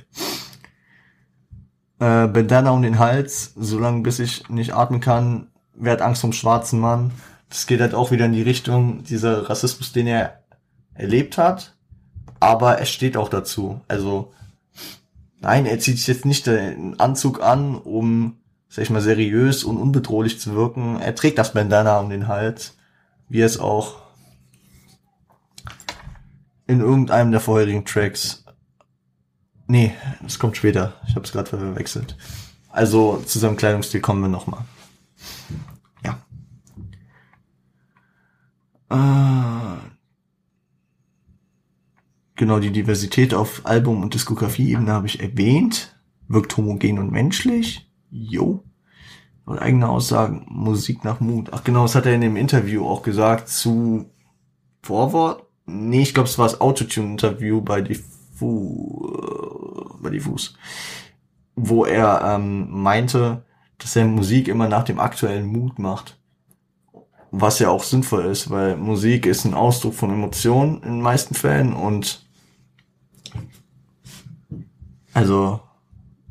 äh, 2.02 2.28
Bandana 2.28 2.72
um 2.72 2.82
den 2.82 3.00
Hals, 3.00 3.54
solange 3.56 4.02
bis 4.02 4.20
ich 4.20 4.50
nicht 4.50 4.74
atmen 4.74 5.00
kann, 5.00 5.48
wer 5.76 5.94
hat 5.94 6.02
Angst 6.02 6.22
vom 6.22 6.34
schwarzen 6.34 6.80
Mann. 6.80 7.12
Das 7.48 7.68
geht 7.68 7.80
halt 7.80 7.94
auch 7.94 8.12
wieder 8.12 8.26
in 8.26 8.34
die 8.34 8.42
Richtung 8.42 9.04
dieser 9.04 9.50
Rassismus, 9.50 9.92
den 9.94 10.08
er 10.08 10.42
erlebt 10.96 11.38
hat, 11.38 11.76
aber 12.40 12.78
er 12.78 12.86
steht 12.86 13.18
auch 13.18 13.30
dazu. 13.30 13.82
Also 13.88 14.34
nein, 15.40 15.66
er 15.66 15.80
zieht 15.80 15.98
sich 15.98 16.08
jetzt 16.08 16.26
nicht 16.26 16.48
den 16.48 17.00
Anzug 17.00 17.42
an, 17.42 17.76
um, 17.76 18.38
sag 18.72 18.84
ich 18.84 18.90
mal, 18.90 19.02
seriös 19.02 19.64
und 19.64 19.78
unbedrohlich 19.78 20.40
zu 20.40 20.56
wirken. 20.56 21.00
Er 21.00 21.14
trägt 21.14 21.38
das 21.38 21.54
Bandana 21.54 22.00
um 22.00 22.10
den 22.10 22.28
Hals, 22.28 22.78
wie 23.30 23.42
es 23.42 23.60
auch 23.60 24.02
in 26.66 26.80
irgendeinem 26.80 27.32
der 27.32 27.42
vorherigen 27.42 27.86
Tracks 27.86 28.42
Nee, 29.72 29.94
das 30.22 30.38
kommt 30.38 30.58
später. 30.58 30.96
Ich 31.08 31.16
habe 31.16 31.26
es 31.26 31.32
gerade 31.32 31.50
verwechselt. 31.50 32.18
Also 32.68 33.24
zu 33.26 33.40
seinem 33.40 33.56
Kleidungsstil 33.56 34.02
kommen 34.02 34.22
wir 34.22 34.28
nochmal. 34.28 34.66
Ja. 36.04 36.20
Äh, 38.90 39.78
genau, 42.36 42.60
die 42.60 42.74
Diversität 42.74 43.34
auf 43.34 43.66
Album- 43.66 44.04
und 44.04 44.14
Diskografie-Ebene 44.14 44.92
habe 44.92 45.08
ich 45.08 45.22
erwähnt. 45.22 45.96
Wirkt 46.28 46.58
homogen 46.58 47.00
und 47.00 47.14
menschlich. 47.14 47.90
Jo. 48.12 48.64
Und 49.46 49.60
eigene 49.60 49.90
Aussagen, 49.90 50.46
Musik 50.50 51.04
nach 51.04 51.20
Mut. 51.20 51.50
Ach 51.52 51.64
genau, 51.64 51.84
das 51.84 51.96
hat 51.96 52.06
er 52.06 52.14
in 52.14 52.22
dem 52.22 52.38
Interview 52.38 52.86
auch 52.86 53.02
gesagt 53.02 53.50
zu 53.50 54.06
Vorwort. 54.84 55.46
Nee, 55.66 56.02
ich 56.02 56.14
glaube, 56.14 56.30
es 56.30 56.38
war 56.38 56.48
das 56.48 56.62
Autotune-Interview 56.62 57.62
bei 57.62 57.82
die 57.82 57.96
Fu, 57.96 59.18
bei 60.02 60.10
Diffus, 60.10 60.56
wo 61.56 61.86
er 61.86 62.22
ähm, 62.24 62.70
meinte, 62.70 63.46
dass 63.78 63.96
er 63.96 64.06
Musik 64.06 64.48
immer 64.48 64.68
nach 64.68 64.84
dem 64.84 65.00
aktuellen 65.00 65.48
Mut 65.48 65.80
macht. 65.80 66.20
Was 67.32 67.60
ja 67.60 67.70
auch 67.70 67.84
sinnvoll 67.84 68.26
ist, 68.26 68.50
weil 68.50 68.76
Musik 68.76 69.26
ist 69.26 69.46
ein 69.46 69.54
Ausdruck 69.54 69.94
von 69.94 70.12
Emotionen 70.12 70.84
in 70.84 70.94
den 70.94 71.02
meisten 71.02 71.34
Fällen 71.34 71.74
und 71.74 72.26
also 75.14 75.62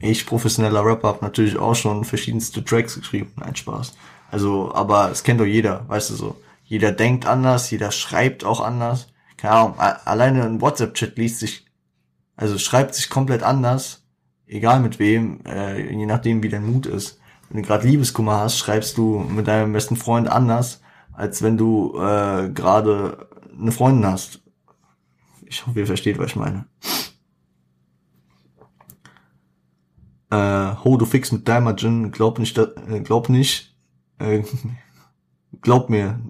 ich, 0.01 0.27
professioneller 0.27 0.85
Rapper, 0.85 1.09
habe 1.09 1.25
natürlich 1.25 1.59
auch 1.59 1.75
schon 1.75 2.05
verschiedenste 2.05 2.65
Tracks 2.65 2.97
geschrieben. 2.99 3.33
Nein, 3.37 3.55
Spaß. 3.55 3.95
Also, 4.31 4.73
aber 4.75 5.11
es 5.11 5.23
kennt 5.23 5.41
doch 5.41 5.47
jeder, 5.47 5.89
weißt 5.89 6.11
du 6.11 6.15
so. 6.15 6.37
Jeder 6.65 6.93
denkt 6.93 7.27
anders, 7.27 7.71
jeder 7.71 7.91
schreibt 7.91 8.45
auch 8.45 8.61
anders. 8.61 9.09
Keine 9.37 9.55
Ahnung, 9.55 9.79
alleine 9.79 10.45
ein 10.45 10.61
WhatsApp-Chat 10.61 11.17
liest 11.17 11.41
sich, 11.41 11.67
also 12.37 12.59
schreibt 12.59 12.95
sich 12.95 13.11
komplett 13.11 13.43
anders, 13.43 14.07
egal 14.47 14.81
mit 14.81 14.99
wem, 14.99 15.41
äh, 15.47 15.93
je 15.93 16.07
nachdem 16.07 16.43
wie 16.43 16.49
dein 16.49 16.71
Mut 16.71 16.87
ist. 16.87 17.19
Wenn 17.49 17.63
du 17.63 17.69
gerade 17.69 17.87
Liebeskummer 17.87 18.39
hast, 18.39 18.59
schreibst 18.59 18.97
du 18.97 19.19
mit 19.19 19.49
deinem 19.49 19.73
besten 19.73 19.97
Freund 19.97 20.29
anders, 20.29 20.81
als 21.13 21.43
wenn 21.43 21.57
du 21.57 21.99
äh, 21.99 22.49
gerade 22.51 23.29
eine 23.59 23.73
Freundin 23.73 24.07
hast. 24.07 24.41
Ich 25.45 25.67
hoffe, 25.67 25.81
ihr 25.81 25.87
versteht, 25.87 26.19
was 26.19 26.31
ich 26.31 26.37
meine. 26.37 26.67
Äh, 30.31 30.75
ho, 30.85 30.97
du 30.97 31.07
fix 31.07 31.33
mit 31.33 31.49
Daimajin, 31.49 32.11
glaub 32.13 32.39
nicht, 32.39 32.57
äh, 32.59 33.01
glaub 33.01 33.29
nicht, 33.29 33.75
äh, 34.19 34.43
glaub 35.61 35.91
mir, 35.91 36.21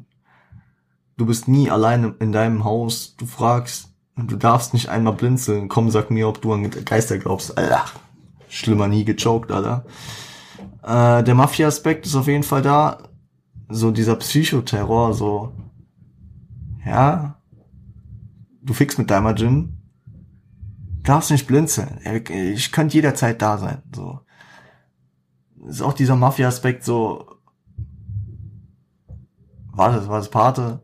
du 1.16 1.26
bist 1.26 1.48
nie 1.48 1.70
alleine 1.70 2.14
in 2.18 2.32
deinem 2.32 2.64
Haus, 2.64 3.14
du 3.16 3.26
fragst, 3.26 3.92
du 4.16 4.36
darfst 4.36 4.74
nicht 4.74 4.88
einmal 4.88 5.14
blinzeln, 5.14 5.68
komm, 5.68 5.90
sag 5.90 6.10
mir, 6.10 6.28
ob 6.28 6.40
du 6.40 6.52
an 6.52 6.70
Geister 6.70 7.18
glaubst, 7.18 7.56
Alter, 7.56 7.84
schlimmer 8.48 8.88
nie 8.88 9.04
gechoked, 9.04 9.52
Alter. 9.52 9.84
Äh, 10.82 11.22
der 11.22 11.34
Mafia-Aspekt 11.34 12.06
ist 12.06 12.16
auf 12.16 12.26
jeden 12.26 12.42
Fall 12.42 12.62
da, 12.62 12.98
so 13.68 13.90
dieser 13.90 14.16
Psychoterror, 14.16 15.14
so, 15.14 15.52
ja, 16.84 17.36
du 18.62 18.72
fix 18.72 18.98
mit 18.98 19.10
Daimajin, 19.10 19.79
darfst 21.10 21.30
nicht 21.30 21.46
blinzeln. 21.46 22.00
Ich 22.54 22.72
könnte 22.72 22.94
jederzeit 22.94 23.42
da 23.42 23.58
sein. 23.58 23.82
So 23.94 24.20
ist 25.68 25.82
auch 25.82 25.92
dieser 25.92 26.16
Mafia-Aspekt 26.16 26.84
so. 26.84 27.26
War 29.72 29.92
das, 29.92 30.08
war 30.08 30.18
das 30.18 30.30
Pate? 30.30 30.80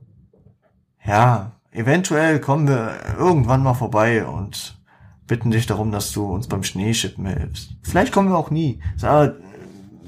Ja, 1.05 1.53
eventuell 1.71 2.41
kommen 2.41 2.69
wir 2.69 2.99
irgendwann 3.19 3.63
mal 3.63 3.75
vorbei 3.75 4.27
und 4.27 4.81
bitten 5.27 5.51
dich 5.51 5.67
darum, 5.67 5.93
dass 5.93 6.13
du 6.13 6.27
uns 6.27 6.47
beim 6.47 6.63
Schneeschippen 6.63 7.27
hilfst. 7.27 7.73
Vielleicht 7.83 8.13
kommen 8.13 8.29
wir 8.29 8.39
auch 8.39 8.51
nie. 8.51 8.81
Aber 9.03 9.37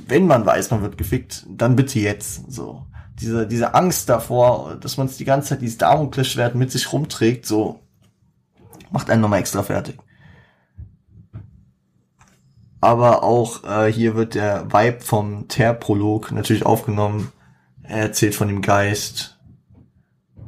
wenn 0.07 0.27
man 0.27 0.47
weiß, 0.47 0.71
man 0.71 0.83
wird 0.83 0.97
gefickt, 0.97 1.47
dann 1.49 1.77
bitte 1.77 1.99
jetzt. 1.99 2.51
So 2.51 2.87
diese 3.21 3.47
diese 3.47 3.75
Angst 3.75 4.09
davor, 4.09 4.77
dass 4.77 4.97
man 4.97 5.07
es 5.07 5.17
die 5.17 5.25
ganze 5.25 5.51
Zeit 5.51 5.63
dieses 5.63 5.79
Damoklesschwert 5.79 6.55
mit 6.55 6.71
sich 6.71 6.93
rumträgt, 6.93 7.47
so 7.47 7.81
macht 8.91 9.11
einen 9.11 9.23
nochmal 9.23 9.41
extra 9.41 9.63
fertig. 9.63 9.99
Aber 12.81 13.25
auch 13.25 13.65
äh, 13.65 13.93
hier 13.93 14.15
wird 14.15 14.35
der 14.35 14.73
Vibe 14.73 15.01
vom 15.01 15.49
Ter-Prolog 15.49 16.31
natürlich 16.33 16.65
aufgenommen. 16.65 17.33
Er 17.83 17.99
erzählt 17.99 18.35
von 18.35 18.49
dem 18.49 18.63
Geist. 18.63 19.39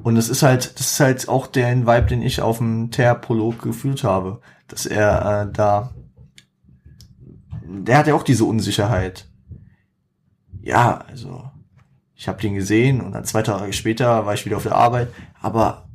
Und 0.02 0.16
es 0.16 0.28
ist 0.28 0.42
halt, 0.42 0.78
das 0.78 0.92
ist 0.92 1.00
halt 1.00 1.28
auch 1.28 1.46
der 1.46 1.86
Vibe, 1.86 2.06
den 2.06 2.22
ich 2.22 2.40
auf 2.40 2.58
dem 2.58 2.90
Ter-Prolog 2.90 3.60
gefühlt 3.60 4.04
habe. 4.04 4.40
Dass 4.68 4.86
er 4.86 5.42
äh, 5.48 5.52
da, 5.52 5.92
der 7.64 7.98
hat 7.98 8.06
ja 8.06 8.14
auch 8.14 8.22
diese 8.22 8.44
Unsicherheit. 8.44 9.28
Ja, 10.62 11.04
also, 11.08 11.50
ich 12.14 12.28
habe 12.28 12.40
den 12.40 12.54
gesehen 12.54 13.00
und 13.00 13.12
dann 13.12 13.24
zwei 13.24 13.42
Tage 13.42 13.72
später 13.72 14.26
war 14.26 14.34
ich 14.34 14.46
wieder 14.46 14.58
auf 14.58 14.62
der 14.62 14.76
Arbeit. 14.76 15.08
Aber 15.40 15.89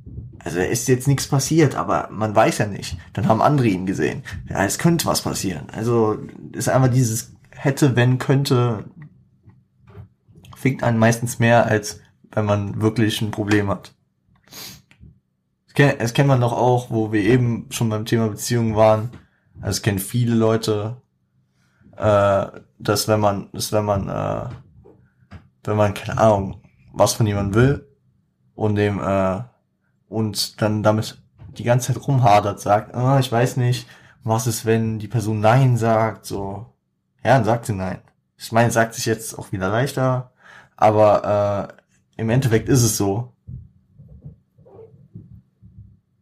also 0.45 0.59
ist 0.59 0.87
jetzt 0.87 1.07
nichts 1.07 1.27
passiert, 1.27 1.75
aber 1.75 2.07
man 2.11 2.35
weiß 2.35 2.59
ja 2.59 2.67
nicht. 2.67 2.97
Dann 3.13 3.27
haben 3.27 3.41
andere 3.41 3.67
ihn 3.67 3.87
gesehen. 3.87 4.23
Ja, 4.47 4.63
es 4.63 4.77
könnte 4.77 5.07
was 5.07 5.23
passieren. 5.23 5.67
Also 5.73 6.19
ist 6.51 6.69
einfach 6.69 6.89
dieses 6.89 7.35
hätte, 7.49 7.95
wenn, 7.95 8.19
könnte, 8.19 8.85
fickt 10.55 10.83
einen 10.83 10.99
meistens 10.99 11.39
mehr, 11.39 11.65
als 11.65 11.99
wenn 12.31 12.45
man 12.45 12.79
wirklich 12.79 13.21
ein 13.21 13.31
Problem 13.31 13.69
hat. 13.69 13.95
Es 15.75 16.13
kennt 16.13 16.27
man 16.27 16.41
doch 16.41 16.53
auch, 16.53 16.91
wo 16.91 17.11
wir 17.11 17.21
eben 17.21 17.65
schon 17.71 17.89
beim 17.89 18.05
Thema 18.05 18.29
Beziehungen 18.29 18.75
waren. 18.75 19.09
Also 19.61 19.77
es 19.77 19.81
kennen 19.81 19.99
viele 19.99 20.35
Leute, 20.35 21.01
äh, 21.97 22.45
dass 22.77 23.07
wenn 23.07 23.19
man, 23.19 23.49
dass 23.51 23.71
wenn 23.73 23.83
man, 23.83 24.07
äh, 24.07 24.49
wenn 25.63 25.75
man 25.75 25.93
keine 25.93 26.19
Ahnung, 26.19 26.61
was 26.93 27.13
von 27.13 27.25
jemandem 27.25 27.55
will 27.55 27.87
und 28.53 28.75
dem 28.75 29.01
äh, 29.01 29.41
und 30.15 30.61
dann 30.61 30.81
damit 30.81 31.21
die 31.57 31.65
ganze 31.65 31.93
Zeit 31.93 32.07
rumhadert, 32.07 32.61
sagt, 32.61 32.95
oh, 32.95 33.17
ich 33.19 33.29
weiß 33.29 33.57
nicht, 33.57 33.85
was 34.23 34.47
ist, 34.47 34.65
wenn 34.65 34.97
die 34.97 35.09
Person 35.09 35.41
Nein 35.41 35.75
sagt, 35.75 36.25
so. 36.25 36.67
Ja, 37.21 37.35
dann 37.35 37.43
sagt 37.43 37.65
sie 37.65 37.73
Nein. 37.73 37.99
Ich 38.37 38.53
meine, 38.53 38.71
sagt 38.71 38.93
sich 38.93 39.05
jetzt 39.05 39.37
auch 39.37 39.51
wieder 39.51 39.67
leichter, 39.67 40.31
aber 40.77 41.69
äh, 42.17 42.21
im 42.21 42.29
Endeffekt 42.29 42.69
ist 42.69 42.83
es 42.83 42.95
so. 42.95 43.33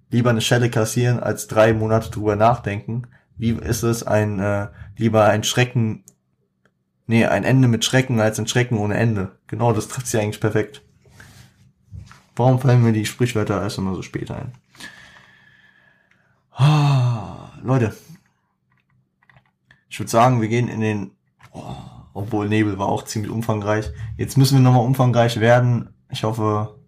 Lieber 0.10 0.32
eine 0.32 0.42
Schelle 0.42 0.72
kassieren, 0.72 1.20
als 1.20 1.48
drei 1.48 1.74
Monate 1.74 2.10
drüber 2.10 2.36
nachdenken. 2.36 3.04
Wie 3.38 3.52
ist 3.52 3.84
es, 3.84 4.02
ein 4.02 4.40
äh, 4.40 4.70
lieber 4.98 5.26
ein 5.26 5.44
Schrecken, 5.44 6.04
nee, 7.06 7.26
ein 7.26 7.44
Ende 7.44 7.68
mit 7.68 7.86
Schrecken 7.86 8.20
als 8.20 8.40
ein 8.40 8.48
Schrecken 8.48 8.80
ohne 8.80 8.98
Ende. 8.98 9.38
Genau, 9.46 9.72
das 9.72 9.88
trifft 9.88 10.08
sie 10.08 10.20
eigentlich 10.20 10.42
perfekt. 10.42 10.82
Warum 12.36 12.60
fallen 12.60 12.84
mir 12.84 12.94
die 12.94 13.06
Sprichwörter 13.06 13.62
erst 13.62 13.78
immer 13.78 13.96
so 13.96 14.02
spät 14.02 14.32
ein? 14.32 14.54
Oh, 16.58 17.64
Leute, 17.64 17.96
ich 19.90 20.00
würde 20.00 20.10
sagen, 20.10 20.42
wir 20.42 20.48
gehen 20.48 20.68
in 20.68 20.82
den, 20.82 21.12
oh, 21.52 21.76
obwohl 22.14 22.50
Nebel 22.50 22.80
war 22.80 22.88
auch 22.88 23.04
ziemlich 23.04 23.32
umfangreich. 23.32 23.92
Jetzt 24.18 24.38
müssen 24.38 24.58
wir 24.58 24.64
nochmal 24.64 24.86
umfangreich 24.86 25.40
werden. 25.40 25.90
Ich 26.10 26.24
hoffe, 26.24 26.80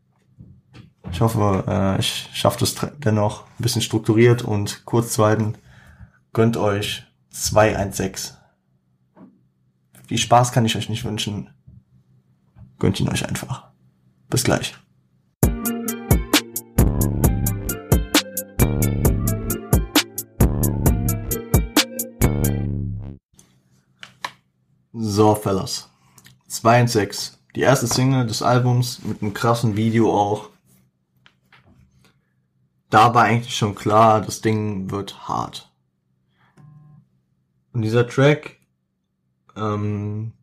ich 1.11 1.21
hoffe, 1.21 1.63
äh, 1.67 1.99
ich 1.99 2.29
schaffe 2.33 2.59
das 2.59 2.75
dennoch 2.97 3.43
ein 3.43 3.63
bisschen 3.63 3.81
strukturiert 3.81 4.41
und 4.41 4.85
kurz 4.85 5.13
zweiten. 5.13 5.55
Gönnt 6.33 6.57
euch 6.57 7.05
216. 7.29 8.35
Viel 10.07 10.17
Spaß 10.17 10.51
kann 10.51 10.65
ich 10.65 10.75
euch 10.75 10.89
nicht 10.89 11.05
wünschen. 11.05 11.49
Gönnt 12.79 12.99
ihn 12.99 13.09
euch 13.09 13.27
einfach. 13.27 13.71
Bis 14.29 14.43
gleich. 14.43 14.75
So, 25.15 25.33
Fellas. 25.33 25.87
2 26.49 26.81
und 26.81 26.87
6. 26.89 27.39
Die 27.55 27.61
erste 27.61 27.87
Single 27.87 28.27
des 28.27 28.41
Albums 28.41 28.99
mit 29.01 29.21
einem 29.21 29.33
krassen 29.33 29.77
Video 29.77 30.11
auch. 30.13 30.49
Da 32.89 33.13
war 33.13 33.23
eigentlich 33.23 33.55
schon 33.55 33.75
klar, 33.75 34.19
das 34.19 34.41
Ding 34.41 34.91
wird 34.91 35.29
hart. 35.29 35.71
Und 37.71 37.83
dieser 37.83 38.05
Track, 38.05 38.57
ähm, 39.55 40.33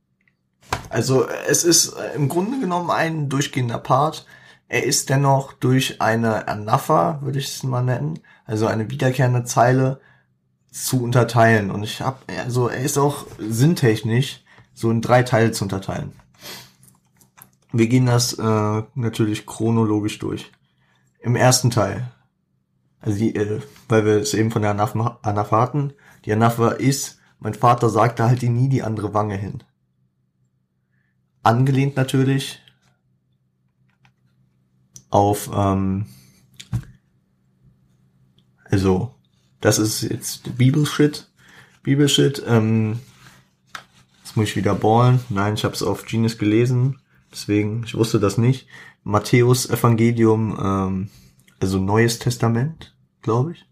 also 0.88 1.28
es 1.28 1.64
ist 1.64 1.94
im 2.14 2.30
Grunde 2.30 2.58
genommen 2.58 2.88
ein 2.90 3.28
durchgehender 3.28 3.76
Part. 3.76 4.24
Er 4.68 4.84
ist 4.84 5.10
dennoch 5.10 5.52
durch 5.52 6.00
eine 6.00 6.48
Anapha, 6.48 7.20
würde 7.20 7.40
ich 7.40 7.48
es 7.48 7.62
mal 7.62 7.82
nennen, 7.82 8.20
also 8.46 8.68
eine 8.68 8.88
wiederkehrende 8.88 9.44
Zeile, 9.44 10.00
zu 10.70 11.02
unterteilen. 11.02 11.70
Und 11.70 11.82
ich 11.82 12.00
habe, 12.00 12.20
also 12.38 12.68
er 12.68 12.80
ist 12.82 12.96
auch 12.96 13.26
sinntechnisch 13.38 14.41
so 14.74 14.90
in 14.90 15.00
drei 15.00 15.22
Teile 15.22 15.52
zu 15.52 15.64
unterteilen. 15.64 16.12
Wir 17.72 17.88
gehen 17.88 18.06
das 18.06 18.34
äh, 18.34 18.82
natürlich 18.94 19.46
chronologisch 19.46 20.18
durch. 20.18 20.52
Im 21.20 21.36
ersten 21.36 21.70
Teil, 21.70 22.12
also 23.00 23.18
die, 23.18 23.34
äh, 23.34 23.60
weil 23.88 24.04
wir 24.04 24.16
es 24.16 24.34
eben 24.34 24.50
von 24.50 24.62
der 24.62 24.72
Anafa, 24.72 25.18
Anafa 25.22 25.60
hatten, 25.60 25.92
die 26.24 26.32
Anafa 26.32 26.72
ist, 26.72 27.18
mein 27.38 27.54
Vater 27.54 27.88
sagte 27.88 28.24
halt 28.24 28.42
nie 28.42 28.68
die 28.68 28.82
andere 28.82 29.14
Wange 29.14 29.36
hin. 29.36 29.62
Angelehnt 31.42 31.96
natürlich 31.96 32.60
auf, 35.10 35.50
ähm, 35.54 36.06
also, 38.64 39.14
das 39.60 39.78
ist 39.78 40.02
jetzt 40.02 40.56
Bibelshit. 40.56 41.28
Bibelshit, 41.82 42.42
ähm, 42.46 43.00
Jetzt 44.32 44.38
muss 44.38 44.48
ich 44.48 44.56
wieder 44.56 44.74
ballen. 44.74 45.20
Nein, 45.28 45.52
ich 45.52 45.64
habe 45.64 45.74
es 45.74 45.82
auf 45.82 46.06
Genius 46.06 46.38
gelesen. 46.38 46.98
Deswegen, 47.30 47.84
ich 47.84 47.94
wusste 47.94 48.18
das 48.18 48.38
nicht. 48.38 48.66
Matthäus 49.04 49.68
Evangelium, 49.68 50.58
ähm, 50.58 51.10
also 51.60 51.78
Neues 51.78 52.18
Testament, 52.18 52.96
glaube 53.20 53.52
ich. 53.52 53.66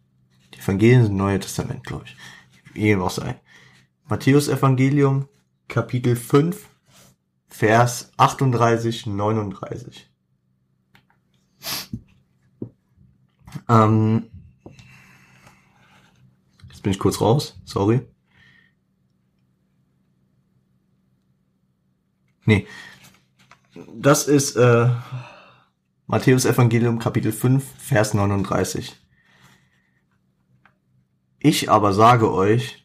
Die 0.52 0.58
Evangelien 0.58 1.04
sind 1.04 1.16
Neue 1.16 1.40
Testament, 1.40 1.82
glaube 1.84 2.04
ich. 2.04 2.16
Irgendwas 2.74 3.14
sei. 3.14 3.40
Matthäus 4.06 4.48
Evangelium, 4.48 5.28
Kapitel 5.66 6.14
5, 6.14 6.68
Vers 7.48 8.12
38, 8.18 9.06
39. 9.06 10.10
Ähm, 13.66 14.24
jetzt 16.68 16.82
bin 16.82 16.92
ich 16.92 16.98
kurz 16.98 17.22
raus, 17.22 17.58
sorry. 17.64 18.09
Nee. 22.50 22.66
Das 23.94 24.26
ist 24.26 24.56
äh, 24.56 24.88
Matthäus 26.08 26.44
Evangelium 26.46 26.98
Kapitel 26.98 27.30
5, 27.30 27.64
Vers 27.78 28.12
39. 28.12 28.96
Ich 31.38 31.70
aber 31.70 31.92
sage 31.92 32.32
euch, 32.32 32.84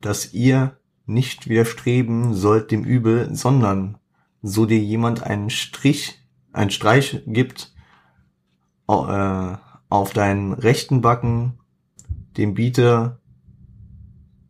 dass 0.00 0.34
ihr 0.34 0.80
nicht 1.06 1.48
widerstreben 1.48 2.34
sollt 2.34 2.72
dem 2.72 2.82
Übel, 2.82 3.32
sondern 3.36 3.98
so 4.42 4.66
dir 4.66 4.80
jemand 4.80 5.22
einen 5.22 5.48
Strich, 5.48 6.18
einen 6.52 6.70
Streich 6.70 7.22
gibt, 7.24 7.72
äh, 8.88 9.56
auf 9.88 10.12
deinen 10.12 10.54
rechten 10.54 11.02
Backen, 11.02 11.60
dem 12.36 12.54
biete 12.54 13.20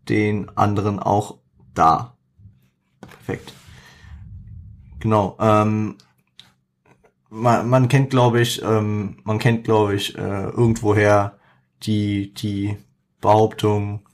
den 0.09 0.49
anderen 0.57 1.01
auch 1.01 1.41
da. 1.75 2.17
Perfekt. 3.03 3.53
Genau. 5.05 5.37
Ähm, 5.39 5.97
man, 7.29 7.69
man 7.69 7.89
kennt, 7.89 8.09
glaube 8.09 8.41
ich, 8.41 8.63
ähm, 8.63 9.19
man 9.25 9.39
kennt, 9.39 9.65
glaube 9.65 9.95
ich, 9.95 10.17
äh, 10.17 10.45
irgendwoher 10.45 11.39
die 11.83 12.33
die 12.33 12.79
Behauptung 13.21 14.09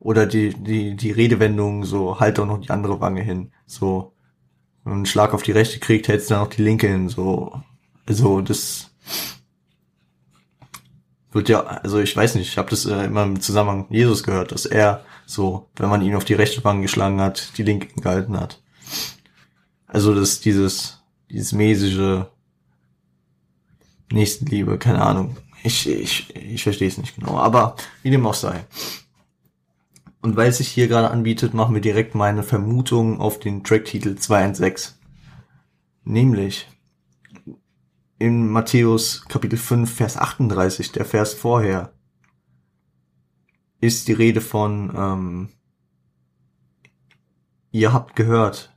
oder 0.00 0.26
die, 0.26 0.52
die, 0.54 0.96
die 0.96 1.12
Redewendung 1.12 1.84
so, 1.84 2.18
halt 2.18 2.38
doch 2.38 2.46
noch 2.46 2.58
die 2.58 2.70
andere 2.70 3.00
Wange 3.00 3.22
hin. 3.22 3.52
So, 3.64 4.12
wenn 4.82 4.90
man 4.90 4.98
einen 5.00 5.06
Schlag 5.06 5.34
auf 5.34 5.44
die 5.44 5.52
rechte 5.52 5.78
kriegt, 5.78 6.08
hältst 6.08 6.28
du 6.28 6.34
dann 6.34 6.42
auch 6.44 6.50
die 6.50 6.62
linke 6.62 6.88
hin. 6.88 7.08
So, 7.08 7.62
also 8.06 8.40
das 8.40 8.90
wird 11.30 11.48
ja, 11.48 11.60
also 11.60 12.00
ich 12.00 12.16
weiß 12.16 12.34
nicht, 12.34 12.48
ich 12.48 12.58
habe 12.58 12.70
das 12.70 12.86
äh, 12.86 13.04
immer 13.04 13.22
im 13.22 13.40
Zusammenhang 13.40 13.82
mit 13.82 13.92
Jesus 13.92 14.24
gehört, 14.24 14.50
dass 14.50 14.66
er 14.66 15.04
so, 15.26 15.70
wenn 15.76 15.88
man 15.88 16.02
ihn 16.02 16.16
auf 16.16 16.24
die 16.24 16.34
rechte 16.34 16.64
Wange 16.64 16.82
geschlagen 16.82 17.20
hat, 17.20 17.56
die 17.56 17.62
linke 17.62 17.86
gehalten 18.00 18.40
hat. 18.40 18.61
Also 19.86 20.14
das 20.14 20.40
dieses, 20.40 21.02
dieses 21.30 21.52
mäßige 21.52 22.24
Nächstenliebe, 24.10 24.78
keine 24.78 25.02
Ahnung. 25.02 25.36
Ich, 25.64 25.88
ich, 25.88 26.34
ich 26.34 26.62
verstehe 26.62 26.88
es 26.88 26.98
nicht 26.98 27.14
genau, 27.14 27.38
aber 27.38 27.76
wie 28.02 28.10
dem 28.10 28.26
auch 28.26 28.34
sei. 28.34 28.64
Und 30.20 30.36
weil 30.36 30.50
es 30.50 30.58
sich 30.58 30.68
hier 30.68 30.88
gerade 30.88 31.10
anbietet, 31.10 31.52
machen 31.52 31.74
wir 31.74 31.80
direkt 31.80 32.14
meine 32.14 32.42
Vermutung 32.42 33.20
auf 33.20 33.38
den 33.38 33.64
Tracktitel 33.64 34.16
216. 34.16 34.94
Nämlich 36.04 36.68
in 38.18 38.48
Matthäus 38.48 39.24
Kapitel 39.28 39.58
5, 39.58 39.92
Vers 39.92 40.16
38, 40.16 40.92
der 40.92 41.04
Vers 41.04 41.34
vorher, 41.34 41.92
ist 43.80 44.06
die 44.06 44.12
Rede 44.12 44.40
von, 44.40 44.92
ähm, 44.96 45.48
ihr 47.72 47.92
habt 47.92 48.14
gehört, 48.14 48.71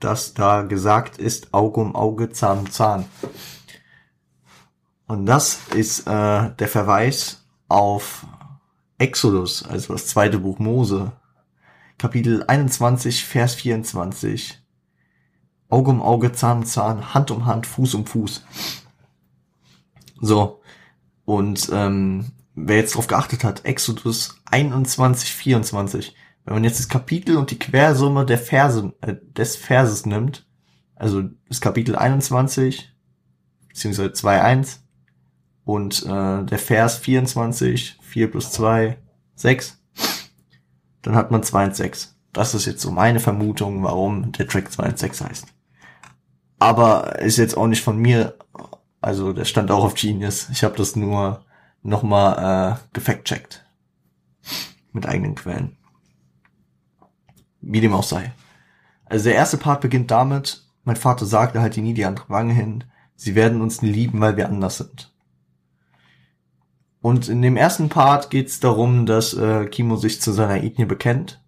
dass 0.00 0.34
da 0.34 0.62
gesagt 0.62 1.18
ist, 1.18 1.54
Auge 1.54 1.80
um 1.80 1.94
Auge, 1.94 2.30
Zahn 2.30 2.58
um 2.60 2.70
Zahn. 2.70 3.04
Und 5.06 5.26
das 5.26 5.60
ist 5.74 6.06
äh, 6.06 6.50
der 6.54 6.68
Verweis 6.68 7.44
auf 7.68 8.26
Exodus, 8.98 9.64
also 9.64 9.92
das 9.92 10.06
zweite 10.06 10.38
Buch 10.38 10.58
Mose, 10.58 11.12
Kapitel 11.98 12.44
21, 12.46 13.24
Vers 13.24 13.54
24. 13.54 14.58
Auge 15.68 15.90
um 15.90 16.02
Auge, 16.02 16.32
Zahn 16.32 16.58
um 16.58 16.64
Zahn, 16.64 17.14
Hand 17.14 17.30
um 17.30 17.46
Hand, 17.46 17.66
Fuß 17.66 17.94
um 17.94 18.06
Fuß. 18.06 18.44
So. 20.20 20.60
Und 21.24 21.70
ähm, 21.72 22.32
wer 22.54 22.78
jetzt 22.78 22.94
darauf 22.94 23.06
geachtet 23.06 23.44
hat, 23.44 23.64
Exodus 23.64 24.40
21, 24.46 25.32
24. 25.32 26.14
Wenn 26.44 26.54
man 26.54 26.64
jetzt 26.64 26.78
das 26.78 26.88
Kapitel 26.88 27.36
und 27.36 27.50
die 27.50 27.58
Quersumme 27.58 28.24
der 28.24 28.38
Verse, 28.38 28.92
äh, 29.02 29.16
des 29.36 29.56
Verses 29.56 30.06
nimmt, 30.06 30.46
also 30.94 31.22
das 31.48 31.60
Kapitel 31.60 31.96
21, 31.96 32.94
beziehungsweise 33.68 34.10
2.1, 34.10 34.78
und 35.64 36.04
äh, 36.04 36.44
der 36.44 36.58
Vers 36.58 36.98
24, 36.98 37.98
4 38.00 38.30
plus 38.30 38.50
2, 38.52 38.98
6, 39.36 39.80
dann 41.02 41.14
hat 41.14 41.30
man 41.30 41.42
2 41.42 41.66
und 41.66 41.76
6. 41.76 42.16
Das 42.32 42.54
ist 42.54 42.66
jetzt 42.66 42.82
so 42.82 42.90
meine 42.90 43.20
Vermutung, 43.20 43.82
warum 43.82 44.32
der 44.32 44.46
Track 44.46 44.72
2 44.72 44.88
und 44.88 44.98
6 44.98 45.20
heißt. 45.20 45.46
Aber 46.58 47.18
ist 47.20 47.38
jetzt 47.38 47.56
auch 47.56 47.66
nicht 47.66 47.82
von 47.82 47.96
mir, 47.98 48.36
also 49.00 49.32
der 49.32 49.44
stand 49.44 49.70
auch 49.70 49.84
auf 49.84 49.94
Genius. 49.94 50.48
Ich 50.50 50.62
habe 50.62 50.76
das 50.76 50.94
nur 50.96 51.44
nochmal 51.82 52.74
äh, 52.74 52.88
gefact-checkt. 52.92 53.64
Mit 54.92 55.06
eigenen 55.06 55.36
Quellen. 55.36 55.76
Wie 57.60 57.80
dem 57.80 57.92
auch 57.92 58.04
sei. 58.04 58.32
Also 59.04 59.24
der 59.24 59.34
erste 59.34 59.56
Part 59.56 59.80
beginnt 59.80 60.10
damit, 60.10 60.64
mein 60.84 60.96
Vater 60.96 61.26
sagte 61.26 61.60
halt 61.60 61.76
nie 61.76 61.94
die 61.94 62.04
andere 62.04 62.28
Wange 62.28 62.54
hin, 62.54 62.84
sie 63.16 63.34
werden 63.34 63.60
uns 63.60 63.82
nie 63.82 63.90
lieben, 63.90 64.20
weil 64.20 64.36
wir 64.36 64.48
anders 64.48 64.78
sind. 64.78 65.12
Und 67.02 67.28
in 67.28 67.42
dem 67.42 67.56
ersten 67.56 67.88
Part 67.88 68.30
geht 68.30 68.48
es 68.48 68.60
darum, 68.60 69.06
dass 69.06 69.34
äh, 69.34 69.66
Kimo 69.66 69.96
sich 69.96 70.20
zu 70.20 70.32
seiner 70.32 70.62
Ethnie 70.62 70.84
bekennt. 70.84 71.42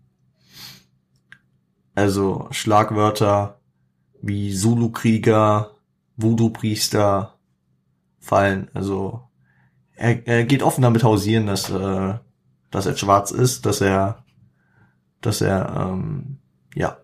Also 1.95 2.49
Schlagwörter 2.51 3.61
wie 4.23 4.55
Zulu-Krieger, 4.55 5.73
Voodoo-Priester 6.17 7.39
fallen. 8.19 8.71
Also 8.73 9.23
er, 9.95 10.27
er 10.27 10.45
geht 10.45 10.63
offen 10.63 10.83
damit 10.83 11.05
hausieren, 11.05 11.47
dass, 11.47 11.69
äh, 11.69 12.15
dass 12.71 12.87
er 12.87 12.97
schwarz 12.97 13.31
ist, 13.31 13.67
dass 13.67 13.81
er, 13.81 14.25
dass 15.23 15.41
er, 15.41 15.91
ähm, 15.93 16.39
ja, 16.75 16.99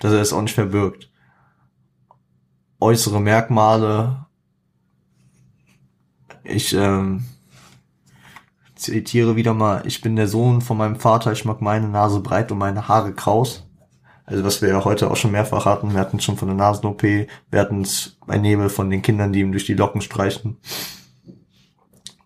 dass 0.00 0.12
er 0.12 0.20
es 0.20 0.32
auch 0.32 0.42
nicht 0.42 0.54
verbirgt. 0.54 1.10
Äußere 2.80 3.20
Merkmale. 3.20 4.26
Ich, 6.44 6.72
ähm, 6.72 7.24
zitiere 8.80 9.36
wieder 9.36 9.54
mal, 9.54 9.82
ich 9.86 10.00
bin 10.00 10.16
der 10.16 10.28
Sohn 10.28 10.60
von 10.60 10.76
meinem 10.76 10.96
Vater, 10.96 11.32
ich 11.32 11.44
mag 11.44 11.60
meine 11.60 11.88
Nase 11.88 12.20
breit 12.20 12.50
und 12.50 12.58
meine 12.58 12.88
Haare 12.88 13.12
kraus. 13.12 13.66
Also 14.24 14.44
was 14.44 14.62
wir 14.62 14.68
ja 14.68 14.84
heute 14.84 15.10
auch 15.10 15.16
schon 15.16 15.32
mehrfach 15.32 15.66
hatten, 15.66 15.92
wir 15.92 16.00
hatten 16.00 16.18
es 16.18 16.24
schon 16.24 16.36
von 16.36 16.48
der 16.48 16.56
Nasen-OP, 16.56 17.02
wir 17.02 17.60
hatten 17.60 17.82
es 17.82 18.16
bei 18.26 18.38
Nebel 18.38 18.68
von 18.68 18.88
den 18.90 19.02
Kindern, 19.02 19.32
die 19.32 19.40
ihm 19.40 19.52
durch 19.52 19.66
die 19.66 19.74
Locken 19.74 20.00
streichen. 20.00 20.58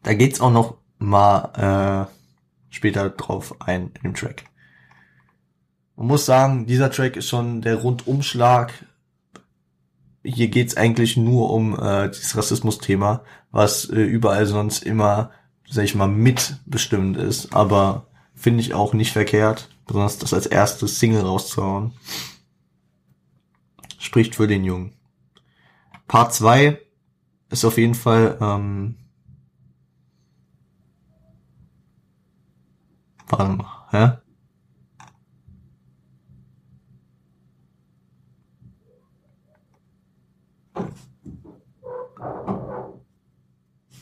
Da 0.03 0.15
geht's 0.15 0.41
auch 0.41 0.53
noch 0.53 0.77
mal 0.99 2.09
äh, 2.11 2.75
später 2.75 3.11
drauf 3.11 3.55
ein 3.61 3.91
in 3.95 4.03
dem 4.03 4.15
Track. 4.15 4.45
Man 5.97 6.09
muss 6.09 6.27
sagen, 6.27 6.67
dieser 6.67 6.91
Track 6.91 7.17
ist 7.17 7.29
schon 7.29 7.63
der 7.63 7.77
Rundumschlag. 7.77 8.73
Hier 10.25 10.49
geht's 10.49 10.77
eigentlich 10.77 11.17
nur 11.17 11.51
um 11.51 11.79
äh, 11.79 12.11
dieses 12.11 12.37
Rassismus-Thema, 12.37 13.23
was 13.51 13.89
äh, 13.91 14.01
überall 14.01 14.47
sonst 14.47 14.83
immer 14.83 15.31
sag 15.69 15.85
ich 15.85 15.95
mal, 15.95 16.09
mitbestimmt 16.09 17.17
ist, 17.17 17.55
aber 17.55 18.07
finde 18.35 18.61
ich 18.61 18.75
auch 18.75 18.95
nicht 18.95 19.13
verkehrt, 19.13 19.69
besonders 19.87 20.19
das 20.19 20.35
als 20.35 20.47
erstes 20.47 20.99
Single 20.99 21.23
rauszuhauen. 21.23 21.93
Spricht 23.99 24.35
für 24.35 24.47
den 24.47 24.65
Jungen. 24.65 24.93
Part 26.07 26.35
2 26.35 26.79
ist 27.51 27.65
auf 27.65 27.79
jeden 27.79 27.95
Fall, 27.95 28.37
ähm, 28.41 28.97
warte 33.29 33.53
mal, 33.53 33.87
hä? 33.91 34.24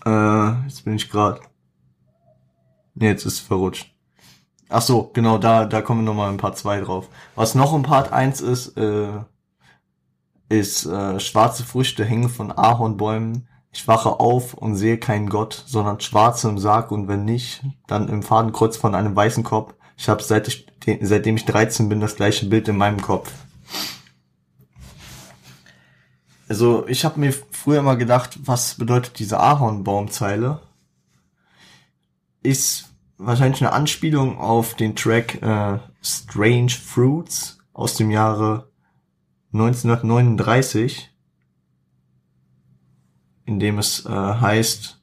Äh, 0.05 0.65
jetzt 0.65 0.85
bin 0.85 0.95
ich 0.95 1.11
gerade. 1.11 1.41
Nee, 2.95 3.09
jetzt 3.09 3.24
ist 3.24 3.35
es 3.35 3.41
verrutscht. 3.41 3.93
Ach 4.69 4.83
so, 4.83 5.11
genau, 5.12 5.39
da, 5.39 5.66
da 5.66 5.83
kommen 5.83 6.01
wir 6.01 6.07
nochmal 6.07 6.31
in 6.31 6.39
Part 6.39 6.57
2 6.57 6.81
drauf. 6.81 7.09
Was 7.35 7.55
noch 7.55 7.74
in 7.74 7.83
Part 7.83 8.12
1 8.12 8.41
ist, 8.41 8.77
äh, 8.79 9.20
ist 10.49 10.87
äh, 10.87 11.20
schwarze 11.20 11.65
Früchte 11.65 12.05
hängen 12.05 12.29
von 12.29 12.53
Ahornbäumen. 12.53 13.49
Ich 13.70 13.89
wache 13.89 14.20
auf 14.20 14.55
und 14.55 14.77
sehe 14.77 14.99
keinen 14.99 15.29
Gott, 15.29 15.65
sondern 15.66 16.01
schwarze 16.01 16.49
im 16.49 16.59
Sarg 16.59 16.91
und 16.91 17.09
wenn 17.09 17.24
nicht, 17.24 17.62
dann 17.87 18.09
im 18.09 18.23
Fadenkreuz 18.23 18.77
von 18.77 18.95
einem 18.95 19.16
weißen 19.16 19.45
Kopf. 19.45 19.74
Ich 19.97 20.09
habe 20.09 20.23
seit 20.23 20.49
ich, 20.49 20.66
seitdem 21.01 21.37
ich 21.37 21.45
13 21.45 21.89
bin 21.89 22.01
das 22.01 22.16
gleiche 22.16 22.47
Bild 22.47 22.69
in 22.69 22.77
meinem 22.77 23.01
Kopf. 23.01 23.33
Also 26.53 26.87
ich 26.87 27.07
habe 27.07 27.19
mir 27.19 27.33
früher 27.33 27.79
immer 27.79 27.97
gedacht, 27.97 28.39
was 28.45 28.74
bedeutet 28.74 29.19
diese 29.19 29.41
Ahornbaumzeile? 29.41 30.61
ist 32.43 32.93
wahrscheinlich 33.16 33.62
eine 33.62 33.73
Anspielung 33.73 34.39
auf 34.39 34.74
den 34.74 34.95
Track 34.95 35.41
äh, 35.41 35.79
Strange 36.03 36.69
Fruits 36.69 37.57
aus 37.73 37.95
dem 37.95 38.11
Jahre 38.11 38.69
1939, 39.55 41.11
in 43.47 43.59
dem 43.59 43.79
es 43.79 44.05
äh, 44.05 44.11
heißt 44.11 45.01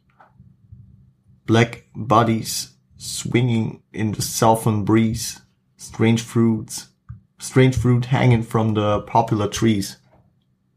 Black 1.47 1.85
Bodies 1.95 2.79
swinging 2.99 3.81
in 3.91 4.13
the 4.13 4.21
southern 4.21 4.85
breeze, 4.85 5.41
strange 5.79 6.19
fruits, 6.19 6.93
strange 7.39 7.73
fruit 7.73 8.11
hanging 8.11 8.43
from 8.43 8.75
the 8.75 9.01
popular 9.07 9.49
trees. 9.49 9.99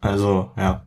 Also, 0.03 0.51
ja. 0.59 0.85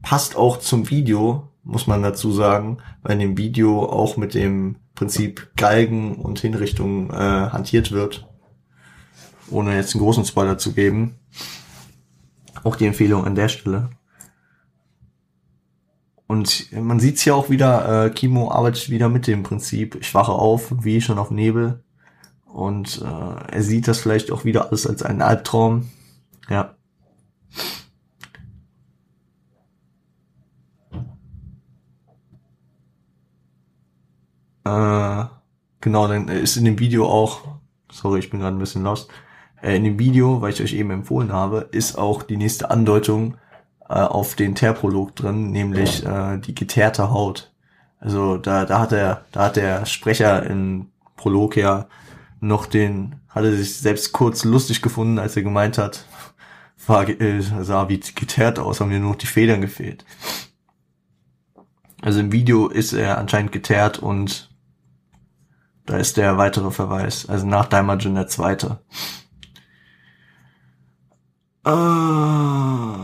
Passt 0.00 0.36
auch 0.36 0.58
zum 0.58 0.88
Video, 0.88 1.48
muss 1.64 1.86
man 1.86 2.02
dazu 2.02 2.32
sagen, 2.32 2.78
weil 3.02 3.12
in 3.12 3.18
dem 3.18 3.36
Video 3.36 3.84
auch 3.84 4.16
mit 4.16 4.32
dem 4.32 4.76
Prinzip 4.94 5.50
Galgen 5.56 6.14
und 6.16 6.38
Hinrichtung 6.38 7.10
äh, 7.10 7.14
hantiert 7.14 7.92
wird. 7.92 8.26
Ohne 9.50 9.76
jetzt 9.76 9.94
einen 9.94 10.02
großen 10.02 10.24
Spoiler 10.24 10.56
zu 10.56 10.72
geben. 10.72 11.16
Auch 12.64 12.76
die 12.76 12.86
Empfehlung 12.86 13.24
an 13.24 13.34
der 13.34 13.48
Stelle. 13.48 13.90
Und 16.26 16.70
man 16.72 17.00
sieht's 17.00 17.24
ja 17.24 17.34
auch 17.34 17.50
wieder, 17.50 18.06
äh, 18.06 18.10
Kimo 18.10 18.50
arbeitet 18.50 18.90
wieder 18.90 19.08
mit 19.08 19.26
dem 19.26 19.42
Prinzip, 19.42 19.96
ich 20.00 20.14
wache 20.14 20.32
auf, 20.32 20.72
wie 20.84 21.00
schon 21.00 21.18
auf 21.18 21.30
Nebel. 21.30 21.82
Und 22.44 23.02
äh, 23.02 23.52
er 23.52 23.62
sieht 23.62 23.88
das 23.88 24.00
vielleicht 24.00 24.30
auch 24.30 24.44
wieder 24.44 24.68
alles 24.68 24.86
als 24.86 25.02
einen 25.02 25.22
Albtraum. 25.22 25.88
Ja. 26.48 26.77
Äh, 34.68 35.26
genau, 35.80 36.08
dann 36.08 36.28
ist 36.28 36.56
in 36.56 36.64
dem 36.64 36.78
Video 36.78 37.06
auch, 37.06 37.40
sorry, 37.90 38.18
ich 38.18 38.30
bin 38.30 38.40
gerade 38.40 38.56
ein 38.56 38.60
bisschen 38.60 38.82
lost, 38.82 39.10
äh, 39.62 39.76
in 39.76 39.84
dem 39.84 39.98
Video, 39.98 40.40
weil 40.40 40.52
ich 40.52 40.62
euch 40.62 40.74
eben 40.74 40.90
empfohlen 40.90 41.32
habe, 41.32 41.68
ist 41.72 41.96
auch 41.96 42.22
die 42.22 42.36
nächste 42.36 42.70
Andeutung 42.70 43.36
äh, 43.88 43.94
auf 43.94 44.34
den 44.34 44.54
Teerprolog 44.54 45.16
drin, 45.16 45.50
nämlich 45.50 46.04
äh, 46.04 46.38
die 46.38 46.54
geteerte 46.54 47.10
Haut. 47.10 47.52
Also 48.00 48.36
da, 48.36 48.64
da 48.64 48.80
hat 48.80 48.92
er, 48.92 49.24
da 49.32 49.44
hat 49.44 49.56
der 49.56 49.86
Sprecher 49.86 50.44
in 50.44 50.90
Prolog 51.16 51.56
ja 51.56 51.86
noch 52.40 52.66
den, 52.66 53.16
hat 53.28 53.44
er 53.44 53.52
sich 53.52 53.76
selbst 53.76 54.12
kurz 54.12 54.44
lustig 54.44 54.82
gefunden, 54.82 55.18
als 55.18 55.36
er 55.36 55.42
gemeint 55.42 55.78
hat, 55.78 56.04
war, 56.86 57.08
äh, 57.08 57.40
sah 57.40 57.88
wie 57.88 58.00
geteert 58.00 58.58
aus, 58.58 58.80
haben 58.80 58.90
mir 58.90 59.00
nur 59.00 59.12
noch 59.12 59.18
die 59.18 59.26
Federn 59.26 59.60
gefehlt. 59.60 60.04
Also 62.02 62.20
im 62.20 62.30
Video 62.30 62.68
ist 62.68 62.92
er 62.92 63.18
anscheinend 63.18 63.50
geteert 63.50 63.98
und 63.98 64.47
da 65.88 65.96
ist 65.96 66.18
der 66.18 66.36
weitere 66.36 66.70
Verweis. 66.70 67.26
Also 67.28 67.46
nach 67.46 67.66
Daimajin 67.66 68.14
der 68.14 68.26
zweite. 68.26 68.78
Ah. 71.64 72.98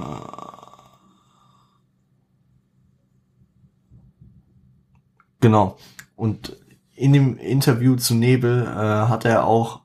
Genau. 5.41 5.79
Und 6.15 6.57
in 6.95 7.15
dem 7.15 7.39
Interview 7.39 7.97
zu 7.97 8.15
Nebel 8.15 8.65
äh, 8.67 9.09
hat 9.09 9.25
er 9.25 9.47
auch 9.47 9.81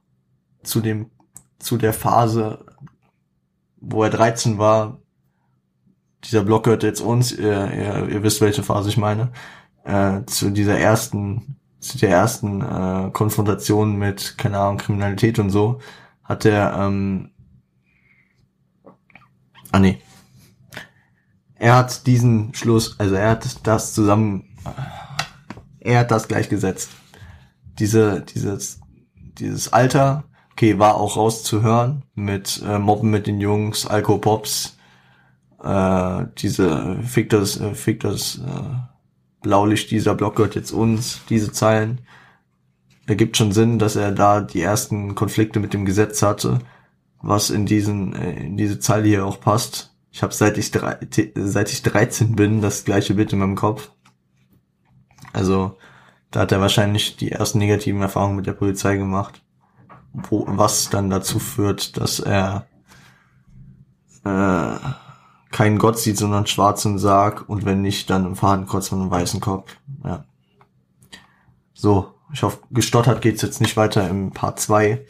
zu 0.64 0.82
dem 0.82 1.10
zu 1.58 1.78
der 1.78 1.94
Phase, 1.94 2.66
wo 3.78 4.04
er 4.04 4.10
13 4.10 4.58
war, 4.58 5.00
dieser 6.26 6.44
Blog 6.44 6.64
gehört 6.64 6.84
jetzt 6.84 7.02
uns, 7.02 7.32
ihr, 7.32 7.72
ihr, 7.74 8.10
ihr 8.10 8.24
wisst, 8.24 8.42
welche 8.42 8.64
Phase 8.64 8.90
ich 8.90 8.98
meine, 8.98 9.32
äh, 9.84 10.24
zu 10.26 10.50
dieser 10.50 10.78
ersten, 10.78 11.58
der 12.02 12.10
ersten 12.10 12.62
äh, 12.62 13.10
Konfrontation 13.12 13.98
mit, 13.98 14.38
keine 14.38 14.60
Ahnung, 14.60 14.78
Kriminalität 14.78 15.40
und 15.40 15.50
so, 15.50 15.80
hat 16.24 16.46
er, 16.46 16.76
ähm, 16.78 17.32
ah 19.72 19.80
nee, 19.80 20.00
er 21.56 21.76
hat 21.76 22.08
diesen 22.08 22.54
Schluss, 22.54 23.00
also 23.00 23.16
er 23.16 23.32
hat 23.32 23.68
das 23.68 23.94
zusammen, 23.94 24.46
er 25.80 26.00
hat 26.00 26.12
das 26.12 26.28
gleichgesetzt. 26.28 26.90
Diese, 27.80 28.22
dieses, 28.22 28.80
dieses 29.38 29.72
Alter, 29.72 30.24
okay, 30.52 30.80
war 30.80 30.96
auch 30.96 31.18
rauszuhören 31.18 32.04
mit 32.16 32.62
äh, 32.66 32.80
Mobben 32.80 33.10
mit 33.10 33.28
den 33.28 33.40
Jungs, 33.40 33.86
Alkopops, 33.86 34.78
äh, 35.64 36.26
diese 36.38 37.02
Fick 37.04 37.30
das, 37.30 37.60
äh, 37.60 37.74
Fick 37.76 38.02
das 38.02 38.40
äh, 38.40 38.99
Blaulicht, 39.42 39.92
dieser 39.92 40.16
Block 40.16 40.36
gehört 40.36 40.56
jetzt 40.56 40.72
uns, 40.72 41.22
diese 41.30 41.52
Zeilen. 41.52 42.02
Ergibt 43.08 43.38
schon 43.38 43.52
Sinn, 43.52 43.80
dass 43.80 43.96
er 43.96 44.12
da 44.12 44.42
die 44.42 44.62
ersten 44.62 45.16
Konflikte 45.16 45.60
mit 45.60 45.74
dem 45.74 45.86
Gesetz 45.86 46.22
hatte, 46.22 46.60
was 47.22 47.50
in 47.50 47.66
diesen, 47.66 48.14
äh, 48.14 48.46
in 48.46 48.58
diese 48.58 48.80
Zeile 48.80 49.08
hier 49.08 49.26
auch 49.26 49.40
passt. 49.40 49.96
Ich 50.12 50.24
habe 50.24 50.34
seit 50.34 50.58
ich 50.58 50.72
drei, 50.72 50.98
seit 51.36 51.72
ich 51.72 51.82
13 51.84 52.36
bin 52.36 52.62
das 52.62 52.86
gleiche 52.86 53.14
Bild 53.14 53.32
in 53.34 53.40
meinem 53.40 53.56
Kopf. 53.56 53.92
Also 55.34 55.78
da 56.32 56.42
hat 56.42 56.52
er 56.52 56.62
wahrscheinlich 56.62 57.18
die 57.18 57.32
ersten 57.32 57.60
negativen 57.60 58.02
Erfahrungen 58.02 58.36
mit 58.36 58.48
der 58.48 58.54
Polizei 58.54 58.98
gemacht, 58.98 59.42
wo, 60.14 60.46
was 60.48 60.90
dann 60.90 61.10
dazu 61.10 61.40
führt, 61.40 61.98
dass 61.98 62.20
er 62.20 62.68
äh, 64.26 65.09
keinen 65.52 65.80
Gott 65.80 65.98
sieht, 65.98 66.18
sondern 66.18 66.48
schwarzen 66.48 67.00
Sarg 67.00 67.48
und 67.48 67.66
wenn 67.66 67.82
nicht, 67.82 68.10
dann 68.10 68.26
im 68.26 68.36
Fadenkreuz 68.36 68.90
von 68.90 69.02
einem 69.02 69.12
weißen 69.12 69.40
Kopf. 69.40 69.76
Ja. 70.04 70.26
So, 71.74 72.14
ich 72.34 72.44
hoffe, 72.44 72.60
gestottert 72.72 73.22
geht's 73.22 73.42
jetzt 73.42 73.62
nicht 73.62 73.78
weiter 73.78 74.08
im 74.08 74.32
Part 74.32 74.60
2. 74.60 75.06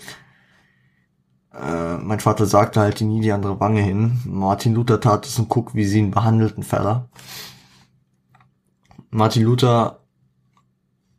Äh, 1.54 1.98
mein 1.98 2.20
Vater 2.20 2.46
sagte 2.46 2.80
halt 2.80 3.02
nie 3.02 3.22
die 3.22 3.32
andere 3.32 3.60
Wange 3.60 3.82
hin. 3.82 4.22
Martin 4.26 4.76
Luther 4.76 5.02
tat 5.02 5.26
es 5.26 5.38
und 5.40 5.50
guck, 5.50 5.76
wie 5.76 5.86
sie 5.86 6.00
ihn 6.00 6.12
behandelten, 6.12 6.64
Feller. 6.64 7.10
Martin 9.10 9.44
Luther 9.44 10.00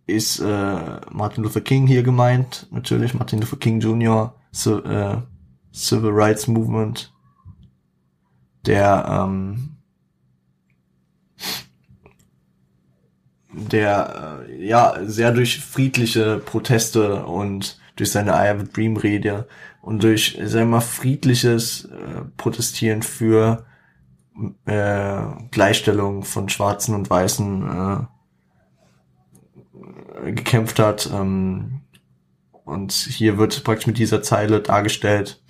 ist 0.07 0.41
äh, 0.41 1.01
Martin 1.11 1.45
Luther 1.45 1.61
King 1.61 1.87
hier 1.87 2.03
gemeint, 2.03 2.67
natürlich 2.71 3.15
Martin 3.15 3.41
Luther 3.41 3.57
King 3.57 3.81
Jr., 3.81 4.35
so, 4.51 4.83
äh, 4.83 5.19
Civil 5.73 6.11
Rights 6.13 6.49
Movement, 6.49 7.10
der 8.67 9.07
ähm, 9.09 9.77
der 13.53 14.47
äh, 14.49 14.67
ja 14.67 14.95
sehr 15.03 15.33
durch 15.33 15.61
friedliche 15.61 16.39
Proteste 16.39 17.25
und 17.25 17.79
durch 17.97 18.13
seine 18.13 18.31
I 18.33 18.49
Have 18.49 18.61
a 18.61 18.69
Dream 18.73 18.97
Rede 18.97 19.47
und 19.83 20.03
durch 20.03 20.39
wir 20.39 20.65
mal 20.65 20.81
friedliches 20.81 21.87
äh, 21.87 22.23
Protestieren 22.37 23.03
für 23.03 23.67
äh, 24.65 25.23
Gleichstellung 25.51 26.25
von 26.25 26.49
Schwarzen 26.49 26.95
und 26.95 27.11
Weißen 27.11 28.07
äh, 30.25 30.33
gekämpft 30.33 30.79
hat. 30.79 31.11
Ähm, 31.13 31.83
und 32.65 32.93
hier 32.93 33.37
wird 33.39 33.65
praktisch 33.65 33.87
mit 33.87 33.99
dieser 33.99 34.23
Zeile 34.23 34.61
dargestellt, 34.61 35.43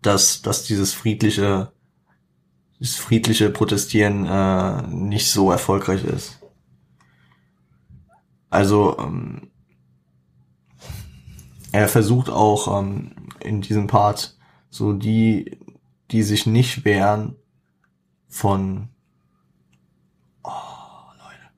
dass, 0.00 0.42
dass 0.42 0.64
dieses 0.64 0.94
friedliche 0.94 1.72
das 2.80 2.94
friedliche 2.94 3.50
Protestieren 3.50 4.24
äh, 4.24 4.82
nicht 4.88 5.30
so 5.30 5.50
erfolgreich 5.50 6.04
ist. 6.04 6.40
Also 8.50 8.96
ähm, 8.98 9.50
er 11.72 11.88
versucht 11.88 12.30
auch 12.30 12.80
ähm, 12.80 13.12
in 13.40 13.60
diesem 13.60 13.86
Part 13.86 14.36
so 14.70 14.92
die, 14.92 15.58
die 16.10 16.22
sich 16.22 16.46
nicht 16.46 16.84
wehren 16.84 17.36
von 18.28 18.88
oh, 20.44 20.50
Leute. 21.18 21.50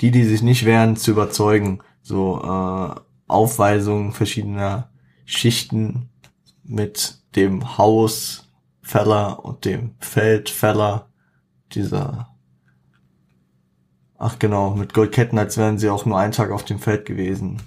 Die, 0.00 0.10
die 0.10 0.24
sich 0.24 0.42
nicht 0.42 0.64
wehren, 0.64 0.96
zu 0.96 1.12
überzeugen. 1.12 1.80
So 2.02 2.42
äh, 2.42 3.00
Aufweisungen 3.26 4.12
verschiedener 4.12 4.90
Schichten 5.24 6.10
mit 6.64 7.22
dem 7.36 7.78
Haus 7.78 8.49
Feller 8.90 9.44
und 9.44 9.64
dem 9.64 9.94
Feldfeller, 10.00 11.06
dieser 11.72 12.34
Ach 14.18 14.40
genau, 14.40 14.70
mit 14.74 14.94
Goldketten, 14.94 15.38
als 15.38 15.56
wären 15.56 15.78
sie 15.78 15.88
auch 15.88 16.04
nur 16.06 16.18
einen 16.18 16.32
Tag 16.32 16.50
auf 16.50 16.64
dem 16.64 16.80
Feld 16.80 17.06
gewesen. 17.06 17.62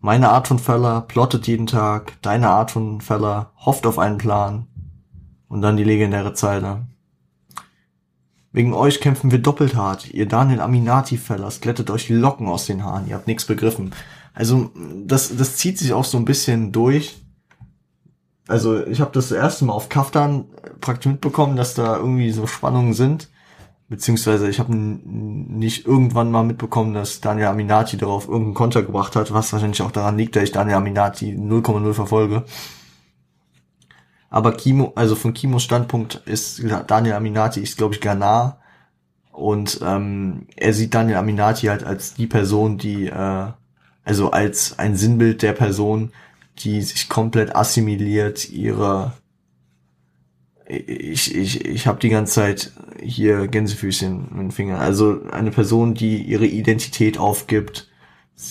Meine 0.00 0.30
Art 0.30 0.48
von 0.48 0.58
Feller 0.58 1.02
plottet 1.02 1.46
jeden 1.46 1.66
Tag, 1.66 2.14
deine 2.22 2.48
Art 2.48 2.70
von 2.70 3.02
Feller 3.02 3.52
hofft 3.58 3.86
auf 3.86 3.98
einen 3.98 4.16
Plan. 4.16 4.66
Und 5.46 5.60
dann 5.60 5.76
die 5.76 5.84
legendäre 5.84 6.32
Zeile. 6.32 6.86
Wegen 8.50 8.72
euch 8.72 9.00
kämpfen 9.00 9.30
wir 9.30 9.40
doppelt 9.40 9.76
hart. 9.76 10.12
Ihr 10.12 10.26
Daniel 10.26 10.60
Aminati-Fellers 10.60 11.60
glättet 11.60 11.90
euch 11.90 12.06
die 12.06 12.14
Locken 12.14 12.48
aus 12.48 12.64
den 12.64 12.82
Haaren. 12.82 13.06
Ihr 13.06 13.14
habt 13.14 13.26
nichts 13.26 13.44
begriffen. 13.44 13.92
Also 14.32 14.70
das, 15.04 15.36
das 15.36 15.56
zieht 15.56 15.78
sich 15.78 15.92
auch 15.92 16.04
so 16.04 16.16
ein 16.16 16.24
bisschen 16.24 16.72
durch 16.72 17.27
also 18.48 18.84
ich 18.86 19.00
habe 19.00 19.10
das 19.12 19.30
erste 19.30 19.66
Mal 19.66 19.74
auf 19.74 19.88
Kaftan 19.88 20.46
praktisch 20.80 21.12
mitbekommen, 21.12 21.56
dass 21.56 21.74
da 21.74 21.96
irgendwie 21.96 22.32
so 22.32 22.46
Spannungen 22.46 22.94
sind. 22.94 23.28
Beziehungsweise 23.90 24.48
ich 24.48 24.58
habe 24.58 24.74
nicht 24.74 25.86
irgendwann 25.86 26.30
mal 26.30 26.44
mitbekommen, 26.44 26.92
dass 26.92 27.20
Daniel 27.20 27.46
Aminati 27.46 27.96
darauf 27.96 28.26
irgendeinen 28.26 28.54
Konter 28.54 28.82
gebracht 28.82 29.16
hat, 29.16 29.32
was 29.32 29.52
wahrscheinlich 29.52 29.80
auch 29.82 29.90
daran 29.90 30.18
liegt, 30.18 30.36
dass 30.36 30.42
ich 30.42 30.52
Daniel 30.52 30.76
Aminati 30.76 31.32
0,0 31.32 31.94
verfolge. 31.94 32.44
Aber 34.30 34.52
Kimo, 34.52 34.92
also 34.94 35.14
von 35.14 35.32
Kimos 35.32 35.62
Standpunkt 35.62 36.22
ist 36.26 36.62
Daniel 36.86 37.14
Aminati, 37.14 37.60
ist 37.60 37.78
glaube 37.78 37.94
ich 37.94 38.00
Ghana. 38.00 38.58
Und 39.32 39.80
ähm, 39.82 40.46
er 40.56 40.74
sieht 40.74 40.94
Daniel 40.94 41.18
Aminati 41.18 41.68
halt 41.68 41.84
als 41.84 42.14
die 42.14 42.26
Person, 42.26 42.76
die, 42.76 43.06
äh, 43.06 43.46
also 44.04 44.30
als 44.32 44.78
ein 44.78 44.96
Sinnbild 44.96 45.42
der 45.42 45.52
Person, 45.52 46.12
die 46.64 46.82
sich 46.82 47.08
komplett 47.08 47.54
assimiliert, 47.54 48.50
ihre 48.50 49.12
ich, 50.68 51.34
ich, 51.34 51.64
ich 51.64 51.86
habe 51.86 51.98
die 51.98 52.10
ganze 52.10 52.34
Zeit 52.34 52.72
hier 53.02 53.48
Gänsefüßchen 53.48 54.28
mit 54.30 54.38
den 54.38 54.50
Fingern. 54.50 54.80
Also 54.80 55.22
eine 55.30 55.50
Person, 55.50 55.94
die 55.94 56.22
ihre 56.22 56.46
Identität 56.46 57.16
aufgibt, 57.16 57.88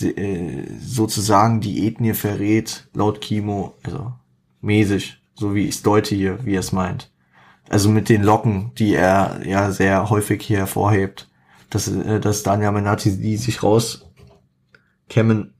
äh, 0.00 0.64
sozusagen 0.80 1.60
die 1.60 1.86
Ethnie 1.86 2.14
verrät, 2.14 2.88
laut 2.92 3.20
Kimo, 3.20 3.76
also 3.84 4.12
mäßig, 4.60 5.22
so 5.34 5.54
wie 5.54 5.64
ich 5.64 5.76
es 5.76 5.82
deute 5.82 6.14
hier, 6.14 6.44
wie 6.44 6.56
er 6.56 6.60
es 6.60 6.72
meint. 6.72 7.12
Also 7.68 7.88
mit 7.88 8.08
den 8.08 8.22
Locken, 8.22 8.72
die 8.78 8.94
er 8.94 9.40
ja 9.46 9.70
sehr 9.70 10.10
häufig 10.10 10.42
hier 10.42 10.58
hervorhebt, 10.58 11.30
dass, 11.70 11.86
äh, 11.86 12.18
dass 12.18 12.42
Daniel 12.42 12.72
Menati 12.72 13.16
die 13.16 13.36
sich 13.36 13.62
rauskämmen 13.62 15.54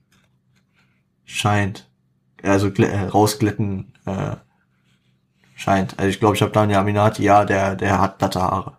scheint, 1.23 1.88
also 2.43 2.67
äh, 2.67 3.07
rausglätten 3.07 3.93
äh, 4.05 4.35
scheint. 5.55 5.99
Also 5.99 6.09
ich 6.09 6.19
glaube, 6.19 6.35
ich 6.35 6.41
habe 6.41 6.51
Daniel 6.51 6.79
Aminati, 6.79 7.23
ja, 7.23 7.45
der, 7.45 7.75
der 7.75 7.99
hat 7.99 8.19
glatte 8.19 8.41
Haare. 8.41 8.77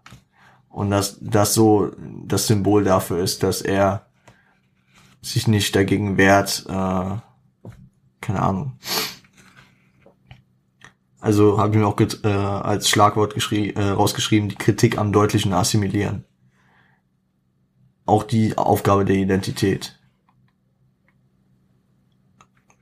Und 0.68 0.90
dass 0.90 1.18
das 1.20 1.52
so 1.54 1.90
das 2.24 2.46
Symbol 2.46 2.84
dafür 2.84 3.18
ist, 3.18 3.42
dass 3.42 3.60
er 3.60 4.06
sich 5.20 5.46
nicht 5.46 5.74
dagegen 5.76 6.16
wehrt, 6.16 6.64
äh, 6.68 7.16
keine 8.20 8.42
Ahnung. 8.42 8.78
Also 11.20 11.58
habe 11.58 11.74
ich 11.74 11.76
mir 11.76 11.86
auch 11.86 12.00
äh, 12.00 12.28
als 12.28 12.88
Schlagwort 12.88 13.34
äh, 13.52 13.82
rausgeschrieben, 13.82 14.48
die 14.48 14.54
Kritik 14.54 14.96
am 14.96 15.12
deutlichen 15.12 15.52
Assimilieren. 15.52 16.24
Auch 18.06 18.24
die 18.24 18.56
Aufgabe 18.56 19.04
der 19.04 19.16
Identität. 19.16 19.99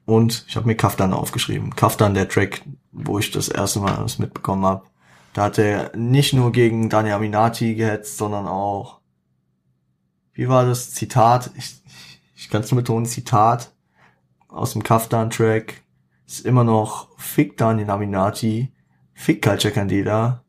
Und 0.09 0.47
ich 0.48 0.56
habe 0.56 0.66
mir 0.66 0.74
Kaftan 0.74 1.12
aufgeschrieben. 1.12 1.76
Kaftan, 1.76 2.14
der 2.14 2.30
Track, 2.30 2.62
wo 2.93 3.18
ich 3.18 3.30
das 3.30 3.51
erste 3.51 3.80
Mal 3.80 3.94
das 3.98 4.18
mitbekommen 4.18 4.64
habe. 4.64 4.86
Da 5.35 5.43
hat 5.43 5.59
er 5.59 5.94
nicht 5.94 6.32
nur 6.32 6.51
gegen 6.51 6.89
Dani 6.89 7.12
Aminati 7.12 7.74
gehetzt, 7.74 8.16
sondern 8.16 8.47
auch, 8.47 9.02
wie 10.32 10.48
war 10.48 10.64
das 10.64 10.94
Zitat? 10.94 11.51
Ich, 11.59 11.82
ich 12.35 12.48
kann 12.48 12.62
es 12.62 12.70
nur 12.70 12.80
betonen, 12.80 13.05
Zitat 13.05 13.70
aus 14.48 14.72
dem 14.72 14.82
Kaftan-Track 14.82 15.82
ist 16.26 16.47
immer 16.47 16.64
noch 16.64 17.09
Fick 17.18 17.59
Daniel 17.59 17.90
Aminati, 17.90 18.72
Fick 19.12 19.43
Culture 19.43 19.74
Candida. 19.74 20.43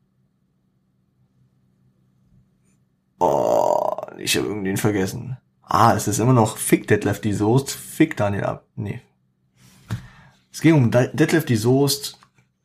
Oh, 3.18 3.94
ich 4.16 4.38
habe 4.38 4.46
irgendwie 4.46 4.70
den 4.70 4.78
vergessen. 4.78 5.36
Ah, 5.60 5.92
es 5.94 6.08
ist 6.08 6.18
immer 6.18 6.32
noch 6.32 6.56
Fick 6.56 6.88
Deadlift 6.88 7.24
die 7.24 7.34
Soest, 7.34 7.70
Fick 7.72 8.16
Daniel 8.16 8.44
Ab. 8.44 8.66
Nee, 8.74 9.02
es 10.60 10.62
ging 10.62 10.74
um 10.74 10.90
Detlef 10.90 11.46
die 11.46 11.56
Soest, 11.56 12.18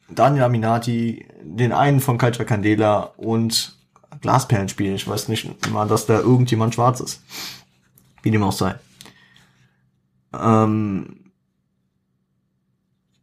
Daniel 0.09 0.43
Aminati, 0.43 1.25
den 1.41 1.71
einen 1.71 2.01
von 2.01 2.17
Culture 2.17 2.43
Candela 2.43 3.13
und 3.15 3.79
Glasperlenspiel. 4.19 4.95
Ich 4.95 5.07
weiß 5.07 5.29
nicht 5.29 5.71
mal, 5.71 5.87
dass 5.87 6.05
da 6.05 6.19
irgendjemand 6.19 6.73
schwarz 6.75 6.99
ist. 6.99 7.23
Wie 8.21 8.31
dem 8.31 8.43
auch 8.43 8.51
sei. 8.51 8.75
Ähm, 10.37 11.31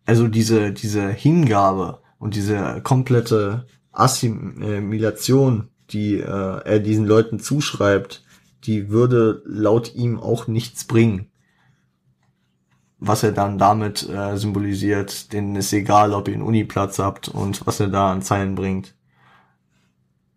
also 0.07 0.27
diese, 0.27 0.73
diese 0.73 1.07
Hingabe 1.07 2.01
und 2.19 2.35
diese 2.35 2.81
komplette 2.81 3.67
Assimilation, 3.91 5.69
die 5.91 6.15
äh, 6.15 6.25
er 6.65 6.79
diesen 6.79 7.05
Leuten 7.05 7.41
zuschreibt, 7.41 8.25
die 8.65 8.89
würde 8.89 9.43
laut 9.45 9.95
ihm 9.95 10.19
auch 10.19 10.47
nichts 10.47 10.85
bringen 10.85 11.31
was 13.05 13.25
er 13.25 13.33
dann 13.33 13.59
damit 13.59 14.09
äh, 14.09 14.37
symbolisiert, 14.37 15.33
denen 15.33 15.57
ist 15.57 15.73
egal, 15.73 16.15
ob 16.15 16.29
ihr 16.29 16.35
einen 16.35 16.45
Uniplatz 16.45 17.01
habt 17.01 17.29
und 17.29 17.67
was 17.67 17.81
er 17.81 17.89
da 17.89 18.13
an 18.13 18.23
Zeilen 18.23 18.55
bringt. 18.55 18.95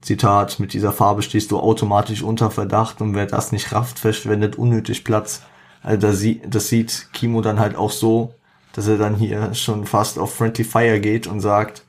Zitat, 0.02 0.60
mit 0.60 0.74
dieser 0.74 0.92
Farbe 0.92 1.22
stehst 1.22 1.52
du 1.52 1.60
automatisch 1.60 2.24
unter 2.24 2.50
Verdacht 2.50 3.02
und 3.02 3.14
wer 3.14 3.28
das 3.28 3.52
nicht 3.52 3.72
rafft, 3.72 4.00
verschwendet 4.00 4.56
unnötig 4.56 5.04
Platz. 5.04 5.44
Also 5.84 6.08
das, 6.08 6.20
sieht, 6.20 6.56
das 6.56 6.68
sieht 6.68 7.10
Kimo 7.14 7.42
dann 7.42 7.60
halt 7.60 7.76
auch 7.76 7.92
so, 7.92 8.34
dass 8.74 8.88
er 8.88 8.98
dann 8.98 9.16
hier 9.16 9.54
schon 9.54 9.86
fast 9.86 10.18
auf 10.18 10.34
Friendly 10.34 10.64
Fire 10.64 11.00
geht 11.00 11.28
und 11.28 11.42
sagt, 11.42 11.84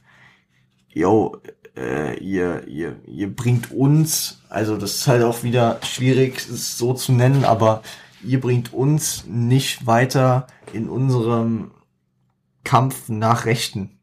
yo, 0.93 1.39
äh, 1.75 2.19
ihr, 2.19 2.67
ihr, 2.69 2.97
ihr 3.07 3.35
bringt 3.35 3.73
uns, 3.73 4.43
also 4.51 4.77
das 4.77 4.97
ist 4.97 5.07
halt 5.07 5.23
auch 5.23 5.43
wieder 5.43 5.79
schwierig, 5.83 6.37
es 6.37 6.77
so 6.77 6.93
zu 6.93 7.13
nennen, 7.13 7.45
aber 7.45 7.83
ihr 8.23 8.41
bringt 8.41 8.73
uns 8.73 9.25
nicht 9.27 9.87
weiter 9.87 10.47
in 10.73 10.89
unserem 10.89 11.73
Kampf 12.65 13.09
nach 13.09 13.45
Rechten. 13.45 13.99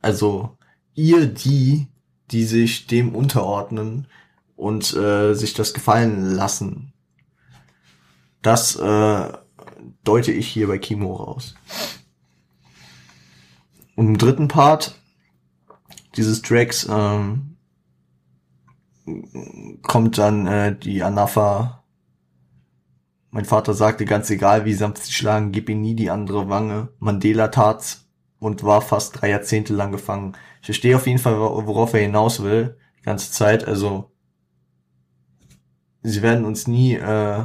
Also 0.00 0.56
ihr 0.94 1.26
die, 1.26 1.88
die 2.30 2.44
sich 2.44 2.86
dem 2.86 3.14
unterordnen 3.14 4.06
und 4.56 4.94
äh, 4.94 5.34
sich 5.34 5.54
das 5.54 5.74
gefallen 5.74 6.34
lassen. 6.34 6.92
Das 8.42 8.76
äh, 8.76 9.32
deute 10.04 10.32
ich 10.32 10.48
hier 10.48 10.68
bei 10.68 10.78
Kimo 10.78 11.14
raus. 11.14 11.54
Und 13.96 14.08
im 14.08 14.18
dritten 14.18 14.48
Part 14.48 15.00
dieses 16.16 16.42
Tracks 16.42 16.86
ähm, 16.88 17.56
kommt 19.82 20.18
dann 20.18 20.46
äh, 20.46 20.76
die 20.76 21.02
Anafa 21.02 21.84
mein 23.36 23.44
Vater 23.44 23.74
sagte, 23.74 24.06
ganz 24.06 24.30
egal, 24.30 24.64
wie 24.64 24.72
sanft 24.72 25.04
sie 25.04 25.12
schlagen, 25.12 25.52
gib 25.52 25.68
ihm 25.68 25.82
nie 25.82 25.94
die 25.94 26.08
andere 26.08 26.48
Wange. 26.48 26.88
Mandela 27.00 27.48
tat's 27.48 28.08
und 28.38 28.64
war 28.64 28.80
fast 28.80 29.20
drei 29.20 29.28
Jahrzehnte 29.28 29.74
lang 29.74 29.92
gefangen. 29.92 30.34
Ich 30.62 30.68
verstehe 30.68 30.96
auf 30.96 31.06
jeden 31.06 31.18
Fall, 31.18 31.38
worauf 31.38 31.92
er 31.92 32.00
hinaus 32.00 32.42
will, 32.42 32.78
die 32.98 33.02
ganze 33.02 33.30
Zeit. 33.30 33.68
Also, 33.68 34.10
sie 36.02 36.22
werden 36.22 36.46
uns 36.46 36.66
nie, 36.66 36.94
äh, 36.94 37.44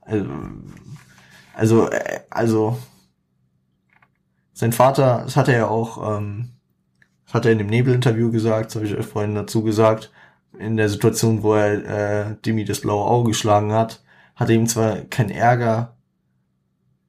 also, 0.00 0.30
also, 1.52 1.90
äh, 1.90 2.20
also 2.30 2.78
sein 4.54 4.72
Vater, 4.72 5.20
das 5.24 5.36
hat 5.36 5.48
er 5.48 5.58
ja 5.58 5.68
auch, 5.68 6.16
ähm, 6.16 6.52
das 7.26 7.34
hat 7.34 7.44
er 7.44 7.52
in 7.52 7.58
dem 7.58 7.66
Nebel-Interview 7.66 8.30
gesagt, 8.30 8.68
das 8.70 8.76
habe 8.76 8.86
ich 8.86 8.96
euch 8.96 9.06
vorhin 9.06 9.34
dazu 9.34 9.62
gesagt, 9.62 10.10
in 10.58 10.78
der 10.78 10.88
Situation, 10.88 11.42
wo 11.42 11.52
er 11.56 12.30
äh, 12.30 12.36
Dimi 12.46 12.64
das 12.64 12.80
blaue 12.80 13.04
Auge 13.04 13.32
geschlagen 13.32 13.74
hat, 13.74 14.02
hat 14.38 14.48
er 14.48 14.54
ihm 14.54 14.68
zwar 14.68 14.98
kein 14.98 15.30
Ärger, 15.30 15.96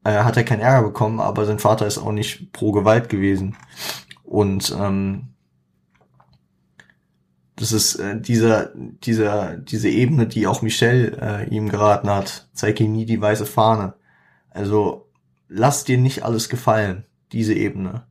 äh, 0.03 0.23
hat 0.23 0.35
er 0.35 0.43
keinen 0.43 0.61
Ärger 0.61 0.87
bekommen, 0.87 1.19
aber 1.19 1.45
sein 1.45 1.59
Vater 1.59 1.85
ist 1.85 1.99
auch 1.99 2.11
nicht 2.11 2.51
pro 2.51 2.71
Gewalt 2.71 3.07
gewesen. 3.07 3.55
Und 4.23 4.75
ähm, 4.77 5.27
das 7.55 7.71
ist 7.71 7.95
äh, 7.95 8.19
dieser, 8.19 8.71
dieser, 8.75 9.57
diese 9.57 9.89
Ebene, 9.89 10.25
die 10.25 10.47
auch 10.47 10.63
Michelle 10.63 11.17
äh, 11.21 11.49
ihm 11.55 11.69
geraten 11.69 12.09
hat. 12.09 12.49
Zeig 12.53 12.79
ihm 12.79 12.93
nie 12.93 13.05
die 13.05 13.21
weiße 13.21 13.45
Fahne. 13.45 13.93
Also 14.49 15.07
lass 15.47 15.83
dir 15.83 15.99
nicht 15.99 16.23
alles 16.23 16.49
gefallen, 16.49 17.05
diese 17.31 17.53
Ebene. 17.53 18.07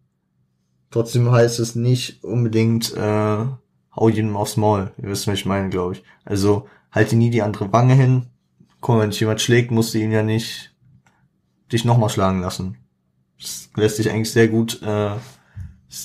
Trotzdem 0.90 1.32
heißt 1.32 1.58
es 1.58 1.74
nicht 1.74 2.22
unbedingt, 2.22 2.94
äh, 2.94 3.46
hau 3.96 4.08
jedem 4.08 4.36
aufs 4.36 4.56
Maul. 4.56 4.92
Ihr 4.96 5.08
wisst, 5.08 5.26
was 5.26 5.34
ich 5.34 5.46
meine, 5.46 5.70
glaube 5.70 5.94
ich. 5.94 6.04
Also 6.24 6.68
halte 6.92 7.16
nie 7.16 7.30
die 7.30 7.42
andere 7.42 7.72
Wange 7.72 7.94
hin, 7.94 8.26
guck 8.80 9.00
wenn 9.00 9.10
dich 9.10 9.20
jemand 9.20 9.40
schlägt, 9.40 9.70
musst 9.70 9.94
du 9.94 9.98
ihn 9.98 10.12
ja 10.12 10.22
nicht 10.22 10.74
dich 11.72 11.84
nochmal 11.84 12.08
schlagen 12.08 12.40
lassen. 12.40 12.78
Das 13.38 13.70
lässt 13.76 13.96
sich 13.96 14.10
eigentlich 14.10 14.32
sehr 14.32 14.48
gut 14.48 14.82
äh, 14.82 15.16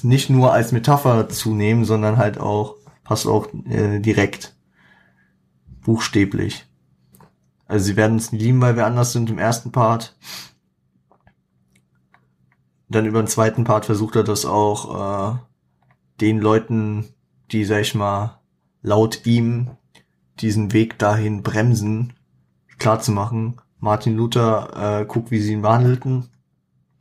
nicht 0.04 0.30
nur 0.30 0.54
als 0.54 0.72
Metapher 0.72 1.30
zu 1.30 1.54
nehmen, 1.54 1.86
sondern 1.86 2.18
halt 2.18 2.38
auch, 2.38 2.76
passt 3.04 3.28
auch 3.28 3.48
äh, 3.70 4.00
direkt. 4.00 4.56
Buchstäblich. 5.82 6.66
Also 7.66 7.86
sie 7.86 7.95
werden 7.98 8.14
uns 8.14 8.32
lieben, 8.32 8.62
weil 8.62 8.76
wir 8.76 8.86
anders 8.86 9.12
sind 9.12 9.30
im 9.30 9.40
ersten 9.40 9.72
Part. 9.72 10.18
Dann 12.88 13.06
über 13.06 13.22
den 13.22 13.28
zweiten 13.28 13.64
Part 13.64 13.86
versucht 13.86 14.16
er 14.16 14.24
das 14.24 14.45
auch 14.45 15.34
äh, 15.34 15.38
den 16.22 16.40
Leuten, 16.40 17.06
die, 17.52 17.66
sag 17.66 17.82
ich 17.82 17.95
mal, 17.95 18.40
laut 18.82 19.26
ihm 19.26 19.72
diesen 20.40 20.72
Weg 20.72 21.00
dahin 21.00 21.44
bremsen, 21.44 22.14
klar 22.84 22.99
zu 22.99 23.14
machen. 23.14 23.61
Martin 23.80 24.18
Luther, 24.18 24.99
äh, 25.01 25.05
guck, 25.05 25.31
wie 25.31 25.39
sie 25.39 25.53
ihn 25.53 25.61
behandelten. 25.61 26.30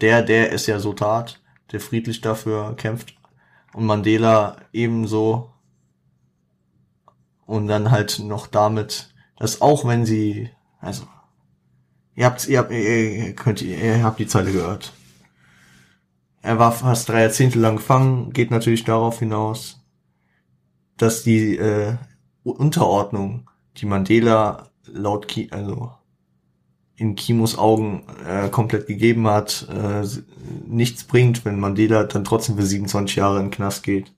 Der, 0.00 0.22
der 0.22 0.52
es 0.52 0.66
ja 0.66 0.78
so 0.78 0.92
tat, 0.92 1.40
der 1.72 1.80
friedlich 1.80 2.20
dafür 2.20 2.76
kämpft. 2.76 3.16
Und 3.74 3.86
Mandela 3.86 4.59
ebenso. 4.72 5.50
Und 7.46 7.66
dann 7.66 7.90
halt 7.90 8.20
noch 8.20 8.46
damit, 8.46 9.12
dass 9.36 9.60
auch 9.60 9.84
wenn 9.84 10.06
sie, 10.06 10.50
also, 10.80 11.02
ihr 12.14 12.26
habt, 12.26 12.46
ihr 12.46 12.59
habt, 12.60 12.70
ihr 12.70 13.34
könnt, 13.34 13.60
ihr 13.60 14.04
habt 14.04 14.20
die 14.20 14.28
Zeile 14.28 14.52
gehört. 14.52 14.92
er 16.42 16.60
war 16.60 16.70
fast 16.70 17.09
drei 17.09 17.22
Jahrzehnte 17.22 17.59
lang 17.59 17.76
gefangen, 17.76 18.32
geht 18.32 18.52
natürlich 18.52 18.84
darauf 18.84 19.18
hinaus, 19.18 19.80
dass 20.96 21.24
die 21.24 21.56
äh, 21.56 21.96
Unterordnung, 22.44 23.50
die 23.78 23.86
Mandela 23.86 24.72
laut 24.93 25.28
Ki 25.28 25.48
also 25.51 25.93
in 26.97 27.16
Kimos 27.16 27.59
Augen 27.59 28.05
äh, 28.27 28.48
komplett 28.48 28.86
gegeben 28.86 29.27
hat, 29.27 29.66
äh, 29.70 30.06
nichts 30.66 31.05
bringt, 31.05 31.44
wenn 31.44 31.59
Mandela 31.59 32.05
dann 32.05 32.24
trotzdem 32.24 32.56
für 32.56 32.62
27 32.64 33.16
Jahre 33.16 33.39
in 33.39 33.47
den 33.47 33.51
Knast 33.51 33.82
geht. 33.82 34.12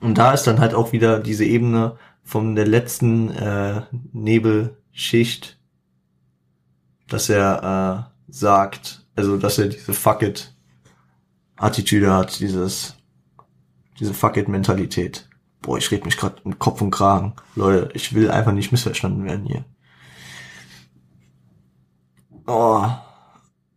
Und 0.00 0.18
da 0.18 0.32
ist 0.32 0.44
dann 0.44 0.60
halt 0.60 0.74
auch 0.74 0.92
wieder 0.92 1.18
diese 1.18 1.44
Ebene 1.44 1.96
von 2.22 2.54
der 2.54 2.66
letzten 2.66 3.30
äh, 3.30 3.82
Nebelschicht, 4.12 5.58
dass 7.08 7.28
er 7.28 8.08
äh, 8.28 8.32
sagt, 8.32 9.06
also 9.16 9.36
dass 9.36 9.58
er 9.58 9.68
diese 9.68 9.94
Fuck 9.94 10.22
it 10.22 10.54
Attitüde 11.56 12.12
hat, 12.12 12.40
dieses 12.40 12.96
diese 13.98 14.14
Fuck 14.14 14.36
it 14.36 14.48
Mentalität. 14.48 15.28
Boah, 15.62 15.78
ich 15.78 15.90
red 15.90 16.04
mich 16.04 16.16
gerade 16.16 16.42
im 16.44 16.58
Kopf 16.58 16.82
und 16.82 16.90
Kragen. 16.90 17.34
Leute, 17.54 17.90
ich 17.94 18.14
will 18.14 18.30
einfach 18.30 18.52
nicht 18.52 18.72
missverstanden 18.72 19.24
werden 19.24 19.46
hier. 19.46 19.64
Oh, 22.46 22.84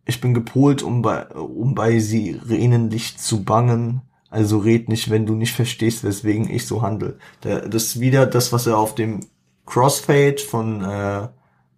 ich 0.04 0.20
bin 0.20 0.34
gepolt, 0.34 0.82
um 0.82 1.02
bei, 1.02 1.26
um 1.28 1.74
bei 1.74 1.98
Sirenenlicht 1.98 3.20
zu 3.20 3.44
bangen. 3.44 4.02
Also 4.30 4.58
red 4.58 4.88
nicht, 4.88 5.10
wenn 5.10 5.26
du 5.26 5.34
nicht 5.34 5.54
verstehst, 5.54 6.02
weswegen 6.02 6.50
ich 6.50 6.66
so 6.66 6.82
handle. 6.82 7.18
Das 7.40 7.84
ist 7.84 8.00
wieder 8.00 8.26
das, 8.26 8.52
was 8.52 8.66
er 8.66 8.78
auf 8.78 8.94
dem 8.94 9.20
Crossfade 9.64 10.38
von 10.38 10.82
äh, 10.82 11.28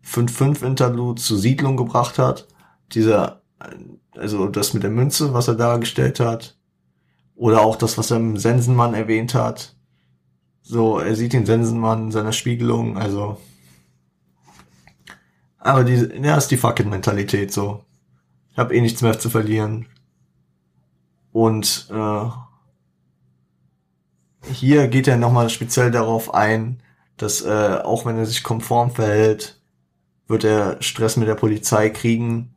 5-5 0.04 0.64
Interlude 0.64 1.20
zur 1.20 1.38
Siedlung 1.38 1.76
gebracht 1.76 2.18
hat. 2.18 2.48
Dieser, 2.92 3.42
also 4.16 4.48
das 4.48 4.72
mit 4.74 4.82
der 4.82 4.90
Münze, 4.90 5.34
was 5.34 5.48
er 5.48 5.54
dargestellt 5.54 6.20
hat. 6.20 6.56
Oder 7.34 7.60
auch 7.60 7.76
das, 7.76 7.98
was 7.98 8.10
er 8.10 8.16
im 8.16 8.36
Sensenmann 8.36 8.94
erwähnt 8.94 9.34
hat. 9.34 9.77
So, 10.70 10.98
er 10.98 11.16
sieht 11.16 11.32
den 11.32 11.46
Sensenmann 11.46 12.04
in 12.04 12.12
seiner 12.12 12.32
Spiegelung, 12.32 12.98
also 12.98 13.38
aber 15.58 15.82
die, 15.82 15.94
ja, 16.22 16.36
ist 16.36 16.48
die 16.48 16.58
fucking 16.58 16.90
Mentalität 16.90 17.54
so. 17.54 17.84
Ich 18.52 18.58
habe 18.58 18.74
eh 18.74 18.80
nichts 18.82 19.00
mehr 19.00 19.18
zu 19.18 19.30
verlieren. 19.30 19.86
Und 21.32 21.88
äh, 21.90 22.28
hier 24.52 24.88
geht 24.88 25.08
er 25.08 25.16
nochmal 25.16 25.48
speziell 25.48 25.90
darauf 25.90 26.34
ein, 26.34 26.82
dass 27.16 27.40
äh, 27.40 27.78
auch 27.82 28.04
wenn 28.04 28.18
er 28.18 28.26
sich 28.26 28.42
konform 28.42 28.90
verhält, 28.90 29.58
wird 30.26 30.44
er 30.44 30.82
Stress 30.82 31.16
mit 31.16 31.28
der 31.28 31.34
Polizei 31.34 31.88
kriegen. 31.88 32.54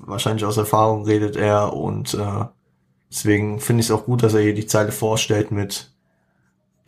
Wahrscheinlich 0.00 0.44
aus 0.44 0.56
Erfahrung 0.56 1.04
redet 1.04 1.36
er 1.36 1.74
und 1.74 2.14
äh, 2.14 2.44
deswegen 3.08 3.60
finde 3.60 3.82
ich 3.82 3.86
es 3.86 3.92
auch 3.92 4.04
gut, 4.04 4.24
dass 4.24 4.34
er 4.34 4.40
hier 4.40 4.54
die 4.54 4.66
Zeile 4.66 4.90
vorstellt 4.90 5.52
mit, 5.52 5.92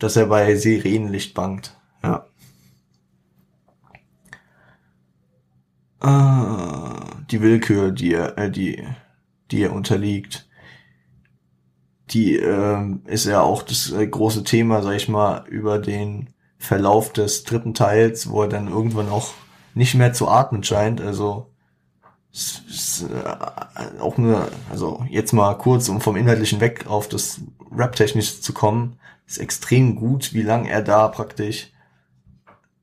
dass 0.03 0.17
er 0.17 0.25
bei 0.25 0.53
Sirenenlicht 0.57 1.33
bangt. 1.33 1.77
Ja. 2.03 2.25
Ah, 6.01 7.05
die 7.31 7.39
Willkür, 7.39 7.91
die 7.91 8.13
er, 8.13 8.37
äh, 8.37 8.51
die, 8.51 8.85
die 9.49 9.63
er 9.63 9.71
unterliegt, 9.71 10.45
die 12.09 12.35
äh, 12.35 12.97
ist 13.05 13.27
ja 13.27 13.43
auch 13.43 13.63
das 13.63 13.93
äh, 13.93 14.05
große 14.05 14.43
Thema, 14.43 14.81
sag 14.81 14.95
ich 14.95 15.07
mal, 15.07 15.45
über 15.47 15.79
den 15.79 16.31
Verlauf 16.57 17.13
des 17.13 17.45
dritten 17.45 17.73
Teils, 17.73 18.29
wo 18.29 18.41
er 18.41 18.49
dann 18.49 18.67
irgendwann 18.67 19.07
auch 19.07 19.29
nicht 19.73 19.95
mehr 19.95 20.11
zu 20.11 20.27
atmen 20.27 20.65
scheint. 20.65 20.99
Also 20.99 21.49
es, 22.33 22.61
es, 22.69 23.03
äh, 23.03 24.01
auch 24.01 24.17
nur, 24.17 24.49
also 24.69 25.05
jetzt 25.09 25.31
mal 25.31 25.57
kurz, 25.57 25.87
um 25.87 26.01
vom 26.01 26.17
Inhaltlichen 26.17 26.59
weg 26.59 26.87
auf 26.87 27.07
das 27.07 27.39
Rap-Technische 27.71 28.41
zu 28.41 28.51
kommen, 28.51 28.99
ist 29.25 29.37
extrem 29.37 29.95
gut, 29.95 30.33
wie 30.33 30.41
lang 30.41 30.65
er 30.65 30.81
da 30.81 31.07
praktisch 31.07 31.71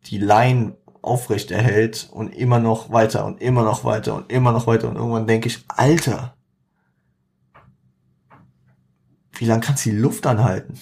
die 0.06 0.18
Line 0.18 0.76
aufrecht 1.02 1.50
erhält 1.50 2.08
und 2.12 2.34
immer 2.34 2.58
noch 2.58 2.90
weiter 2.90 3.24
und 3.24 3.40
immer 3.40 3.62
noch 3.62 3.84
weiter 3.84 4.14
und 4.14 4.30
immer 4.30 4.52
noch 4.52 4.66
weiter 4.66 4.88
und 4.88 4.96
irgendwann 4.96 5.26
denke 5.26 5.48
ich, 5.48 5.64
Alter, 5.68 6.34
wie 9.32 9.46
lang 9.46 9.60
kannst 9.60 9.86
du 9.86 9.90
die 9.90 9.96
Luft 9.96 10.26
anhalten? 10.26 10.78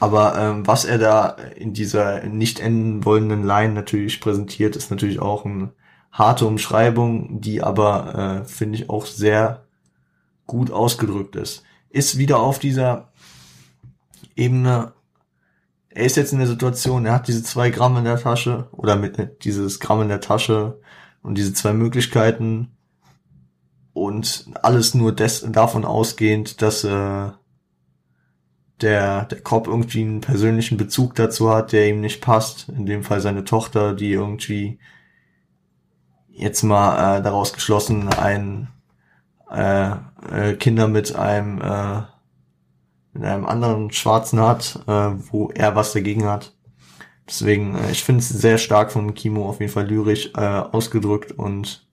Aber 0.00 0.38
ähm, 0.38 0.66
was 0.66 0.84
er 0.84 0.98
da 0.98 1.30
in 1.56 1.72
dieser 1.72 2.24
nicht 2.24 2.60
enden 2.60 3.04
wollenden 3.04 3.44
Line 3.44 3.72
natürlich 3.72 4.20
präsentiert, 4.20 4.76
ist 4.76 4.90
natürlich 4.90 5.18
auch 5.18 5.44
eine 5.44 5.72
harte 6.12 6.46
Umschreibung, 6.46 7.40
die 7.40 7.62
aber, 7.62 8.42
äh, 8.42 8.48
finde 8.48 8.78
ich, 8.78 8.90
auch 8.90 9.06
sehr 9.06 9.67
gut 10.48 10.72
ausgedrückt 10.72 11.36
ist. 11.36 11.62
Ist 11.88 12.18
wieder 12.18 12.40
auf 12.40 12.58
dieser 12.58 13.12
Ebene 14.34 14.94
er 15.98 16.04
ist 16.04 16.16
jetzt 16.16 16.32
in 16.32 16.38
der 16.38 16.46
Situation, 16.46 17.06
er 17.06 17.14
hat 17.14 17.26
diese 17.26 17.42
zwei 17.42 17.70
Gramm 17.70 17.96
in 17.96 18.04
der 18.04 18.18
Tasche 18.20 18.68
oder 18.70 18.94
mit 18.94 19.44
dieses 19.44 19.80
Gramm 19.80 20.02
in 20.02 20.08
der 20.08 20.20
Tasche 20.20 20.80
und 21.22 21.36
diese 21.36 21.52
zwei 21.52 21.72
Möglichkeiten 21.72 22.76
und 23.92 24.46
alles 24.62 24.94
nur 24.94 25.12
des, 25.12 25.44
davon 25.50 25.84
ausgehend, 25.84 26.62
dass 26.62 26.84
äh, 26.84 27.30
der 28.80 29.24
der 29.24 29.40
Cop 29.42 29.66
irgendwie 29.66 30.02
einen 30.02 30.20
persönlichen 30.20 30.76
Bezug 30.76 31.16
dazu 31.16 31.50
hat, 31.50 31.72
der 31.72 31.88
ihm 31.88 32.00
nicht 32.00 32.20
passt. 32.20 32.68
In 32.68 32.86
dem 32.86 33.02
Fall 33.02 33.20
seine 33.20 33.42
Tochter, 33.44 33.92
die 33.92 34.12
irgendwie 34.12 34.78
jetzt 36.28 36.62
mal 36.62 37.18
äh, 37.18 37.22
daraus 37.22 37.52
geschlossen 37.52 38.08
ein 38.08 38.68
äh, 39.50 39.96
äh, 40.30 40.54
Kinder 40.54 40.88
mit 40.88 41.14
einem 41.14 41.60
äh, 41.60 42.02
mit 43.12 43.24
einem 43.24 43.46
anderen 43.46 43.90
Schwarzen 43.90 44.40
hat, 44.40 44.80
äh, 44.86 45.10
wo 45.30 45.50
er 45.50 45.74
was 45.74 45.92
dagegen 45.92 46.26
hat. 46.26 46.54
Deswegen, 47.26 47.74
äh, 47.76 47.90
ich 47.90 48.04
finde 48.04 48.20
es 48.20 48.28
sehr 48.28 48.58
stark 48.58 48.92
von 48.92 49.14
Kimo 49.14 49.48
auf 49.48 49.60
jeden 49.60 49.72
Fall 49.72 49.86
lyrisch 49.86 50.30
äh, 50.34 50.40
ausgedrückt 50.40 51.32
und 51.32 51.86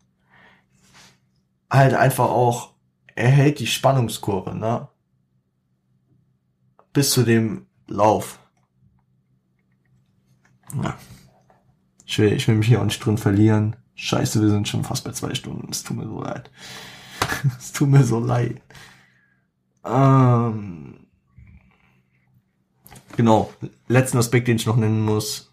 halt 1.70 1.94
einfach 1.94 2.30
auch, 2.30 2.74
er 3.16 3.30
hält 3.30 3.60
die 3.60 3.68
Spannungskurve, 3.68 4.56
ne? 4.56 4.88
Bis 6.94 7.12
zu 7.12 7.24
dem 7.24 7.66
Lauf. 7.88 8.40
Ja. 10.82 10.98
Ich 12.06 12.20
will, 12.20 12.34
ich 12.34 12.48
will 12.48 12.56
mich 12.56 12.68
hier 12.68 12.80
auch 12.80 12.86
nicht 12.86 13.04
drin 13.04 13.18
verlieren. 13.18 13.76
Scheiße, 13.96 14.42
wir 14.42 14.50
sind 14.50 14.68
schon 14.68 14.84
fast 14.84 15.04
bei 15.04 15.12
zwei 15.12 15.34
Stunden. 15.34 15.70
Es 15.72 15.84
tut 15.84 15.98
mir 15.98 16.08
so 16.08 16.22
leid. 16.22 16.52
es 17.60 17.72
tut 17.72 17.90
mir 17.90 18.04
so 18.04 18.20
leid. 18.20 18.62
Ähm, 19.86 21.06
Genau, 23.16 23.54
letzten 23.88 24.18
Aspekt, 24.18 24.48
den 24.48 24.58
ich 24.58 24.66
noch 24.66 24.76
nennen 24.76 25.04
muss. 25.04 25.52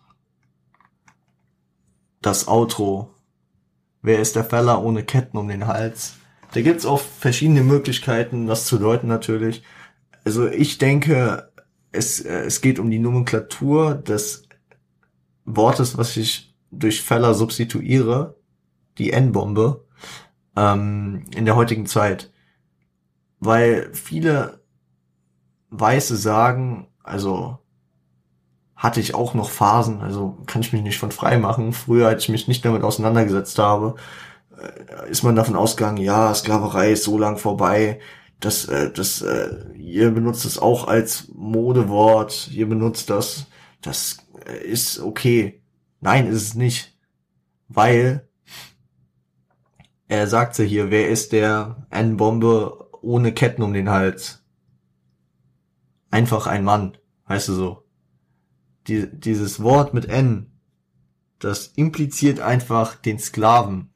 Das 2.20 2.48
Outro. 2.48 3.14
Wer 4.02 4.20
ist 4.20 4.34
der 4.34 4.44
Feller 4.44 4.82
ohne 4.82 5.04
Ketten 5.04 5.36
um 5.36 5.48
den 5.48 5.66
Hals? 5.66 6.14
Da 6.54 6.60
gibt's 6.60 6.86
auch 6.86 7.00
verschiedene 7.00 7.62
Möglichkeiten, 7.62 8.46
das 8.46 8.66
zu 8.66 8.78
deuten 8.78 9.06
natürlich. 9.06 9.62
Also 10.24 10.48
ich 10.48 10.78
denke, 10.78 11.52
es, 11.92 12.20
äh, 12.20 12.40
es 12.44 12.60
geht 12.60 12.78
um 12.78 12.90
die 12.90 12.98
Nomenklatur 12.98 13.94
des 13.94 14.48
Wortes, 15.44 15.96
was 15.96 16.16
ich 16.16 16.54
durch 16.70 17.02
Feller 17.02 17.34
substituiere, 17.34 18.36
die 18.98 19.12
N-Bombe, 19.12 19.84
ähm, 20.56 21.24
in 21.34 21.44
der 21.44 21.56
heutigen 21.56 21.86
Zeit. 21.86 22.32
Weil 23.40 23.90
viele 23.92 24.60
Weiße 25.70 26.16
sagen, 26.16 26.88
also 27.02 27.58
hatte 28.76 29.00
ich 29.00 29.14
auch 29.14 29.34
noch 29.34 29.50
Phasen, 29.50 30.00
also 30.00 30.38
kann 30.46 30.62
ich 30.62 30.72
mich 30.72 30.82
nicht 30.82 30.98
von 30.98 31.12
frei 31.12 31.38
machen. 31.38 31.72
Früher, 31.72 32.08
als 32.08 32.24
ich 32.24 32.28
mich 32.28 32.48
nicht 32.48 32.64
damit 32.64 32.82
auseinandergesetzt 32.82 33.58
habe, 33.58 33.94
äh, 34.58 35.10
ist 35.10 35.22
man 35.22 35.36
davon 35.36 35.56
ausgegangen, 35.56 35.98
ja, 35.98 36.34
Sklaverei 36.34 36.92
ist 36.92 37.04
so 37.04 37.18
lang 37.18 37.38
vorbei, 37.38 38.00
dass 38.40 38.66
äh, 38.66 38.90
das 38.92 39.22
äh, 39.22 39.72
ihr 39.76 40.10
benutzt 40.10 40.44
es 40.44 40.58
auch 40.58 40.88
als 40.88 41.28
Modewort, 41.32 42.50
ihr 42.52 42.68
benutzt 42.68 43.08
das, 43.08 43.46
das 43.80 44.18
äh, 44.46 44.66
ist 44.66 45.00
okay. 45.00 45.62
Nein, 46.00 46.26
ist 46.26 46.42
es 46.42 46.54
nicht, 46.54 46.96
weil 47.68 48.28
er 50.12 50.26
sagte 50.26 50.62
hier, 50.62 50.90
wer 50.90 51.08
ist 51.08 51.32
der 51.32 51.86
N-Bombe 51.90 52.90
ohne 53.02 53.32
Ketten 53.32 53.62
um 53.62 53.72
den 53.72 53.90
Hals? 53.90 54.42
einfach 56.12 56.46
ein 56.46 56.62
Mann, 56.62 56.96
weißt 57.26 57.48
du 57.48 57.54
so. 57.54 57.82
Die, 58.86 59.08
dieses 59.10 59.62
Wort 59.62 59.94
mit 59.94 60.06
N, 60.06 60.52
das 61.38 61.68
impliziert 61.74 62.40
einfach 62.40 62.94
den 62.94 63.18
Sklaven. 63.18 63.90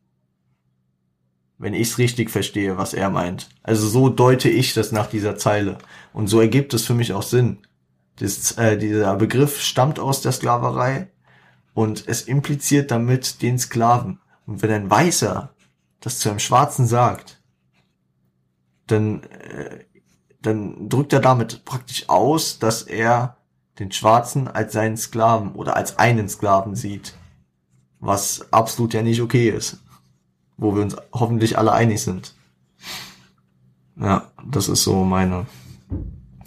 Wenn 1.59 1.75
ich's 1.75 1.99
richtig 1.99 2.31
verstehe, 2.31 2.77
was 2.77 2.95
er 2.95 3.11
meint. 3.11 3.49
Also 3.63 3.89
so 3.89 4.09
deute 4.09 4.49
ich 4.49 4.75
das 4.75 4.93
nach 4.93 5.07
dieser 5.07 5.37
Zeile. 5.37 5.79
Und 6.13 6.29
so 6.29 6.41
ergibt 6.41 6.75
es 6.75 6.85
für 6.85 6.95
mich 6.95 7.13
auch 7.13 7.23
Sinn. 7.23 7.59
Das, 8.17 8.53
äh, 8.53 8.77
dieser 8.77 9.15
Begriff 9.17 9.61
stammt 9.61 9.99
aus 9.99 10.21
der 10.23 10.33
Sklaverei 10.33 11.11
und 11.75 12.07
es 12.07 12.23
impliziert 12.23 12.91
damit 12.91 13.43
den 13.43 13.59
Sklaven. 13.59 14.21
Und 14.47 14.63
wenn 14.63 14.71
ein 14.71 14.91
Weißer 14.91 15.55
das 16.07 16.21
zu 16.21 16.31
einem 16.31 16.39
Schwarzen 16.39 16.87
sagt, 16.87 17.43
dann, 18.87 19.25
äh, 19.25 19.85
dann 20.41 20.89
drückt 20.89 21.13
er 21.13 21.19
damit 21.19 21.65
praktisch 21.65 22.09
aus, 22.09 22.61
dass 22.61 22.83
er 22.83 23.39
den 23.81 23.91
Schwarzen 23.91 24.47
als 24.47 24.73
seinen 24.73 24.97
Sklaven 24.97 25.57
oder 25.57 25.75
als 25.75 25.99
einen 25.99 26.29
Sklaven 26.29 26.77
sieht. 26.77 27.15
Was 27.99 28.53
absolut 28.53 28.95
ja 28.95 29.03
nicht 29.03 29.21
okay 29.21 29.49
ist. 29.51 29.83
Wo 30.57 30.77
wir 30.77 30.83
uns 30.83 30.97
hoffentlich 31.13 31.59
alle 31.59 31.73
einig 31.73 32.01
sind. 32.01 32.37
Ja, 33.97 34.31
das 34.49 34.69
ist 34.69 34.85
so 34.85 35.03
meine, 35.03 35.47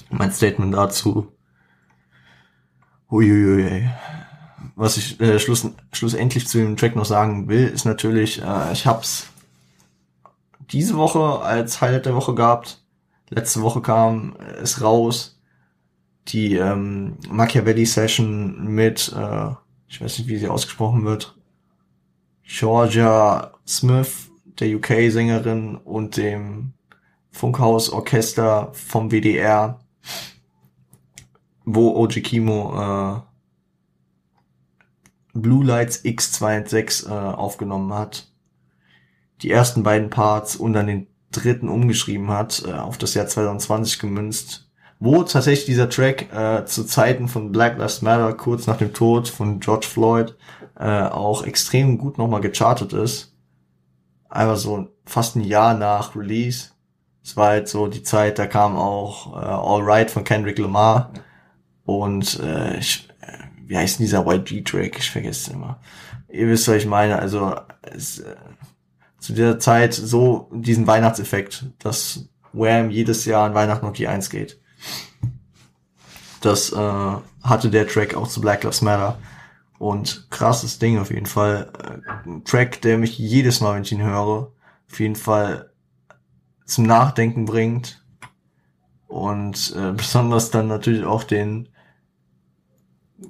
mein 0.09 0.31
Statement 0.31 0.73
dazu. 0.73 1.33
Uiuiui. 3.11 3.89
Was 4.77 4.95
ich 4.95 5.19
äh, 5.19 5.37
schluss, 5.37 5.67
schlussendlich 5.91 6.47
zu 6.47 6.59
dem 6.59 6.77
Track 6.77 6.95
noch 6.95 7.03
sagen 7.03 7.49
will, 7.49 7.67
ist 7.67 7.83
natürlich, 7.83 8.41
äh, 8.41 8.71
ich 8.71 8.87
hab's 8.87 9.28
diese 10.71 10.97
Woche 10.97 11.41
als 11.41 11.81
Highlight 11.81 12.05
der 12.05 12.15
Woche 12.15 12.35
gehabt. 12.35 12.83
Letzte 13.29 13.61
Woche 13.61 13.81
kam 13.81 14.35
es 14.61 14.81
raus, 14.81 15.39
die 16.27 16.55
ähm, 16.55 17.17
Machiavelli 17.29 17.85
Session 17.85 18.65
mit, 18.65 19.13
äh, 19.15 19.49
ich 19.87 20.01
weiß 20.01 20.19
nicht, 20.19 20.27
wie 20.27 20.37
sie 20.37 20.47
ausgesprochen 20.47 21.05
wird, 21.05 21.35
Georgia 22.43 23.51
Smith, 23.67 24.31
der 24.59 24.75
UK-Sängerin 24.75 25.75
und 25.75 26.17
dem 26.17 26.73
Funkhausorchester 27.31 28.71
vom 28.73 29.11
WDR, 29.11 29.79
wo 31.65 31.95
Oji 31.95 32.21
Kimo 32.21 32.73
äh, 32.75 33.21
Blue 35.33 35.63
Lights 35.63 36.03
X26 36.03 37.07
äh, 37.07 37.11
aufgenommen 37.11 37.93
hat. 37.93 38.28
Die 39.41 39.51
ersten 39.51 39.83
beiden 39.83 40.09
Parts 40.09 40.55
und 40.55 40.73
dann 40.73 40.87
den 40.87 41.07
dritten 41.31 41.69
umgeschrieben 41.69 42.29
hat, 42.29 42.63
äh, 42.67 42.73
auf 42.73 42.97
das 42.97 43.13
Jahr 43.13 43.27
2020 43.27 43.99
gemünzt, 43.99 44.69
wo 44.99 45.23
tatsächlich 45.23 45.65
dieser 45.65 45.89
Track 45.89 46.33
äh, 46.33 46.65
zu 46.65 46.83
Zeiten 46.83 47.27
von 47.27 47.51
Black 47.51 47.77
Lives 47.77 48.01
Matter, 48.01 48.33
kurz 48.33 48.67
nach 48.67 48.77
dem 48.77 48.93
Tod 48.93 49.29
von 49.29 49.59
George 49.59 49.87
Floyd, 49.87 50.35
äh, 50.77 51.03
auch 51.03 51.43
extrem 51.43 51.97
gut 51.97 52.17
nochmal 52.17 52.41
gechartet 52.41 52.93
ist. 52.93 53.35
Einfach 54.29 54.57
so 54.57 54.87
fast 55.05 55.35
ein 55.35 55.43
Jahr 55.43 55.73
nach 55.73 56.15
Release. 56.15 56.71
Es 57.23 57.37
war 57.37 57.49
halt 57.49 57.67
so 57.67 57.87
die 57.87 58.03
Zeit, 58.03 58.39
da 58.39 58.47
kam 58.47 58.75
auch 58.75 59.33
äh, 59.33 59.45
All 59.45 59.81
Right 59.83 60.11
von 60.11 60.23
Kendrick 60.23 60.57
Lamar 60.57 61.13
und 61.85 62.39
äh, 62.39 62.77
ich, 62.77 63.07
wie 63.65 63.77
heißt 63.77 63.99
denn 63.99 64.05
dieser 64.05 64.25
YG-Track? 64.25 64.97
Ich 64.99 65.11
vergesse 65.11 65.49
es 65.49 65.55
immer. 65.55 65.79
Ihr 66.27 66.47
wisst, 66.47 66.67
was 66.67 66.75
ich 66.75 66.85
meine. 66.85 67.19
Also 67.19 67.55
es, 67.81 68.19
äh, 68.19 68.35
zu 69.19 69.33
dieser 69.33 69.59
Zeit 69.59 69.93
so 69.93 70.49
diesen 70.53 70.87
Weihnachtseffekt, 70.87 71.65
dass 71.79 72.29
Wham 72.53 72.89
jedes 72.89 73.25
Jahr 73.25 73.45
an 73.45 73.53
Weihnachten 73.53 73.85
auf 73.85 73.93
die 73.93 74.07
Eins 74.07 74.29
geht. 74.29 74.59
Das 76.41 76.71
äh, 76.71 77.11
hatte 77.43 77.69
der 77.69 77.87
Track 77.87 78.15
auch 78.15 78.27
zu 78.27 78.41
Black 78.41 78.63
Lives 78.63 78.81
Matter. 78.81 79.17
Und 79.77 80.29
krasses 80.29 80.77
Ding 80.79 80.99
auf 80.99 81.09
jeden 81.09 81.25
Fall. 81.25 81.71
Äh, 81.81 82.29
ein 82.29 82.43
Track, 82.43 82.81
der 82.81 82.97
mich 82.97 83.17
jedes 83.17 83.61
Mal, 83.61 83.75
wenn 83.75 83.83
ich 83.83 83.91
ihn 83.91 84.03
höre, 84.03 84.51
auf 84.89 84.99
jeden 84.99 85.15
Fall 85.15 85.71
zum 86.65 86.85
Nachdenken 86.85 87.45
bringt. 87.45 88.03
Und 89.07 89.73
äh, 89.75 89.91
besonders 89.91 90.51
dann 90.51 90.67
natürlich 90.67 91.03
auch 91.03 91.23
den 91.23 91.69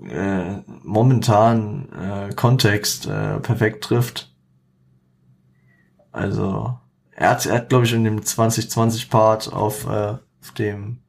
äh, 0.08 0.58
momentanen 0.84 1.92
äh, 1.94 2.34
Kontext 2.36 3.08
äh, 3.08 3.40
perfekt 3.40 3.86
trifft. 3.86 4.29
Also 6.12 6.78
er 7.12 7.32
hat, 7.32 7.46
er 7.46 7.56
hat 7.56 7.70
glaube 7.70 7.86
ich, 7.86 7.94
in 7.94 8.04
dem 8.04 8.22
2020-Part 8.22 9.52
auf, 9.54 9.86
äh, 9.86 10.18
auf 10.42 10.52
dem 10.58 11.00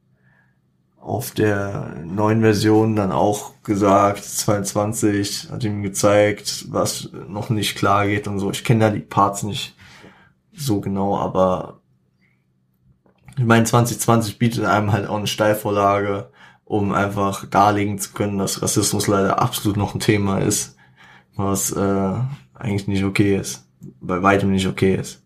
auf 1.01 1.31
der 1.31 1.97
neuen 2.05 2.43
Version 2.43 2.95
dann 2.95 3.11
auch 3.11 3.55
gesagt, 3.63 4.23
22 4.23 5.49
hat 5.51 5.65
ihm 5.65 5.83
gezeigt, 5.83 6.67
was 6.71 7.09
noch 7.27 7.49
nicht 7.49 7.77
klar 7.77 8.07
geht 8.07 8.29
und 8.29 8.39
so. 8.39 8.51
Ich 8.51 8.65
kenne 8.65 8.81
da 8.81 8.91
die 8.91 9.01
Parts 9.01 9.43
nicht 9.43 9.75
so 10.53 10.81
genau, 10.81 11.17
aber 11.17 11.81
ich 13.39 13.45
meine, 13.45 13.65
2020 13.65 14.39
bietet 14.39 14.65
einem 14.67 14.93
halt 14.93 15.09
auch 15.09 15.17
eine 15.17 15.27
Steilvorlage, 15.27 16.31
um 16.65 16.93
einfach 16.93 17.47
darlegen 17.47 17.99
zu 17.99 18.13
können, 18.13 18.37
dass 18.37 18.61
Rassismus 18.61 19.07
leider 19.07 19.41
absolut 19.41 19.79
noch 19.79 19.95
ein 19.95 20.01
Thema 20.01 20.39
ist, 20.39 20.77
was 21.35 21.73
äh, 21.73 22.15
eigentlich 22.55 22.87
nicht 22.87 23.05
okay 23.05 23.37
ist, 23.37 23.67
bei 24.01 24.23
weitem 24.23 24.51
nicht 24.51 24.67
okay 24.67 24.95
ist. 24.95 25.23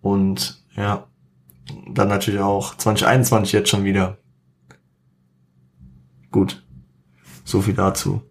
Und 0.00 0.62
ja, 0.76 1.06
dann 1.88 2.08
natürlich 2.08 2.40
auch 2.40 2.76
2021 2.76 3.52
jetzt 3.52 3.68
schon 3.68 3.84
wieder. 3.84 4.18
Gut, 6.30 6.66
so 7.44 7.62
viel 7.62 7.74
dazu. 7.74 8.22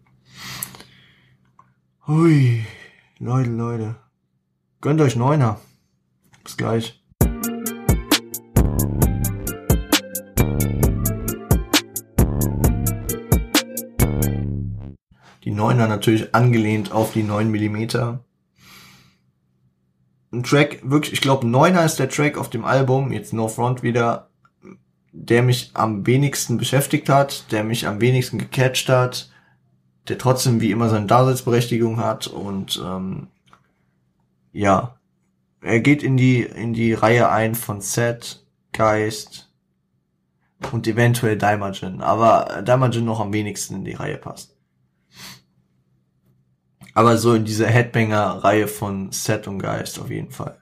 Hui, 2.05 2.65
Leute, 3.19 3.49
Leute. 3.49 3.95
Gönnt 4.81 4.99
euch 4.99 5.15
Neuner. 5.15 5.59
Bis 6.43 6.57
gleich. 6.57 7.01
Die 15.45 15.51
Neuner 15.51 15.87
natürlich 15.87 16.35
angelehnt 16.35 16.91
auf 16.91 17.13
die 17.13 17.23
9 17.23 17.49
Millimeter. 17.49 18.25
Ein 20.33 20.43
Track, 20.43 20.79
wirklich, 20.83 21.13
ich 21.13 21.21
glaube, 21.21 21.45
Neuner 21.45 21.85
ist 21.85 21.99
der 21.99 22.09
Track 22.09 22.39
auf 22.39 22.49
dem 22.49 22.65
Album, 22.65 23.11
jetzt 23.11 23.33
No 23.33 23.47
Front 23.47 23.83
wieder, 23.83 24.29
der 25.11 25.43
mich 25.43 25.71
am 25.75 26.07
wenigsten 26.07 26.57
beschäftigt 26.57 27.07
hat, 27.07 27.51
der 27.51 27.63
mich 27.63 27.85
am 27.85 28.01
wenigsten 28.01 28.39
gecatcht 28.39 28.89
hat, 28.89 29.31
der 30.07 30.17
trotzdem 30.17 30.59
wie 30.59 30.71
immer 30.71 30.89
seine 30.89 31.05
Daseinsberechtigung 31.05 31.99
hat 31.99 32.25
und 32.25 32.81
ähm, 32.83 33.27
ja, 34.51 34.95
er 35.61 35.79
geht 35.81 36.01
in 36.01 36.17
die 36.17 36.41
in 36.41 36.73
die 36.73 36.93
Reihe 36.93 37.29
ein 37.29 37.53
von 37.53 37.79
Set, 37.79 38.43
Geist 38.73 39.51
und 40.71 40.87
eventuell 40.87 41.37
Daimajin, 41.37 42.01
aber 42.01 42.63
Daimajin 42.65 43.05
noch 43.05 43.19
am 43.19 43.33
wenigsten 43.33 43.75
in 43.75 43.85
die 43.85 43.93
Reihe 43.93 44.17
passt. 44.17 44.52
Aber 46.93 47.17
so 47.17 47.33
in 47.33 47.45
dieser 47.45 47.67
Headbanger-Reihe 47.67 48.67
von 48.67 49.11
Set 49.11 49.47
und 49.47 49.59
Geist 49.59 49.99
auf 49.99 50.11
jeden 50.11 50.31
Fall. 50.31 50.57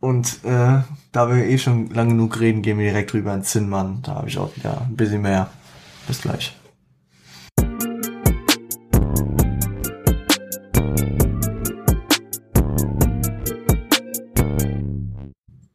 Und 0.00 0.44
äh, 0.44 0.80
da 1.12 1.28
wir 1.28 1.44
eh 1.44 1.58
schon 1.58 1.90
lang 1.90 2.08
genug 2.08 2.40
reden, 2.40 2.62
gehen 2.62 2.78
wir 2.78 2.86
direkt 2.86 3.12
rüber 3.12 3.34
in 3.34 3.44
Zinnmann. 3.44 4.00
Da 4.02 4.14
habe 4.14 4.28
ich 4.28 4.38
auch 4.38 4.56
wieder 4.56 4.80
ein 4.80 4.96
bisschen 4.96 5.22
mehr. 5.22 5.50
Bis 6.08 6.22
gleich. 6.22 6.56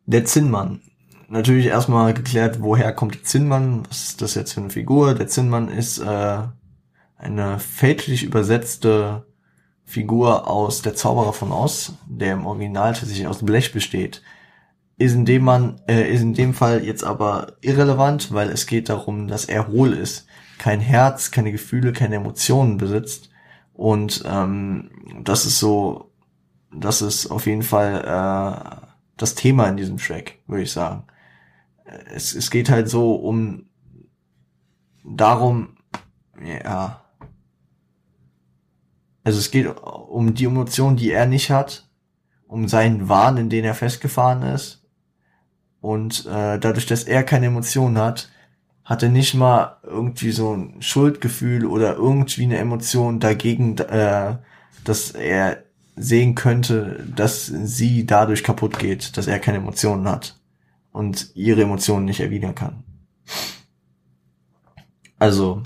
Der 0.07 0.25
Zinnmann. 0.25 0.81
Natürlich 1.27 1.67
erstmal 1.67 2.13
geklärt, 2.13 2.61
woher 2.61 2.93
kommt 2.93 3.15
der 3.15 3.23
Zinnmann? 3.23 3.83
Was 3.87 4.09
ist 4.09 4.21
das 4.21 4.35
jetzt 4.35 4.53
für 4.53 4.61
eine 4.61 4.69
Figur? 4.69 5.13
Der 5.13 5.27
Zinnmann 5.27 5.69
ist 5.69 5.99
äh, 5.99 6.39
eine 7.25 7.59
fälschlich 7.59 8.23
übersetzte 8.23 9.25
Figur 9.83 10.47
aus 10.47 10.81
Der 10.81 10.95
Zauberer 10.95 11.33
von 11.33 11.51
Oz, 11.51 11.93
der 12.07 12.33
im 12.33 12.45
Original 12.45 12.93
tatsächlich 12.93 13.27
aus 13.27 13.43
Blech 13.43 13.71
besteht, 13.71 14.21
ist 14.97 15.13
in 15.13 15.25
dem 15.25 15.43
man 15.43 15.81
äh, 15.87 16.11
ist 16.11 16.21
in 16.21 16.33
dem 16.33 16.53
Fall 16.53 16.83
jetzt 16.83 17.03
aber 17.03 17.57
irrelevant, 17.61 18.33
weil 18.33 18.49
es 18.49 18.65
geht 18.65 18.89
darum, 18.89 19.27
dass 19.27 19.45
er 19.45 19.67
hohl 19.67 19.93
ist, 19.93 20.27
kein 20.57 20.79
Herz, 20.79 21.31
keine 21.31 21.51
Gefühle, 21.51 21.91
keine 21.93 22.15
Emotionen 22.15 22.77
besitzt 22.77 23.29
und 23.73 24.23
ähm, 24.25 24.91
das 25.23 25.45
ist 25.45 25.59
so, 25.59 26.11
das 26.71 27.01
ist 27.01 27.27
auf 27.27 27.45
jeden 27.45 27.63
Fall 27.63 28.01
äh, 28.05 28.85
das 29.17 29.35
Thema 29.35 29.67
in 29.67 29.77
diesem 29.77 29.97
Track, 29.97 30.39
würde 30.47 30.63
ich 30.63 30.71
sagen. 30.71 31.03
Es, 32.13 32.33
es 32.33 32.49
geht 32.49 32.69
halt 32.69 32.89
so 32.89 33.15
um 33.15 33.65
darum, 35.03 35.77
ja, 36.41 37.04
also 39.25 39.39
es 39.39 39.49
geht 39.49 39.67
um 39.67 40.35
die 40.35 40.45
Emotionen, 40.45 40.97
die 40.97 41.11
er 41.11 41.25
nicht 41.25 41.49
hat, 41.49 41.89
um 42.47 42.67
seinen 42.67 43.09
Wahn, 43.09 43.37
in 43.37 43.49
den 43.49 43.65
er 43.65 43.73
festgefahren 43.73 44.43
ist. 44.43 44.85
Und 45.81 46.27
äh, 46.27 46.59
dadurch, 46.59 46.85
dass 46.85 47.03
er 47.03 47.23
keine 47.23 47.47
Emotionen 47.47 47.97
hat, 47.97 48.29
hat 48.83 49.01
er 49.01 49.09
nicht 49.09 49.33
mal 49.33 49.77
irgendwie 49.81 50.31
so 50.31 50.55
ein 50.55 50.79
Schuldgefühl 50.79 51.65
oder 51.65 51.95
irgendwie 51.95 52.43
eine 52.43 52.59
Emotion 52.59 53.19
dagegen, 53.19 53.75
äh, 53.79 54.37
dass 54.83 55.11
er 55.11 55.63
sehen 55.95 56.35
könnte, 56.35 57.03
dass 57.15 57.47
sie 57.47 58.05
dadurch 58.05 58.43
kaputt 58.43 58.77
geht, 58.77 59.17
dass 59.17 59.25
er 59.25 59.39
keine 59.39 59.57
Emotionen 59.57 60.07
hat 60.07 60.39
und 60.91 61.35
ihre 61.35 61.63
Emotionen 61.63 62.05
nicht 62.05 62.19
erwidern 62.19 62.53
kann. 62.53 62.83
Also, 65.17 65.63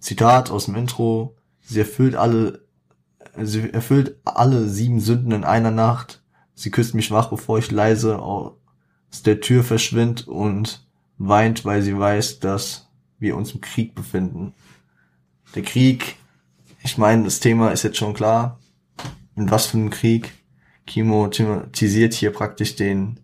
Zitat 0.00 0.50
aus 0.50 0.64
dem 0.64 0.74
Intro, 0.74 1.35
Sie 1.66 1.80
erfüllt 1.80 2.14
alle, 2.14 2.64
sie 3.42 3.72
erfüllt 3.72 4.16
alle 4.24 4.68
sieben 4.68 5.00
Sünden 5.00 5.32
in 5.32 5.44
einer 5.44 5.72
Nacht. 5.72 6.22
Sie 6.54 6.70
küsst 6.70 6.94
mich 6.94 7.10
wach, 7.10 7.28
bevor 7.28 7.58
ich 7.58 7.70
leise 7.70 8.20
aus 8.20 8.54
der 9.24 9.40
Tür 9.40 9.64
verschwind 9.64 10.28
und 10.28 10.86
weint, 11.18 11.64
weil 11.64 11.82
sie 11.82 11.98
weiß, 11.98 12.38
dass 12.38 12.88
wir 13.18 13.36
uns 13.36 13.52
im 13.52 13.60
Krieg 13.60 13.94
befinden. 13.94 14.54
Der 15.54 15.62
Krieg, 15.62 16.16
ich 16.84 16.98
meine, 16.98 17.24
das 17.24 17.40
Thema 17.40 17.70
ist 17.70 17.82
jetzt 17.82 17.96
schon 17.96 18.14
klar. 18.14 18.60
In 19.34 19.50
was 19.50 19.66
für 19.66 19.78
einem 19.78 19.90
Krieg? 19.90 20.32
Kimo 20.86 21.26
thematisiert 21.26 22.14
hier 22.14 22.30
praktisch 22.30 22.76
den, 22.76 23.18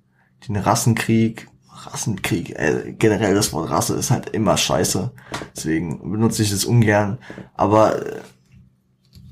den 0.49 0.57
Rassenkrieg. 0.57 1.49
Rassenkrieg, 1.87 2.51
äh, 2.51 2.95
generell 2.99 3.35
das 3.35 3.53
Wort 3.53 3.71
Rasse 3.71 3.95
ist 3.95 4.11
halt 4.11 4.31
immer 4.31 4.57
scheiße. 4.57 5.13
Deswegen 5.57 6.11
benutze 6.11 6.43
ich 6.43 6.53
es 6.53 6.65
ungern. 6.65 7.19
Aber 7.55 8.05
äh, 8.05 8.21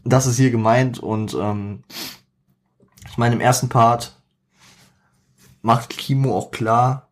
das 0.05 0.27
ist 0.27 0.36
hier 0.36 0.51
gemeint 0.51 0.98
und 0.98 1.35
ähm, 1.35 1.85
ich 3.09 3.18
meine, 3.18 3.35
im 3.35 3.40
ersten 3.40 3.68
Part 3.68 4.20
macht 5.62 5.90
Kimo 5.90 6.36
auch 6.36 6.51
klar, 6.51 7.09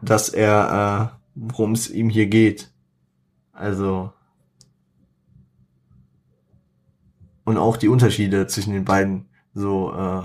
dass 0.00 0.28
er, 0.28 1.12
äh, 1.14 1.20
worum 1.34 1.72
es 1.72 1.90
ihm 1.90 2.08
hier 2.08 2.26
geht. 2.26 2.72
Also 3.52 4.12
und 7.44 7.58
auch 7.58 7.76
die 7.76 7.88
Unterschiede 7.88 8.46
zwischen 8.46 8.72
den 8.72 8.84
beiden 8.84 9.28
so 9.52 9.92
äh, 9.92 10.22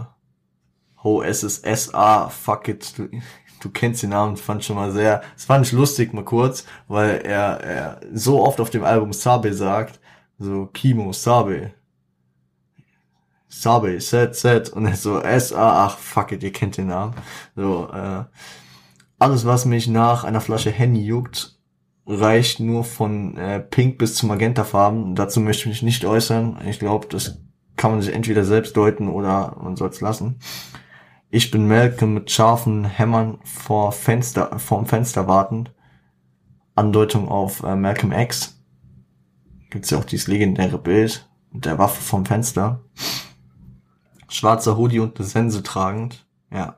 Ho 1.03 1.23
SSSA 1.23 2.29
fuck 2.29 2.67
it 2.67 2.93
du, 3.65 3.71
kennst 3.71 4.03
den 4.03 4.11
Namen 4.11 4.37
fand 4.37 4.63
schon 4.63 4.75
mal 4.75 4.91
sehr 4.91 5.21
es 5.35 5.45
fand 5.45 5.65
ich 5.65 5.71
lustig 5.71 6.13
mal 6.13 6.23
kurz 6.23 6.65
weil 6.87 7.21
er, 7.23 7.61
er 7.61 8.01
so 8.13 8.43
oft 8.43 8.59
auf 8.61 8.69
dem 8.69 8.83
Album 8.83 9.13
Sabe 9.13 9.53
sagt 9.53 9.99
so 10.37 10.67
Kimo 10.67 11.13
Sabe 11.13 11.71
Sabe 13.47 13.99
Set 14.01 14.35
Set 14.35 14.69
und 14.69 14.85
er 14.85 14.95
so 14.95 15.21
SA 15.21 15.85
ach 15.85 15.97
fuck 15.97 16.31
it 16.31 16.43
ihr 16.43 16.51
kennt 16.51 16.77
den 16.77 16.87
Namen 16.87 17.13
so 17.55 17.89
äh, 17.93 18.23
alles 19.19 19.45
was 19.45 19.65
mich 19.65 19.87
nach 19.87 20.23
einer 20.23 20.41
Flasche 20.41 20.71
Henny 20.71 21.05
juckt 21.05 21.55
reicht 22.07 22.59
nur 22.59 22.83
von 22.83 23.35
äh, 23.37 23.59
Pink 23.59 23.97
bis 23.97 24.15
zu 24.15 24.27
Magentafarben. 24.27 25.15
Dazu 25.15 25.39
möchte 25.39 25.63
ich 25.63 25.67
mich 25.67 25.83
nicht 25.83 26.05
äußern. 26.05 26.59
Ich 26.67 26.79
glaube, 26.79 27.07
das 27.09 27.39
kann 27.75 27.91
man 27.91 28.01
sich 28.01 28.13
entweder 28.13 28.45
selbst 28.45 28.77
deuten 28.77 29.09
oder 29.09 29.57
man 29.61 29.75
soll 29.75 29.89
es 29.89 30.01
lassen. 30.01 30.39
Ich 31.35 31.51
bin 31.51 31.67
Malcolm 31.67 32.13
mit 32.13 32.31
scharfen 32.31 32.85
Hämmern 32.85 33.39
vor 33.43 33.91
Fenster, 33.91 34.57
vorm 34.57 34.85
Fenster 34.85 35.27
wartend. 35.27 35.73
Andeutung 36.75 37.27
auf 37.27 37.61
äh, 37.61 37.75
Malcolm 37.75 38.13
X. 38.13 38.57
Gibt's 39.69 39.89
ja 39.89 39.97
auch 39.97 40.05
dieses 40.05 40.27
legendäre 40.27 40.77
Bild 40.77 41.29
mit 41.51 41.65
der 41.65 41.77
Waffe 41.77 42.01
vom 42.01 42.25
Fenster. 42.25 42.79
Schwarzer 44.29 44.77
Hoodie 44.77 45.01
und 45.01 45.19
eine 45.19 45.27
Sense 45.27 45.61
tragend. 45.61 46.25
Ja. 46.53 46.77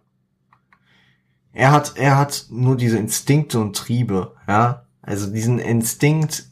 Er 1.54 1.70
hat, 1.70 1.96
er 1.96 2.18
hat 2.18 2.48
nur 2.50 2.78
diese 2.78 2.98
Instinkte 2.98 3.60
und 3.60 3.76
Triebe, 3.76 4.34
ja. 4.48 4.88
Also 5.04 5.32
diesen 5.32 5.60
Instinkt, 5.60 6.48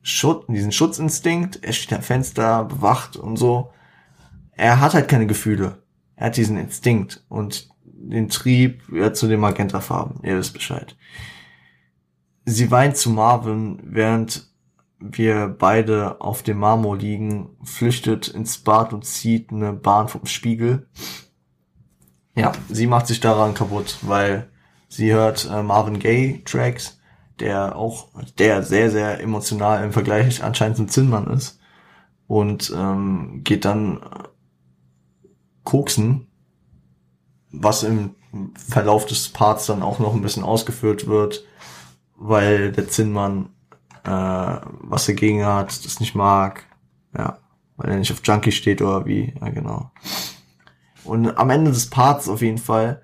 Schutz, 0.00 0.46
diesen 0.46 0.70
Schutzinstinkt, 0.70 1.64
er 1.64 1.72
steht 1.72 1.98
am 1.98 2.04
Fenster, 2.04 2.66
bewacht 2.66 3.16
und 3.16 3.36
so. 3.36 3.72
Er 4.52 4.80
hat 4.80 4.94
halt 4.94 5.08
keine 5.08 5.26
Gefühle. 5.26 5.82
Er 6.18 6.26
hat 6.26 6.36
diesen 6.36 6.58
Instinkt 6.58 7.24
und 7.28 7.68
den 7.82 8.28
Trieb 8.28 8.82
ja, 8.92 9.12
zu 9.12 9.28
den 9.28 9.40
Magentafarben. 9.40 10.20
Ihr 10.22 10.38
wisst 10.38 10.52
Bescheid. 10.52 10.96
Sie 12.44 12.70
weint 12.70 12.96
zu 12.96 13.10
Marvin, 13.10 13.80
während 13.82 14.48
wir 15.00 15.48
beide 15.48 16.20
auf 16.20 16.42
dem 16.42 16.58
Marmor 16.58 16.96
liegen, 16.96 17.50
flüchtet 17.62 18.28
ins 18.28 18.58
Bad 18.58 18.92
und 18.92 19.04
zieht 19.04 19.52
eine 19.52 19.72
Bahn 19.72 20.08
vom 20.08 20.26
Spiegel. 20.26 20.88
Ja, 22.34 22.52
sie 22.68 22.86
macht 22.86 23.06
sich 23.06 23.20
daran 23.20 23.54
kaputt, 23.54 23.98
weil 24.02 24.48
sie 24.88 25.12
hört 25.12 25.48
äh, 25.50 25.62
Marvin 25.62 25.98
Gaye 25.98 26.42
Tracks 26.44 26.98
der 27.40 27.76
auch, 27.76 28.08
der 28.38 28.62
sehr, 28.62 28.90
sehr 28.90 29.20
emotional 29.20 29.84
im 29.84 29.92
Vergleich 29.92 30.42
anscheinend 30.42 30.76
zum 30.76 30.88
Zinnmann 30.88 31.28
ist. 31.28 31.60
Und 32.26 32.72
ähm, 32.76 33.40
geht 33.42 33.64
dann 33.64 34.00
koksen, 35.68 36.26
was 37.52 37.82
im 37.82 38.14
Verlauf 38.54 39.04
des 39.04 39.28
Parts 39.28 39.66
dann 39.66 39.82
auch 39.82 39.98
noch 39.98 40.14
ein 40.14 40.22
bisschen 40.22 40.44
ausgeführt 40.44 41.08
wird, 41.08 41.44
weil 42.16 42.72
der 42.72 42.88
Zinnmann 42.88 43.50
äh, 44.04 44.10
was 44.80 45.04
dagegen 45.04 45.44
hat, 45.44 45.84
das 45.84 46.00
nicht 46.00 46.14
mag, 46.14 46.64
ja, 47.14 47.36
weil 47.76 47.90
er 47.90 47.98
nicht 47.98 48.10
auf 48.10 48.22
Junkie 48.24 48.50
steht 48.50 48.80
oder 48.80 49.04
wie, 49.04 49.34
ja 49.38 49.50
genau. 49.50 49.90
Und 51.04 51.36
am 51.36 51.50
Ende 51.50 51.70
des 51.70 51.90
Parts 51.90 52.30
auf 52.30 52.40
jeden 52.40 52.56
Fall 52.56 53.02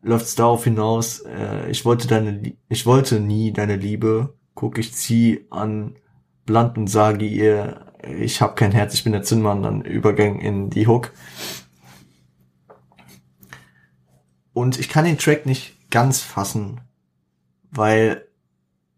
läuft 0.00 0.26
es 0.26 0.36
darauf 0.36 0.62
hinaus, 0.62 1.20
äh, 1.22 1.68
ich 1.70 1.84
wollte 1.84 2.06
deine, 2.06 2.54
ich 2.68 2.86
wollte 2.86 3.18
nie 3.18 3.52
deine 3.52 3.74
Liebe, 3.74 4.36
guck 4.54 4.78
ich 4.78 4.94
zieh 4.94 5.44
an 5.50 5.96
Blunt 6.44 6.78
und 6.78 6.86
sage 6.86 7.26
ihr, 7.26 7.84
ich 8.16 8.40
habe 8.40 8.54
kein 8.54 8.70
Herz, 8.70 8.94
ich 8.94 9.02
bin 9.02 9.12
der 9.12 9.24
Zinnmann, 9.24 9.64
dann 9.64 9.82
Übergang 9.82 10.38
in 10.38 10.70
die 10.70 10.86
Hook. 10.86 11.10
Und 14.56 14.78
ich 14.78 14.88
kann 14.88 15.04
den 15.04 15.18
Track 15.18 15.46
nicht 15.46 15.90
ganz 15.90 16.20
fassen, 16.22 16.80
weil 17.70 18.26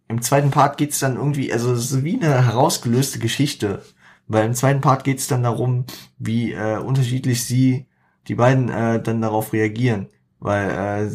im 0.09 0.23
zweiten 0.23 0.51
Part 0.51 0.79
geht's 0.79 1.01
dann 1.01 1.17
irgendwie, 1.17 1.53
also 1.53 1.73
es 1.73 1.91
ist 1.91 2.05
wie 2.05 2.17
eine 2.17 2.47
herausgelöste 2.47 3.19
Geschichte, 3.19 3.83
weil 4.27 4.47
im 4.47 4.55
zweiten 4.55 4.81
Part 4.81 5.05
geht's 5.05 5.27
dann 5.27 5.43
darum, 5.43 5.85
wie 6.19 6.53
äh, 6.53 6.79
unterschiedlich 6.79 7.45
sie, 7.45 7.87
die 8.29 8.35
beiden 8.37 8.69
äh, 8.69 9.03
dann 9.03 9.21
darauf 9.21 9.53
reagieren 9.53 10.09
weil, 10.41 10.71
äh, 10.71 11.11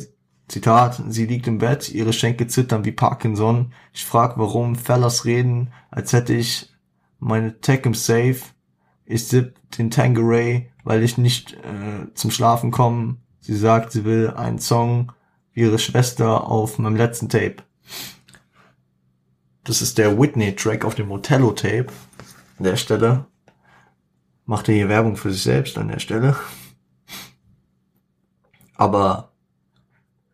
Zitat, 0.47 1.01
sie 1.07 1.25
liegt 1.25 1.47
im 1.47 1.57
Bett, 1.57 1.89
ihre 1.89 2.13
Schenkel 2.13 2.47
zittern 2.47 2.85
wie 2.85 2.91
Parkinson. 2.91 3.73
Ich 3.93 4.05
frag, 4.05 4.37
warum 4.37 4.75
Fellas 4.75 5.25
reden, 5.25 5.71
als 5.89 6.13
hätte 6.13 6.33
ich 6.33 6.69
meine 7.19 7.59
Tech 7.61 7.85
im 7.85 7.93
Safe. 7.93 8.37
Ich 9.05 9.27
sipp 9.27 9.55
den 9.77 9.89
Tangeray, 9.89 10.69
weil 10.83 11.01
ich 11.01 11.17
nicht 11.17 11.53
äh, 11.53 12.13
zum 12.13 12.29
Schlafen 12.29 12.71
komme. 12.71 13.17
Sie 13.43 13.57
sagt, 13.57 13.91
sie 13.91 14.05
will 14.05 14.29
einen 14.29 14.59
Song 14.59 15.11
wie 15.51 15.61
ihre 15.61 15.77
Schwester 15.77 16.47
auf 16.47 16.79
meinem 16.79 16.95
letzten 16.95 17.27
Tape. 17.27 17.57
Das 19.65 19.81
ist 19.81 19.97
der 19.97 20.17
Whitney-Track 20.17 20.85
auf 20.85 20.95
dem 20.95 21.09
Motello-Tape. 21.09 21.87
An 22.57 22.63
der 22.63 22.77
Stelle. 22.77 23.25
Macht 24.45 24.69
er 24.69 24.75
hier 24.75 24.87
Werbung 24.87 25.17
für 25.17 25.33
sich 25.33 25.43
selbst 25.43 25.77
an 25.77 25.89
der 25.89 25.99
Stelle. 25.99 26.37
Aber, 28.77 29.33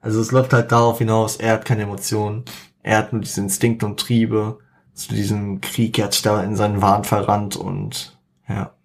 also 0.01 0.21
es 0.21 0.31
läuft 0.31 0.53
halt 0.53 0.71
darauf 0.71 0.99
hinaus, 0.99 1.37
er 1.37 1.53
hat 1.53 1.65
keine 1.65 1.83
Emotionen, 1.83 2.45
er 2.83 2.99
hat 2.99 3.11
nur 3.11 3.21
diese 3.21 3.41
Instinkte 3.41 3.87
und 3.87 3.99
Triebe 3.99 4.59
zu 4.93 5.15
diesem 5.15 5.61
Krieg, 5.61 5.97
er 5.97 6.05
hat 6.05 6.13
sich 6.13 6.21
da 6.21 6.43
in 6.43 6.55
seinen 6.55 6.81
Wahn 6.83 7.05
verrannt 7.05 7.55
und, 7.55 8.19
ja, 8.47 8.75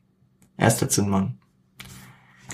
er 0.57 0.69
ist 0.69 0.81
der 0.81 0.89
Zinnmann. 0.89 1.39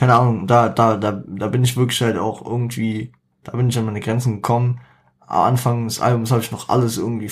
Keine 0.01 0.15
Ahnung, 0.15 0.47
da, 0.47 0.71
da, 0.71 0.97
da, 0.97 1.13
da 1.13 1.49
bin 1.49 1.63
ich 1.63 1.77
wirklich 1.77 2.01
halt 2.01 2.17
auch 2.17 2.43
irgendwie, 2.43 3.13
da 3.45 3.53
bin 3.53 3.69
ich 3.69 3.77
an 3.77 3.85
meine 3.85 4.01
Grenzen 4.01 4.37
gekommen. 4.37 4.81
Am 5.19 5.43
Anfang 5.43 5.85
des 5.87 6.01
Albums 6.01 6.31
habe 6.31 6.41
ich 6.41 6.51
noch 6.51 6.71
alles 6.71 6.97
irgendwie, 6.97 7.31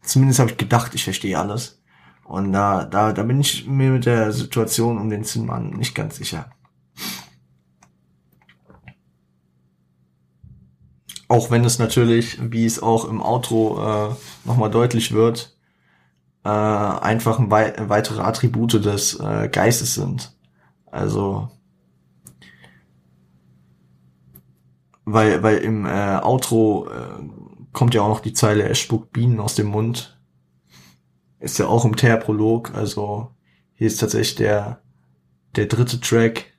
zumindest 0.00 0.38
habe 0.38 0.52
ich 0.52 0.56
gedacht, 0.56 0.94
ich 0.94 1.02
verstehe 1.02 1.36
alles. 1.36 1.82
Und 2.22 2.52
da, 2.52 2.84
da, 2.84 3.12
da 3.12 3.24
bin 3.24 3.40
ich 3.40 3.66
mir 3.66 3.90
mit 3.90 4.06
der 4.06 4.30
Situation 4.30 4.96
um 4.96 5.10
den 5.10 5.24
Zinnmann 5.24 5.70
nicht 5.70 5.96
ganz 5.96 6.14
sicher. 6.18 6.52
Auch 11.26 11.50
wenn 11.50 11.64
es 11.64 11.80
natürlich, 11.80 12.38
wie 12.40 12.64
es 12.64 12.80
auch 12.80 13.06
im 13.06 13.20
Outro 13.20 14.12
äh, 14.12 14.14
nochmal 14.44 14.70
deutlich 14.70 15.10
wird, 15.10 15.58
äh, 16.44 16.48
einfach 16.48 17.40
ein 17.40 17.50
wei 17.50 17.74
weitere 17.88 18.22
Attribute 18.22 18.84
des 18.84 19.18
äh, 19.18 19.48
Geistes 19.48 19.96
sind. 19.96 20.32
Also 20.86 21.48
weil, 25.04 25.42
weil 25.42 25.58
im 25.58 25.86
äh, 25.86 26.20
Outro 26.22 26.88
äh, 26.88 27.24
kommt 27.72 27.94
ja 27.94 28.02
auch 28.02 28.08
noch 28.08 28.20
die 28.20 28.32
Zeile, 28.32 28.64
er 28.64 28.74
spuckt 28.74 29.12
Bienen 29.12 29.40
aus 29.40 29.54
dem 29.54 29.68
Mund. 29.68 30.18
Ist 31.40 31.58
ja 31.58 31.66
auch 31.66 31.84
im 31.84 31.96
Teer-Prolog, 31.96 32.74
also 32.74 33.30
hier 33.74 33.88
ist 33.88 33.98
tatsächlich 33.98 34.36
der, 34.36 34.80
der 35.56 35.66
dritte 35.66 36.00
Track 36.00 36.52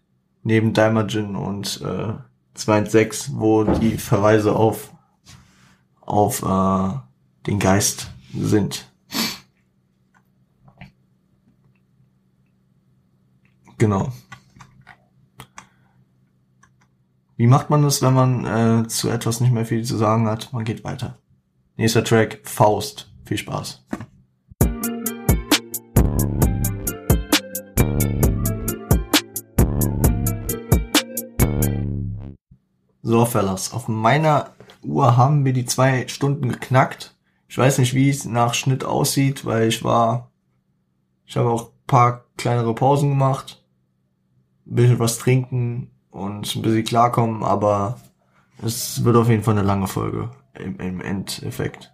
neben 0.44 0.74
Daimajin 0.74 1.36
und 1.36 1.82
äh, 1.82 2.14
2.6, 2.58 3.30
wo 3.34 3.64
die 3.64 3.98
Verweise 3.98 4.56
auf, 4.56 4.94
auf 6.02 6.44
äh, 6.44 7.00
den 7.48 7.60
Geist 7.60 8.12
sind. 8.34 8.92
Genau. 13.78 14.12
Wie 17.36 17.48
macht 17.48 17.72
man 17.72 17.82
das, 17.82 18.04
wenn 18.04 18.14
man 18.14 18.46
äh, 18.84 18.88
zu 18.88 19.10
etwas 19.10 19.42
nicht 19.42 19.52
mehr 19.52 19.66
viel 19.66 19.84
zu 19.84 19.98
sagen 19.98 20.28
hat? 20.28 20.54
Man 20.54 20.66
geht 20.66 20.84
weiter. 20.84 21.18
Nächster 21.78 22.04
Track, 22.04 22.42
Faust. 22.44 23.12
Viel 23.26 23.38
Spaß. 23.38 23.84
So, 33.02 33.26
Fellas, 33.26 33.74
auf 33.74 33.88
meiner 33.88 34.52
Uhr 34.84 35.18
haben 35.18 35.44
wir 35.44 35.54
die 35.54 35.66
zwei 35.66 36.08
Stunden 36.08 36.50
geknackt. 36.50 37.16
Ich 37.48 37.58
weiß 37.58 37.80
nicht, 37.80 37.96
wie 37.96 38.10
es 38.10 38.26
nach 38.26 38.54
Schnitt 38.54 38.84
aussieht, 38.84 39.44
weil 39.44 39.68
ich 39.70 39.84
war, 39.84 40.32
ich 41.26 41.36
habe 41.36 41.50
auch 41.50 41.72
paar 41.88 42.26
kleinere 42.38 42.76
Pausen 42.76 43.10
gemacht, 43.10 43.66
ein 44.68 44.76
bisschen 44.76 45.00
was 45.00 45.18
trinken, 45.18 45.93
und 46.14 46.56
ein 46.56 46.62
bisschen 46.62 46.84
klarkommen, 46.84 47.44
aber 47.44 48.00
es 48.62 49.04
wird 49.04 49.16
auf 49.16 49.30
jeden 49.30 49.44
Fall 49.44 49.58
eine 49.58 49.68
lange 49.68 49.88
Folge 49.88 50.30
im, 50.54 50.80
im 50.80 51.02
Endeffekt. 51.02 51.92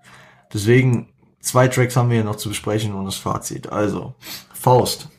Deswegen, 0.54 1.08
zwei 1.40 1.70
Tracks 1.70 1.96
haben 1.96 2.10
wir 2.10 2.18
ja 2.18 2.24
noch 2.24 2.36
zu 2.36 2.50
besprechen 2.50 2.94
und 2.94 3.06
das 3.06 3.16
Fazit. 3.16 3.72
Also, 3.72 4.16
Faust. 4.54 5.10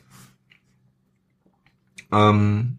Ähm, 2.11 2.77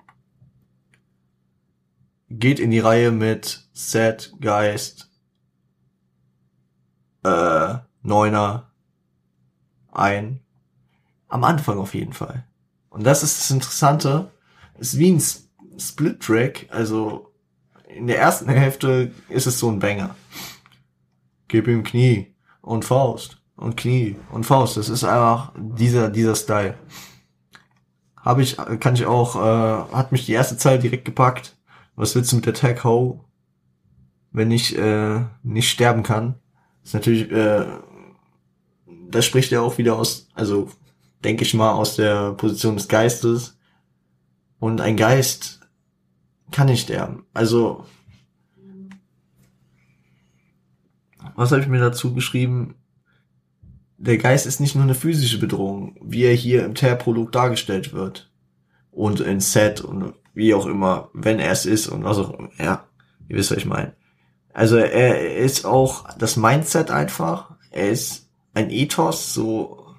geht 2.31 2.61
in 2.61 2.70
die 2.70 2.78
Reihe 2.78 3.11
mit 3.11 3.69
Sad 3.73 4.32
Geist, 4.40 5.11
äh, 7.24 7.74
Neuner 8.03 8.70
ein. 9.90 10.40
Am 11.28 11.43
Anfang 11.43 11.78
auf 11.78 11.94
jeden 11.94 12.12
Fall. 12.12 12.47
Und 12.90 13.05
das 13.05 13.23
ist 13.23 13.40
das 13.40 13.51
Interessante. 13.51 14.31
Ist 14.78 14.99
wie 14.99 15.11
ein 15.11 15.20
Split-Track. 15.78 16.66
Also 16.70 17.32
in 17.89 18.07
der 18.07 18.19
ersten 18.19 18.49
Hälfte 18.49 19.12
ist 19.28 19.47
es 19.47 19.59
so 19.59 19.70
ein 19.70 19.78
Banger. 19.78 20.15
Gib 21.49 21.69
ihm 21.69 21.85
Knie 21.85 22.35
und 22.61 22.85
Faust 22.85 23.43
und 23.57 23.77
Knie 23.77 24.16
und 24.31 24.44
Faust. 24.44 24.77
Das 24.77 24.89
ist 24.89 25.05
einfach 25.05 25.53
dieser 25.57 26.09
dieser 26.09 26.35
Style. 26.35 26.74
Habe 28.16 28.43
ich, 28.43 28.57
kann 28.78 28.94
ich 28.94 29.05
auch, 29.05 29.36
äh, 29.36 29.94
hat 29.94 30.12
mich 30.12 30.27
die 30.27 30.32
erste 30.32 30.57
Zeit 30.57 30.82
direkt 30.82 31.05
gepackt. 31.05 31.57
Was 31.97 32.15
willst 32.15 32.31
du 32.31 32.36
mit 32.36 32.47
der 32.47 32.55
Tag 32.55 32.85
Ho, 32.85 33.24
wenn 34.31 34.51
ich 34.53 34.78
äh, 34.78 35.24
nicht 35.43 35.69
sterben 35.69 36.05
kann? 36.05 36.36
Das 36.81 36.90
ist 36.90 36.94
natürlich, 36.94 37.31
äh, 37.32 37.66
das 39.09 39.24
spricht 39.24 39.51
ja 39.51 39.61
auch 39.61 39.77
wieder 39.77 39.97
aus, 39.97 40.28
also 40.35 40.70
denke 41.24 41.43
ich 41.43 41.53
mal 41.53 41.73
aus 41.73 41.97
der 41.97 42.32
Position 42.32 42.77
des 42.77 42.89
Geistes. 42.89 43.59
Und 44.61 44.81
ein 44.81 44.97
Geist 44.97 45.61
kann 46.52 46.68
nicht 46.68 46.82
sterben. 46.82 47.24
Also, 47.34 47.84
was 51.34 51.50
habe 51.50 51.62
ich 51.62 51.68
mir 51.68 51.80
dazu 51.80 52.14
geschrieben? 52.14 52.76
Der 53.98 54.18
Geist 54.18 54.46
ist 54.46 54.60
nicht 54.60 54.74
nur 54.74 54.84
eine 54.84 54.94
physische 54.94 55.38
Bedrohung, 55.38 55.96
wie 56.02 56.24
er 56.24 56.34
hier 56.34 56.64
im 56.64 56.74
Terprolog 56.74 57.32
dargestellt 57.32 57.92
wird. 57.92 58.30
Und 58.90 59.20
in 59.20 59.40
Set 59.40 59.80
und 59.80 60.14
wie 60.34 60.54
auch 60.54 60.66
immer, 60.66 61.10
wenn 61.14 61.38
er 61.38 61.52
es 61.52 61.66
ist 61.66 61.88
und 61.88 62.04
was 62.04 62.18
auch 62.18 62.38
immer. 62.38 62.50
Ja, 62.58 62.84
ihr 63.28 63.36
wisst, 63.36 63.50
was 63.50 63.58
ich 63.58 63.64
meine. 63.64 63.94
Also 64.52 64.76
er 64.76 65.36
ist 65.36 65.64
auch 65.64 66.08
das 66.18 66.36
Mindset 66.36 66.90
einfach. 66.90 67.54
Er 67.70 67.90
ist 67.90 68.28
ein 68.54 68.70
Ethos, 68.70 69.32
so 69.32 69.94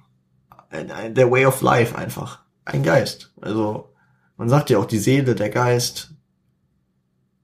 der 0.71 1.31
Way 1.31 1.45
of 1.45 1.61
Life 1.61 1.97
einfach. 1.97 2.43
Ein 2.65 2.83
Geist. 2.83 3.33
Also 3.41 3.93
man 4.37 4.49
sagt 4.49 4.69
ja 4.69 4.77
auch 4.77 4.85
die 4.85 4.99
Seele, 4.99 5.35
der 5.35 5.49
Geist, 5.49 6.12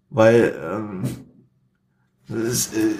weil 0.09 0.57
ähm, 0.63 1.03
das, 2.27 2.43
ist, 2.43 2.75
äh, 2.75 2.95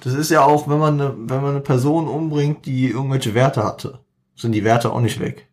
das 0.00 0.14
ist 0.14 0.30
ja 0.30 0.44
auch, 0.44 0.68
wenn 0.68 0.78
man 0.78 1.00
eine, 1.00 1.14
wenn 1.16 1.42
man 1.42 1.50
eine 1.50 1.60
Person 1.60 2.08
umbringt, 2.08 2.66
die 2.66 2.88
irgendwelche 2.88 3.34
Werte 3.34 3.64
hatte, 3.64 4.00
sind 4.34 4.52
die 4.52 4.64
Werte 4.64 4.92
auch 4.92 5.00
nicht 5.00 5.20
weg. 5.20 5.48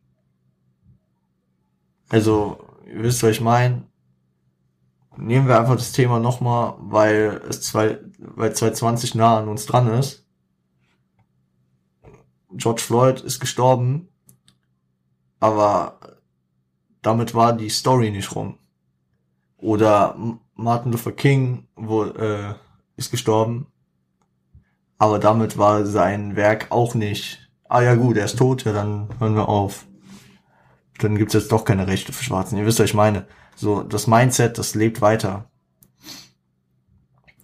Also 2.10 2.60
ihr 2.86 3.04
wisst, 3.04 3.24
was 3.24 3.32
ich 3.32 3.42
meine. 3.42 3.88
Nehmen 5.16 5.48
wir 5.48 5.60
einfach 5.60 5.76
das 5.76 5.92
Thema 5.92 6.20
nochmal, 6.20 6.74
weil 6.80 7.42
es 7.48 7.62
zwei, 7.62 8.00
weil 8.18 8.54
2020 8.54 9.16
nah 9.16 9.38
an 9.38 9.48
uns 9.48 9.66
dran 9.66 9.88
ist. 9.94 10.26
George 12.52 12.82
Floyd 12.82 13.22
ist 13.22 13.40
gestorben, 13.40 14.10
aber 15.40 16.00
damit 17.02 17.36
war 17.36 17.54
die 17.54 17.70
Story 17.70 18.12
nicht 18.12 18.36
rum. 18.36 18.58
Oder 19.64 20.18
Martin 20.56 20.92
Luther 20.92 21.14
King 21.14 21.68
wo, 21.78 22.04
äh, 22.04 22.54
ist 22.98 23.12
gestorben, 23.12 23.68
aber 24.98 25.20
damit 25.20 25.58
war 25.58 25.86
sein 25.86 26.36
Werk 26.36 26.68
auch 26.70 26.96
nicht. 26.96 27.50
Ah 27.70 27.82
ja 27.82 27.96
gut, 27.96 28.18
er 28.18 28.26
ist 28.26 28.38
tot, 28.38 28.66
ja 28.66 28.74
dann 28.74 29.08
hören 29.20 29.36
wir 29.36 29.48
auf. 29.48 29.86
Dann 31.00 31.18
gibt's 31.18 31.34
jetzt 31.34 31.54
doch 31.54 31.64
keine 31.64 31.88
Rechte 31.88 32.12
für 32.12 32.26
Schwarzen. 32.26 32.58
Ihr 32.58 32.66
wisst, 32.66 32.80
was 32.80 32.90
ich 32.90 32.94
meine. 32.94 33.26
So, 33.56 33.84
das 33.84 34.06
Mindset, 34.06 34.58
das 34.58 34.76
lebt 34.76 35.00
weiter. 35.00 35.50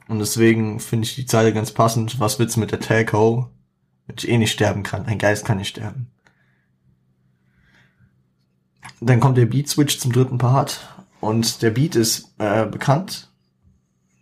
Und 0.09 0.19
deswegen 0.19 0.81
finde 0.81 1.05
ich 1.05 1.15
die 1.15 1.25
Zeile 1.25 1.53
ganz 1.53 1.71
passend. 1.71 2.19
Was 2.19 2.37
willst 2.37 2.57
du 2.57 2.59
mit 2.59 2.71
der 2.71 2.81
Tag 2.81 3.13
Ho? 3.13 3.47
Wenn 4.07 4.17
ich 4.17 4.27
eh 4.27 4.37
nicht 4.37 4.51
sterben 4.51 4.83
kann. 4.83 5.05
Ein 5.05 5.19
Geist 5.19 5.45
kann 5.45 5.57
nicht 5.57 5.69
sterben. 5.69 6.11
Dann 8.99 9.21
kommt 9.21 9.37
der 9.37 9.45
Beat 9.45 9.69
Switch 9.69 9.99
zum 9.99 10.11
dritten 10.11 10.37
Part. 10.37 10.98
Und 11.19 11.61
der 11.61 11.71
Beat 11.71 11.95
ist 11.95 12.33
äh, 12.37 12.65
bekannt. 12.65 13.31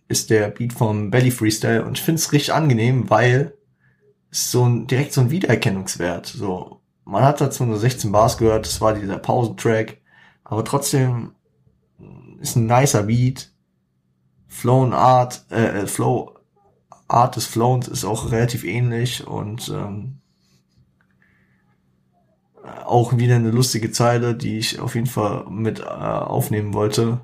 Ist 0.08 0.30
der 0.30 0.48
Beat 0.48 0.72
vom 0.72 1.10
Belly 1.10 1.30
Freestyle. 1.30 1.84
Und 1.84 1.98
ich 1.98 2.04
finde 2.04 2.20
es 2.20 2.32
richtig 2.32 2.52
angenehm, 2.52 3.10
weil 3.10 3.54
es 4.30 4.50
so 4.50 4.64
ein, 4.64 4.86
direkt 4.86 5.12
so 5.12 5.20
ein 5.20 5.30
Wiedererkennungswert. 5.30 6.26
So, 6.26 6.80
man 7.04 7.24
hat 7.24 7.40
dazu 7.40 7.64
nur 7.64 7.78
16 7.78 8.10
Bars 8.10 8.38
gehört. 8.38 8.66
Das 8.66 8.80
war 8.80 8.94
dieser 8.94 9.18
Pausentrack. 9.18 9.98
Aber 10.44 10.64
trotzdem 10.64 11.32
ist 12.40 12.56
ein 12.56 12.66
nicer 12.66 13.04
Beat. 13.04 13.52
Flow 14.46 14.82
und 14.82 14.94
Art, 14.94 15.44
äh, 15.50 15.82
äh 15.82 15.86
Flow 15.86 16.38
Art 17.08 17.36
des 17.36 17.46
Flowens 17.46 17.88
ist 17.88 18.04
auch 18.04 18.30
relativ 18.30 18.64
ähnlich 18.64 19.26
und 19.26 19.68
ähm, 19.70 20.17
auch 22.84 23.16
wieder 23.16 23.36
eine 23.36 23.50
lustige 23.50 23.90
Zeile, 23.90 24.34
die 24.34 24.58
ich 24.58 24.80
auf 24.80 24.94
jeden 24.94 25.06
Fall 25.06 25.46
mit 25.50 25.80
äh, 25.80 25.84
aufnehmen 25.84 26.74
wollte. 26.74 27.20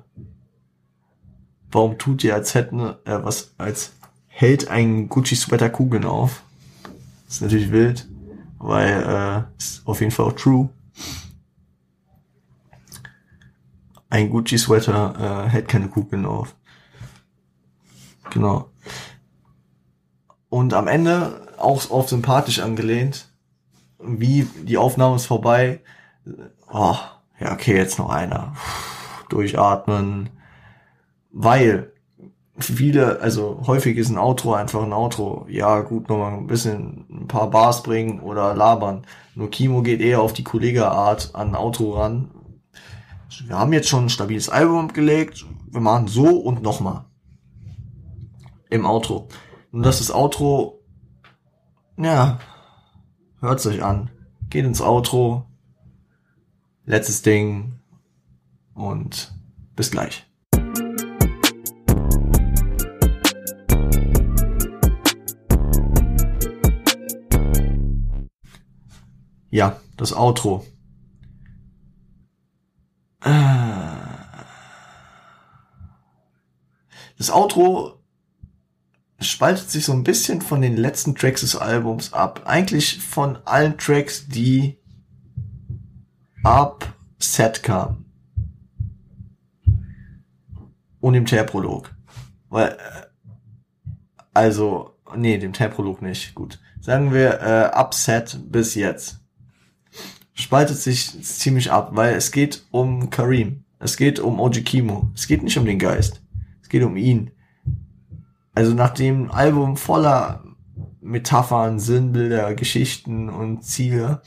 Warum 1.71 1.97
tut 1.97 2.23
ihr 2.23 2.33
als 2.35 2.53
hätten 2.53 2.79
äh, 2.79 2.95
was 3.05 3.53
als 3.57 3.93
hält 4.27 4.69
ein 4.69 5.09
Gucci 5.09 5.35
Sweater 5.35 5.69
Kugeln 5.69 6.05
auf? 6.05 6.43
ist 7.27 7.41
natürlich 7.41 7.71
wild, 7.71 8.07
weil 8.59 9.03
äh, 9.03 9.57
ist 9.57 9.85
auf 9.85 9.99
jeden 9.99 10.11
Fall 10.11 10.27
auch 10.27 10.33
true. 10.33 10.69
Ein 14.09 14.29
Gucci 14.29 14.57
Sweater 14.57 15.45
äh, 15.45 15.49
hält 15.49 15.67
keine 15.67 15.89
Kugeln 15.89 16.25
auf. 16.25 16.55
Genau. 18.29 18.69
Und 20.49 20.73
am 20.73 20.87
Ende 20.87 21.45
auch 21.57 21.89
auf 21.89 22.09
sympathisch 22.09 22.59
angelehnt. 22.59 23.29
Wie 23.99 24.47
die 24.63 24.77
Aufnahme 24.77 25.15
ist 25.15 25.25
vorbei. 25.25 25.81
Oh, 26.71 26.95
ja, 27.39 27.53
okay, 27.53 27.75
jetzt 27.75 27.99
noch 27.99 28.09
einer. 28.09 28.55
Durchatmen. 29.29 30.29
Weil 31.31 31.91
viele, 32.57 33.19
also 33.19 33.63
häufig 33.67 33.97
ist 33.97 34.09
ein 34.09 34.17
Outro 34.17 34.53
einfach 34.53 34.83
ein 34.83 34.93
Outro. 34.93 35.45
Ja, 35.49 35.81
gut, 35.81 36.09
nochmal 36.09 36.33
ein 36.33 36.47
bisschen 36.47 37.05
ein 37.09 37.27
paar 37.27 37.49
Bars 37.49 37.83
bringen 37.83 38.19
oder 38.19 38.53
labern. 38.55 39.05
Nur 39.35 39.49
Kimo 39.49 39.81
geht 39.81 40.01
eher 40.01 40.21
auf 40.21 40.33
die 40.33 40.43
Kollega-Art 40.43 41.31
an 41.33 41.55
Outro 41.55 41.99
ran. 41.99 42.31
Wir 43.47 43.57
haben 43.57 43.73
jetzt 43.73 43.89
schon 43.89 44.05
ein 44.05 44.09
stabiles 44.09 44.49
Album 44.49 44.93
gelegt. 44.93 45.45
Wir 45.69 45.81
machen 45.81 46.07
so 46.07 46.37
und 46.37 46.61
nochmal. 46.61 47.05
Im 48.69 48.85
Outro. 48.85 49.27
Und 49.71 49.83
das 49.83 49.99
ist 49.99 50.11
Outro, 50.11 50.79
ja, 51.97 52.39
hört's 53.45 53.65
euch 53.65 53.83
an. 53.83 54.09
Geht 54.49 54.65
ins 54.65 54.81
Outro. 54.81 55.45
Letztes 56.85 57.21
Ding. 57.21 57.79
Und 58.73 59.33
bis 59.75 59.91
gleich. 59.91 60.25
Ja, 69.49 69.79
das 69.95 70.11
Outro. 70.11 70.65
Das 77.17 77.31
Outro 77.31 78.04
spaltet 79.19 79.69
sich 79.69 79.85
so 79.85 79.93
ein 79.93 80.03
bisschen 80.03 80.41
von 80.41 80.61
den 80.61 80.75
letzten 80.75 81.15
Tracks 81.15 81.41
des 81.41 81.55
Albums 81.55 82.13
ab. 82.13 82.41
Eigentlich 82.45 82.99
von 82.99 83.37
allen 83.45 83.77
Tracks, 83.77 84.27
die 84.27 84.77
ab 86.43 86.93
Set 87.19 87.63
kamen. 87.63 88.05
Und 90.99 91.13
dem 91.13 91.25
Terprolog. 91.25 91.95
Weil, 92.49 92.69
äh, 92.69 93.87
also, 94.33 94.95
nee, 95.15 95.37
dem 95.37 95.53
Terprolog 95.53 96.01
nicht. 96.01 96.35
Gut. 96.35 96.59
Sagen 96.81 97.13
wir 97.13 97.41
äh, 97.41 97.65
ab 97.73 97.93
Set 97.93 98.39
bis 98.49 98.75
jetzt. 98.75 99.19
Spaltet 100.33 100.77
sich 100.77 101.23
ziemlich 101.23 101.71
ab, 101.71 101.91
weil 101.93 102.15
es 102.15 102.31
geht 102.31 102.65
um 102.71 103.09
Karim. 103.09 103.63
Es 103.79 103.97
geht 103.97 104.19
um 104.19 104.39
Oji 104.39 104.63
Kimo. 104.63 105.09
Es 105.15 105.27
geht 105.27 105.43
nicht 105.43 105.57
um 105.57 105.65
den 105.65 105.79
Geist. 105.79 106.21
Es 106.61 106.69
geht 106.69 106.83
um 106.83 106.97
ihn. 106.97 107.31
Also 108.55 108.73
nach 108.73 108.91
dem 108.91 109.29
Album 109.31 109.75
voller 109.75 110.43
Metaphern, 111.01 111.79
Sinnbilder, 111.79 112.55
Geschichten 112.55 113.29
und 113.29 113.63
Ziele, 113.63 114.21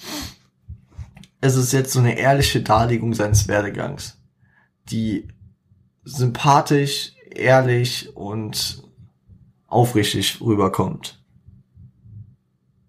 es 1.41 1.57
ist 1.57 1.73
jetzt 1.73 1.93
so 1.93 2.01
eine 2.01 2.19
ehrliche 2.19 2.63
Darlegung 2.63 3.15
seines 3.15 3.49
Werdegangs, 3.49 4.21
die 4.91 5.29
sympathisch, 6.05 7.13
ehrlich 7.31 8.15
und 8.17 8.83
aufrichtig 9.67 10.41
rüberkommt. 10.41 11.23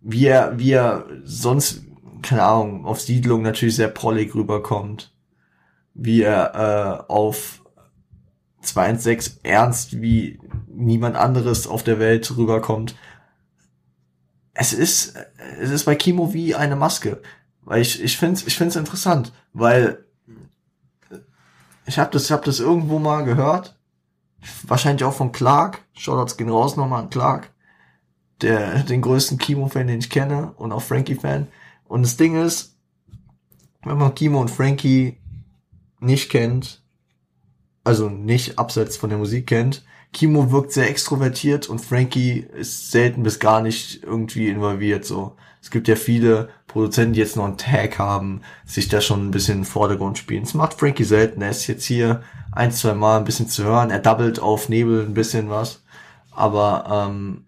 Wie 0.02 0.26
er, 0.26 0.57
wie 0.57 0.72
er 0.72 1.06
sonst, 1.24 1.84
keine 2.22 2.44
Ahnung, 2.44 2.86
auf 2.86 3.02
Siedlung 3.02 3.44
natürlich 3.44 3.76
sehr 3.76 3.90
prollig 3.90 4.34
rüberkommt. 4.34 5.14
Wie 5.94 6.22
er 6.22 7.06
äh, 7.07 7.11
auf 7.11 7.61
216 8.61 9.40
ernst 9.44 10.02
wie 10.02 10.40
niemand 10.68 11.15
anderes 11.15 11.68
auf 11.68 11.84
der 11.84 11.99
Welt 11.99 12.36
rüberkommt. 12.36 12.95
Es 14.53 14.73
ist, 14.73 15.15
es 15.60 15.69
ist 15.69 15.86
bei 15.86 15.95
Kimo 15.95 16.34
wie 16.34 16.56
eine 16.56 16.76
Maske. 16.76 17.22
Weil 17.61 17.81
ich, 17.81 18.02
ich 18.02 18.18
finde 18.18 18.36
es 18.36 18.48
ich 18.48 18.57
find's 18.57 18.76
interessant, 18.76 19.31
weil 19.53 20.03
ich 21.86 21.99
habe 21.99 22.11
das, 22.11 22.26
ich 22.26 22.31
hab 22.31 22.44
das 22.44 22.60
irgendwo 22.60 22.99
mal 22.99 23.23
gehört. 23.23 23.77
Wahrscheinlich 24.64 25.03
auch 25.03 25.14
von 25.14 25.31
Clark. 25.31 25.86
Shoutouts 25.94 26.38
gehen 26.38 26.49
raus 26.49 26.77
nochmal 26.77 27.03
an 27.03 27.10
Clark. 27.10 27.52
Der, 28.41 28.84
den 28.84 29.02
größten 29.02 29.38
Kimo-Fan, 29.38 29.88
den 29.88 29.99
ich 29.99 30.10
kenne 30.10 30.53
und 30.53 30.72
auch 30.72 30.81
Frankie-Fan. 30.81 31.48
Und 31.86 32.03
das 32.03 32.15
Ding 32.15 32.41
ist, 32.41 32.77
wenn 33.84 33.98
man 33.98 34.15
Kimo 34.15 34.40
und 34.40 34.52
Frankie 34.52 35.18
nicht 35.99 36.30
kennt, 36.30 36.78
also 37.84 38.10
nicht 38.10 38.60
abseits 38.60 38.97
von 38.97 39.10
der 39.10 39.19
Musik 39.19 39.47
kennt, 39.47 39.84
Kimo 40.11 40.51
wirkt 40.51 40.72
sehr 40.72 40.89
extrovertiert 40.89 41.69
und 41.69 41.80
Frankie 41.80 42.47
ist 42.57 42.91
selten 42.91 43.23
bis 43.23 43.39
gar 43.39 43.61
nicht 43.61 44.03
irgendwie 44.03 44.49
involviert, 44.49 45.06
so. 45.06 45.35
Es 45.61 45.72
gibt 45.72 45.88
ja 45.88 45.95
viele 45.95 46.49
Produzenten, 46.68 47.14
die 47.14 47.19
jetzt 47.19 47.35
noch 47.35 47.45
einen 47.45 47.57
Tag 47.57 47.99
haben, 47.99 48.41
sich 48.65 48.88
da 48.88 49.01
schon 49.01 49.27
ein 49.27 49.31
bisschen 49.31 49.60
im 49.60 49.65
Vordergrund 49.65 50.18
spielen. 50.18 50.43
Das 50.43 50.53
macht 50.53 50.73
Frankie 50.73 51.03
selten. 51.03 51.41
Er 51.41 51.49
ist 51.49 51.68
jetzt 51.68 51.84
hier 51.84 52.23
ein, 52.51 52.72
zwei 52.72 52.93
Mal 52.93 53.18
ein 53.18 53.26
bisschen 53.26 53.49
zu 53.49 53.65
hören. 53.65 53.89
Er 53.89 53.99
doubled 53.99 54.39
auf 54.39 54.69
Nebel 54.69 55.01
ein 55.01 55.14
bisschen 55.14 55.49
was. 55.49 55.84
Aber, 56.31 57.10
ähm, 57.10 57.45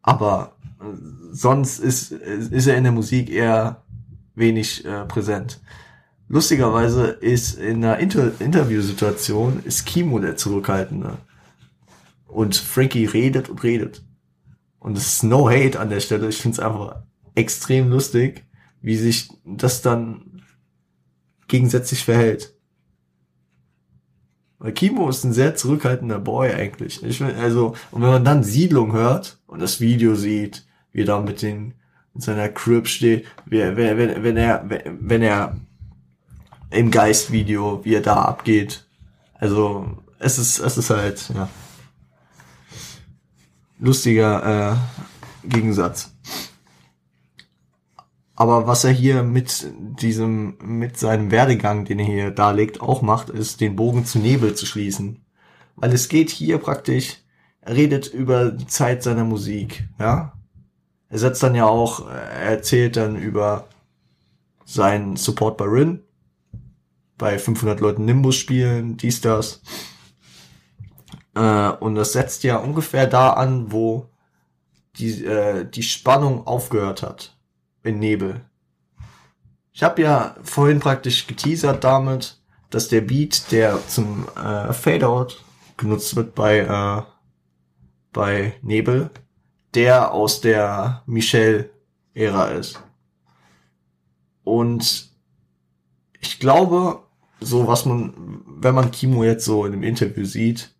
aber 0.00 0.56
äh, 0.80 0.84
sonst 1.32 1.78
ist, 1.78 2.12
ist 2.12 2.66
er 2.66 2.76
in 2.76 2.84
der 2.84 2.92
Musik 2.92 3.28
eher 3.28 3.82
wenig 4.34 4.84
äh, 4.86 5.04
präsent. 5.04 5.60
Lustigerweise 6.32 7.08
ist 7.08 7.58
in 7.58 7.84
einer 7.84 7.98
Inter 7.98 8.32
Interviewsituation 8.40 9.62
ist 9.64 9.84
Kimo 9.84 10.18
der 10.18 10.34
Zurückhaltende. 10.34 11.18
Und 12.26 12.56
Frankie 12.56 13.04
redet 13.04 13.50
und 13.50 13.62
redet. 13.62 14.02
Und 14.78 14.96
es 14.96 15.08
ist 15.08 15.24
no 15.24 15.50
hate 15.50 15.78
an 15.78 15.90
der 15.90 16.00
Stelle. 16.00 16.30
Ich 16.30 16.38
finde 16.38 16.54
es 16.54 16.60
einfach 16.60 17.02
extrem 17.34 17.90
lustig, 17.90 18.46
wie 18.80 18.96
sich 18.96 19.28
das 19.44 19.82
dann 19.82 20.42
gegensätzlich 21.48 22.02
verhält. 22.02 22.56
Weil 24.58 24.72
Kimo 24.72 25.10
ist 25.10 25.24
ein 25.24 25.34
sehr 25.34 25.54
zurückhaltender 25.54 26.18
Boy 26.18 26.50
eigentlich. 26.54 27.02
Ich 27.02 27.18
find, 27.18 27.34
also, 27.34 27.74
und 27.90 28.00
wenn 28.00 28.08
man 28.08 28.24
dann 28.24 28.42
Siedlung 28.42 28.92
hört 28.94 29.38
und 29.46 29.60
das 29.60 29.82
Video 29.82 30.14
sieht, 30.14 30.64
wie 30.92 31.02
er 31.02 31.06
da 31.06 31.20
mit 31.20 31.42
den, 31.42 31.74
in 32.14 32.22
seiner 32.22 32.48
Crib 32.48 32.88
steht, 32.88 33.26
wie, 33.44 33.58
wenn, 33.58 33.98
wenn, 33.98 34.24
wenn 34.24 34.36
er, 34.38 34.64
wenn 34.66 35.20
er 35.20 35.58
im 36.72 36.90
Geistvideo, 36.90 37.84
wie 37.84 37.94
er 37.94 38.00
da 38.00 38.22
abgeht. 38.22 38.86
Also 39.34 39.86
es 40.18 40.38
ist, 40.38 40.58
es 40.58 40.78
ist 40.78 40.90
halt, 40.90 41.30
ja. 41.34 41.48
Lustiger 43.78 44.72
äh, 44.72 45.48
Gegensatz. 45.48 46.14
Aber 48.34 48.66
was 48.66 48.84
er 48.84 48.92
hier 48.92 49.22
mit 49.22 49.66
diesem, 50.00 50.56
mit 50.62 50.96
seinem 50.98 51.30
Werdegang, 51.30 51.84
den 51.84 51.98
er 51.98 52.04
hier 52.04 52.30
darlegt, 52.30 52.80
auch 52.80 53.02
macht, 53.02 53.28
ist, 53.28 53.60
den 53.60 53.76
Bogen 53.76 54.04
zu 54.04 54.18
Nebel 54.18 54.54
zu 54.54 54.66
schließen. 54.66 55.24
Weil 55.76 55.92
es 55.92 56.08
geht 56.08 56.30
hier 56.30 56.58
praktisch, 56.58 57.18
er 57.60 57.76
redet 57.76 58.06
über 58.08 58.50
die 58.50 58.66
Zeit 58.66 59.02
seiner 59.02 59.24
Musik, 59.24 59.88
ja. 59.98 60.32
Er 61.08 61.18
setzt 61.18 61.42
dann 61.42 61.54
ja 61.54 61.66
auch, 61.66 62.08
er 62.08 62.52
erzählt 62.52 62.96
dann 62.96 63.16
über 63.16 63.68
seinen 64.64 65.16
Support 65.16 65.58
bei 65.58 65.66
Rin, 65.66 66.00
bei 67.22 67.38
500 67.38 67.78
Leuten 67.78 68.04
Nimbus 68.04 68.34
spielen, 68.34 68.96
dies, 68.96 69.20
das. 69.20 69.62
Äh, 71.36 71.68
und 71.68 71.94
das 71.94 72.14
setzt 72.14 72.42
ja 72.42 72.56
ungefähr 72.56 73.06
da 73.06 73.34
an, 73.34 73.70
wo 73.70 74.08
die, 74.96 75.24
äh, 75.24 75.64
die 75.64 75.84
Spannung 75.84 76.48
aufgehört 76.48 77.02
hat. 77.02 77.36
In 77.84 78.00
Nebel. 78.00 78.40
Ich 79.72 79.84
habe 79.84 80.02
ja 80.02 80.34
vorhin 80.42 80.80
praktisch 80.80 81.28
geteasert 81.28 81.84
damit, 81.84 82.40
dass 82.70 82.88
der 82.88 83.02
Beat, 83.02 83.52
der 83.52 83.78
zum 83.86 84.26
äh, 84.36 84.72
Fadeout 84.72 85.36
genutzt 85.76 86.16
wird 86.16 86.34
bei, 86.34 86.58
äh, 86.58 87.02
bei 88.12 88.54
Nebel, 88.62 89.10
der 89.74 90.10
aus 90.10 90.40
der 90.40 91.04
Michelle-Ära 91.06 92.46
ist. 92.46 92.82
Und 94.42 95.12
ich 96.20 96.40
glaube, 96.40 97.01
so 97.42 97.66
was 97.66 97.84
man, 97.84 98.14
wenn 98.46 98.74
man 98.74 98.90
Kimo 98.90 99.24
jetzt 99.24 99.44
so 99.44 99.64
in 99.64 99.72
einem 99.72 99.82
Interview 99.82 100.24
sieht, 100.24 100.74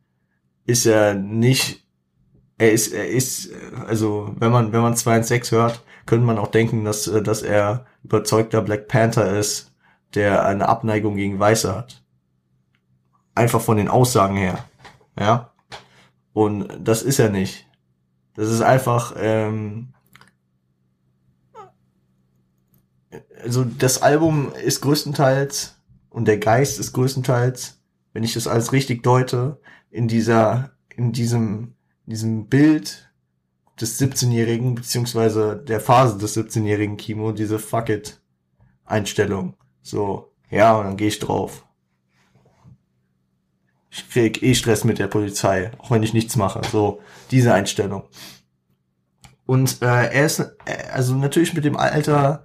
ist 0.64 0.86
er 0.86 1.14
nicht, 1.14 1.84
er 2.58 2.72
ist, 2.72 2.92
er 2.92 3.08
ist, 3.08 3.50
also 3.86 4.34
wenn 4.38 4.52
man, 4.52 4.72
wenn 4.72 4.82
man 4.82 4.96
2 4.96 5.18
und 5.18 5.26
6 5.26 5.52
hört, 5.52 5.82
könnte 6.06 6.26
man 6.26 6.38
auch 6.38 6.48
denken, 6.48 6.84
dass, 6.84 7.04
dass 7.04 7.42
er 7.42 7.86
überzeugter 8.02 8.62
Black 8.62 8.88
Panther 8.88 9.38
ist, 9.38 9.72
der 10.14 10.44
eine 10.44 10.68
Abneigung 10.68 11.16
gegen 11.16 11.38
Weiße 11.38 11.74
hat. 11.74 12.02
Einfach 13.34 13.60
von 13.60 13.76
den 13.76 13.88
Aussagen 13.88 14.36
her. 14.36 14.64
Ja. 15.18 15.52
Und 16.32 16.68
das 16.80 17.02
ist 17.02 17.18
er 17.18 17.30
nicht. 17.30 17.66
Das 18.34 18.48
ist 18.48 18.62
einfach, 18.62 19.14
ähm, 19.18 19.92
also 23.42 23.64
das 23.64 24.02
Album 24.02 24.52
ist 24.64 24.80
größtenteils 24.80 25.71
und 26.12 26.26
der 26.26 26.38
Geist 26.38 26.78
ist 26.78 26.92
größtenteils, 26.92 27.80
wenn 28.12 28.22
ich 28.22 28.34
das 28.34 28.46
alles 28.46 28.72
richtig 28.72 29.02
deute, 29.02 29.60
in 29.90 30.08
dieser, 30.08 30.72
in 30.94 31.12
diesem, 31.12 31.74
in 32.06 32.10
diesem 32.10 32.46
Bild 32.46 33.10
des 33.80 34.00
17-Jährigen, 34.00 34.74
beziehungsweise 34.74 35.56
der 35.56 35.80
Phase 35.80 36.18
des 36.18 36.36
17-Jährigen 36.36 36.96
Kimo, 36.96 37.32
diese 37.32 37.58
Fuck 37.58 37.88
it 37.88 38.20
Einstellung. 38.84 39.54
So, 39.80 40.32
ja, 40.50 40.76
und 40.76 40.84
dann 40.84 40.96
gehe 40.96 41.08
ich 41.08 41.18
drauf. 41.18 41.64
Ich 43.90 44.08
krieg 44.10 44.42
eh 44.42 44.54
Stress 44.54 44.84
mit 44.84 44.98
der 44.98 45.06
Polizei, 45.06 45.70
auch 45.78 45.90
wenn 45.90 46.02
ich 46.02 46.14
nichts 46.14 46.36
mache. 46.36 46.60
So, 46.70 47.00
diese 47.30 47.52
Einstellung. 47.54 48.04
Und 49.46 49.82
äh, 49.82 49.86
er 49.86 50.24
ist, 50.24 50.40
äh, 50.40 50.90
also 50.92 51.14
natürlich 51.14 51.54
mit 51.54 51.64
dem 51.64 51.76
Alter 51.76 52.44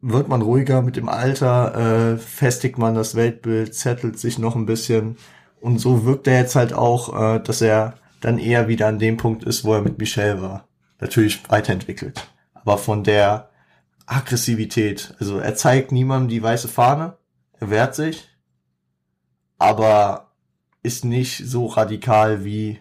wird 0.00 0.28
man 0.28 0.42
ruhiger 0.42 0.82
mit 0.82 0.96
dem 0.96 1.08
Alter, 1.08 2.14
äh, 2.14 2.18
festigt 2.18 2.78
man 2.78 2.94
das 2.94 3.14
Weltbild, 3.14 3.74
zettelt 3.74 4.18
sich 4.18 4.38
noch 4.38 4.56
ein 4.56 4.66
bisschen. 4.66 5.16
Und 5.60 5.78
so 5.78 6.04
wirkt 6.04 6.26
er 6.26 6.40
jetzt 6.40 6.54
halt 6.54 6.72
auch, 6.72 7.36
äh, 7.36 7.40
dass 7.40 7.60
er 7.60 7.94
dann 8.20 8.38
eher 8.38 8.68
wieder 8.68 8.88
an 8.88 8.98
dem 8.98 9.16
Punkt 9.16 9.44
ist, 9.44 9.64
wo 9.64 9.74
er 9.74 9.82
mit 9.82 9.98
Michelle 9.98 10.42
war. 10.42 10.68
Natürlich 11.00 11.48
weiterentwickelt. 11.50 12.28
Aber 12.54 12.78
von 12.78 13.04
der 13.04 13.50
Aggressivität. 14.06 15.14
Also 15.18 15.38
er 15.38 15.54
zeigt 15.56 15.92
niemandem 15.92 16.28
die 16.28 16.42
weiße 16.42 16.68
Fahne, 16.68 17.16
er 17.58 17.70
wehrt 17.70 17.94
sich, 17.94 18.28
aber 19.58 20.32
ist 20.82 21.04
nicht 21.04 21.44
so 21.44 21.66
radikal 21.66 22.44
wie 22.44 22.80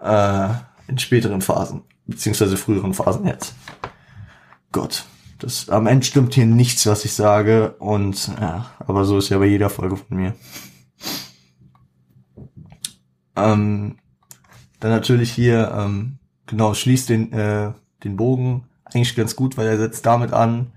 äh, 0.00 0.48
in 0.86 0.98
späteren 0.98 1.40
Phasen, 1.40 1.82
beziehungsweise 2.06 2.56
früheren 2.56 2.94
Phasen 2.94 3.26
jetzt. 3.26 3.54
Gott. 4.70 5.04
Das, 5.44 5.68
am 5.68 5.86
Ende 5.86 6.06
stimmt 6.06 6.32
hier 6.32 6.46
nichts, 6.46 6.86
was 6.86 7.04
ich 7.04 7.12
sage. 7.12 7.74
Und 7.78 8.28
ja, 8.40 8.70
aber 8.78 9.04
so 9.04 9.18
ist 9.18 9.28
ja 9.28 9.36
bei 9.36 9.44
jeder 9.44 9.68
Folge 9.68 9.98
von 9.98 10.16
mir. 10.16 10.34
Ähm, 13.36 13.98
dann 14.80 14.90
natürlich 14.90 15.30
hier, 15.30 15.70
ähm, 15.76 16.18
genau, 16.46 16.72
schließt 16.72 17.10
den, 17.10 17.30
äh, 17.34 17.72
den 18.04 18.16
Bogen 18.16 18.64
eigentlich 18.84 19.14
ganz 19.14 19.36
gut, 19.36 19.58
weil 19.58 19.66
er 19.66 19.76
setzt 19.76 20.06
damit 20.06 20.32
an. 20.32 20.72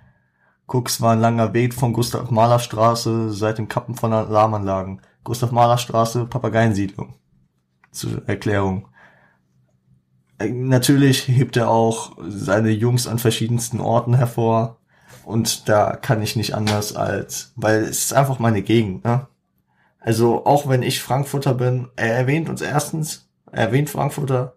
Cooks 0.65 0.99
war 0.99 1.13
ein 1.13 1.21
langer 1.21 1.53
Weg 1.53 1.73
von 1.73 1.93
Gustav 1.93 2.29
Mahler 2.29 2.59
Straße 2.59 3.31
seit 3.31 3.59
dem 3.59 3.69
Kappen 3.69 3.95
von 3.95 4.11
Alarmanlagen. 4.11 5.01
Gustav 5.23 5.53
Mahler 5.53 5.77
Straße, 5.77 6.25
Papageiensiedlung. 6.25 7.13
Zur 7.91 8.27
Erklärung. 8.27 8.89
Äh, 10.39 10.49
natürlich 10.49 11.27
hebt 11.27 11.57
er 11.57 11.69
auch 11.69 12.17
seine 12.27 12.71
Jungs 12.71 13.07
an 13.07 13.19
verschiedensten 13.19 13.79
Orten 13.79 14.15
hervor. 14.15 14.77
Und 15.23 15.67
da 15.67 15.95
kann 15.95 16.21
ich 16.21 16.35
nicht 16.37 16.55
anders 16.55 16.95
als, 16.95 17.51
weil 17.55 17.83
es 17.83 18.05
ist 18.05 18.13
einfach 18.13 18.39
meine 18.39 18.61
Gegend, 18.61 19.03
ne? 19.03 19.27
Also 19.99 20.45
auch 20.45 20.69
wenn 20.69 20.83
ich 20.83 21.01
Frankfurter 21.01 21.53
bin, 21.53 21.89
er 21.97 22.15
erwähnt 22.15 22.47
uns 22.47 22.61
erstens, 22.61 23.27
er 23.51 23.63
erwähnt 23.65 23.89
Frankfurter, 23.89 24.55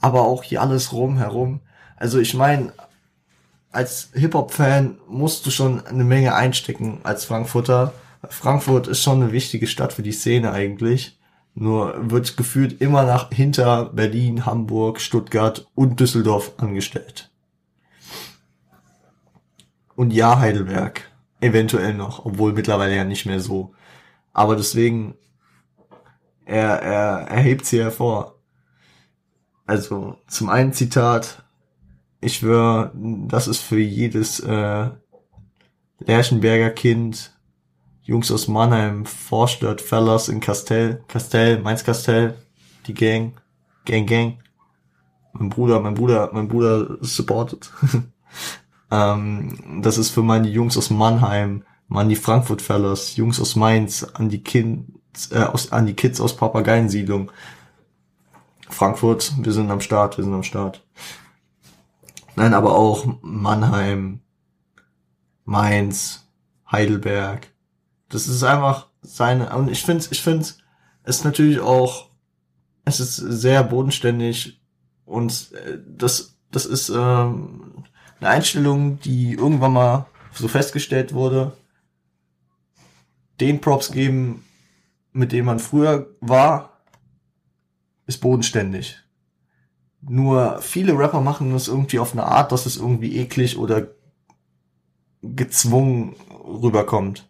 aber 0.00 0.22
auch 0.22 0.42
hier 0.42 0.62
alles 0.62 0.92
rum 0.92 1.18
herum. 1.18 1.60
Also 1.96 2.18
ich 2.18 2.34
meine, 2.34 2.72
als 3.70 4.08
Hip-Hop-Fan 4.14 4.98
musst 5.06 5.46
du 5.46 5.50
schon 5.50 5.86
eine 5.86 6.02
Menge 6.02 6.34
einstecken 6.34 7.00
als 7.04 7.24
Frankfurter. 7.24 7.92
Frankfurt 8.28 8.88
ist 8.88 9.02
schon 9.02 9.22
eine 9.22 9.30
wichtige 9.30 9.68
Stadt 9.68 9.92
für 9.92 10.02
die 10.02 10.10
Szene 10.10 10.50
eigentlich. 10.50 11.19
Nur 11.54 12.10
wird 12.10 12.36
gefühlt 12.36 12.80
immer 12.80 13.04
nach 13.04 13.30
hinter 13.30 13.86
Berlin, 13.86 14.46
Hamburg, 14.46 15.00
Stuttgart 15.00 15.66
und 15.74 16.00
Düsseldorf 16.00 16.52
angestellt. 16.58 17.30
Und 19.96 20.12
ja, 20.12 20.38
Heidelberg. 20.38 21.10
Eventuell 21.40 21.94
noch, 21.94 22.24
obwohl 22.24 22.52
mittlerweile 22.52 22.96
ja 22.96 23.04
nicht 23.04 23.26
mehr 23.26 23.40
so. 23.40 23.74
Aber 24.32 24.56
deswegen, 24.56 25.14
er, 26.44 26.80
er, 26.82 27.28
er 27.28 27.40
hebt 27.40 27.66
sie 27.66 27.80
hervor. 27.82 28.36
Also, 29.66 30.16
zum 30.26 30.48
einen 30.48 30.72
Zitat, 30.72 31.44
ich 32.20 32.36
schwöre, 32.36 32.92
das 32.94 33.48
ist 33.48 33.60
für 33.60 33.78
jedes 33.78 34.40
äh, 34.40 34.90
Lerchenberger 35.98 36.70
Kind, 36.70 37.38
Jungs 38.10 38.32
aus 38.32 38.48
Mannheim, 38.48 39.06
Vorstadt, 39.06 39.80
Fellas 39.80 40.28
in 40.28 40.40
Castell, 40.40 41.04
Castell, 41.06 41.60
Mainz 41.60 41.84
Castell, 41.84 42.34
die 42.88 42.92
Gang, 42.92 43.34
Gang, 43.84 44.04
Gang. 44.04 44.38
Mein 45.32 45.48
Bruder, 45.48 45.78
mein 45.78 45.94
Bruder, 45.94 46.28
mein 46.32 46.48
Bruder 46.48 46.98
supportet. 47.02 47.70
ähm, 48.90 49.80
das 49.80 49.96
ist 49.96 50.10
für 50.10 50.24
meine 50.24 50.48
Jungs 50.48 50.76
aus 50.76 50.90
Mannheim, 50.90 51.62
an 51.88 52.08
die 52.08 52.16
Frankfurt 52.16 52.62
Fellas, 52.62 53.14
Jungs 53.14 53.40
aus 53.40 53.54
Mainz, 53.54 54.02
an 54.02 54.28
die 54.28 54.42
Kids, 54.42 55.30
äh, 55.30 55.44
aus, 55.44 55.70
an 55.70 55.86
die 55.86 55.94
Kids 55.94 56.20
aus 56.20 56.36
Papageiensiedlung. 56.36 57.30
Frankfurt, 58.68 59.34
wir 59.38 59.52
sind 59.52 59.70
am 59.70 59.80
Start, 59.80 60.16
wir 60.16 60.24
sind 60.24 60.34
am 60.34 60.42
Start. 60.42 60.84
Nein, 62.34 62.54
aber 62.54 62.74
auch 62.74 63.06
Mannheim, 63.22 64.18
Mainz, 65.44 66.28
Heidelberg. 66.72 67.46
Das 68.10 68.26
ist 68.26 68.42
einfach 68.42 68.88
seine, 69.00 69.56
und 69.56 69.70
ich 69.70 69.82
finde, 69.82 70.04
ich 70.10 70.22
finde, 70.22 70.44
es 70.44 70.58
ist 71.04 71.24
natürlich 71.24 71.60
auch, 71.60 72.10
es 72.84 73.00
ist 73.00 73.16
sehr 73.16 73.62
bodenständig 73.62 74.60
und 75.06 75.52
äh, 75.52 75.78
das, 75.86 76.36
das 76.50 76.66
ist 76.66 76.90
ähm, 76.90 77.84
eine 78.20 78.28
Einstellung, 78.28 79.00
die 79.00 79.32
irgendwann 79.32 79.72
mal 79.72 80.06
so 80.34 80.48
festgestellt 80.48 81.14
wurde. 81.14 81.56
Den 83.40 83.60
Props 83.60 83.92
geben, 83.92 84.44
mit 85.12 85.32
dem 85.32 85.46
man 85.46 85.58
früher 85.58 86.14
war, 86.20 86.80
ist 88.06 88.20
bodenständig. 88.20 88.98
Nur 90.02 90.60
viele 90.60 90.98
Rapper 90.98 91.20
machen 91.20 91.52
das 91.52 91.68
irgendwie 91.68 91.98
auf 91.98 92.12
eine 92.12 92.24
Art, 92.24 92.52
dass 92.52 92.66
es 92.66 92.76
irgendwie 92.76 93.16
eklig 93.16 93.56
oder 93.56 93.88
gezwungen 95.22 96.16
rüberkommt. 96.44 97.29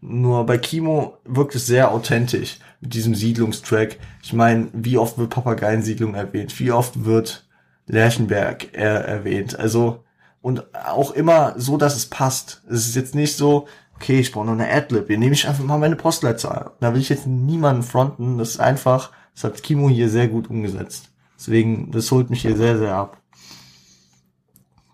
Nur 0.00 0.46
bei 0.46 0.56
Kimo 0.56 1.18
wirkt 1.24 1.54
es 1.54 1.66
sehr 1.66 1.92
authentisch 1.92 2.58
mit 2.80 2.94
diesem 2.94 3.14
Siedlungstrack. 3.14 3.98
Ich 4.22 4.32
meine, 4.32 4.68
wie 4.72 4.96
oft 4.96 5.18
wird 5.18 5.30
Papageiensiedlung 5.30 6.14
erwähnt? 6.14 6.58
Wie 6.58 6.72
oft 6.72 7.04
wird 7.04 7.46
Lerchenberg 7.86 8.68
er 8.72 9.04
erwähnt? 9.04 9.58
Also, 9.58 10.04
und 10.40 10.74
auch 10.74 11.10
immer 11.10 11.54
so, 11.58 11.76
dass 11.76 11.96
es 11.96 12.06
passt. 12.06 12.62
Es 12.68 12.86
ist 12.86 12.96
jetzt 12.96 13.14
nicht 13.14 13.36
so, 13.36 13.66
okay, 13.96 14.20
ich 14.20 14.32
brauche 14.32 14.46
noch 14.46 14.52
eine 14.54 14.70
Adlib, 14.70 15.08
hier 15.08 15.18
nehme 15.18 15.34
ich 15.34 15.46
einfach 15.46 15.64
mal 15.64 15.78
meine 15.78 15.96
Postleitzahl. 15.96 16.70
Da 16.80 16.94
will 16.94 17.00
ich 17.00 17.10
jetzt 17.10 17.26
niemanden 17.26 17.82
fronten. 17.82 18.38
Das 18.38 18.50
ist 18.50 18.60
einfach, 18.60 19.12
das 19.34 19.44
hat 19.44 19.62
Kimo 19.62 19.90
hier 19.90 20.08
sehr 20.08 20.28
gut 20.28 20.48
umgesetzt. 20.48 21.10
Deswegen, 21.38 21.90
das 21.90 22.10
holt 22.10 22.30
mich 22.30 22.40
hier 22.42 22.56
sehr, 22.56 22.78
sehr 22.78 22.94
ab. 22.94 23.18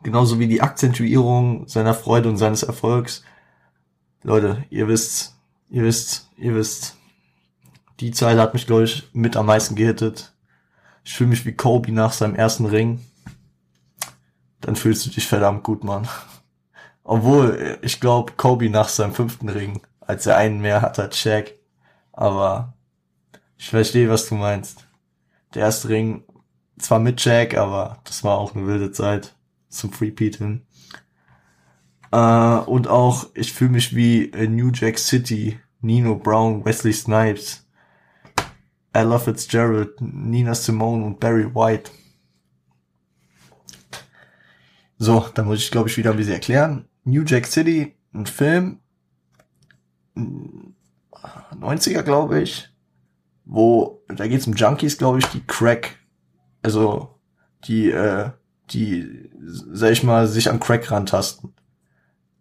Genauso 0.03 0.39
wie 0.41 0.49
die 0.49 0.63
Akzentuierung 0.63 1.69
seiner 1.69 1.95
Freude 1.95 2.29
und 2.29 2.37
seines 2.37 2.65
Erfolgs. 2.65 3.23
Leute, 4.27 4.65
ihr 4.71 4.89
wisst, 4.89 5.37
ihr 5.69 5.85
wisst, 5.85 6.29
ihr 6.37 6.57
wisst. 6.57 6.97
Die 8.01 8.11
Zeile 8.11 8.43
hat 8.43 8.55
mich, 8.55 8.67
glaube 8.67 8.83
ich, 8.83 9.09
mit 9.13 9.37
am 9.37 9.47
meisten 9.47 9.77
gehittet. 9.77 10.35
Ich 11.05 11.15
fühle 11.15 11.31
mich 11.31 11.47
wie 11.47 11.53
Kobe 11.53 11.93
nach 11.93 12.13
seinem 12.13 12.35
ersten 12.35 12.67
Ring. 12.67 13.07
Dann 14.61 14.75
fühlst 14.75 15.07
du 15.07 15.11
dich 15.11 15.29
verdammt 15.29 15.63
gut, 15.63 15.85
Mann. 15.85 16.09
Obwohl, 17.05 17.79
ich 17.83 18.01
glaube, 18.01 18.33
Kobe 18.37 18.69
nach 18.69 18.89
seinem 18.89 19.15
fünften 19.15 19.49
Ring, 19.49 19.81
als 20.01 20.27
er 20.27 20.37
einen 20.37 20.61
mehr 20.61 20.83
hat 20.83 20.99
als 20.99 21.17
Shaq. 21.17 21.55
Aber 22.11 22.75
ich 23.57 23.69
verstehe, 23.69 24.11
was 24.11 24.29
du 24.29 24.35
meinst. 24.35 24.89
Der 25.55 25.63
erste 25.63 25.89
Ring 25.89 26.25
zwar 26.81 26.99
mit 26.99 27.25
Jack, 27.25 27.57
aber 27.57 27.99
das 28.03 28.25
war 28.25 28.39
auch 28.39 28.57
eine 28.57 28.67
wilde 28.67 28.91
Zeit 28.91 29.37
zum 29.69 29.93
Freepeaten. 29.93 30.66
Äh, 32.17 32.61
und 32.71 32.89
auch, 32.89 33.29
ich 33.35 33.53
fühle 33.53 33.73
mich 33.73 33.95
wie 33.95 34.33
New 34.49 34.71
Jack 34.73 34.99
City, 34.99 35.61
Nino 35.83 36.17
Brown, 36.17 36.65
Wesley 36.65 36.95
Snipes, 36.95 37.67
Ella 38.95 39.19
Fitzgerald, 39.19 40.01
Nina 40.01 40.55
Simone 40.55 41.05
und 41.05 41.21
Barry 41.21 41.55
White. 41.55 41.91
So, 44.97 45.27
dann 45.35 45.45
muss 45.45 45.59
ich 45.59 45.71
glaube 45.71 45.91
ich 45.91 45.99
wieder 45.99 46.13
ein 46.13 46.17
bisschen 46.17 46.33
erklären. 46.33 46.89
New 47.05 47.23
Jack 47.23 47.47
City, 47.47 47.95
ein 48.15 48.25
Film, 48.25 48.81
90er 50.17 52.03
glaube 52.03 52.41
ich, 52.41 52.71
wo, 53.45 54.03
da 54.09 54.27
geht's 54.27 54.47
um 54.47 54.55
Junkies 54.55 54.97
glaube 54.97 55.19
ich, 55.19 55.27
die 55.27 55.47
Crack 55.47 55.99
also 56.63 57.21
die, 57.65 57.91
äh, 57.91 58.31
die, 58.71 59.31
sag 59.39 59.93
ich 59.93 60.03
mal, 60.03 60.27
sich 60.27 60.51
an 60.51 60.59
Crack 60.59 60.91
rantasten. 60.91 61.53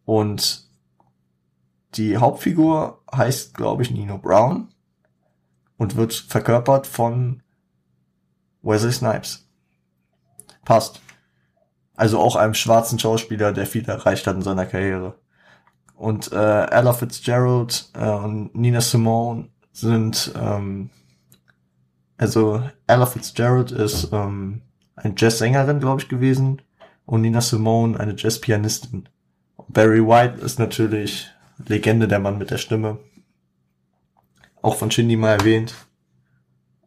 Und 0.05 0.67
die 1.95 2.17
Hauptfigur 2.17 3.01
heißt, 3.13 3.53
glaube 3.53 3.83
ich, 3.83 3.91
Nino 3.91 4.17
Brown 4.17 4.69
und 5.77 5.95
wird 5.95 6.13
verkörpert 6.13 6.87
von 6.87 7.41
Wesley 8.61 8.91
Snipes. 8.91 9.47
Passt. 10.63 11.01
Also 11.95 12.19
auch 12.19 12.35
einem 12.35 12.53
schwarzen 12.53 12.99
Schauspieler, 12.99 13.53
der 13.53 13.65
viel 13.65 13.87
erreicht 13.87 14.27
hat 14.27 14.35
in 14.35 14.41
seiner 14.41 14.65
Karriere. 14.65 15.15
Und 15.95 16.31
äh, 16.33 16.65
Ella 16.65 16.93
Fitzgerald 16.93 17.89
äh, 17.93 18.09
und 18.09 18.53
Nina 18.53 18.81
Simone 18.81 19.47
sind 19.71 20.33
ähm, 20.35 20.89
also 22.17 22.63
Ella 22.87 23.05
Fitzgerald 23.05 23.71
ist 23.71 24.09
ähm, 24.13 24.61
eine 24.95 25.13
Jazzsängerin, 25.17 25.79
glaube 25.79 26.01
ich, 26.01 26.09
gewesen 26.09 26.61
und 27.05 27.21
Nina 27.21 27.41
Simone 27.41 27.99
eine 27.99 28.15
Jazzpianistin. 28.17 29.09
Barry 29.67 30.05
White 30.05 30.41
ist 30.41 30.59
natürlich 30.59 31.27
Legende, 31.67 32.07
der 32.07 32.19
Mann 32.19 32.37
mit 32.37 32.51
der 32.51 32.57
Stimme. 32.57 32.99
Auch 34.61 34.75
von 34.75 34.91
Shindy 34.91 35.15
mal 35.15 35.39
erwähnt. 35.39 35.75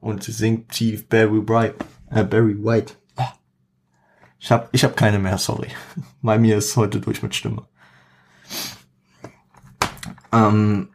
Und 0.00 0.22
sie 0.22 0.32
singt 0.32 0.70
tief 0.70 1.08
Barry 1.08 1.48
White. 1.48 1.76
Äh, 2.10 2.24
Barry 2.24 2.56
White. 2.62 2.94
Ich 4.40 4.52
hab, 4.52 4.72
ich 4.72 4.84
hab 4.84 4.96
keine 4.96 5.18
mehr, 5.18 5.38
sorry. 5.38 5.68
Bei 6.22 6.38
mir 6.38 6.56
ist 6.56 6.76
heute 6.76 7.00
durch 7.00 7.22
mit 7.22 7.34
Stimme. 7.34 7.66
Ähm, 10.32 10.90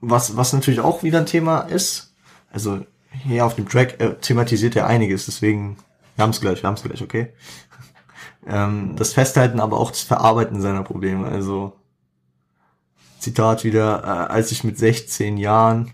was, 0.00 0.36
was 0.36 0.52
natürlich 0.52 0.80
auch 0.80 1.02
wieder 1.02 1.18
ein 1.18 1.26
Thema 1.26 1.60
ist, 1.60 2.14
also 2.50 2.84
hier 3.10 3.46
auf 3.46 3.54
dem 3.54 3.68
Track 3.68 4.00
äh, 4.00 4.14
thematisiert 4.14 4.76
er 4.76 4.86
einiges, 4.86 5.26
deswegen, 5.26 5.76
wir 6.16 6.22
haben 6.22 6.30
es 6.30 6.40
gleich, 6.40 6.62
wir 6.62 6.68
haben 6.68 6.74
es 6.74 6.82
gleich, 6.82 7.02
okay? 7.02 7.32
ähm, 8.46 8.96
das 8.96 9.12
Festhalten, 9.12 9.60
aber 9.60 9.78
auch 9.78 9.90
das 9.90 10.02
Verarbeiten 10.02 10.60
seiner 10.60 10.82
Probleme. 10.82 11.26
Also 11.26 11.72
Zitat 13.18 13.64
wieder, 13.64 14.02
äh, 14.04 14.32
als 14.32 14.52
ich 14.52 14.64
mit 14.64 14.78
16 14.78 15.36
Jahren 15.36 15.92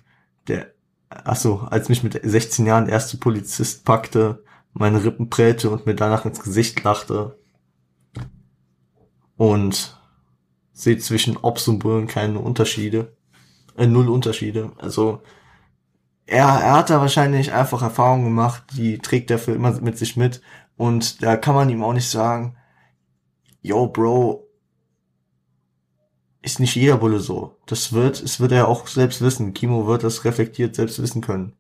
der, 0.48 0.72
ach 1.09 1.36
so, 1.36 1.60
als 1.70 1.88
mich 1.88 2.02
mit 2.02 2.20
16 2.22 2.66
Jahren 2.66 2.86
der 2.86 2.94
erste 2.94 3.16
Polizist 3.16 3.84
packte, 3.84 4.42
meine 4.72 5.02
Rippen 5.02 5.30
prellte 5.30 5.70
und 5.70 5.86
mir 5.86 5.94
danach 5.94 6.24
ins 6.24 6.40
Gesicht 6.40 6.82
lachte. 6.84 7.38
Und 9.36 9.98
seht 10.72 11.02
zwischen 11.02 11.36
Ops 11.38 11.66
und 11.68 11.78
Bullen 11.78 12.06
keine 12.06 12.38
Unterschiede 12.38 13.16
äh, 13.80 13.86
null 13.86 14.09
Unterschiede. 14.09 14.72
Also 14.78 15.22
er, 16.31 16.47
er 16.47 16.73
hat 16.74 16.90
da 16.90 17.01
wahrscheinlich 17.01 17.52
einfach 17.52 17.82
Erfahrungen 17.82 18.24
gemacht, 18.24 18.62
die 18.77 18.98
trägt 18.98 19.31
er 19.31 19.39
für 19.39 19.52
immer 19.52 19.73
mit 19.81 19.98
sich 19.98 20.16
mit. 20.16 20.40
Und 20.77 21.23
da 21.23 21.36
kann 21.36 21.57
man 21.57 21.69
ihm 21.69 21.82
auch 21.82 21.93
nicht 21.93 22.09
sagen, 22.09 22.57
yo, 23.62 23.89
Bro, 23.89 24.47
ist 26.40 26.61
nicht 26.61 26.77
jeder 26.77 26.97
Bulle 26.98 27.19
so. 27.19 27.57
Das 27.66 27.93
wird, 27.93 28.23
es 28.23 28.39
wird 28.39 28.52
er 28.52 28.69
auch 28.69 28.86
selbst 28.86 29.20
wissen. 29.20 29.55
Kimo 29.55 29.86
wird 29.86 30.05
das 30.05 30.24
reflektiert 30.24 30.77
selbst 30.77 31.02
wissen 31.02 31.20
können. 31.20 31.52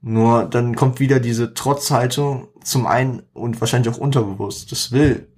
Nur 0.00 0.44
dann 0.44 0.76
kommt 0.76 1.00
wieder 1.00 1.18
diese 1.18 1.52
Trotzhaltung 1.52 2.48
zum 2.62 2.86
einen 2.86 3.24
und 3.34 3.60
wahrscheinlich 3.60 3.92
auch 3.92 3.98
unterbewusst. 3.98 4.70
Das 4.70 4.92
will 4.92 5.28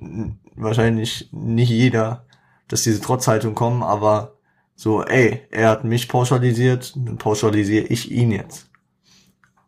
wahrscheinlich 0.54 1.30
nicht 1.32 1.70
jeder, 1.70 2.26
dass 2.68 2.82
diese 2.82 3.00
Trotzhaltung 3.00 3.54
kommen, 3.54 3.82
aber 3.82 4.37
so, 4.78 5.02
ey, 5.02 5.42
er 5.50 5.70
hat 5.70 5.82
mich 5.82 6.08
pauschalisiert, 6.08 6.92
dann 6.94 7.18
pauschalisiere 7.18 7.86
ich 7.86 8.12
ihn 8.12 8.30
jetzt. 8.30 8.70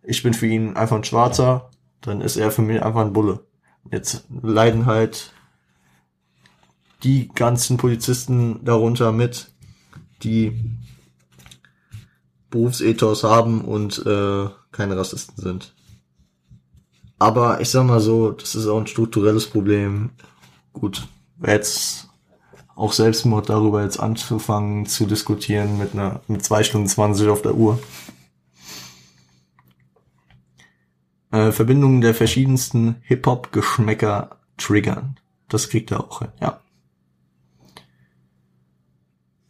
Ich 0.05 0.23
bin 0.23 0.35
für 0.35 0.47
ihn 0.47 0.77
einfach 0.77 0.95
ein 0.95 1.03
Schwarzer, 1.03 1.69
dann 2.01 2.21
ist 2.21 2.37
er 2.37 2.53
für 2.53 2.63
mich 2.63 2.81
einfach 2.81 3.01
ein 3.01 3.13
Bulle. 3.13 3.45
Jetzt 3.91 4.29
leiden 4.31 4.87
halt 4.87 5.33
die 7.03 7.27
ganzen 7.27 7.77
Polizisten 7.77 8.65
darunter 8.65 9.11
mit, 9.11 9.51
die 10.23 10.79
Berufsethos 12.51 13.25
haben 13.25 13.63
und 13.63 13.99
äh, 14.07 14.49
keine 14.71 14.97
Rassisten 14.97 15.43
sind. 15.43 15.75
Aber 17.19 17.61
ich 17.61 17.69
sag 17.69 17.85
mal 17.85 17.99
so, 17.99 18.31
das 18.31 18.55
ist 18.55 18.69
auch 18.69 18.79
ein 18.79 18.87
strukturelles 18.87 19.49
Problem. 19.49 20.11
Gut, 20.73 21.09
jetzt 21.45 22.10
auch 22.81 22.93
Selbstmord 22.93 23.51
darüber 23.51 23.83
jetzt 23.83 24.01
anzufangen 24.01 24.87
zu 24.87 25.07
diskutieren 25.07 25.79
mit 25.79 25.93
einer 25.93 26.23
mit 26.29 26.43
zwei 26.43 26.65
Stunden 26.65 26.89
zwanzig 26.89 27.29
auf 27.29 27.43
der 27.43 27.55
Uhr. 27.55 27.79
Äh, 31.31 31.53
Verbindungen 31.53 32.01
der 32.01 32.15
verschiedensten 32.15 32.97
Hip-Hop-Geschmäcker 33.03 34.39
triggern. 34.57 35.21
Das 35.49 35.69
kriegt 35.69 35.91
er 35.91 36.01
auch 36.01 36.21
hin, 36.21 36.33
ja. 36.41 36.61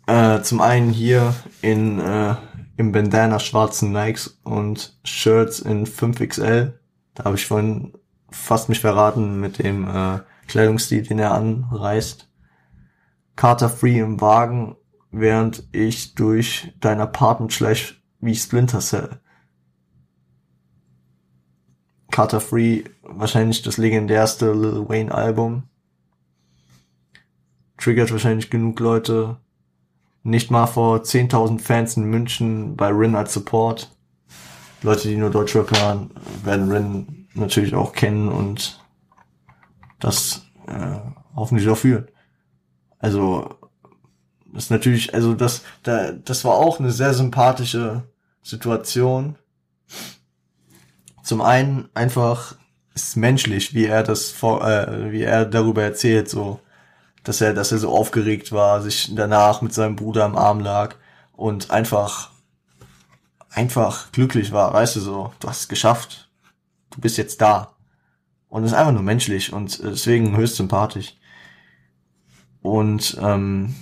Äh, 0.07 0.43
zum 0.43 0.61
einen 0.61 0.90
hier 0.90 1.35
in 1.62 2.01
äh, 2.01 2.35
im 2.77 2.93
Bandana 2.93 3.39
schwarzen 3.39 3.93
Nikes 3.93 4.40
und 4.43 4.98
Shirts 5.05 5.61
in 5.61 5.86
5XL. 5.86 6.73
Da 7.15 7.24
habe 7.24 7.36
ich 7.36 7.47
vorhin 7.47 7.93
fast 8.31 8.69
mich 8.69 8.81
verraten 8.81 9.39
mit 9.39 9.62
dem 9.62 9.86
äh, 9.86 10.20
Kleidungsstil, 10.48 11.02
den 11.02 11.19
er 11.19 11.32
anreißt. 11.32 12.30
Carter 13.41 13.71
Free 13.71 13.99
im 13.99 14.21
Wagen, 14.21 14.77
während 15.11 15.67
ich 15.73 16.15
durch 16.15 16.75
dein 16.79 17.01
Apartment 17.01 17.55
schleich 17.55 17.99
wie 18.21 18.35
Splinter 18.35 18.81
Cell. 18.81 19.19
Carter 22.11 22.43
Free, 22.43 22.85
wahrscheinlich 23.01 23.62
das 23.62 23.79
legendärste 23.79 24.53
Lil 24.53 24.87
Wayne 24.91 25.15
Album. 25.15 25.62
Triggert 27.79 28.12
wahrscheinlich 28.12 28.51
genug 28.51 28.79
Leute 28.79 29.39
nicht 30.23 30.51
mal 30.51 30.67
vor 30.67 30.99
10.000 30.99 31.61
Fans 31.61 31.97
in 31.97 32.05
München 32.05 32.77
bei 32.77 32.89
Rin 32.89 33.15
als 33.15 33.33
Support. 33.33 33.91
Leute, 34.83 35.09
die 35.09 35.17
nur 35.17 35.31
Deutschrap 35.31 35.71
hören, 35.71 36.11
werden 36.45 36.71
Rin 36.71 37.27
natürlich 37.33 37.75
auch 37.75 37.95
kennen 37.95 38.29
und 38.29 38.85
das 39.99 40.45
äh, 40.67 40.99
hoffentlich 41.35 41.67
auch 41.71 41.79
führen. 41.79 42.07
Also 43.01 43.59
das 44.52 44.64
ist 44.64 44.70
natürlich, 44.70 45.14
also 45.14 45.35
das, 45.35 45.62
da, 45.82 46.12
das 46.12 46.44
war 46.44 46.55
auch 46.55 46.78
eine 46.78 46.93
sehr 46.93 47.14
sympathische 47.14 48.05
Situation. 48.43 49.36
Zum 51.22 51.40
einen 51.40 51.88
einfach 51.95 52.56
ist 52.95 53.16
menschlich, 53.16 53.74
wie 53.74 53.87
er 53.87 54.03
das 54.03 54.30
vor, 54.30 54.66
äh, 54.66 55.12
wie 55.12 55.22
er 55.22 55.45
darüber 55.45 55.82
erzählt, 55.82 56.29
so 56.29 56.61
dass 57.24 57.40
er, 57.40 57.54
dass 57.54 57.72
er 57.72 57.79
so 57.79 57.90
aufgeregt 57.90 58.53
war, 58.53 58.80
sich 58.82 59.14
danach 59.14 59.62
mit 59.62 59.74
seinem 59.74 59.96
Bruder 59.96 60.24
im 60.24 60.37
Arm 60.37 60.61
lag 60.61 60.95
und 61.32 61.70
einfach, 61.70 62.30
einfach 63.51 64.11
glücklich 64.12 64.53
war, 64.53 64.72
weißt 64.72 64.96
du 64.96 65.01
so, 65.01 65.32
du 65.40 65.48
hast 65.48 65.61
es 65.61 65.69
geschafft, 65.69 66.30
du 66.90 67.01
bist 67.01 67.19
jetzt 67.19 67.40
da. 67.40 67.77
Und 68.48 68.64
ist 68.64 68.72
einfach 68.72 68.93
nur 68.93 69.03
menschlich 69.03 69.53
und 69.53 69.80
deswegen 69.82 70.37
höchst 70.37 70.56
sympathisch. 70.56 71.14
Und 72.63 73.16
ähm, 73.21 73.74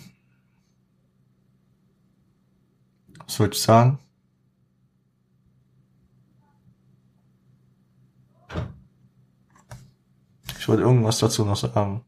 was 3.27 3.39
wollte 3.41 3.57
ich 3.57 3.63
sagen? 3.63 3.99
Ich 10.59 10.69
wollte 10.69 10.83
irgendwas 10.83 11.19
dazu 11.19 11.45
noch 11.45 11.57
sagen. 11.57 12.05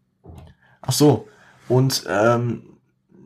Ach 0.83 0.93
so. 0.93 1.29
Und 1.69 2.05
ähm, 2.09 2.79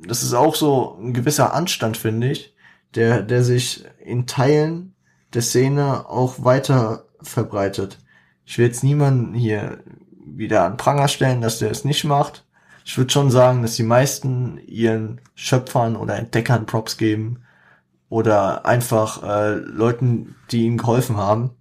das 0.07 0.23
ist 0.23 0.35
auch 0.35 0.55
so 0.55 0.99
ein 1.01 1.13
gewisser 1.13 1.55
Anstand, 1.55 1.97
finde 1.97 2.31
ich, 2.31 2.55
der, 2.95 3.23
der 3.23 3.43
sich 3.43 3.85
in 3.99 4.27
Teilen 4.27 4.95
der 5.33 5.43
Szene 5.43 6.09
auch 6.09 6.45
weiter 6.45 7.07
verbreitet. 7.21 7.99
Ich 8.45 8.59
will 8.59 8.67
jetzt 8.67 8.85
niemanden 8.85 9.35
hier 9.35 9.83
wieder 10.25 10.65
an 10.65 10.77
Pranger 10.77 11.09
stellen, 11.09 11.41
dass 11.41 11.59
der 11.59 11.71
es 11.71 11.85
nicht 11.85 12.05
macht. 12.05 12.44
Ich 12.85 12.99
würde 12.99 13.11
schon 13.11 13.31
sagen, 13.31 13.63
dass 13.63 13.77
die 13.77 13.83
meisten 13.83 14.61
ihren 14.67 15.21
Schöpfern 15.35 15.97
oder 15.97 16.17
Entdeckern 16.17 16.67
Props 16.67 16.99
geben 16.99 17.43
oder 18.11 18.67
einfach 18.67 19.23
äh, 19.23 19.55
Leuten, 19.55 20.37
die 20.51 20.67
ihnen 20.67 20.77
geholfen 20.77 21.17
haben. 21.17 21.53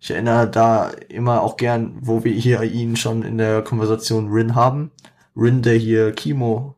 Ich 0.00 0.10
erinnere 0.10 0.50
da 0.50 0.90
immer 1.08 1.42
auch 1.42 1.56
gern, 1.56 1.96
wo 2.00 2.24
wir 2.24 2.32
hier 2.32 2.60
ihn 2.64 2.96
schon 2.96 3.22
in 3.22 3.38
der 3.38 3.62
Konversation 3.62 4.28
Rin 4.32 4.56
haben. 4.56 4.90
Rin, 5.36 5.62
der 5.62 5.76
hier 5.76 6.12
Kimo 6.12 6.74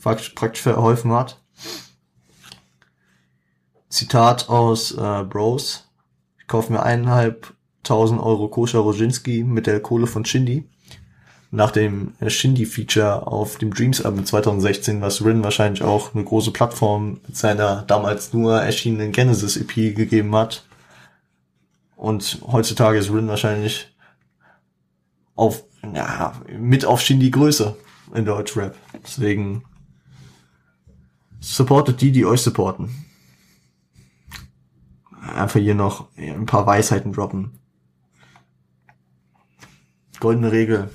praktisch 0.00 0.62
verholfen 0.62 1.12
hat. 1.12 1.42
Zitat 3.88 4.48
aus 4.48 4.92
äh, 4.92 5.24
Bros. 5.24 5.90
Ich 6.38 6.46
kaufe 6.46 6.72
mir 6.72 6.84
eineinhalbtausend 6.84 8.20
Euro 8.20 8.46
Koscher 8.46 8.78
Roginski 8.78 9.42
mit 9.42 9.66
der 9.66 9.80
Kohle 9.80 10.06
von 10.06 10.24
Shindy. 10.24 10.68
Nach 11.52 11.70
dem 11.72 12.14
äh, 12.20 12.30
Shindy-Feature 12.30 13.26
auf 13.26 13.58
dem 13.58 13.74
Dreams-Album 13.74 14.24
2016, 14.24 15.00
was 15.00 15.24
Rin 15.24 15.42
wahrscheinlich 15.42 15.82
auch 15.82 16.14
eine 16.14 16.24
große 16.24 16.52
Plattform 16.52 17.20
mit 17.26 17.36
seiner 17.36 17.82
damals 17.82 18.32
nur 18.32 18.60
erschienenen 18.60 19.12
Genesis-EP 19.12 19.96
gegeben 19.96 20.34
hat. 20.36 20.64
Und 21.96 22.40
heutzutage 22.46 22.98
ist 22.98 23.10
Rin 23.10 23.28
wahrscheinlich 23.28 23.88
auf, 25.34 25.64
ja, 25.94 26.34
mit 26.56 26.84
auf 26.84 27.00
Shindy 27.00 27.30
Größe 27.30 27.76
in 28.14 28.24
Deutschrap. 28.24 28.76
Deswegen 29.04 29.64
supportet 31.40 32.00
die, 32.00 32.12
die 32.12 32.26
euch 32.26 32.42
supporten. 32.42 33.06
Einfach 35.34 35.60
hier 35.60 35.74
noch 35.74 36.08
ein 36.16 36.46
paar 36.46 36.66
Weisheiten 36.66 37.12
droppen. 37.12 37.58
Goldene 40.20 40.52
Regel. 40.52 40.90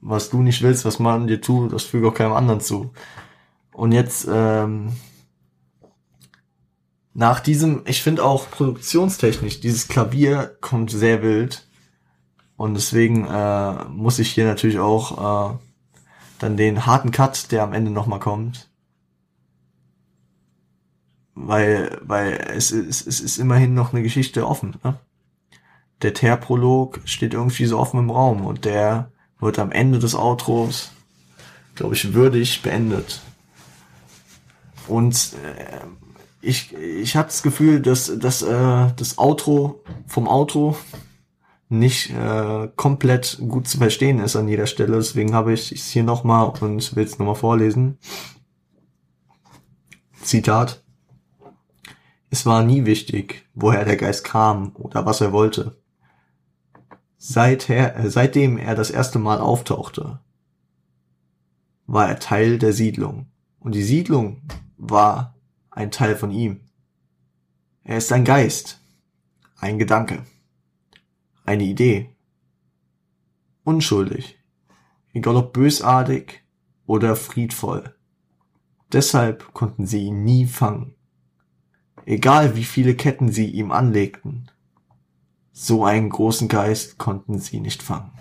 Was 0.00 0.30
du 0.30 0.42
nicht 0.42 0.62
willst, 0.62 0.84
was 0.84 0.98
man 0.98 1.26
dir 1.26 1.40
tut, 1.40 1.72
das 1.72 1.82
füge 1.84 2.08
auch 2.08 2.14
keinem 2.14 2.32
anderen 2.32 2.60
zu. 2.60 2.92
Und 3.72 3.92
jetzt, 3.92 4.26
ähm, 4.30 4.92
nach 7.12 7.40
diesem, 7.40 7.82
ich 7.86 8.02
finde 8.02 8.24
auch 8.24 8.50
produktionstechnisch, 8.50 9.60
dieses 9.60 9.88
Klavier 9.88 10.56
kommt 10.60 10.90
sehr 10.90 11.22
wild. 11.22 11.66
Und 12.56 12.74
deswegen 12.74 13.26
äh, 13.26 13.84
muss 13.88 14.18
ich 14.18 14.30
hier 14.30 14.44
natürlich 14.44 14.78
auch 14.78 15.54
äh, 15.54 15.58
dann 16.38 16.56
den 16.56 16.86
harten 16.86 17.10
Cut, 17.10 17.52
der 17.52 17.62
am 17.62 17.72
Ende 17.72 17.90
nochmal 17.90 18.20
kommt. 18.20 18.70
Weil, 21.34 21.98
weil 22.02 22.32
es 22.54 22.70
ist, 22.70 23.06
es 23.06 23.20
ist 23.20 23.38
immerhin 23.38 23.74
noch 23.74 23.92
eine 23.92 24.02
Geschichte 24.02 24.46
offen. 24.46 24.76
Ne? 24.84 24.98
Der 26.02 26.14
Teer-Prolog 26.14 27.00
steht 27.06 27.34
irgendwie 27.34 27.66
so 27.66 27.78
offen 27.78 28.00
im 28.00 28.10
Raum 28.10 28.44
und 28.44 28.64
der 28.64 29.10
wird 29.40 29.58
am 29.58 29.72
Ende 29.72 29.98
des 29.98 30.14
Outros, 30.14 30.90
glaube 31.74 31.94
ich, 31.94 32.14
würdig 32.14 32.62
beendet. 32.62 33.20
Und 34.86 35.34
äh, 35.44 35.86
ich, 36.42 36.74
ich 36.74 37.16
hatte 37.16 37.28
das 37.28 37.42
Gefühl, 37.42 37.80
dass, 37.80 38.18
dass 38.18 38.42
äh, 38.42 38.92
das 38.96 39.18
Outro 39.18 39.82
vom 40.06 40.26
Outro 40.26 40.76
nicht 41.68 42.10
äh, 42.10 42.68
komplett 42.74 43.38
gut 43.46 43.68
zu 43.68 43.78
verstehen 43.78 44.18
ist 44.18 44.36
an 44.36 44.48
jeder 44.48 44.66
Stelle. 44.66 44.96
Deswegen 44.96 45.34
habe 45.34 45.52
ich 45.52 45.70
es 45.70 45.86
hier 45.86 46.02
nochmal 46.02 46.52
und 46.60 46.96
will 46.96 47.04
es 47.04 47.18
nochmal 47.18 47.36
vorlesen. 47.36 47.98
Zitat. 50.22 50.82
Es 52.28 52.46
war 52.46 52.62
nie 52.62 52.84
wichtig, 52.84 53.46
woher 53.54 53.84
der 53.84 53.96
Geist 53.96 54.24
kam 54.24 54.74
oder 54.76 55.06
was 55.06 55.20
er 55.20 55.32
wollte. 55.32 55.79
Seither, 57.22 57.96
äh, 57.96 58.10
seitdem 58.10 58.58
er 58.58 58.74
das 58.74 58.90
erste 58.90 59.18
Mal 59.18 59.38
auftauchte, 59.38 60.20
war 61.86 62.08
er 62.08 62.18
Teil 62.18 62.58
der 62.58 62.72
Siedlung. 62.72 63.26
Und 63.58 63.74
die 63.74 63.82
Siedlung 63.82 64.42
war 64.78 65.36
ein 65.70 65.90
Teil 65.90 66.16
von 66.16 66.30
ihm. 66.30 66.62
Er 67.84 67.98
ist 67.98 68.12
ein 68.12 68.24
Geist, 68.24 68.80
ein 69.58 69.78
Gedanke 69.78 70.24
eine 71.50 71.64
Idee. 71.64 72.10
Unschuldig, 73.64 74.38
egal 75.12 75.36
ob 75.36 75.52
bösartig 75.52 76.44
oder 76.86 77.16
friedvoll. 77.16 77.94
Deshalb 78.92 79.52
konnten 79.52 79.86
sie 79.86 80.04
ihn 80.04 80.24
nie 80.24 80.46
fangen. 80.46 80.94
Egal 82.06 82.56
wie 82.56 82.64
viele 82.64 82.94
Ketten 82.94 83.30
sie 83.30 83.46
ihm 83.46 83.72
anlegten, 83.72 84.49
so 85.52 85.84
einen 85.84 86.10
großen 86.10 86.48
Geist 86.48 86.98
konnten 86.98 87.38
sie 87.38 87.60
nicht 87.60 87.82
fangen. 87.82 88.12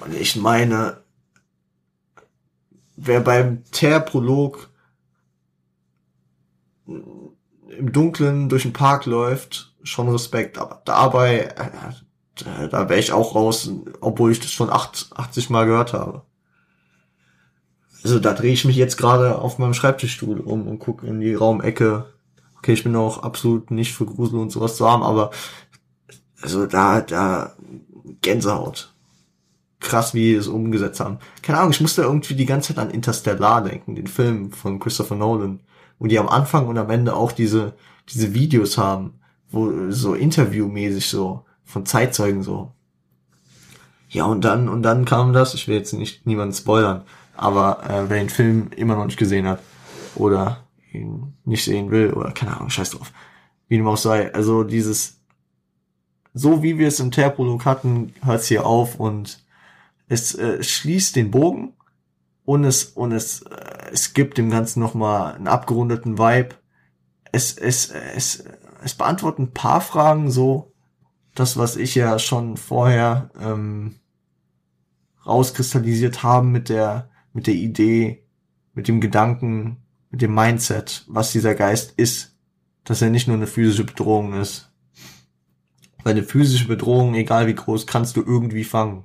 Und 0.00 0.14
ich 0.14 0.36
meine, 0.36 1.02
wer 2.96 3.20
beim 3.20 3.64
Tear-Prolog 3.70 4.70
im 6.86 7.92
Dunkeln 7.92 8.48
durch 8.48 8.62
den 8.62 8.72
Park 8.72 9.06
läuft, 9.06 9.74
schon 9.82 10.08
Respekt. 10.08 10.58
Aber 10.58 10.82
dabei, 10.84 11.38
äh, 11.40 12.68
da 12.68 12.88
wäre 12.88 12.98
ich 12.98 13.12
auch 13.12 13.34
raus, 13.34 13.70
obwohl 14.00 14.32
ich 14.32 14.40
das 14.40 14.52
schon 14.52 14.70
80 14.70 15.50
Mal 15.50 15.66
gehört 15.66 15.92
habe. 15.92 16.22
Also 18.02 18.18
da 18.18 18.34
drehe 18.34 18.52
ich 18.52 18.64
mich 18.66 18.76
jetzt 18.76 18.98
gerade 18.98 19.38
auf 19.38 19.58
meinem 19.58 19.72
Schreibtischstuhl 19.72 20.40
um 20.40 20.68
und 20.68 20.78
gucke 20.78 21.06
in 21.06 21.20
die 21.20 21.34
Raumecke. 21.34 22.13
Okay, 22.64 22.72
ich 22.72 22.82
bin 22.82 22.96
auch 22.96 23.22
absolut 23.22 23.70
nicht 23.70 23.92
für 23.92 24.06
Grusel 24.06 24.38
und 24.38 24.50
sowas 24.50 24.76
zu 24.76 24.90
haben, 24.90 25.02
aber 25.02 25.32
also 26.40 26.64
da, 26.64 27.02
da 27.02 27.52
Gänsehaut. 28.22 28.90
Krass, 29.80 30.14
wie 30.14 30.30
die 30.30 30.34
es 30.34 30.48
umgesetzt 30.48 30.98
haben. 31.00 31.18
Keine 31.42 31.58
Ahnung, 31.58 31.72
ich 31.72 31.82
musste 31.82 32.00
irgendwie 32.00 32.34
die 32.34 32.46
ganze 32.46 32.68
Zeit 32.68 32.82
an 32.82 32.90
Interstellar 32.90 33.62
denken, 33.62 33.94
den 33.94 34.06
Film 34.06 34.50
von 34.50 34.80
Christopher 34.80 35.14
Nolan 35.14 35.60
wo 35.98 36.06
die 36.06 36.18
am 36.18 36.28
Anfang 36.28 36.66
und 36.66 36.78
am 36.78 36.90
Ende 36.90 37.14
auch 37.14 37.32
diese, 37.32 37.74
diese 38.08 38.34
Videos 38.34 38.78
haben, 38.78 39.14
wo 39.50 39.90
so 39.90 40.14
interviewmäßig 40.14 41.08
so, 41.08 41.44
von 41.64 41.86
Zeitzeugen 41.86 42.42
so. 42.42 42.72
Ja, 44.08 44.24
und 44.24 44.44
dann, 44.44 44.68
und 44.68 44.82
dann 44.82 45.04
kam 45.04 45.32
das, 45.32 45.54
ich 45.54 45.66
will 45.66 45.76
jetzt 45.76 45.92
nicht 45.92 46.26
niemanden 46.26 46.54
spoilern, 46.54 47.02
aber 47.36 47.82
äh, 47.88 48.08
wer 48.08 48.18
den 48.18 48.30
Film 48.30 48.70
immer 48.76 48.96
noch 48.96 49.06
nicht 49.06 49.18
gesehen 49.18 49.46
hat 49.46 49.60
oder 50.14 50.63
ihn 50.94 51.34
nicht 51.44 51.64
sehen 51.64 51.90
will 51.90 52.12
oder 52.12 52.32
keine 52.32 52.56
Ahnung, 52.56 52.70
scheiß 52.70 52.90
drauf, 52.90 53.12
wie 53.68 53.76
dem 53.76 53.86
auch 53.86 53.96
sei, 53.96 54.32
also 54.32 54.64
dieses, 54.64 55.20
so 56.32 56.62
wie 56.62 56.78
wir 56.78 56.88
es 56.88 57.00
im 57.00 57.10
Terprolog 57.10 57.64
hatten, 57.64 58.14
hört 58.22 58.40
es 58.40 58.48
hier 58.48 58.66
auf 58.66 58.98
und 58.98 59.44
es 60.08 60.34
äh, 60.34 60.62
schließt 60.62 61.16
den 61.16 61.30
Bogen 61.30 61.74
und 62.44 62.64
es 62.64 62.84
und 62.84 63.12
es 63.12 63.42
äh, 63.42 63.74
es 63.92 64.12
gibt 64.12 64.38
dem 64.38 64.50
Ganzen 64.50 64.80
noch 64.80 64.94
mal 64.94 65.34
einen 65.34 65.48
abgerundeten 65.48 66.18
Vibe. 66.18 66.56
Es 67.32 67.56
es 67.56 67.90
es 67.90 68.44
es 68.82 68.94
beantwortet 68.94 69.38
ein 69.40 69.52
paar 69.52 69.80
Fragen 69.80 70.30
so 70.30 70.72
das 71.34 71.56
was 71.56 71.76
ich 71.76 71.94
ja 71.94 72.18
schon 72.18 72.56
vorher 72.56 73.30
ähm, 73.40 73.96
rauskristallisiert 75.26 76.22
haben 76.22 76.52
mit 76.52 76.68
der 76.68 77.10
mit 77.32 77.46
der 77.46 77.54
Idee 77.54 78.26
mit 78.74 78.88
dem 78.88 79.00
Gedanken 79.00 79.83
mit 80.14 80.22
dem 80.22 80.34
Mindset 80.34 81.04
was 81.08 81.32
dieser 81.32 81.54
Geist 81.54 81.94
ist 81.96 82.36
dass 82.84 83.02
er 83.02 83.10
nicht 83.10 83.28
nur 83.28 83.36
eine 83.36 83.46
physische 83.46 83.84
Bedrohung 83.84 84.34
ist 84.34 84.70
weil 86.02 86.12
eine 86.12 86.22
physische 86.22 86.68
Bedrohung 86.68 87.14
egal 87.14 87.46
wie 87.46 87.54
groß 87.54 87.86
kannst 87.86 88.16
du 88.16 88.22
irgendwie 88.22 88.64
fangen 88.64 89.04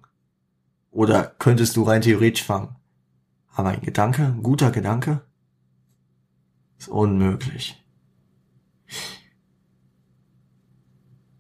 oder 0.91 1.23
könntest 1.39 1.75
du 1.75 1.83
rein 1.83 2.01
theoretisch 2.01 2.43
fangen 2.43 2.75
aber 3.59 3.69
ein 3.69 3.81
Gedanke, 3.81 4.23
ein 4.23 4.43
guter 4.43 4.71
Gedanke, 4.71 5.21
ist 6.77 6.87
unmöglich. 6.87 7.83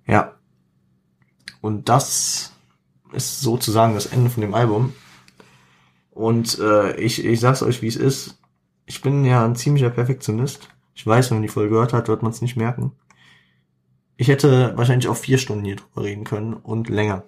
Ja. 0.05 0.35
Und 1.61 1.87
das 1.87 2.51
ist 3.13 3.41
sozusagen 3.41 3.93
das 3.93 4.07
Ende 4.07 4.29
von 4.29 4.41
dem 4.41 4.53
Album. 4.53 4.93
Und 6.11 6.59
äh, 6.59 6.95
ich, 6.97 7.23
ich 7.23 7.39
sag's 7.39 7.63
euch, 7.63 7.81
wie 7.81 7.87
es 7.87 7.95
ist. 7.95 8.38
Ich 8.89 9.03
bin 9.03 9.23
ja 9.23 9.45
ein 9.45 9.55
ziemlicher 9.55 9.91
Perfektionist. 9.91 10.69
Ich 10.95 11.05
weiß, 11.05 11.29
wenn 11.29 11.37
man 11.37 11.43
die 11.43 11.47
Folge 11.47 11.69
gehört 11.69 11.93
hat, 11.93 12.07
wird 12.07 12.23
man 12.23 12.31
es 12.31 12.41
nicht 12.41 12.57
merken. 12.57 12.93
Ich 14.17 14.29
hätte 14.29 14.73
wahrscheinlich 14.75 15.07
auch 15.07 15.15
vier 15.15 15.37
Stunden 15.37 15.63
hier 15.63 15.75
drüber 15.75 16.03
reden 16.05 16.23
können 16.23 16.53
und 16.53 16.89
länger. 16.89 17.23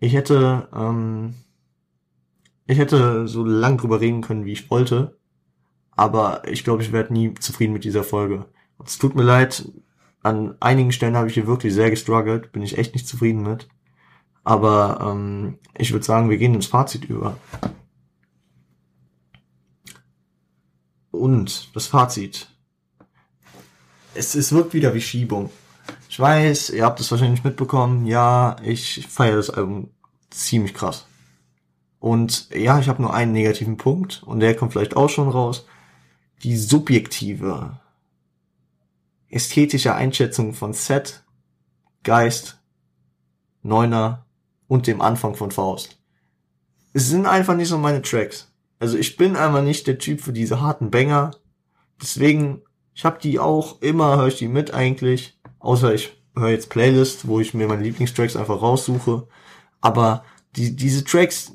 Ich 0.00 0.12
hätte 0.12 0.68
ähm, 0.74 1.34
ich 2.66 2.76
hätte 2.78 3.26
so 3.26 3.42
lang 3.42 3.78
drüber 3.78 4.02
reden 4.02 4.20
können, 4.20 4.44
wie 4.44 4.52
ich 4.52 4.70
wollte. 4.70 5.16
Aber 5.92 6.46
ich 6.46 6.62
glaube, 6.62 6.82
ich 6.82 6.92
werde 6.92 7.14
nie 7.14 7.32
zufrieden 7.32 7.72
mit 7.72 7.84
dieser 7.84 8.04
Folge. 8.04 8.44
Es 8.84 8.98
tut 8.98 9.14
mir 9.14 9.22
leid. 9.22 9.66
An 10.22 10.56
einigen 10.60 10.92
Stellen 10.92 11.16
habe 11.16 11.28
ich 11.28 11.34
hier 11.34 11.46
wirklich 11.46 11.72
sehr 11.72 11.88
gestruggelt. 11.88 12.52
Bin 12.52 12.62
ich 12.62 12.76
echt 12.76 12.94
nicht 12.94 13.08
zufrieden 13.08 13.42
mit. 13.42 13.66
Aber 14.44 14.98
ähm, 15.10 15.58
ich 15.78 15.92
würde 15.92 16.04
sagen, 16.04 16.28
wir 16.28 16.36
gehen 16.36 16.54
ins 16.54 16.66
Fazit 16.66 17.06
über. 17.06 17.38
Und 21.22 21.76
das 21.76 21.86
Fazit. 21.86 22.48
Es, 24.12 24.34
es 24.34 24.50
wirkt 24.50 24.74
wieder 24.74 24.92
wie 24.92 25.00
Schiebung. 25.00 25.50
Ich 26.08 26.18
weiß, 26.18 26.70
ihr 26.70 26.84
habt 26.84 26.98
es 26.98 27.12
wahrscheinlich 27.12 27.44
mitbekommen. 27.44 28.06
Ja, 28.06 28.56
ich 28.60 29.06
feiere 29.06 29.36
das 29.36 29.48
Album 29.48 29.90
ziemlich 30.30 30.74
krass. 30.74 31.06
Und 32.00 32.50
ja, 32.50 32.80
ich 32.80 32.88
habe 32.88 33.00
nur 33.00 33.14
einen 33.14 33.30
negativen 33.30 33.76
Punkt 33.76 34.24
und 34.24 34.40
der 34.40 34.56
kommt 34.56 34.72
vielleicht 34.72 34.96
auch 34.96 35.08
schon 35.08 35.28
raus. 35.28 35.64
Die 36.42 36.56
subjektive, 36.56 37.78
ästhetische 39.28 39.94
Einschätzung 39.94 40.54
von 40.54 40.72
Set, 40.72 41.22
Geist, 42.02 42.58
Neuner 43.62 44.26
und 44.66 44.88
dem 44.88 45.00
Anfang 45.00 45.36
von 45.36 45.52
Faust. 45.52 45.98
Es 46.92 47.08
sind 47.08 47.26
einfach 47.26 47.54
nicht 47.54 47.68
so 47.68 47.78
meine 47.78 48.02
Tracks. 48.02 48.51
Also 48.82 48.98
ich 48.98 49.16
bin 49.16 49.36
einfach 49.36 49.62
nicht 49.62 49.86
der 49.86 49.98
Typ 49.98 50.20
für 50.20 50.32
diese 50.32 50.60
harten 50.60 50.90
Banger. 50.90 51.36
Deswegen, 52.00 52.62
ich 52.94 53.04
habe 53.04 53.20
die 53.22 53.38
auch 53.38 53.80
immer, 53.80 54.16
höre 54.16 54.26
ich 54.26 54.38
die 54.38 54.48
mit 54.48 54.74
eigentlich. 54.74 55.38
Außer 55.60 55.94
ich 55.94 56.20
höre 56.34 56.48
jetzt 56.48 56.68
Playlist, 56.68 57.28
wo 57.28 57.38
ich 57.38 57.54
mir 57.54 57.68
meine 57.68 57.84
Lieblingstracks 57.84 58.34
einfach 58.34 58.60
raussuche. 58.60 59.28
Aber 59.80 60.24
die, 60.56 60.74
diese 60.74 61.04
Tracks, 61.04 61.52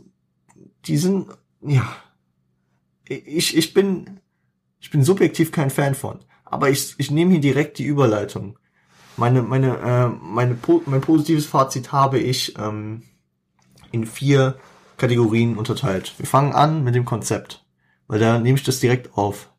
die 0.85 0.95
sind, 0.95 1.27
ja, 1.59 1.93
ich, 3.09 3.57
ich 3.57 3.73
bin, 3.73 4.21
ich 4.79 4.89
bin 4.89 5.03
subjektiv 5.03 5.51
kein 5.51 5.69
Fan 5.69 5.95
von. 5.95 6.19
Aber 6.45 6.69
ich, 6.69 6.95
ich 6.97 7.11
nehme 7.11 7.31
hier 7.31 7.41
direkt 7.41 7.77
die 7.77 7.87
Überleitung. 7.87 8.57
Meine, 9.17 9.41
meine, 9.41 9.77
äh, 9.79 10.07
meine, 10.07 10.57
mein 10.85 11.01
positives 11.01 11.45
Fazit 11.45 11.91
habe 11.91 12.19
ich 12.19 12.57
ähm, 12.57 13.03
in 13.91 14.05
vier 14.05 14.57
Kategorien 14.97 15.57
unterteilt. 15.57 16.13
Wir 16.17 16.25
fangen 16.25 16.53
an 16.53 16.83
mit 16.83 16.95
dem 16.95 17.05
Konzept, 17.05 17.65
weil 18.07 18.19
da 18.19 18.39
nehme 18.39 18.57
ich 18.57 18.63
das 18.63 18.79
direkt 18.79 19.17
auf. 19.17 19.51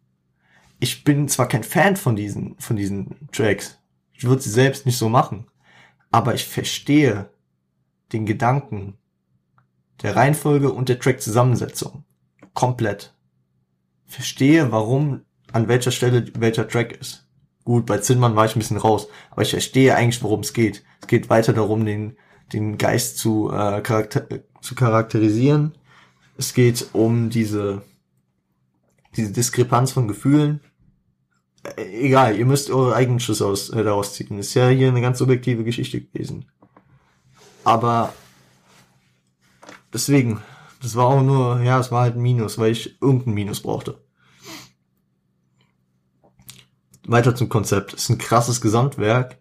Ich 0.80 1.04
bin 1.04 1.28
zwar 1.28 1.48
kein 1.48 1.64
Fan 1.64 1.96
von 1.96 2.16
diesen, 2.16 2.56
von 2.58 2.76
diesen 2.76 3.28
Tracks. 3.32 3.78
Ich 4.12 4.24
würde 4.24 4.42
sie 4.42 4.50
selbst 4.50 4.86
nicht 4.86 4.98
so 4.98 5.08
machen. 5.08 5.46
Aber 6.10 6.34
ich 6.34 6.44
verstehe 6.44 7.30
den 8.12 8.26
Gedanken 8.26 8.98
der 10.02 10.16
Reihenfolge 10.16 10.72
und 10.72 10.88
der 10.88 10.98
Track-Zusammensetzung. 10.98 12.04
Komplett. 12.54 13.14
Verstehe, 14.06 14.72
warum 14.72 15.22
an 15.52 15.68
welcher 15.68 15.90
Stelle 15.90 16.30
welcher 16.38 16.68
Track 16.68 16.92
ist. 17.00 17.28
Gut, 17.64 17.86
bei 17.86 17.98
Zinnmann 17.98 18.36
war 18.36 18.46
ich 18.46 18.56
ein 18.56 18.60
bisschen 18.60 18.78
raus, 18.78 19.08
aber 19.30 19.42
ich 19.42 19.50
verstehe 19.50 19.94
eigentlich, 19.94 20.22
worum 20.22 20.40
es 20.40 20.52
geht. 20.52 20.84
Es 21.00 21.06
geht 21.06 21.28
weiter 21.28 21.52
darum, 21.52 21.84
den, 21.84 22.16
den 22.52 22.78
Geist 22.78 23.18
zu, 23.18 23.50
äh, 23.50 23.80
charakter 23.80 24.26
zu 24.60 24.74
charakterisieren. 24.74 25.72
Es 26.36 26.54
geht 26.54 26.88
um 26.92 27.30
diese, 27.30 27.82
diese 29.16 29.32
Diskrepanz 29.32 29.92
von 29.92 30.08
Gefühlen. 30.08 30.60
Äh, 31.62 32.06
egal, 32.06 32.36
ihr 32.36 32.46
müsst 32.46 32.70
eure 32.70 32.94
eigenen 32.94 33.20
Schlüsse 33.20 33.46
aus, 33.46 33.70
äh, 33.70 33.84
daraus 33.84 34.14
ziehen. 34.14 34.38
Ist 34.38 34.54
ja 34.54 34.68
hier 34.68 34.88
eine 34.88 35.00
ganz 35.00 35.18
subjektive 35.18 35.64
Geschichte 35.64 36.00
gewesen. 36.00 36.46
Aber 37.64 38.12
Deswegen, 39.92 40.42
das 40.82 40.96
war 40.96 41.06
auch 41.06 41.22
nur, 41.22 41.60
ja, 41.62 41.80
es 41.80 41.90
war 41.90 42.02
halt 42.02 42.16
ein 42.16 42.22
Minus, 42.22 42.58
weil 42.58 42.72
ich 42.72 43.00
irgendein 43.00 43.34
Minus 43.34 43.62
brauchte. 43.62 44.02
Weiter 47.06 47.34
zum 47.34 47.48
Konzept. 47.48 47.94
Es 47.94 48.02
ist 48.02 48.10
ein 48.10 48.18
krasses 48.18 48.60
Gesamtwerk. 48.60 49.38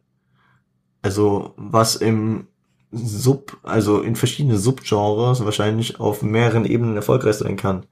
Also, 1.01 1.53
was 1.57 1.97
im 1.97 2.47
Sub, 2.91 3.57
also 3.63 4.01
in 4.01 4.15
verschiedene 4.15 4.57
Subgenres 4.57 5.43
wahrscheinlich 5.43 5.99
auf 5.99 6.21
mehreren 6.21 6.65
Ebenen 6.65 6.95
erfolgreich 6.95 7.35
sein 7.35 7.57
kann. 7.57 7.85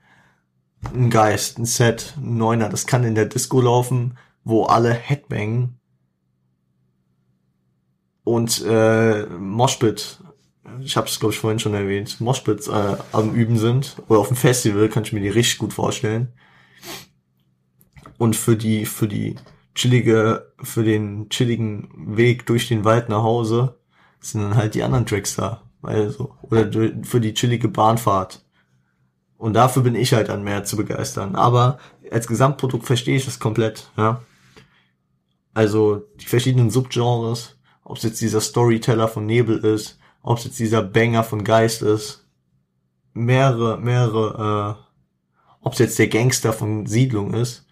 Ein 0.93 1.09
Geist, 1.09 1.57
ein 1.59 1.65
Set, 1.65 2.13
ein 2.17 2.37
Neuner, 2.37 2.69
das 2.69 2.87
kann 2.87 3.03
in 3.03 3.15
der 3.15 3.25
Disco 3.25 3.59
laufen, 3.59 4.17
wo 4.43 4.63
alle 4.63 4.93
Headbang 4.93 5.75
und 8.23 8.63
äh, 8.65 9.25
Moshpit 9.25 10.19
ich 10.81 10.97
habe 10.97 11.07
es 11.07 11.19
glaube 11.19 11.33
ich 11.33 11.39
vorhin 11.39 11.59
schon 11.59 11.73
erwähnt, 11.73 12.19
Moshpits 12.19 12.67
äh, 12.67 12.97
am 13.11 13.33
Üben 13.33 13.57
sind 13.57 13.97
oder 14.07 14.19
auf 14.19 14.27
dem 14.27 14.37
Festival, 14.37 14.89
kann 14.89 15.03
ich 15.03 15.13
mir 15.13 15.21
die 15.21 15.29
richtig 15.29 15.59
gut 15.59 15.73
vorstellen. 15.73 16.33
Und 18.17 18.35
für 18.35 18.55
die 18.55 18.85
für 18.85 19.07
die 19.07 19.35
chillige 19.75 20.53
für 20.61 20.83
den 20.83 21.29
chilligen 21.29 21.89
Weg 22.17 22.45
durch 22.45 22.67
den 22.67 22.85
Wald 22.85 23.09
nach 23.09 23.23
Hause 23.23 23.77
sind 24.31 24.41
dann 24.41 24.55
halt 24.55 24.75
die 24.75 24.83
anderen 24.83 25.05
Tracks 25.05 25.35
da, 25.35 25.61
weil 25.81 26.09
so 26.09 26.35
oder 26.41 26.69
für 27.03 27.19
die 27.21 27.33
chillige 27.33 27.67
Bahnfahrt. 27.67 28.43
Und 29.37 29.53
dafür 29.53 29.83
bin 29.83 29.95
ich 29.95 30.13
halt 30.13 30.29
dann 30.29 30.43
mehr 30.43 30.63
zu 30.63 30.77
begeistern. 30.77 31.35
Aber 31.35 31.77
als 32.11 32.27
Gesamtprodukt 32.27 32.85
verstehe 32.85 33.17
ich 33.17 33.25
das 33.25 33.39
komplett, 33.39 33.91
ja. 33.97 34.21
Also 35.53 36.03
die 36.19 36.25
verschiedenen 36.25 36.69
Subgenres, 36.69 37.57
ob 37.83 37.97
es 37.97 38.03
jetzt 38.03 38.21
dieser 38.21 38.41
Storyteller 38.41 39.07
von 39.07 39.25
Nebel 39.25 39.57
ist, 39.59 39.99
ob 40.21 40.37
es 40.37 40.45
jetzt 40.45 40.59
dieser 40.59 40.81
Banger 40.81 41.23
von 41.23 41.43
Geist 41.43 41.81
ist, 41.81 42.25
mehrere, 43.13 43.79
mehrere, 43.79 44.77
äh, 44.77 44.85
ob 45.61 45.73
es 45.73 45.79
jetzt 45.79 45.99
der 45.99 46.07
Gangster 46.07 46.51
von 46.51 46.85
Siedlung 46.85 47.33
ist, 47.33 47.65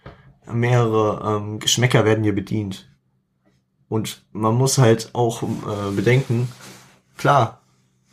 mehrere 0.52 1.38
ähm, 1.38 1.60
Geschmäcker 1.60 2.06
werden 2.06 2.24
hier 2.24 2.36
bedient. 2.36 2.90
Und 3.90 4.26
man 4.32 4.56
muss 4.56 4.78
halt 4.78 5.12
auch 5.14 5.44
äh, 5.44 5.92
bedenken, 5.96 6.48
klar, 7.18 7.62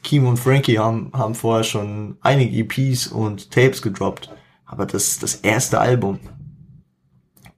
Kimo 0.03 0.29
und 0.31 0.39
Frankie 0.39 0.79
haben, 0.79 1.11
haben 1.13 1.35
vorher 1.35 1.65
schon 1.65 2.17
einige 2.21 2.57
EPs 2.57 3.09
und 3.09 3.51
Tapes 3.51 3.83
gedroppt, 3.83 4.31
aber 4.65 4.87
das 4.87 5.09
ist 5.09 5.23
das 5.23 5.35
erste 5.37 5.81
Album. 5.81 6.21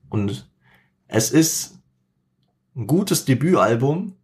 Und 0.09 0.51
es 1.07 1.31
ist 1.31 1.79
ein 2.75 2.87
gutes 2.87 3.25
Debütalbum, 3.25 4.15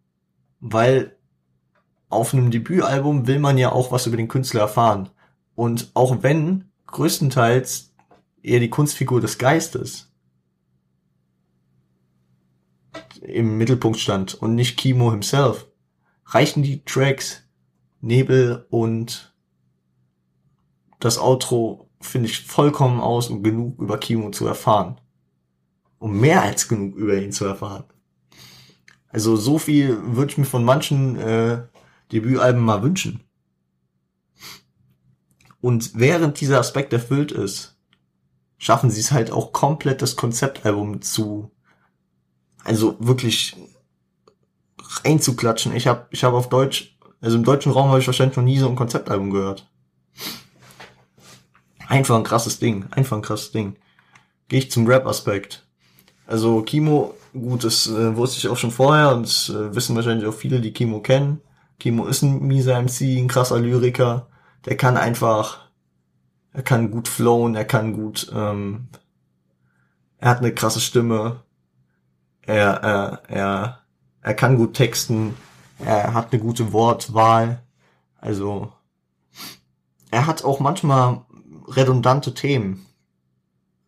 weil 0.59 1.15
auf 2.09 2.33
einem 2.33 2.51
Debütalbum 2.51 3.27
will 3.27 3.39
man 3.39 3.57
ja 3.57 3.71
auch 3.71 3.91
was 3.91 4.07
über 4.07 4.17
den 4.17 4.27
Künstler 4.27 4.61
erfahren. 4.61 5.09
Und 5.55 5.91
auch 5.93 6.23
wenn 6.23 6.65
größtenteils 6.87 7.93
eher 8.41 8.59
die 8.59 8.69
Kunstfigur 8.69 9.21
des 9.21 9.37
Geistes 9.37 10.08
im 13.21 13.57
Mittelpunkt 13.57 13.99
stand 13.99 14.33
und 14.35 14.55
nicht 14.55 14.77
Kimo 14.77 15.11
himself, 15.11 15.67
reichen 16.25 16.63
die 16.63 16.83
Tracks 16.85 17.43
Nebel 18.01 18.65
und 18.69 19.33
das 20.99 21.17
Outro 21.17 21.89
finde 22.01 22.29
ich 22.29 22.45
vollkommen 22.45 22.99
aus, 22.99 23.29
um 23.29 23.43
genug 23.43 23.79
über 23.79 23.97
Kimo 23.97 24.31
zu 24.31 24.47
erfahren. 24.47 24.99
Um 25.97 26.19
mehr 26.19 26.43
als 26.43 26.67
genug 26.67 26.95
über 26.95 27.17
ihn 27.17 27.31
zu 27.31 27.45
erfahren. 27.45 27.83
Also 29.09 29.35
so 29.35 29.57
viel 29.57 29.97
würde 30.15 30.31
ich 30.31 30.37
mir 30.37 30.45
von 30.45 30.63
manchen 30.63 31.17
äh, 31.17 31.63
Debütalben 32.11 32.61
mal 32.61 32.83
wünschen. 32.83 33.23
Und 35.61 35.91
während 35.95 36.39
dieser 36.39 36.59
Aspekt 36.59 36.93
erfüllt 36.93 37.31
ist, 37.31 37.77
schaffen 38.57 38.89
sie 38.89 39.01
es 39.01 39.11
halt 39.11 39.31
auch 39.31 39.51
komplett 39.51 40.01
das 40.01 40.15
Konzeptalbum 40.15 41.01
zu, 41.01 41.51
also 42.63 42.95
wirklich 42.99 43.55
reinzuklatschen. 45.03 45.75
Ich 45.75 45.87
habe 45.87 46.07
ich 46.11 46.23
hab 46.23 46.33
auf 46.33 46.49
Deutsch, 46.49 46.97
also 47.21 47.37
im 47.37 47.43
deutschen 47.43 47.71
Raum 47.71 47.89
habe 47.89 47.99
ich 47.99 48.07
wahrscheinlich 48.07 48.37
noch 48.37 48.43
nie 48.43 48.57
so 48.57 48.67
ein 48.67 48.75
Konzeptalbum 48.75 49.31
gehört. 49.31 49.69
Einfach 51.87 52.15
ein 52.15 52.23
krasses 52.23 52.59
Ding, 52.59 52.85
einfach 52.91 53.17
ein 53.17 53.23
krasses 53.23 53.51
Ding. 53.51 53.75
Gehe 54.47 54.59
ich 54.59 54.71
zum 54.71 54.87
Rap-Aspekt. 54.87 55.65
Also 56.27 56.61
Kimo, 56.61 57.15
gut, 57.33 57.63
das 57.63 57.87
äh, 57.87 58.15
wusste 58.15 58.37
ich 58.37 58.47
auch 58.47 58.57
schon 58.57 58.71
vorher 58.71 59.15
und 59.15 59.23
das, 59.23 59.49
äh, 59.49 59.75
wissen 59.75 59.95
wahrscheinlich 59.95 60.27
auch 60.27 60.33
viele, 60.33 60.61
die 60.61 60.73
Kimo 60.73 61.01
kennen. 61.01 61.41
Kimo 61.79 62.05
ist 62.05 62.21
ein 62.21 62.45
mieser 62.45 62.79
MC, 62.79 63.17
ein 63.17 63.27
krasser 63.27 63.59
Lyriker. 63.59 64.27
Der 64.65 64.77
kann 64.77 64.97
einfach, 64.97 65.69
er 66.53 66.61
kann 66.61 66.91
gut 66.91 67.07
flowen, 67.07 67.55
er 67.55 67.65
kann 67.65 67.93
gut, 67.93 68.31
ähm, 68.35 68.89
er 70.19 70.29
hat 70.29 70.39
eine 70.39 70.53
krasse 70.53 70.81
Stimme. 70.81 71.43
Er, 72.49 72.81
er, 72.81 73.21
er, 73.27 73.79
er 74.21 74.33
kann 74.33 74.57
gut 74.57 74.73
texten. 74.73 75.35
Er 75.77 76.15
hat 76.15 76.33
eine 76.33 76.41
gute 76.41 76.73
Wortwahl. 76.73 77.61
Also, 78.19 78.73
er 80.09 80.25
hat 80.25 80.43
auch 80.43 80.59
manchmal 80.59 81.21
redundante 81.67 82.33
Themen. 82.33 82.87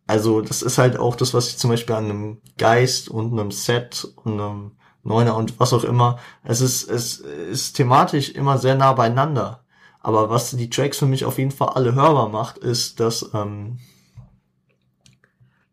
Also, 0.06 0.42
das 0.42 0.62
ist 0.62 0.78
halt 0.78 0.96
auch 0.96 1.16
das, 1.16 1.34
was 1.34 1.48
ich 1.48 1.58
zum 1.58 1.70
Beispiel 1.70 1.96
an 1.96 2.04
einem 2.04 2.40
Geist 2.56 3.08
und 3.08 3.32
einem 3.32 3.50
Set 3.50 4.06
und 4.22 4.40
einem 4.40 4.76
Neuner 5.02 5.34
und 5.34 5.58
was 5.58 5.72
auch 5.72 5.82
immer. 5.82 6.20
Es 6.44 6.60
ist, 6.60 6.88
es 6.88 7.16
ist 7.16 7.72
thematisch 7.72 8.30
immer 8.30 8.58
sehr 8.58 8.76
nah 8.76 8.92
beieinander. 8.92 9.64
Aber 9.98 10.30
was 10.30 10.52
die 10.52 10.70
Tracks 10.70 10.98
für 10.98 11.06
mich 11.06 11.24
auf 11.24 11.38
jeden 11.38 11.50
Fall 11.50 11.70
alle 11.70 11.96
hörbar 11.96 12.28
macht, 12.28 12.58
ist, 12.58 13.00
dass, 13.00 13.28
ähm, 13.34 13.80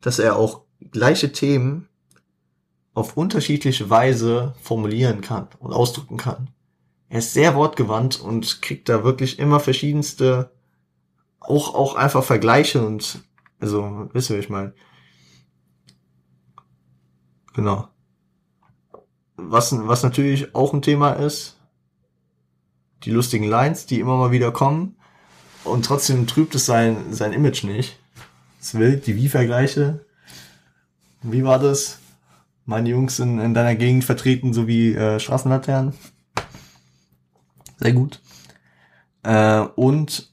dass 0.01 0.18
er 0.18 0.38
auch 0.38 0.64
gleiche 0.92 1.32
Themen 1.32 1.89
auf 2.93 3.18
unterschiedliche 3.18 3.90
Weise 3.90 4.56
formulieren 4.61 5.22
kann 5.22 5.48
und 5.59 5.74
ausdrücken 5.74 6.18
kann. 6.18 6.50
Er 7.08 7.19
ist 7.19 7.34
sehr 7.34 7.56
wortgewandt 7.56 8.19
und 8.19 8.61
kriegt 8.61 8.90
da 8.90 9.03
wirklich 9.03 9.40
immer 9.40 9.59
verschiedenste, 9.59 10.51
auch, 11.40 11.74
auch 11.74 11.95
einfach 11.95 12.24
Vergleiche 12.24 12.85
und, 12.85 13.24
also, 13.59 14.09
wisst 14.14 14.30
ihr, 14.30 14.35
wie 14.35 14.42
ich 14.42 14.50
meine? 14.50 14.74
Genau 17.53 17.90
was, 19.42 19.72
was 19.88 20.03
natürlich 20.03 20.53
auch 20.56 20.74
ein 20.74 20.82
Thema 20.82 21.14
ist, 21.14 21.58
die 23.03 23.11
lustigen 23.11 23.45
Lines, 23.45 23.85
die 23.85 24.00
immer 24.00 24.18
mal 24.18 24.32
wieder 24.32 24.51
kommen. 24.51 24.95
Und 25.64 25.85
trotzdem 25.85 26.27
trübt 26.27 26.56
es 26.56 26.66
sein, 26.66 27.14
sein 27.14 27.34
Image 27.34 27.64
nicht. 27.64 28.00
Es 28.59 28.76
will 28.76 28.98
die 28.98 29.16
Wie-Vergleiche. 29.16 30.06
Wie 31.22 31.43
war 31.43 31.59
das? 31.59 32.00
Meine 32.70 32.90
Jungs 32.90 33.16
sind 33.18 33.40
in 33.40 33.56
deiner 33.56 33.74
Gegend 33.74 34.04
vertreten, 34.04 34.54
so 34.54 34.68
wie 34.68 34.94
äh, 34.94 35.20
Straßenlaternen. 35.20 35.96
Sehr 37.78 37.94
gut. 37.94 38.22
Äh, 39.24 39.62
und 39.62 40.32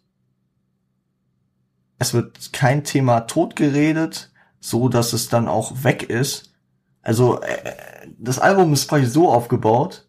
es 1.99 2.13
wird 2.13 2.53
kein 2.53 2.85
Thema 2.85 3.21
totgeredet, 3.21 4.33
so 4.61 4.91
dass 4.91 5.15
es 5.15 5.31
dann 5.31 5.49
auch 5.49 5.83
weg 5.83 6.11
ist. 6.11 6.53
Also 7.01 7.41
äh, 7.41 7.73
das 8.19 8.39
Album 8.39 8.75
ist 8.75 8.87
quasi 8.87 9.07
so 9.07 9.33
aufgebaut, 9.33 10.07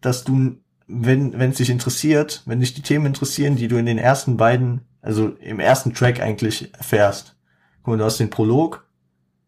dass 0.00 0.22
du, 0.22 0.60
wenn 0.86 1.36
wenn 1.36 1.50
es 1.50 1.56
dich 1.56 1.70
interessiert, 1.70 2.44
wenn 2.46 2.60
dich 2.60 2.74
die 2.74 2.82
Themen 2.82 3.06
interessieren, 3.06 3.56
die 3.56 3.66
du 3.66 3.76
in 3.76 3.86
den 3.86 3.98
ersten 3.98 4.36
beiden, 4.36 4.82
also 5.02 5.30
im 5.40 5.58
ersten 5.58 5.92
Track 5.94 6.20
eigentlich 6.20 6.72
erfährst, 6.74 7.34
guck 7.82 7.88
mal, 7.88 7.98
du 7.98 8.04
hast 8.04 8.20
den 8.20 8.30
Prolog, 8.30 8.88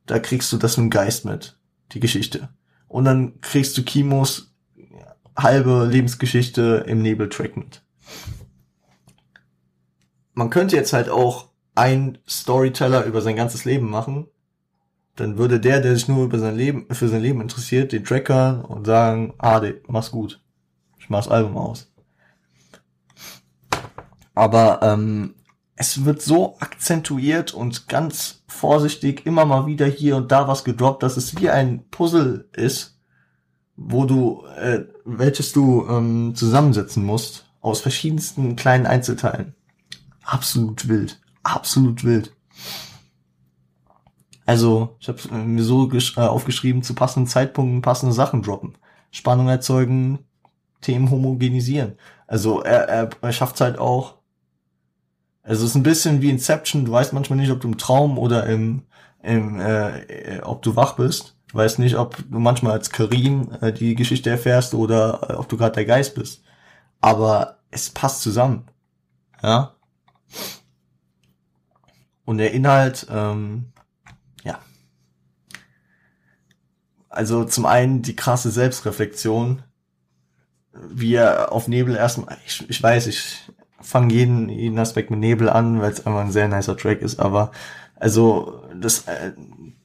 da 0.07 0.19
kriegst 0.19 0.51
du 0.51 0.57
das 0.57 0.77
mit 0.79 0.87
dem 0.87 0.91
Geist 0.91 1.25
mit, 1.25 1.58
die 1.92 2.00
Geschichte. 2.00 2.49
Und 2.86 3.05
dann 3.05 3.41
kriegst 3.41 3.76
du 3.76 3.83
Kimos 3.83 4.55
halbe 5.36 5.86
Lebensgeschichte 5.86 6.84
im 6.86 7.02
Nebeltrack 7.02 7.57
mit. 7.57 7.83
Man 10.34 10.50
könnte 10.50 10.76
jetzt 10.76 10.92
halt 10.92 11.08
auch 11.08 11.50
ein 11.75 12.18
Storyteller 12.28 13.05
über 13.05 13.20
sein 13.20 13.36
ganzes 13.36 13.65
Leben 13.65 13.89
machen 13.89 14.26
dann 15.18 15.36
würde 15.36 15.58
der, 15.58 15.81
der 15.81 15.97
sich 15.97 16.07
nur 16.07 16.25
über 16.25 16.39
sein 16.39 16.57
Leben, 16.57 16.86
für 16.92 17.08
sein 17.08 17.23
Leben 17.23 17.41
interessiert, 17.41 17.91
den 17.91 18.05
Tracker 18.05 18.65
und 18.68 18.86
sagen, 18.86 19.34
ah, 19.39 19.60
mach's 19.89 20.12
gut. 20.12 20.41
Ich 21.00 21.10
mach's 21.10 21.26
Album 21.26 21.57
aus. 21.57 21.91
Aber 24.34 24.78
ähm, 24.83 25.34
es 25.81 26.05
wird 26.05 26.20
so 26.20 26.57
akzentuiert 26.58 27.55
und 27.55 27.86
ganz 27.86 28.42
vorsichtig 28.48 29.24
immer 29.26 29.44
mal 29.44 29.66
wieder 29.66 29.86
hier 29.86 30.16
und 30.16 30.32
da 30.32 30.48
was 30.48 30.65
gedroppt, 30.65 31.05
dass 31.05 31.16
es 31.16 31.40
wie 31.40 31.50
ein 31.50 31.89
Puzzle 31.90 32.48
ist, 32.52 32.98
wo 33.76 34.05
du, 34.05 34.44
äh, 34.60 34.81
welches 35.05 35.52
du 35.52 35.86
ähm, 35.89 36.34
zusammensetzen 36.34 37.05
musst 37.05 37.47
aus 37.60 37.81
verschiedensten 37.81 38.57
kleinen 38.57 38.86
Einzelteilen. 38.86 39.55
Absolut 40.24 40.89
wild. 40.89 41.20
Absolut 41.44 42.02
wild. 42.02 42.34
Also, 44.47 44.97
ich 44.98 45.08
habe 45.08 45.32
mir 45.32 45.62
so 45.62 45.92
äh, 45.92 46.20
aufgeschrieben, 46.20 46.82
zu 46.82 46.94
passenden 46.94 47.28
Zeitpunkten 47.28 47.82
passende 47.82 48.15
Sachen 48.15 48.42
droppen. 48.42 48.74
Spannung 49.12 49.48
erzeugen, 49.48 50.18
Themen 50.81 51.10
homogenisieren. 51.10 51.97
Also 52.26 52.62
er, 52.62 52.89
er, 52.89 53.10
er 53.20 53.32
schafft 53.32 53.60
halt 53.60 53.78
auch. 53.78 54.18
Also 55.49 55.65
es 55.65 55.70
ist 55.70 55.77
ein 55.77 55.83
bisschen 55.83 56.23
wie 56.23 56.31
Inception, 56.31 56.85
du 56.85 56.93
weißt 56.93 57.12
manchmal 57.12 57.39
nicht, 57.39 57.51
ob 57.51 57.60
du 57.60 57.68
im 57.68 57.78
Traum 57.78 58.18
oder 58.18 58.47
im, 58.47 58.83
im 59.23 59.60
äh, 59.60 60.01
äh 60.01 60.43
ob 60.43 60.62
du 60.62 60.77
wach 60.77 60.97
bist. 60.97 61.36
Du 61.49 61.57
weißt 61.57 61.78
nicht, 61.78 61.97
ob 61.97 62.17
du 62.17 62.39
manchmal 62.39 62.73
als 62.73 62.91
Karim 62.91 63.51
äh, 63.60 63.73
die 63.73 63.94
Geschichte 63.94 64.28
erfährst 64.28 64.75
oder 64.75 65.31
äh, 65.31 65.33
ob 65.35 65.49
du 65.49 65.57
gerade 65.57 65.75
der 65.75 65.86
Geist 65.86 66.15
bist. 66.15 66.43
Aber 67.01 67.59
es 67.70 67.91
passt 67.91 68.23
zusammen. 68.23 68.67
Ja. 69.43 69.75
Und 72.25 72.39
der 72.39 72.52
Inhalt, 72.52 73.07
ähm, 73.10 73.73
Also 77.18 77.44
zum 77.44 77.67
einen 77.67 78.02
die 78.02 78.15
krasse 78.15 78.51
Selbstreflexion, 78.52 79.65
wie 80.73 81.15
er 81.15 81.51
auf 81.51 81.67
Nebel 81.67 81.97
erstmal, 81.97 82.39
ich, 82.47 82.68
ich 82.68 82.81
weiß, 82.81 83.09
ich 83.09 83.48
fange 83.81 84.15
jeden, 84.15 84.48
jeden 84.48 84.78
Aspekt 84.78 85.10
mit 85.10 85.20
Nebel 85.20 85.48
an, 85.48 85.81
weil 85.81 85.92
es 85.92 86.07
einfach 86.07 86.20
ein 86.20 86.32
sehr 86.32 86.48
nicer 86.48 86.76
Track 86.76 87.00
ist, 87.00 87.18
aber 87.18 87.52
also 87.97 88.62
das, 88.74 89.07
äh, 89.07 89.32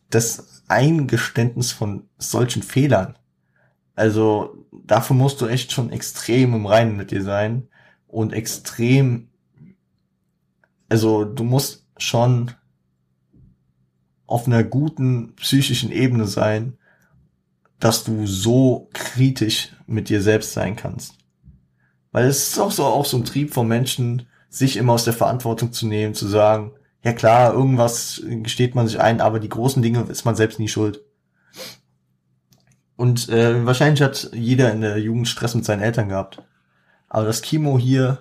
das 0.09 0.63
Eingeständnis 0.67 1.71
von 1.71 2.09
solchen 2.17 2.63
Fehlern, 2.63 3.17
also 3.95 4.65
dafür 4.71 5.15
musst 5.15 5.41
du 5.41 5.47
echt 5.47 5.71
schon 5.71 5.91
extrem 5.91 6.53
im 6.53 6.65
Reinen 6.65 6.97
mit 6.97 7.11
dir 7.11 7.23
sein 7.23 7.67
und 8.07 8.33
extrem, 8.33 9.29
also 10.89 11.25
du 11.25 11.43
musst 11.43 11.87
schon 11.97 12.51
auf 14.25 14.47
einer 14.47 14.63
guten 14.63 15.35
psychischen 15.35 15.91
Ebene 15.91 16.25
sein, 16.25 16.77
dass 17.79 18.03
du 18.03 18.25
so 18.25 18.89
kritisch 18.93 19.75
mit 19.85 20.09
dir 20.09 20.21
selbst 20.21 20.53
sein 20.53 20.75
kannst. 20.75 21.22
Weil 22.13 22.27
es 22.27 22.49
ist 22.49 22.59
auch 22.59 22.71
so, 22.71 22.85
auch 22.85 23.05
so 23.05 23.17
ein 23.17 23.25
Trieb 23.25 23.53
von 23.53 23.67
Menschen, 23.67 24.27
sich 24.47 24.77
immer 24.77 24.93
aus 24.93 25.03
der 25.03 25.13
Verantwortung 25.13 25.73
zu 25.73 25.87
nehmen, 25.87 26.13
zu 26.13 26.27
sagen, 26.27 26.71
ja 27.03 27.11
klar, 27.11 27.53
irgendwas 27.53 28.21
gesteht 28.25 28.75
man 28.75 28.87
sich 28.87 29.01
ein, 29.01 29.19
aber 29.19 29.39
die 29.39 29.49
großen 29.49 29.81
Dinge 29.81 30.03
ist 30.03 30.23
man 30.23 30.35
selbst 30.35 30.59
nie 30.59 30.69
schuld. 30.69 31.01
Und 32.95 33.27
äh, 33.29 33.65
wahrscheinlich 33.65 34.01
hat 34.01 34.29
jeder 34.31 34.71
in 34.71 34.81
der 34.81 34.99
Jugend 34.99 35.27
Stress 35.27 35.55
mit 35.55 35.65
seinen 35.65 35.81
Eltern 35.81 36.09
gehabt. 36.09 36.41
Aber 37.09 37.25
das 37.25 37.41
Kimo 37.41 37.77
hier 37.79 38.19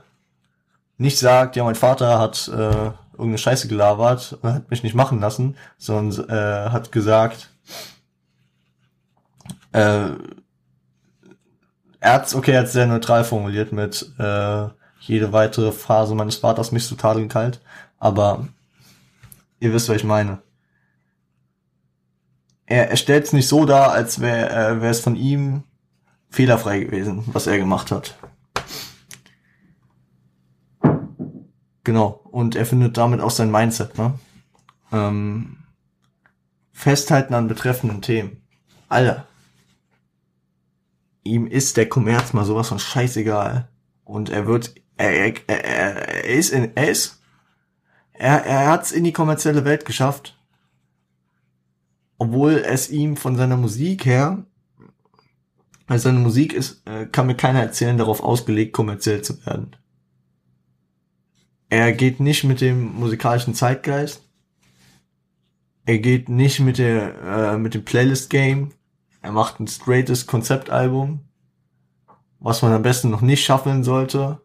nicht 0.97 1.19
sagt, 1.19 1.57
ja, 1.57 1.65
mein 1.65 1.75
Vater 1.75 2.19
hat 2.19 2.49
äh, 2.49 2.91
irgendeine 3.13 3.39
Scheiße 3.39 3.69
gelabert 3.69 4.39
und 4.41 4.55
hat 4.55 4.71
mich 4.71 4.83
nicht 4.83 4.95
machen 4.95 5.21
lassen, 5.21 5.57
sondern 5.77 6.29
äh, 6.29 6.71
hat 6.71 6.93
gesagt, 6.93 7.51
äh, 9.73 10.11
er 12.03 12.13
hat 12.15 12.35
okay, 12.35 12.53
er 12.53 12.61
hat 12.61 12.69
sehr 12.69 12.87
neutral 12.87 13.25
formuliert 13.25 13.73
mit 13.73 14.13
äh, 14.19 14.69
jede 15.01 15.33
weitere 15.33 15.73
Phase 15.73 16.15
meines 16.15 16.37
Vaters 16.37 16.73
mich 16.73 16.87
zu 16.87 16.95
tadeln 16.95 17.29
kalt, 17.29 17.61
aber 17.99 18.47
ihr 19.61 19.73
wisst, 19.73 19.89
was 19.89 19.97
ich 19.97 20.05
meine 20.05 20.43
er, 22.73 22.91
er 22.91 22.97
stellt 22.97 23.25
es 23.25 23.33
nicht 23.33 23.49
so 23.49 23.67
dar, 23.67 23.93
als 23.93 24.21
wäre 24.21 24.51
äh, 24.51 24.81
wär 24.81 24.91
es 24.91 25.01
von 25.01 25.15
ihm 25.15 25.65
fehlerfrei 26.31 26.81
gewesen, 26.81 27.23
was 27.27 27.47
er 27.47 27.59
gemacht 27.59 27.91
hat. 27.91 28.17
Genau. 31.85 32.21
Und 32.31 32.55
er 32.55 32.65
findet 32.65 32.97
damit 32.97 33.21
auch 33.21 33.31
sein 33.31 33.51
Mindset, 33.51 33.99
ne? 33.99 34.15
Ähm, 34.93 35.59
festhalten 36.73 37.35
an 37.35 37.49
betreffenden 37.49 38.01
Themen. 38.01 38.43
Alter. 38.89 39.27
Ihm 41.23 41.47
ist 41.47 41.77
der 41.77 41.89
Kommerz 41.89 42.33
mal 42.33 42.45
sowas 42.45 42.69
von 42.69 42.79
scheißegal. 42.79 43.69
Und 44.05 44.31
er 44.31 44.47
wird, 44.47 44.75
er, 44.97 45.11
er, 45.11 45.35
er, 45.49 45.57
er 45.59 46.25
ist 46.25 46.51
in, 46.51 46.77
er 46.77 46.91
ist, 46.91 47.23
er, 48.13 48.45
er 48.45 48.67
hat's 48.69 48.93
in 48.93 49.05
die 49.05 49.13
kommerzielle 49.13 49.65
Welt 49.65 49.85
geschafft 49.85 50.37
obwohl 52.23 52.53
es 52.65 52.89
ihm 52.89 53.17
von 53.17 53.35
seiner 53.35 53.57
Musik 53.57 54.07
her, 54.07 54.47
also 55.89 56.05
seine 56.05 56.21
Musik 56.21 56.53
ist, 56.53 56.87
äh, 56.87 57.07
kann 57.07 57.27
mir 57.27 57.35
keiner 57.35 57.61
erzählen, 57.61 57.99
darauf 57.99 58.23
ausgelegt, 58.23 58.73
kommerziell 58.73 59.23
zu 59.23 59.45
werden. 59.45 59.75
Er 61.69 61.93
geht 61.93 62.21
nicht 62.21 62.45
mit 62.45 62.61
dem 62.61 62.95
musikalischen 62.95 63.55
Zeitgeist. 63.55 64.23
Er 65.85 65.99
geht 65.99 66.29
nicht 66.29 66.61
mit 66.61 66.79
der 66.79 67.15
äh, 67.25 67.59
mit 67.59 67.75
dem 67.75 67.85
Playlist 67.85 68.31
Game. 68.31 68.71
Er 69.23 69.33
macht 69.33 69.61
ein 69.61 69.69
straightes 69.69 70.27
Konzeptalbum, 70.27 71.21
was 72.41 72.61
man 72.63 72.73
am 72.73 72.83
besten 72.83 73.11
noch 73.11 73.21
nicht 73.21 73.45
schaffen 73.45 73.85
sollte, 73.85 74.41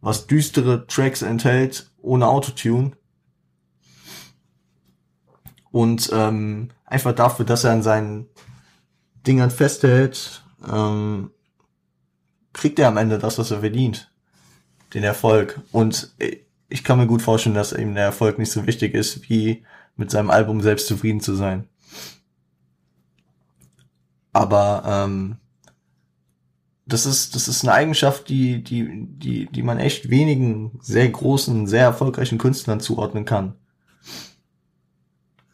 was 0.00 0.26
düstere 0.26 0.86
Tracks 0.86 1.22
enthält 1.22 1.90
ohne 2.02 2.26
Autotune 2.28 2.92
und 5.70 6.10
ähm, 6.12 6.70
einfach 6.84 7.14
dafür, 7.14 7.44
dass 7.44 7.64
er 7.64 7.72
an 7.72 7.82
seinen 7.82 8.26
Dingern 9.26 9.50
festhält, 9.50 10.42
ähm, 10.70 11.30
kriegt 12.52 12.78
er 12.78 12.88
am 12.88 12.96
Ende 12.96 13.18
das, 13.18 13.38
was 13.38 13.50
er 13.50 13.60
verdient. 13.60 14.10
Den 14.94 15.04
Erfolg. 15.04 15.60
Und 15.70 16.12
ich 16.68 16.82
kann 16.82 16.98
mir 16.98 17.06
gut 17.06 17.22
vorstellen, 17.22 17.54
dass 17.54 17.72
ihm 17.72 17.94
der 17.94 18.04
Erfolg 18.04 18.38
nicht 18.38 18.50
so 18.50 18.66
wichtig 18.66 18.94
ist, 18.94 19.28
wie 19.28 19.64
mit 19.96 20.10
seinem 20.10 20.30
Album 20.30 20.60
selbst 20.60 20.88
zufrieden 20.88 21.20
zu 21.20 21.34
sein. 21.34 21.68
Aber 24.32 24.82
ähm, 24.86 25.36
das 26.86 27.06
ist 27.06 27.34
das 27.34 27.48
ist 27.48 27.64
eine 27.64 27.72
Eigenschaft, 27.72 28.28
die 28.28 28.62
die 28.62 29.06
die 29.06 29.46
die 29.46 29.62
man 29.62 29.78
echt 29.78 30.10
wenigen 30.10 30.78
sehr 30.82 31.08
großen, 31.08 31.66
sehr 31.66 31.84
erfolgreichen 31.84 32.38
Künstlern 32.38 32.80
zuordnen 32.80 33.24
kann. 33.24 33.54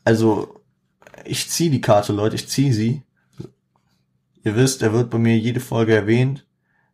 Also, 0.05 0.62
ich 1.24 1.48
ziehe 1.50 1.70
die 1.70 1.80
Karte, 1.80 2.12
Leute, 2.12 2.36
ich 2.36 2.48
ziehe 2.48 2.72
sie. 2.72 3.02
Ihr 4.44 4.55
wisst, 4.55 4.82
er 4.82 4.92
wird 4.92 5.10
bei 5.10 5.18
mir 5.18 5.36
jede 5.36 5.58
Folge 5.58 5.94
erwähnt, 5.96 6.46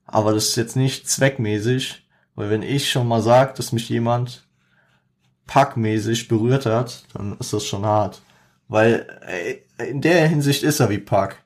aber 0.07 0.33
das 0.33 0.49
ist 0.49 0.57
jetzt 0.57 0.77
nicht 0.77 1.09
zweckmäßig, 1.09 2.09
weil 2.35 2.49
wenn 2.49 2.62
ich 2.62 2.91
schon 2.91 3.07
mal 3.07 3.20
sag, 3.20 3.55
dass 3.57 3.73
mich 3.73 3.91
jemand 3.91 4.49
packmäßig 5.47 6.28
berührt 6.28 6.65
hat, 6.65 7.05
dann 7.12 7.36
ist 7.39 7.52
das 7.52 7.67
schon 7.67 7.85
hart. 7.85 8.23
Weil 8.69 9.07
ey, 9.27 9.67
in 9.91 10.01
der 10.01 10.27
Hinsicht 10.28 10.62
ist 10.62 10.81
er 10.81 10.89
wie 10.89 10.99
Pack. 10.99 11.44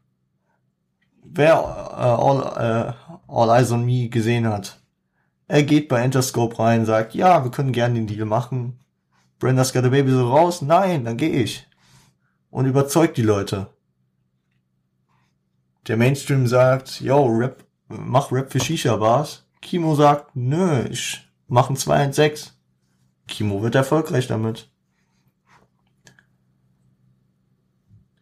Wer 1.32 1.54
uh, 1.54 2.16
all, 2.16 2.38
uh, 2.38 2.92
all 3.26 3.50
Eyes 3.50 3.72
on 3.72 3.84
Me 3.84 4.08
gesehen 4.08 4.46
hat, 4.46 4.80
er 5.48 5.62
geht 5.62 5.88
bei 5.88 6.04
Interscope 6.04 6.58
rein, 6.58 6.86
sagt, 6.86 7.14
ja, 7.14 7.44
wir 7.44 7.50
können 7.50 7.72
gerne 7.72 7.94
den 7.94 8.06
Deal 8.06 8.24
machen. 8.24 8.80
Brenda's 9.38 9.72
Got 9.72 9.84
a 9.84 9.88
Baby 9.88 10.10
so 10.10 10.28
raus? 10.28 10.62
Nein, 10.62 11.04
dann 11.04 11.16
gehe 11.16 11.42
ich. 11.42 11.66
Und 12.50 12.66
überzeugt 12.66 13.16
die 13.16 13.22
Leute. 13.22 13.68
Der 15.86 15.96
Mainstream 15.96 16.46
sagt, 16.46 17.00
yo, 17.00 17.26
Rap, 17.26 17.64
mach 17.88 18.32
Rap 18.32 18.50
für 18.50 18.60
Shisha-Bars. 18.60 19.46
Kimo 19.60 19.94
sagt, 19.94 20.34
nö, 20.34 20.84
ich 20.90 21.28
mach 21.48 21.70
ein 21.70 21.76
2 21.76 22.12
6. 22.12 22.58
Kimo 23.28 23.62
wird 23.62 23.74
erfolgreich 23.74 24.26
damit. 24.26 24.70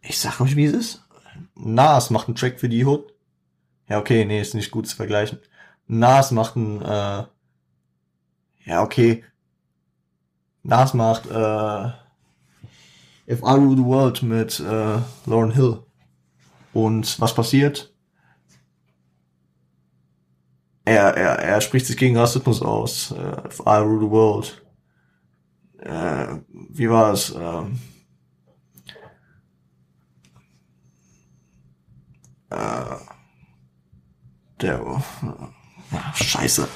Ich 0.01 0.19
sag 0.19 0.39
euch, 0.41 0.55
wie 0.55 0.65
es 0.65 0.73
ist. 0.73 1.04
Nas 1.55 2.09
macht 2.09 2.27
einen 2.27 2.35
Track 2.35 2.59
für 2.59 2.69
die 2.69 2.85
Hood. 2.85 3.13
Ja, 3.87 3.99
okay, 3.99 4.25
nee, 4.25 4.41
ist 4.41 4.55
nicht 4.55 4.71
gut 4.71 4.87
zu 4.87 4.95
vergleichen. 4.95 5.39
Nas 5.87 6.31
macht 6.31 6.55
einen, 6.55 6.81
äh, 6.81 7.23
ja, 8.65 8.81
okay, 8.81 9.23
Nas 10.63 10.93
macht 10.93 11.27
äh, 11.27 11.91
If 13.27 13.41
I 13.41 13.53
Rule 13.53 13.77
the 13.77 13.85
World 13.85 14.23
mit 14.23 14.59
äh, 14.59 14.99
Lauren 15.25 15.51
Hill. 15.51 15.83
Und 16.73 17.19
was 17.19 17.33
passiert? 17.33 17.93
Er, 20.83 21.15
er, 21.15 21.39
er 21.39 21.61
spricht 21.61 21.87
sich 21.87 21.97
gegen 21.97 22.17
Rassismus 22.17 22.61
aus. 22.61 23.11
Äh, 23.11 23.47
If 23.47 23.59
I 23.59 23.77
Rule 23.77 24.05
the 24.05 24.11
World. 24.11 24.65
Äh, 25.79 26.39
wie 26.49 26.89
war 26.89 27.13
es? 27.13 27.33
Ähm, 27.35 27.79
äh, 32.55 32.95
der, 34.61 34.79
äh, 34.79 35.95
ja, 35.95 36.13
scheiße. 36.13 36.67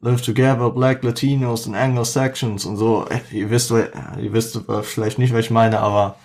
Live 0.00 0.22
Together, 0.22 0.70
Black 0.70 1.02
Latinos 1.02 1.66
and 1.66 1.74
Anglo-Saxons 1.74 2.64
und 2.64 2.76
so. 2.76 3.06
Ihr 3.32 3.50
wisst, 3.50 3.70
ihr 3.70 4.32
wisst 4.32 4.60
vielleicht 4.82 5.18
nicht, 5.18 5.32
was 5.32 5.46
ich 5.46 5.50
meine, 5.50 5.80
aber 5.80 6.16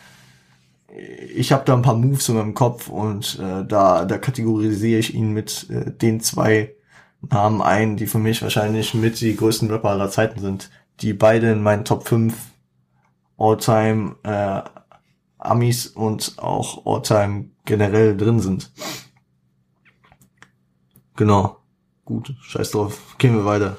ich 1.33 1.51
habe 1.51 1.63
da 1.65 1.73
ein 1.73 1.81
paar 1.81 1.95
Moves 1.95 2.27
in 2.29 2.35
meinem 2.35 2.53
Kopf 2.53 2.89
und 2.89 3.39
äh, 3.39 3.65
da, 3.65 4.05
da 4.05 4.17
kategorisiere 4.17 4.99
ich 4.99 5.13
ihn 5.13 5.31
mit 5.31 5.67
äh, 5.69 5.91
den 5.91 6.19
zwei 6.19 6.73
Namen 7.21 7.61
ein, 7.61 7.97
die 7.97 8.07
für 8.07 8.19
mich 8.19 8.41
wahrscheinlich 8.41 8.93
mit 8.93 9.21
die 9.21 9.35
größten 9.35 9.69
Rapper 9.71 9.89
aller 9.89 10.09
Zeiten 10.09 10.41
sind, 10.41 10.69
die 10.99 11.13
beide 11.13 11.51
in 11.51 11.63
meinen 11.63 11.85
Top 11.85 12.07
5 12.07 12.35
All-Time 13.37 14.15
äh, 14.23 14.61
Amis 15.41 15.87
und 15.87 16.35
auch 16.37 16.85
All-Time 16.85 17.49
generell 17.65 18.15
drin 18.15 18.39
sind. 18.39 18.71
Genau. 21.15 21.57
Gut, 22.05 22.33
scheiß 22.41 22.71
drauf. 22.71 23.15
Gehen 23.17 23.35
wir 23.35 23.45
weiter. 23.45 23.77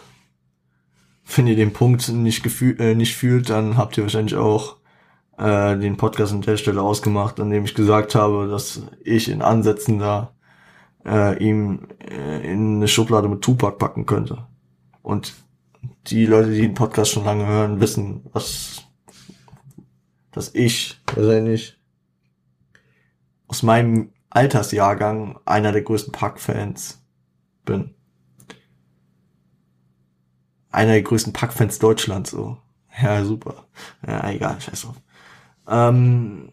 Wenn 1.35 1.47
ihr 1.47 1.57
den 1.57 1.73
Punkt 1.73 2.09
nicht, 2.09 2.43
gefühl, 2.43 2.81
äh, 2.81 2.95
nicht 2.95 3.17
fühlt, 3.17 3.51
dann 3.51 3.77
habt 3.77 3.97
ihr 3.97 4.05
wahrscheinlich 4.05 4.37
auch 4.37 4.77
äh, 5.39 5.77
den 5.77 5.97
Podcast 5.97 6.33
an 6.33 6.43
der 6.43 6.57
Stelle 6.57 6.83
ausgemacht, 6.83 7.41
an 7.41 7.51
dem 7.51 7.65
ich 7.65 7.75
gesagt 7.75 8.15
habe, 8.15 8.49
dass 8.49 8.83
ich 9.03 9.29
in 9.29 9.43
Ansätzen 9.43 9.99
da 9.99 10.33
äh, 11.05 11.43
ihm 11.43 11.89
äh, 11.99 12.53
in 12.53 12.77
eine 12.77 12.89
Schublade 12.89 13.29
mit 13.29 13.43
Tupac 13.43 13.79
packen 13.79 14.07
könnte. 14.07 14.47
Und 15.03 15.35
die 16.07 16.27
Leute, 16.27 16.51
die 16.51 16.61
den 16.61 16.75
Podcast 16.75 17.13
schon 17.13 17.25
lange 17.25 17.47
hören, 17.47 17.81
wissen, 17.81 18.23
was, 18.33 18.82
dass 20.33 20.55
ich 20.55 21.01
wahrscheinlich 21.15 21.79
aus 23.47 23.63
meinem 23.63 24.13
Altersjahrgang 24.31 25.39
einer 25.45 25.73
der 25.73 25.83
größten 25.83 26.13
Pack-Fans 26.13 27.05
bin 27.65 27.95
einer 30.73 30.93
der 30.93 31.03
größten 31.03 31.33
Packfans 31.33 31.79
Deutschlands, 31.79 32.31
so. 32.31 32.59
Ja, 33.01 33.25
super. 33.25 33.67
Ja, 34.07 34.29
egal, 34.31 34.61
scheiß 34.61 34.83
drauf. 34.83 34.97
Ähm, 35.69 36.53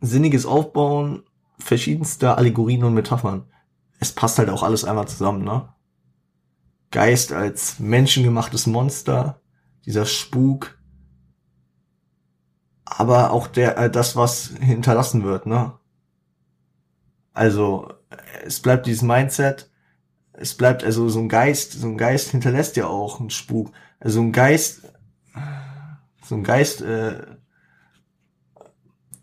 sinniges 0.00 0.46
Aufbauen 0.46 1.24
verschiedenster 1.58 2.38
Allegorien 2.38 2.84
und 2.84 2.94
Metaphern. 2.94 3.44
Es 3.98 4.12
passt 4.12 4.38
halt 4.38 4.48
auch 4.48 4.62
alles 4.62 4.84
einmal 4.84 5.08
zusammen, 5.08 5.44
ne? 5.44 5.68
Geist 6.90 7.32
als 7.32 7.78
menschengemachtes 7.78 8.66
Monster, 8.66 9.40
dieser 9.84 10.06
Spuk, 10.06 10.78
aber 12.90 13.30
auch 13.30 13.46
der, 13.46 13.78
äh, 13.78 13.90
das, 13.90 14.16
was 14.16 14.50
hinterlassen 14.60 15.24
wird, 15.24 15.46
ne? 15.46 15.72
Also, 17.32 17.88
es 18.44 18.60
bleibt 18.60 18.86
dieses 18.86 19.02
Mindset, 19.02 19.70
es 20.32 20.54
bleibt, 20.54 20.84
also 20.84 21.08
so 21.08 21.20
ein 21.20 21.28
Geist, 21.28 21.72
so 21.72 21.86
ein 21.86 21.98
Geist 21.98 22.30
hinterlässt 22.30 22.76
ja 22.76 22.86
auch 22.86 23.20
einen 23.20 23.30
Spuk. 23.30 23.72
Also 24.00 24.20
ein 24.20 24.32
Geist, 24.32 24.82
so 26.24 26.34
ein 26.34 26.44
Geist 26.44 26.80
äh, 26.80 27.14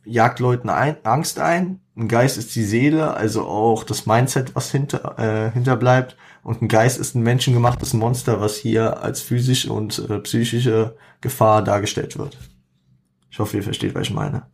jagt 0.06 0.40
Leuten 0.40 0.70
ein, 0.70 0.98
Angst 1.04 1.40
ein. 1.40 1.82
Ein 1.96 2.08
Geist 2.08 2.38
ist 2.38 2.56
die 2.56 2.64
Seele, 2.64 3.16
also 3.16 3.46
auch 3.48 3.84
das 3.84 4.06
Mindset, 4.06 4.56
was 4.56 4.72
hinter, 4.72 5.18
äh, 5.18 5.52
hinterbleibt. 5.52 6.16
Und 6.44 6.62
ein 6.62 6.68
Geist 6.68 7.00
ist 7.00 7.16
ein 7.16 7.24
menschengemachtes 7.24 7.94
Monster, 7.94 8.40
was 8.40 8.56
hier 8.56 9.02
als 9.02 9.22
physische 9.22 9.74
und 9.74 10.08
äh, 10.08 10.20
psychische 10.20 10.96
Gefahr 11.20 11.64
dargestellt 11.64 12.18
wird. 12.18 12.38
Ich 13.38 13.40
hoffe, 13.40 13.58
ihr 13.58 13.64
versteht, 13.64 13.94
was 13.94 14.08
ich 14.08 14.14
meine. 14.16 14.48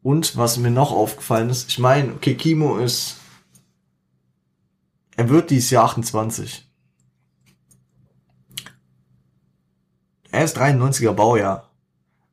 Und 0.00 0.38
was 0.38 0.56
mir 0.56 0.70
noch 0.70 0.92
aufgefallen 0.92 1.50
ist, 1.50 1.68
ich 1.68 1.78
meine, 1.78 2.14
okay, 2.14 2.36
Kimo 2.36 2.78
ist, 2.78 3.18
er 5.14 5.28
wird 5.28 5.50
dieses 5.50 5.68
Jahr 5.68 5.84
28. 5.84 6.66
Er 10.30 10.42
ist 10.42 10.56
93er 10.56 11.12
Baujahr. 11.12 11.68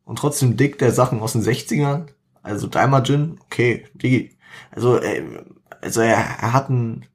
Und 0.06 0.16
trotzdem 0.16 0.56
dick 0.56 0.80
der 0.80 0.94
Sachen 0.94 1.20
aus 1.20 1.34
den 1.34 1.44
60ern. 1.44 2.08
Also 2.42 2.68
Daimajin, 2.68 3.38
okay, 3.44 3.88
Digi. 3.94 4.38
Also, 4.72 4.96
äh, 4.96 5.44
also 5.82 6.00
er, 6.00 6.16
er 6.16 6.54
hat 6.54 6.70
einen, 6.70 7.06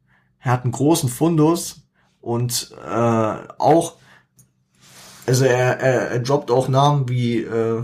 er 0.41 0.53
hat 0.53 0.65
einen 0.65 0.73
großen 0.73 1.09
Fundus 1.09 1.89
und 2.21 2.77
äh, 2.87 3.37
auch, 3.57 3.97
also 5.27 5.45
er, 5.45 5.81
er, 5.81 6.11
er 6.11 6.19
droppt 6.21 6.51
auch 6.51 6.69
Namen 6.69 7.09
wie, 7.09 7.43
äh, 7.43 7.83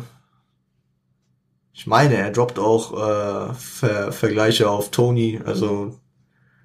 ich 1.72 1.86
meine, 1.86 2.16
er 2.16 2.30
droppt 2.30 2.58
auch 2.58 2.92
äh, 2.92 3.54
Ver 3.54 4.12
Vergleiche 4.12 4.70
auf 4.70 4.90
Tony, 4.90 5.40
also 5.44 5.98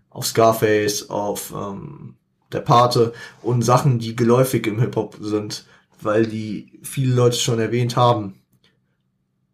auf 0.10 0.26
Scarface, 0.26 1.10
auf 1.10 1.54
ähm, 1.56 2.16
der 2.52 2.62
Pate 2.62 3.14
und 3.42 3.62
Sachen, 3.62 4.00
die 4.00 4.16
geläufig 4.16 4.68
im 4.68 4.80
Hip-Hop 4.80 5.18
sind, 5.20 5.66
weil 6.02 6.26
die 6.26 6.80
viele 6.84 7.14
Leute 7.14 7.38
schon 7.38 7.60
erwähnt 7.60 7.96
haben. 7.96 8.42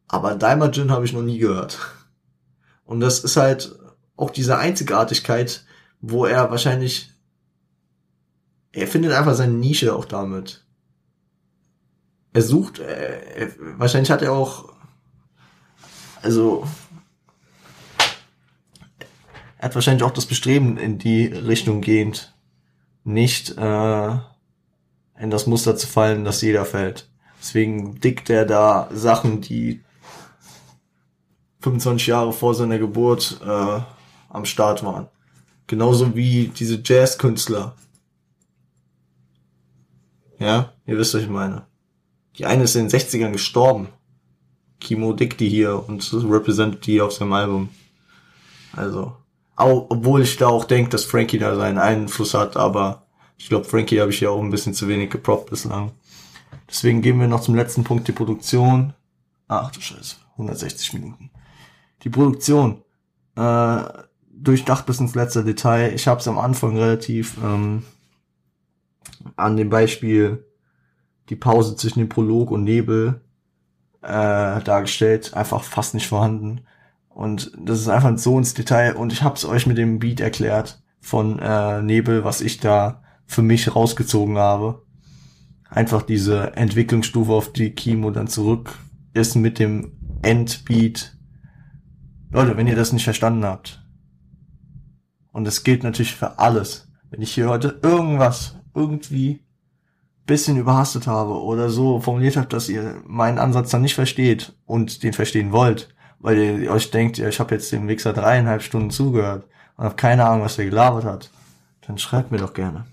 Aber 0.07 0.35
Daimajin 0.35 0.91
habe 0.91 1.05
ich 1.05 1.13
noch 1.13 1.21
nie 1.21 1.39
gehört. 1.39 1.79
Und 2.85 2.99
das 2.99 3.23
ist 3.23 3.37
halt 3.37 3.75
auch 4.15 4.29
diese 4.29 4.57
Einzigartigkeit, 4.57 5.65
wo 6.01 6.25
er 6.25 6.51
wahrscheinlich, 6.51 7.11
er 8.71 8.87
findet 8.87 9.13
einfach 9.13 9.33
seine 9.33 9.53
Nische 9.53 9.95
auch 9.95 10.05
damit. 10.05 10.62
Er 12.33 12.41
sucht, 12.41 12.79
er, 12.79 13.49
wahrscheinlich 13.77 14.11
hat 14.11 14.23
er 14.23 14.33
auch 14.33 14.73
also 16.23 16.65
er 19.57 19.65
hat 19.65 19.75
wahrscheinlich 19.75 20.03
auch 20.03 20.11
das 20.11 20.25
Bestreben 20.25 20.77
in 20.77 20.97
die 20.97 21.25
Richtung 21.25 21.81
gehend, 21.81 22.33
nicht 23.03 23.57
äh, 23.57 24.11
in 25.19 25.29
das 25.29 25.47
Muster 25.47 25.75
zu 25.75 25.85
fallen, 25.85 26.23
dass 26.23 26.41
jeder 26.41 26.65
fällt. 26.65 27.09
Deswegen 27.39 27.99
dickt 27.99 28.29
er 28.29 28.45
da 28.45 28.89
Sachen, 28.93 29.41
die 29.41 29.81
25 31.59 32.07
Jahre 32.07 32.33
vor 32.33 32.55
seiner 32.55 32.79
Geburt 32.79 33.39
äh, 33.45 33.79
am 34.29 34.45
Start 34.45 34.83
waren. 34.83 35.07
Genauso 35.67 36.15
wie 36.15 36.47
diese 36.47 36.81
Jazzkünstler. 36.83 37.75
Ja, 40.39 40.73
ihr 40.85 40.97
wisst, 40.97 41.13
was 41.13 41.21
ich 41.21 41.29
meine. 41.29 41.65
Die 42.37 42.45
eine 42.45 42.63
ist 42.63 42.75
in 42.75 42.87
den 42.87 42.99
60ern 42.99 43.31
gestorben. 43.31 43.89
Kimo 44.79 45.13
Dick 45.13 45.37
die 45.37 45.49
hier 45.49 45.87
und 45.87 46.13
represent 46.13 46.85
die 46.85 47.01
auf 47.01 47.13
seinem 47.13 47.33
Album. 47.33 47.69
Also, 48.73 49.15
auch, 49.55 49.87
obwohl 49.89 50.23
ich 50.23 50.37
da 50.37 50.47
auch 50.47 50.65
denke, 50.65 50.89
dass 50.89 51.05
Frankie 51.05 51.37
da 51.37 51.55
seinen 51.55 51.77
Einfluss 51.77 52.33
hat, 52.33 52.57
aber 52.57 53.05
ich 53.37 53.49
glaube, 53.49 53.65
Frankie 53.65 53.99
habe 53.99 54.11
ich 54.11 54.19
ja 54.19 54.29
auch 54.29 54.41
ein 54.41 54.49
bisschen 54.49 54.73
zu 54.73 54.87
wenig 54.87 55.09
geprobt 55.09 55.49
bislang. 55.49 55.91
Deswegen 56.69 57.01
gehen 57.01 57.19
wir 57.19 57.27
noch 57.27 57.41
zum 57.41 57.55
letzten 57.55 57.83
Punkt, 57.83 58.07
die 58.07 58.13
Produktion. 58.13 58.93
Ach 59.47 59.71
du 59.71 59.79
Scheiße, 59.79 60.15
160 60.33 60.93
Minuten. 60.93 61.29
Die 62.03 62.09
Produktion. 62.09 62.81
Äh, 63.35 63.83
durchdacht 64.31 64.85
bis 64.85 64.99
ins 64.99 65.15
letzte 65.15 65.43
Detail. 65.43 65.93
Ich 65.93 66.07
habe 66.07 66.19
es 66.19 66.27
am 66.27 66.37
Anfang 66.37 66.77
relativ 66.77 67.37
ähm, 67.43 67.83
an 69.35 69.57
dem 69.57 69.69
Beispiel 69.69 70.45
die 71.29 71.35
Pause 71.35 71.75
zwischen 71.75 71.99
dem 71.99 72.09
Prolog 72.09 72.51
und 72.51 72.63
Nebel 72.63 73.21
äh, 74.01 74.61
dargestellt, 74.61 75.33
einfach 75.33 75.63
fast 75.63 75.93
nicht 75.93 76.07
vorhanden. 76.07 76.61
Und 77.09 77.51
das 77.57 77.79
ist 77.79 77.87
einfach 77.87 78.17
so 78.17 78.37
ins 78.37 78.53
Detail 78.53 78.95
und 78.95 79.13
ich 79.13 79.23
habe 79.23 79.35
es 79.35 79.45
euch 79.45 79.67
mit 79.67 79.77
dem 79.77 79.99
Beat 79.99 80.19
erklärt 80.19 80.81
von 80.99 81.39
äh, 81.39 81.81
Nebel, 81.81 82.23
was 82.23 82.41
ich 82.41 82.59
da 82.59 83.03
für 83.25 83.41
mich 83.41 83.75
rausgezogen 83.75 84.37
habe. 84.37 84.83
Einfach 85.69 86.01
diese 86.01 86.55
Entwicklungsstufe, 86.55 87.31
auf 87.31 87.51
die 87.53 87.71
Kimo 87.71 88.11
dann 88.11 88.27
zurück 88.27 88.77
ist 89.13 89.35
mit 89.35 89.59
dem 89.59 89.93
Endbeat. 90.21 91.17
Leute, 92.31 92.57
wenn 92.57 92.67
ihr 92.67 92.75
das 92.75 92.93
nicht 92.93 93.03
verstanden 93.03 93.45
habt, 93.45 93.79
und 95.31 95.45
das 95.45 95.63
gilt 95.63 95.83
natürlich 95.83 96.15
für 96.15 96.39
alles, 96.39 96.87
wenn 97.09 97.21
ich 97.21 97.33
hier 97.33 97.49
heute 97.49 97.79
irgendwas 97.81 98.55
irgendwie 98.75 99.42
bisschen 100.25 100.57
überhastet 100.57 101.07
habe 101.07 101.41
oder 101.41 101.69
so 101.69 101.99
formuliert 101.99 102.37
habe, 102.37 102.47
dass 102.47 102.69
ihr 102.69 103.01
meinen 103.05 103.39
Ansatz 103.39 103.71
dann 103.71 103.81
nicht 103.81 103.95
versteht 103.95 104.55
und 104.65 105.03
den 105.03 105.13
verstehen 105.13 105.51
wollt, 105.51 105.93
weil 106.19 106.37
ihr 106.37 106.71
euch 106.71 106.91
denkt, 106.91 107.17
ja, 107.17 107.27
ich 107.27 107.39
habe 107.39 107.55
jetzt 107.55 107.71
dem 107.71 107.87
Wichser 107.87 108.13
dreieinhalb 108.13 108.61
Stunden 108.61 108.89
zugehört 108.89 109.47
und 109.75 109.85
habe 109.85 109.95
keine 109.95 110.25
Ahnung, 110.25 110.45
was 110.45 110.55
der 110.55 110.65
gelabert 110.65 111.03
hat, 111.03 111.29
dann 111.81 111.97
schreibt 111.97 112.31
mir 112.31 112.37
doch 112.37 112.53
gerne. 112.53 112.85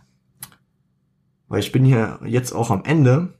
Weil 1.48 1.60
ich 1.60 1.72
bin 1.72 1.84
hier 1.84 2.18
jetzt 2.24 2.52
auch 2.52 2.70
am 2.70 2.84
Ende, 2.84 3.34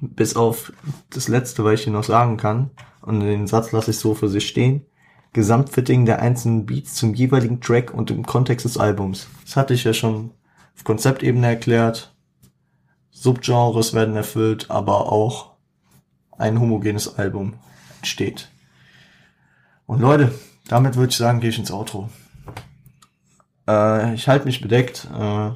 bis 0.00 0.36
auf 0.36 0.72
das 1.10 1.28
letzte, 1.28 1.64
was 1.64 1.74
ich 1.74 1.84
hier 1.84 1.92
noch 1.92 2.04
sagen 2.04 2.36
kann, 2.36 2.70
und 3.02 3.20
den 3.20 3.46
Satz 3.46 3.72
lasse 3.72 3.90
ich 3.90 3.98
so 3.98 4.14
für 4.14 4.28
sich 4.28 4.46
stehen, 4.46 4.86
Gesamtfitting 5.32 6.06
der 6.06 6.20
einzelnen 6.20 6.66
Beats 6.66 6.94
zum 6.94 7.14
jeweiligen 7.14 7.60
Track 7.60 7.94
und 7.94 8.10
im 8.10 8.26
Kontext 8.26 8.64
des 8.64 8.78
Albums. 8.78 9.28
Das 9.44 9.56
hatte 9.56 9.74
ich 9.74 9.84
ja 9.84 9.92
schon 9.92 10.32
auf 10.74 10.84
Konzeptebene 10.84 11.46
erklärt, 11.46 12.14
Subgenres 13.20 13.92
werden 13.92 14.16
erfüllt, 14.16 14.70
aber 14.70 15.12
auch 15.12 15.50
ein 16.38 16.58
homogenes 16.58 17.18
Album 17.18 17.58
entsteht. 17.98 18.48
Und 19.84 20.00
Leute, 20.00 20.32
damit 20.68 20.96
würde 20.96 21.10
ich 21.10 21.18
sagen, 21.18 21.38
gehe 21.40 21.50
ich 21.50 21.58
ins 21.58 21.70
Outro. 21.70 22.08
Äh, 23.68 24.14
ich 24.14 24.26
halte 24.26 24.46
mich 24.46 24.62
bedeckt. 24.62 25.06
Äh, 25.14 25.50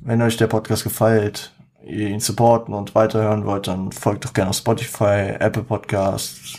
wenn 0.00 0.20
euch 0.20 0.36
der 0.36 0.48
Podcast 0.48 0.82
gefällt, 0.82 1.52
ihr 1.84 2.08
ihn 2.08 2.18
supporten 2.18 2.74
und 2.74 2.96
weiterhören 2.96 3.44
wollt, 3.44 3.68
dann 3.68 3.92
folgt 3.92 4.24
doch 4.24 4.32
gerne 4.32 4.50
auf 4.50 4.56
Spotify, 4.56 5.36
Apple 5.38 5.62
Podcasts, 5.62 6.58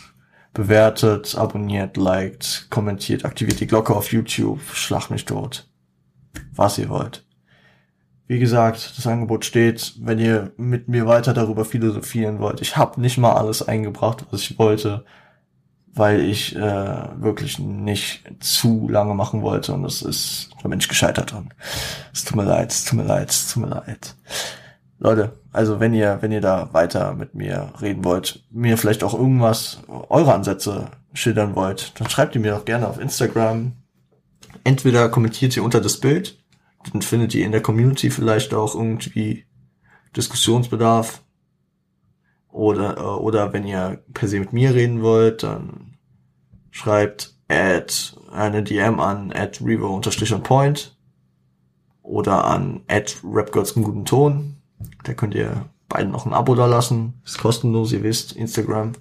bewertet, 0.54 1.36
abonniert, 1.36 1.98
liked, 1.98 2.68
kommentiert, 2.70 3.26
aktiviert 3.26 3.60
die 3.60 3.68
Glocke 3.68 3.94
auf 3.94 4.14
YouTube, 4.14 4.62
schlag 4.72 5.10
mich 5.10 5.26
tot. 5.26 5.68
Was 6.56 6.78
ihr 6.78 6.88
wollt. 6.88 7.23
Wie 8.28 8.40
gesagt, 8.40 8.94
das 8.98 9.06
Angebot 9.06 9.44
steht, 9.44 9.96
wenn 10.00 10.18
ihr 10.18 10.52
mit 10.58 10.88
mir 10.88 11.06
weiter 11.06 11.34
darüber 11.34 11.66
philosophieren 11.66 12.40
wollt. 12.40 12.62
Ich 12.62 12.78
habe 12.78 13.02
nicht 13.02 13.18
mal 13.18 13.34
alles 13.34 13.68
eingebracht, 13.68 14.26
was 14.32 14.42
ich 14.42 14.58
wollte, 14.58 15.04
weil 15.94 16.22
ich 16.22 16.56
äh, 16.56 17.22
wirklich 17.22 17.60
nicht 17.60 18.24
zu 18.40 18.88
lange 18.90 19.14
machen 19.14 19.42
wollte 19.42 19.74
und 19.74 19.84
das 19.84 20.02
ist 20.02 20.50
der 20.62 20.70
Mensch 20.70 20.88
gescheitert 20.88 21.34
und 21.34 21.50
es 22.14 22.24
tut 22.24 22.38
mir 22.38 22.46
leid, 22.46 22.72
es 22.72 22.86
tut 22.86 22.98
mir 22.98 23.06
leid, 23.06 23.30
es 23.30 23.52
tut 23.52 23.64
mir 23.64 23.70
leid. 23.70 24.16
Leute, 25.00 25.34
also 25.52 25.80
wenn 25.80 25.94
ihr, 25.94 26.20
wenn 26.22 26.32
ihr 26.32 26.42
da 26.42 26.70
weiter 26.72 27.14
mit 27.14 27.36
mir 27.36 27.74
reden 27.82 28.06
wollt, 28.06 28.44
mir 28.50 28.78
vielleicht 28.78 29.04
auch 29.04 29.14
irgendwas, 29.14 29.82
eure 30.10 30.34
Ansätze 30.34 30.88
schildern 31.14 31.56
wollt, 31.56 32.00
dann 32.00 32.10
schreibt 32.10 32.36
ihr 32.36 32.42
mir 32.42 32.54
doch 32.54 32.66
gerne 32.66 32.88
auf 32.88 33.00
Instagram. 33.00 33.74
Entweder 34.64 35.10
kommentiert 35.10 35.58
ihr 35.58 35.64
unter 35.64 35.82
das 35.82 36.00
Bild 36.00 36.43
findet 37.02 37.34
ihr 37.36 37.46
in 37.46 37.52
der 37.52 37.62
Community 37.62 38.10
vielleicht 38.10 38.54
auch 38.54 38.76
irgendwie 38.76 39.46
Diskussionsbedarf. 40.16 41.24
Oder, 42.50 42.98
äh, 42.98 43.02
oder 43.02 43.52
wenn 43.54 43.66
ihr 43.66 44.04
per 44.14 44.28
se 44.28 44.40
mit 44.40 44.54
mir 44.54 44.74
reden 44.76 45.02
wollt, 45.02 45.44
dann 45.44 45.98
schreibt 46.72 47.36
at 47.48 48.16
eine 48.32 48.64
DM 48.64 49.00
an 49.00 49.32
at 49.32 49.62
revo 49.62 50.00
point 50.44 50.98
oder 52.02 52.46
an 52.46 52.82
at 52.88 53.18
rapgirls 53.24 53.72
im 53.72 53.84
guten 53.84 54.06
Ton. 54.06 54.58
Da 55.04 55.14
könnt 55.14 55.36
ihr 55.36 55.70
beiden 55.88 56.12
noch 56.12 56.26
ein 56.26 56.34
Abo 56.34 56.56
da 56.56 56.66
lassen. 56.66 57.22
Ist 57.26 57.40
kostenlos, 57.40 57.92
ihr 57.92 58.04
wisst, 58.04 58.34
Instagram. 58.34 58.94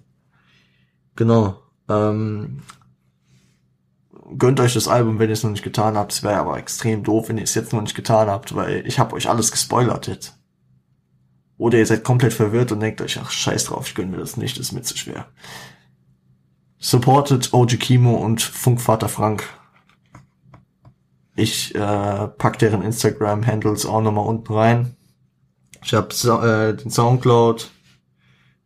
Genau. 1.17 1.59
Ähm, 1.89 2.62
gönnt 4.39 4.61
euch 4.61 4.75
das 4.75 4.89
Album, 4.89 5.19
wenn 5.19 5.28
ihr 5.28 5.35
es 5.35 5.43
noch 5.43 5.51
nicht 5.51 5.65
getan 5.65 5.97
habt. 5.97 6.12
Es 6.12 6.23
wäre 6.23 6.36
aber 6.36 6.59
extrem 6.59 7.02
doof, 7.02 7.28
wenn 7.28 7.39
ihr 7.39 7.44
es 7.44 7.55
jetzt 7.55 7.73
noch 7.73 7.83
nicht 7.83 7.94
getan 7.94 8.28
habt, 8.28 8.55
weil 8.55 8.86
ich 8.86 8.99
habe 8.99 9.15
euch 9.15 9.28
alles 9.28 9.51
gespoilert 9.51 10.07
jetzt. 10.07 10.39
Oder 11.59 11.78
ihr 11.78 11.86
seid 11.86 12.05
komplett 12.05 12.33
verwirrt 12.33 12.73
und 12.73 12.81
denkt 12.81 13.01
euch, 13.01 13.19
ach 13.20 13.31
scheiß 13.31 13.65
drauf, 13.65 13.86
ich 13.86 13.94
gönne 13.94 14.11
mir 14.11 14.17
das 14.19 14.36
nicht, 14.36 14.59
das 14.59 14.67
ist 14.67 14.73
mir 14.73 14.83
zu 14.83 14.97
schwer. 14.97 15.27
Supportet 16.78 17.52
OG 17.52 17.78
Kimo 17.78 18.17
und 18.17 18.43
Funkvater 18.43 19.09
Frank. 19.09 19.44
Ich 21.36 21.75
äh, 21.75 22.28
pack 22.28 22.59
deren 22.59 22.83
Instagram-Handles 22.83 23.86
auch 23.86 24.02
nochmal 24.02 24.27
unten 24.27 24.52
rein. 24.52 24.97
Ich 25.85 25.94
habe 25.94 26.12
so, 26.12 26.41
äh, 26.41 26.77
den 26.77 26.91
Soundcloud 26.91 27.70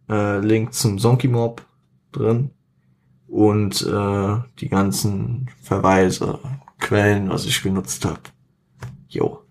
äh, 0.08 0.38
Link 0.38 0.74
zum 0.74 0.98
Zonky 0.98 1.28
Mob 1.28 1.64
drin 2.12 2.50
und 3.36 3.82
äh, 3.82 4.38
die 4.60 4.70
ganzen 4.70 5.50
Verweise, 5.60 6.38
Quellen, 6.78 7.28
was 7.28 7.44
ich 7.44 7.62
genutzt 7.62 8.06
habe. 8.06 8.20
Jo. 9.08 9.42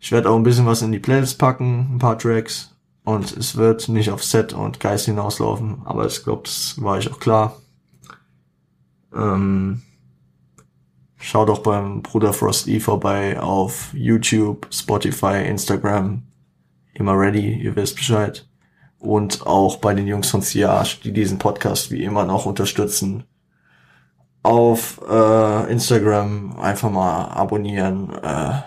Ich 0.00 0.10
werde 0.10 0.28
auch 0.28 0.34
ein 0.34 0.42
bisschen 0.42 0.66
was 0.66 0.82
in 0.82 0.90
die 0.90 0.98
Playlist 0.98 1.38
packen, 1.38 1.94
ein 1.94 1.98
paar 1.98 2.18
Tracks. 2.18 2.74
Und 3.04 3.36
es 3.36 3.54
wird 3.56 3.88
nicht 3.88 4.10
auf 4.10 4.24
Set 4.24 4.52
und 4.54 4.80
Geist 4.80 5.04
hinauslaufen, 5.04 5.82
aber 5.84 6.06
ich 6.06 6.24
glaube, 6.24 6.42
das 6.42 6.82
war 6.82 6.98
ich 6.98 7.12
auch 7.12 7.20
klar. 7.20 7.56
Ähm, 9.14 9.82
schau 11.18 11.46
doch 11.46 11.60
beim 11.60 12.02
Bruder 12.02 12.32
Frost 12.32 12.66
E 12.66 12.80
vorbei 12.80 13.40
auf 13.40 13.94
YouTube, 13.94 14.66
Spotify, 14.72 15.44
Instagram. 15.46 16.24
Immer 16.92 17.16
ready, 17.16 17.54
ihr 17.54 17.76
wisst 17.76 17.94
Bescheid. 17.94 18.48
Und 19.02 19.44
auch 19.48 19.78
bei 19.78 19.94
den 19.94 20.06
Jungs 20.06 20.30
von 20.30 20.42
Siage, 20.42 21.00
die 21.02 21.12
diesen 21.12 21.38
Podcast 21.38 21.90
wie 21.90 22.04
immer 22.04 22.24
noch 22.24 22.46
unterstützen. 22.46 23.24
Auf 24.44 25.00
äh, 25.08 25.72
Instagram 25.72 26.56
einfach 26.60 26.88
mal 26.88 27.24
abonnieren. 27.24 28.14
Äh, 28.22 28.62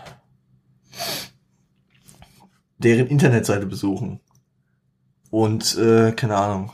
deren 2.79 3.07
Internetseite 3.07 3.65
besuchen. 3.65 4.19
Und, 5.31 5.77
äh, 5.77 6.11
keine 6.11 6.35
Ahnung. 6.35 6.71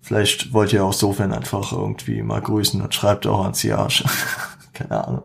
Vielleicht 0.00 0.52
wollt 0.52 0.72
ihr 0.72 0.84
auch 0.84 0.92
sofern 0.92 1.32
einfach 1.32 1.72
irgendwie 1.72 2.22
mal 2.22 2.40
grüßen 2.40 2.80
und 2.80 2.94
schreibt 2.94 3.26
auch 3.26 3.44
an 3.44 3.54
Siage. 3.54 4.04
keine 4.72 5.04
Ahnung. 5.04 5.24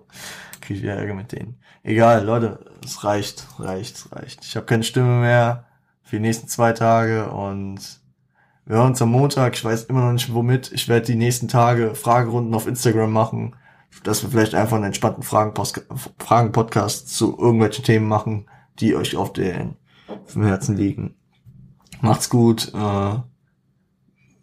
Krieg 0.60 0.78
ich 0.78 0.84
Ärger 0.86 1.14
mit 1.14 1.32
denen. 1.32 1.60
Egal, 1.84 2.26
Leute, 2.26 2.73
es 2.86 3.04
reicht, 3.04 3.46
reicht, 3.60 4.12
reicht. 4.12 4.44
Ich 4.44 4.56
habe 4.56 4.66
keine 4.66 4.84
Stimme 4.84 5.22
mehr 5.22 5.66
für 6.02 6.18
die 6.18 6.22
nächsten 6.22 6.48
zwei 6.48 6.74
Tage 6.74 7.30
und 7.30 7.80
wir 8.66 8.78
hören 8.78 8.92
uns 8.92 9.02
am 9.02 9.12
Montag. 9.12 9.56
Ich 9.56 9.66
weiß 9.66 9.86
immer 9.86 10.06
noch 10.06 10.14
nicht 10.14 10.34
womit. 10.34 10.72
Ich 10.72 10.88
werde 10.88 11.06
die 11.06 11.16
nächsten 11.16 11.48
Tage 11.48 11.96
Fragerunden 11.96 12.54
auf 12.54 12.68
Instagram 12.68 13.12
machen 13.12 13.56
dass 14.02 14.24
wir 14.24 14.30
vielleicht 14.30 14.56
einfach 14.56 14.78
einen 14.78 14.86
entspannten 14.86 15.24
Fragen-Podcast 15.24 17.16
zu 17.16 17.38
irgendwelchen 17.38 17.84
Themen 17.84 18.08
machen, 18.08 18.50
die 18.80 18.96
euch 18.96 19.16
auf 19.16 19.34
den 19.34 19.76
vom 20.26 20.44
Herzen 20.44 20.76
liegen. 20.76 21.16
Macht's 22.02 22.30
gut. 22.30 22.74
Äh, 22.74 23.16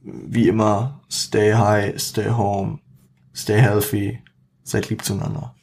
wie 0.03 0.49
immer, 0.49 1.01
stay 1.11 1.55
high, 1.55 2.01
stay 2.01 2.31
home, 2.31 2.79
stay 3.35 3.61
healthy, 3.61 4.23
seid 4.63 4.89
lieb 4.89 5.05
zueinander. 5.05 5.55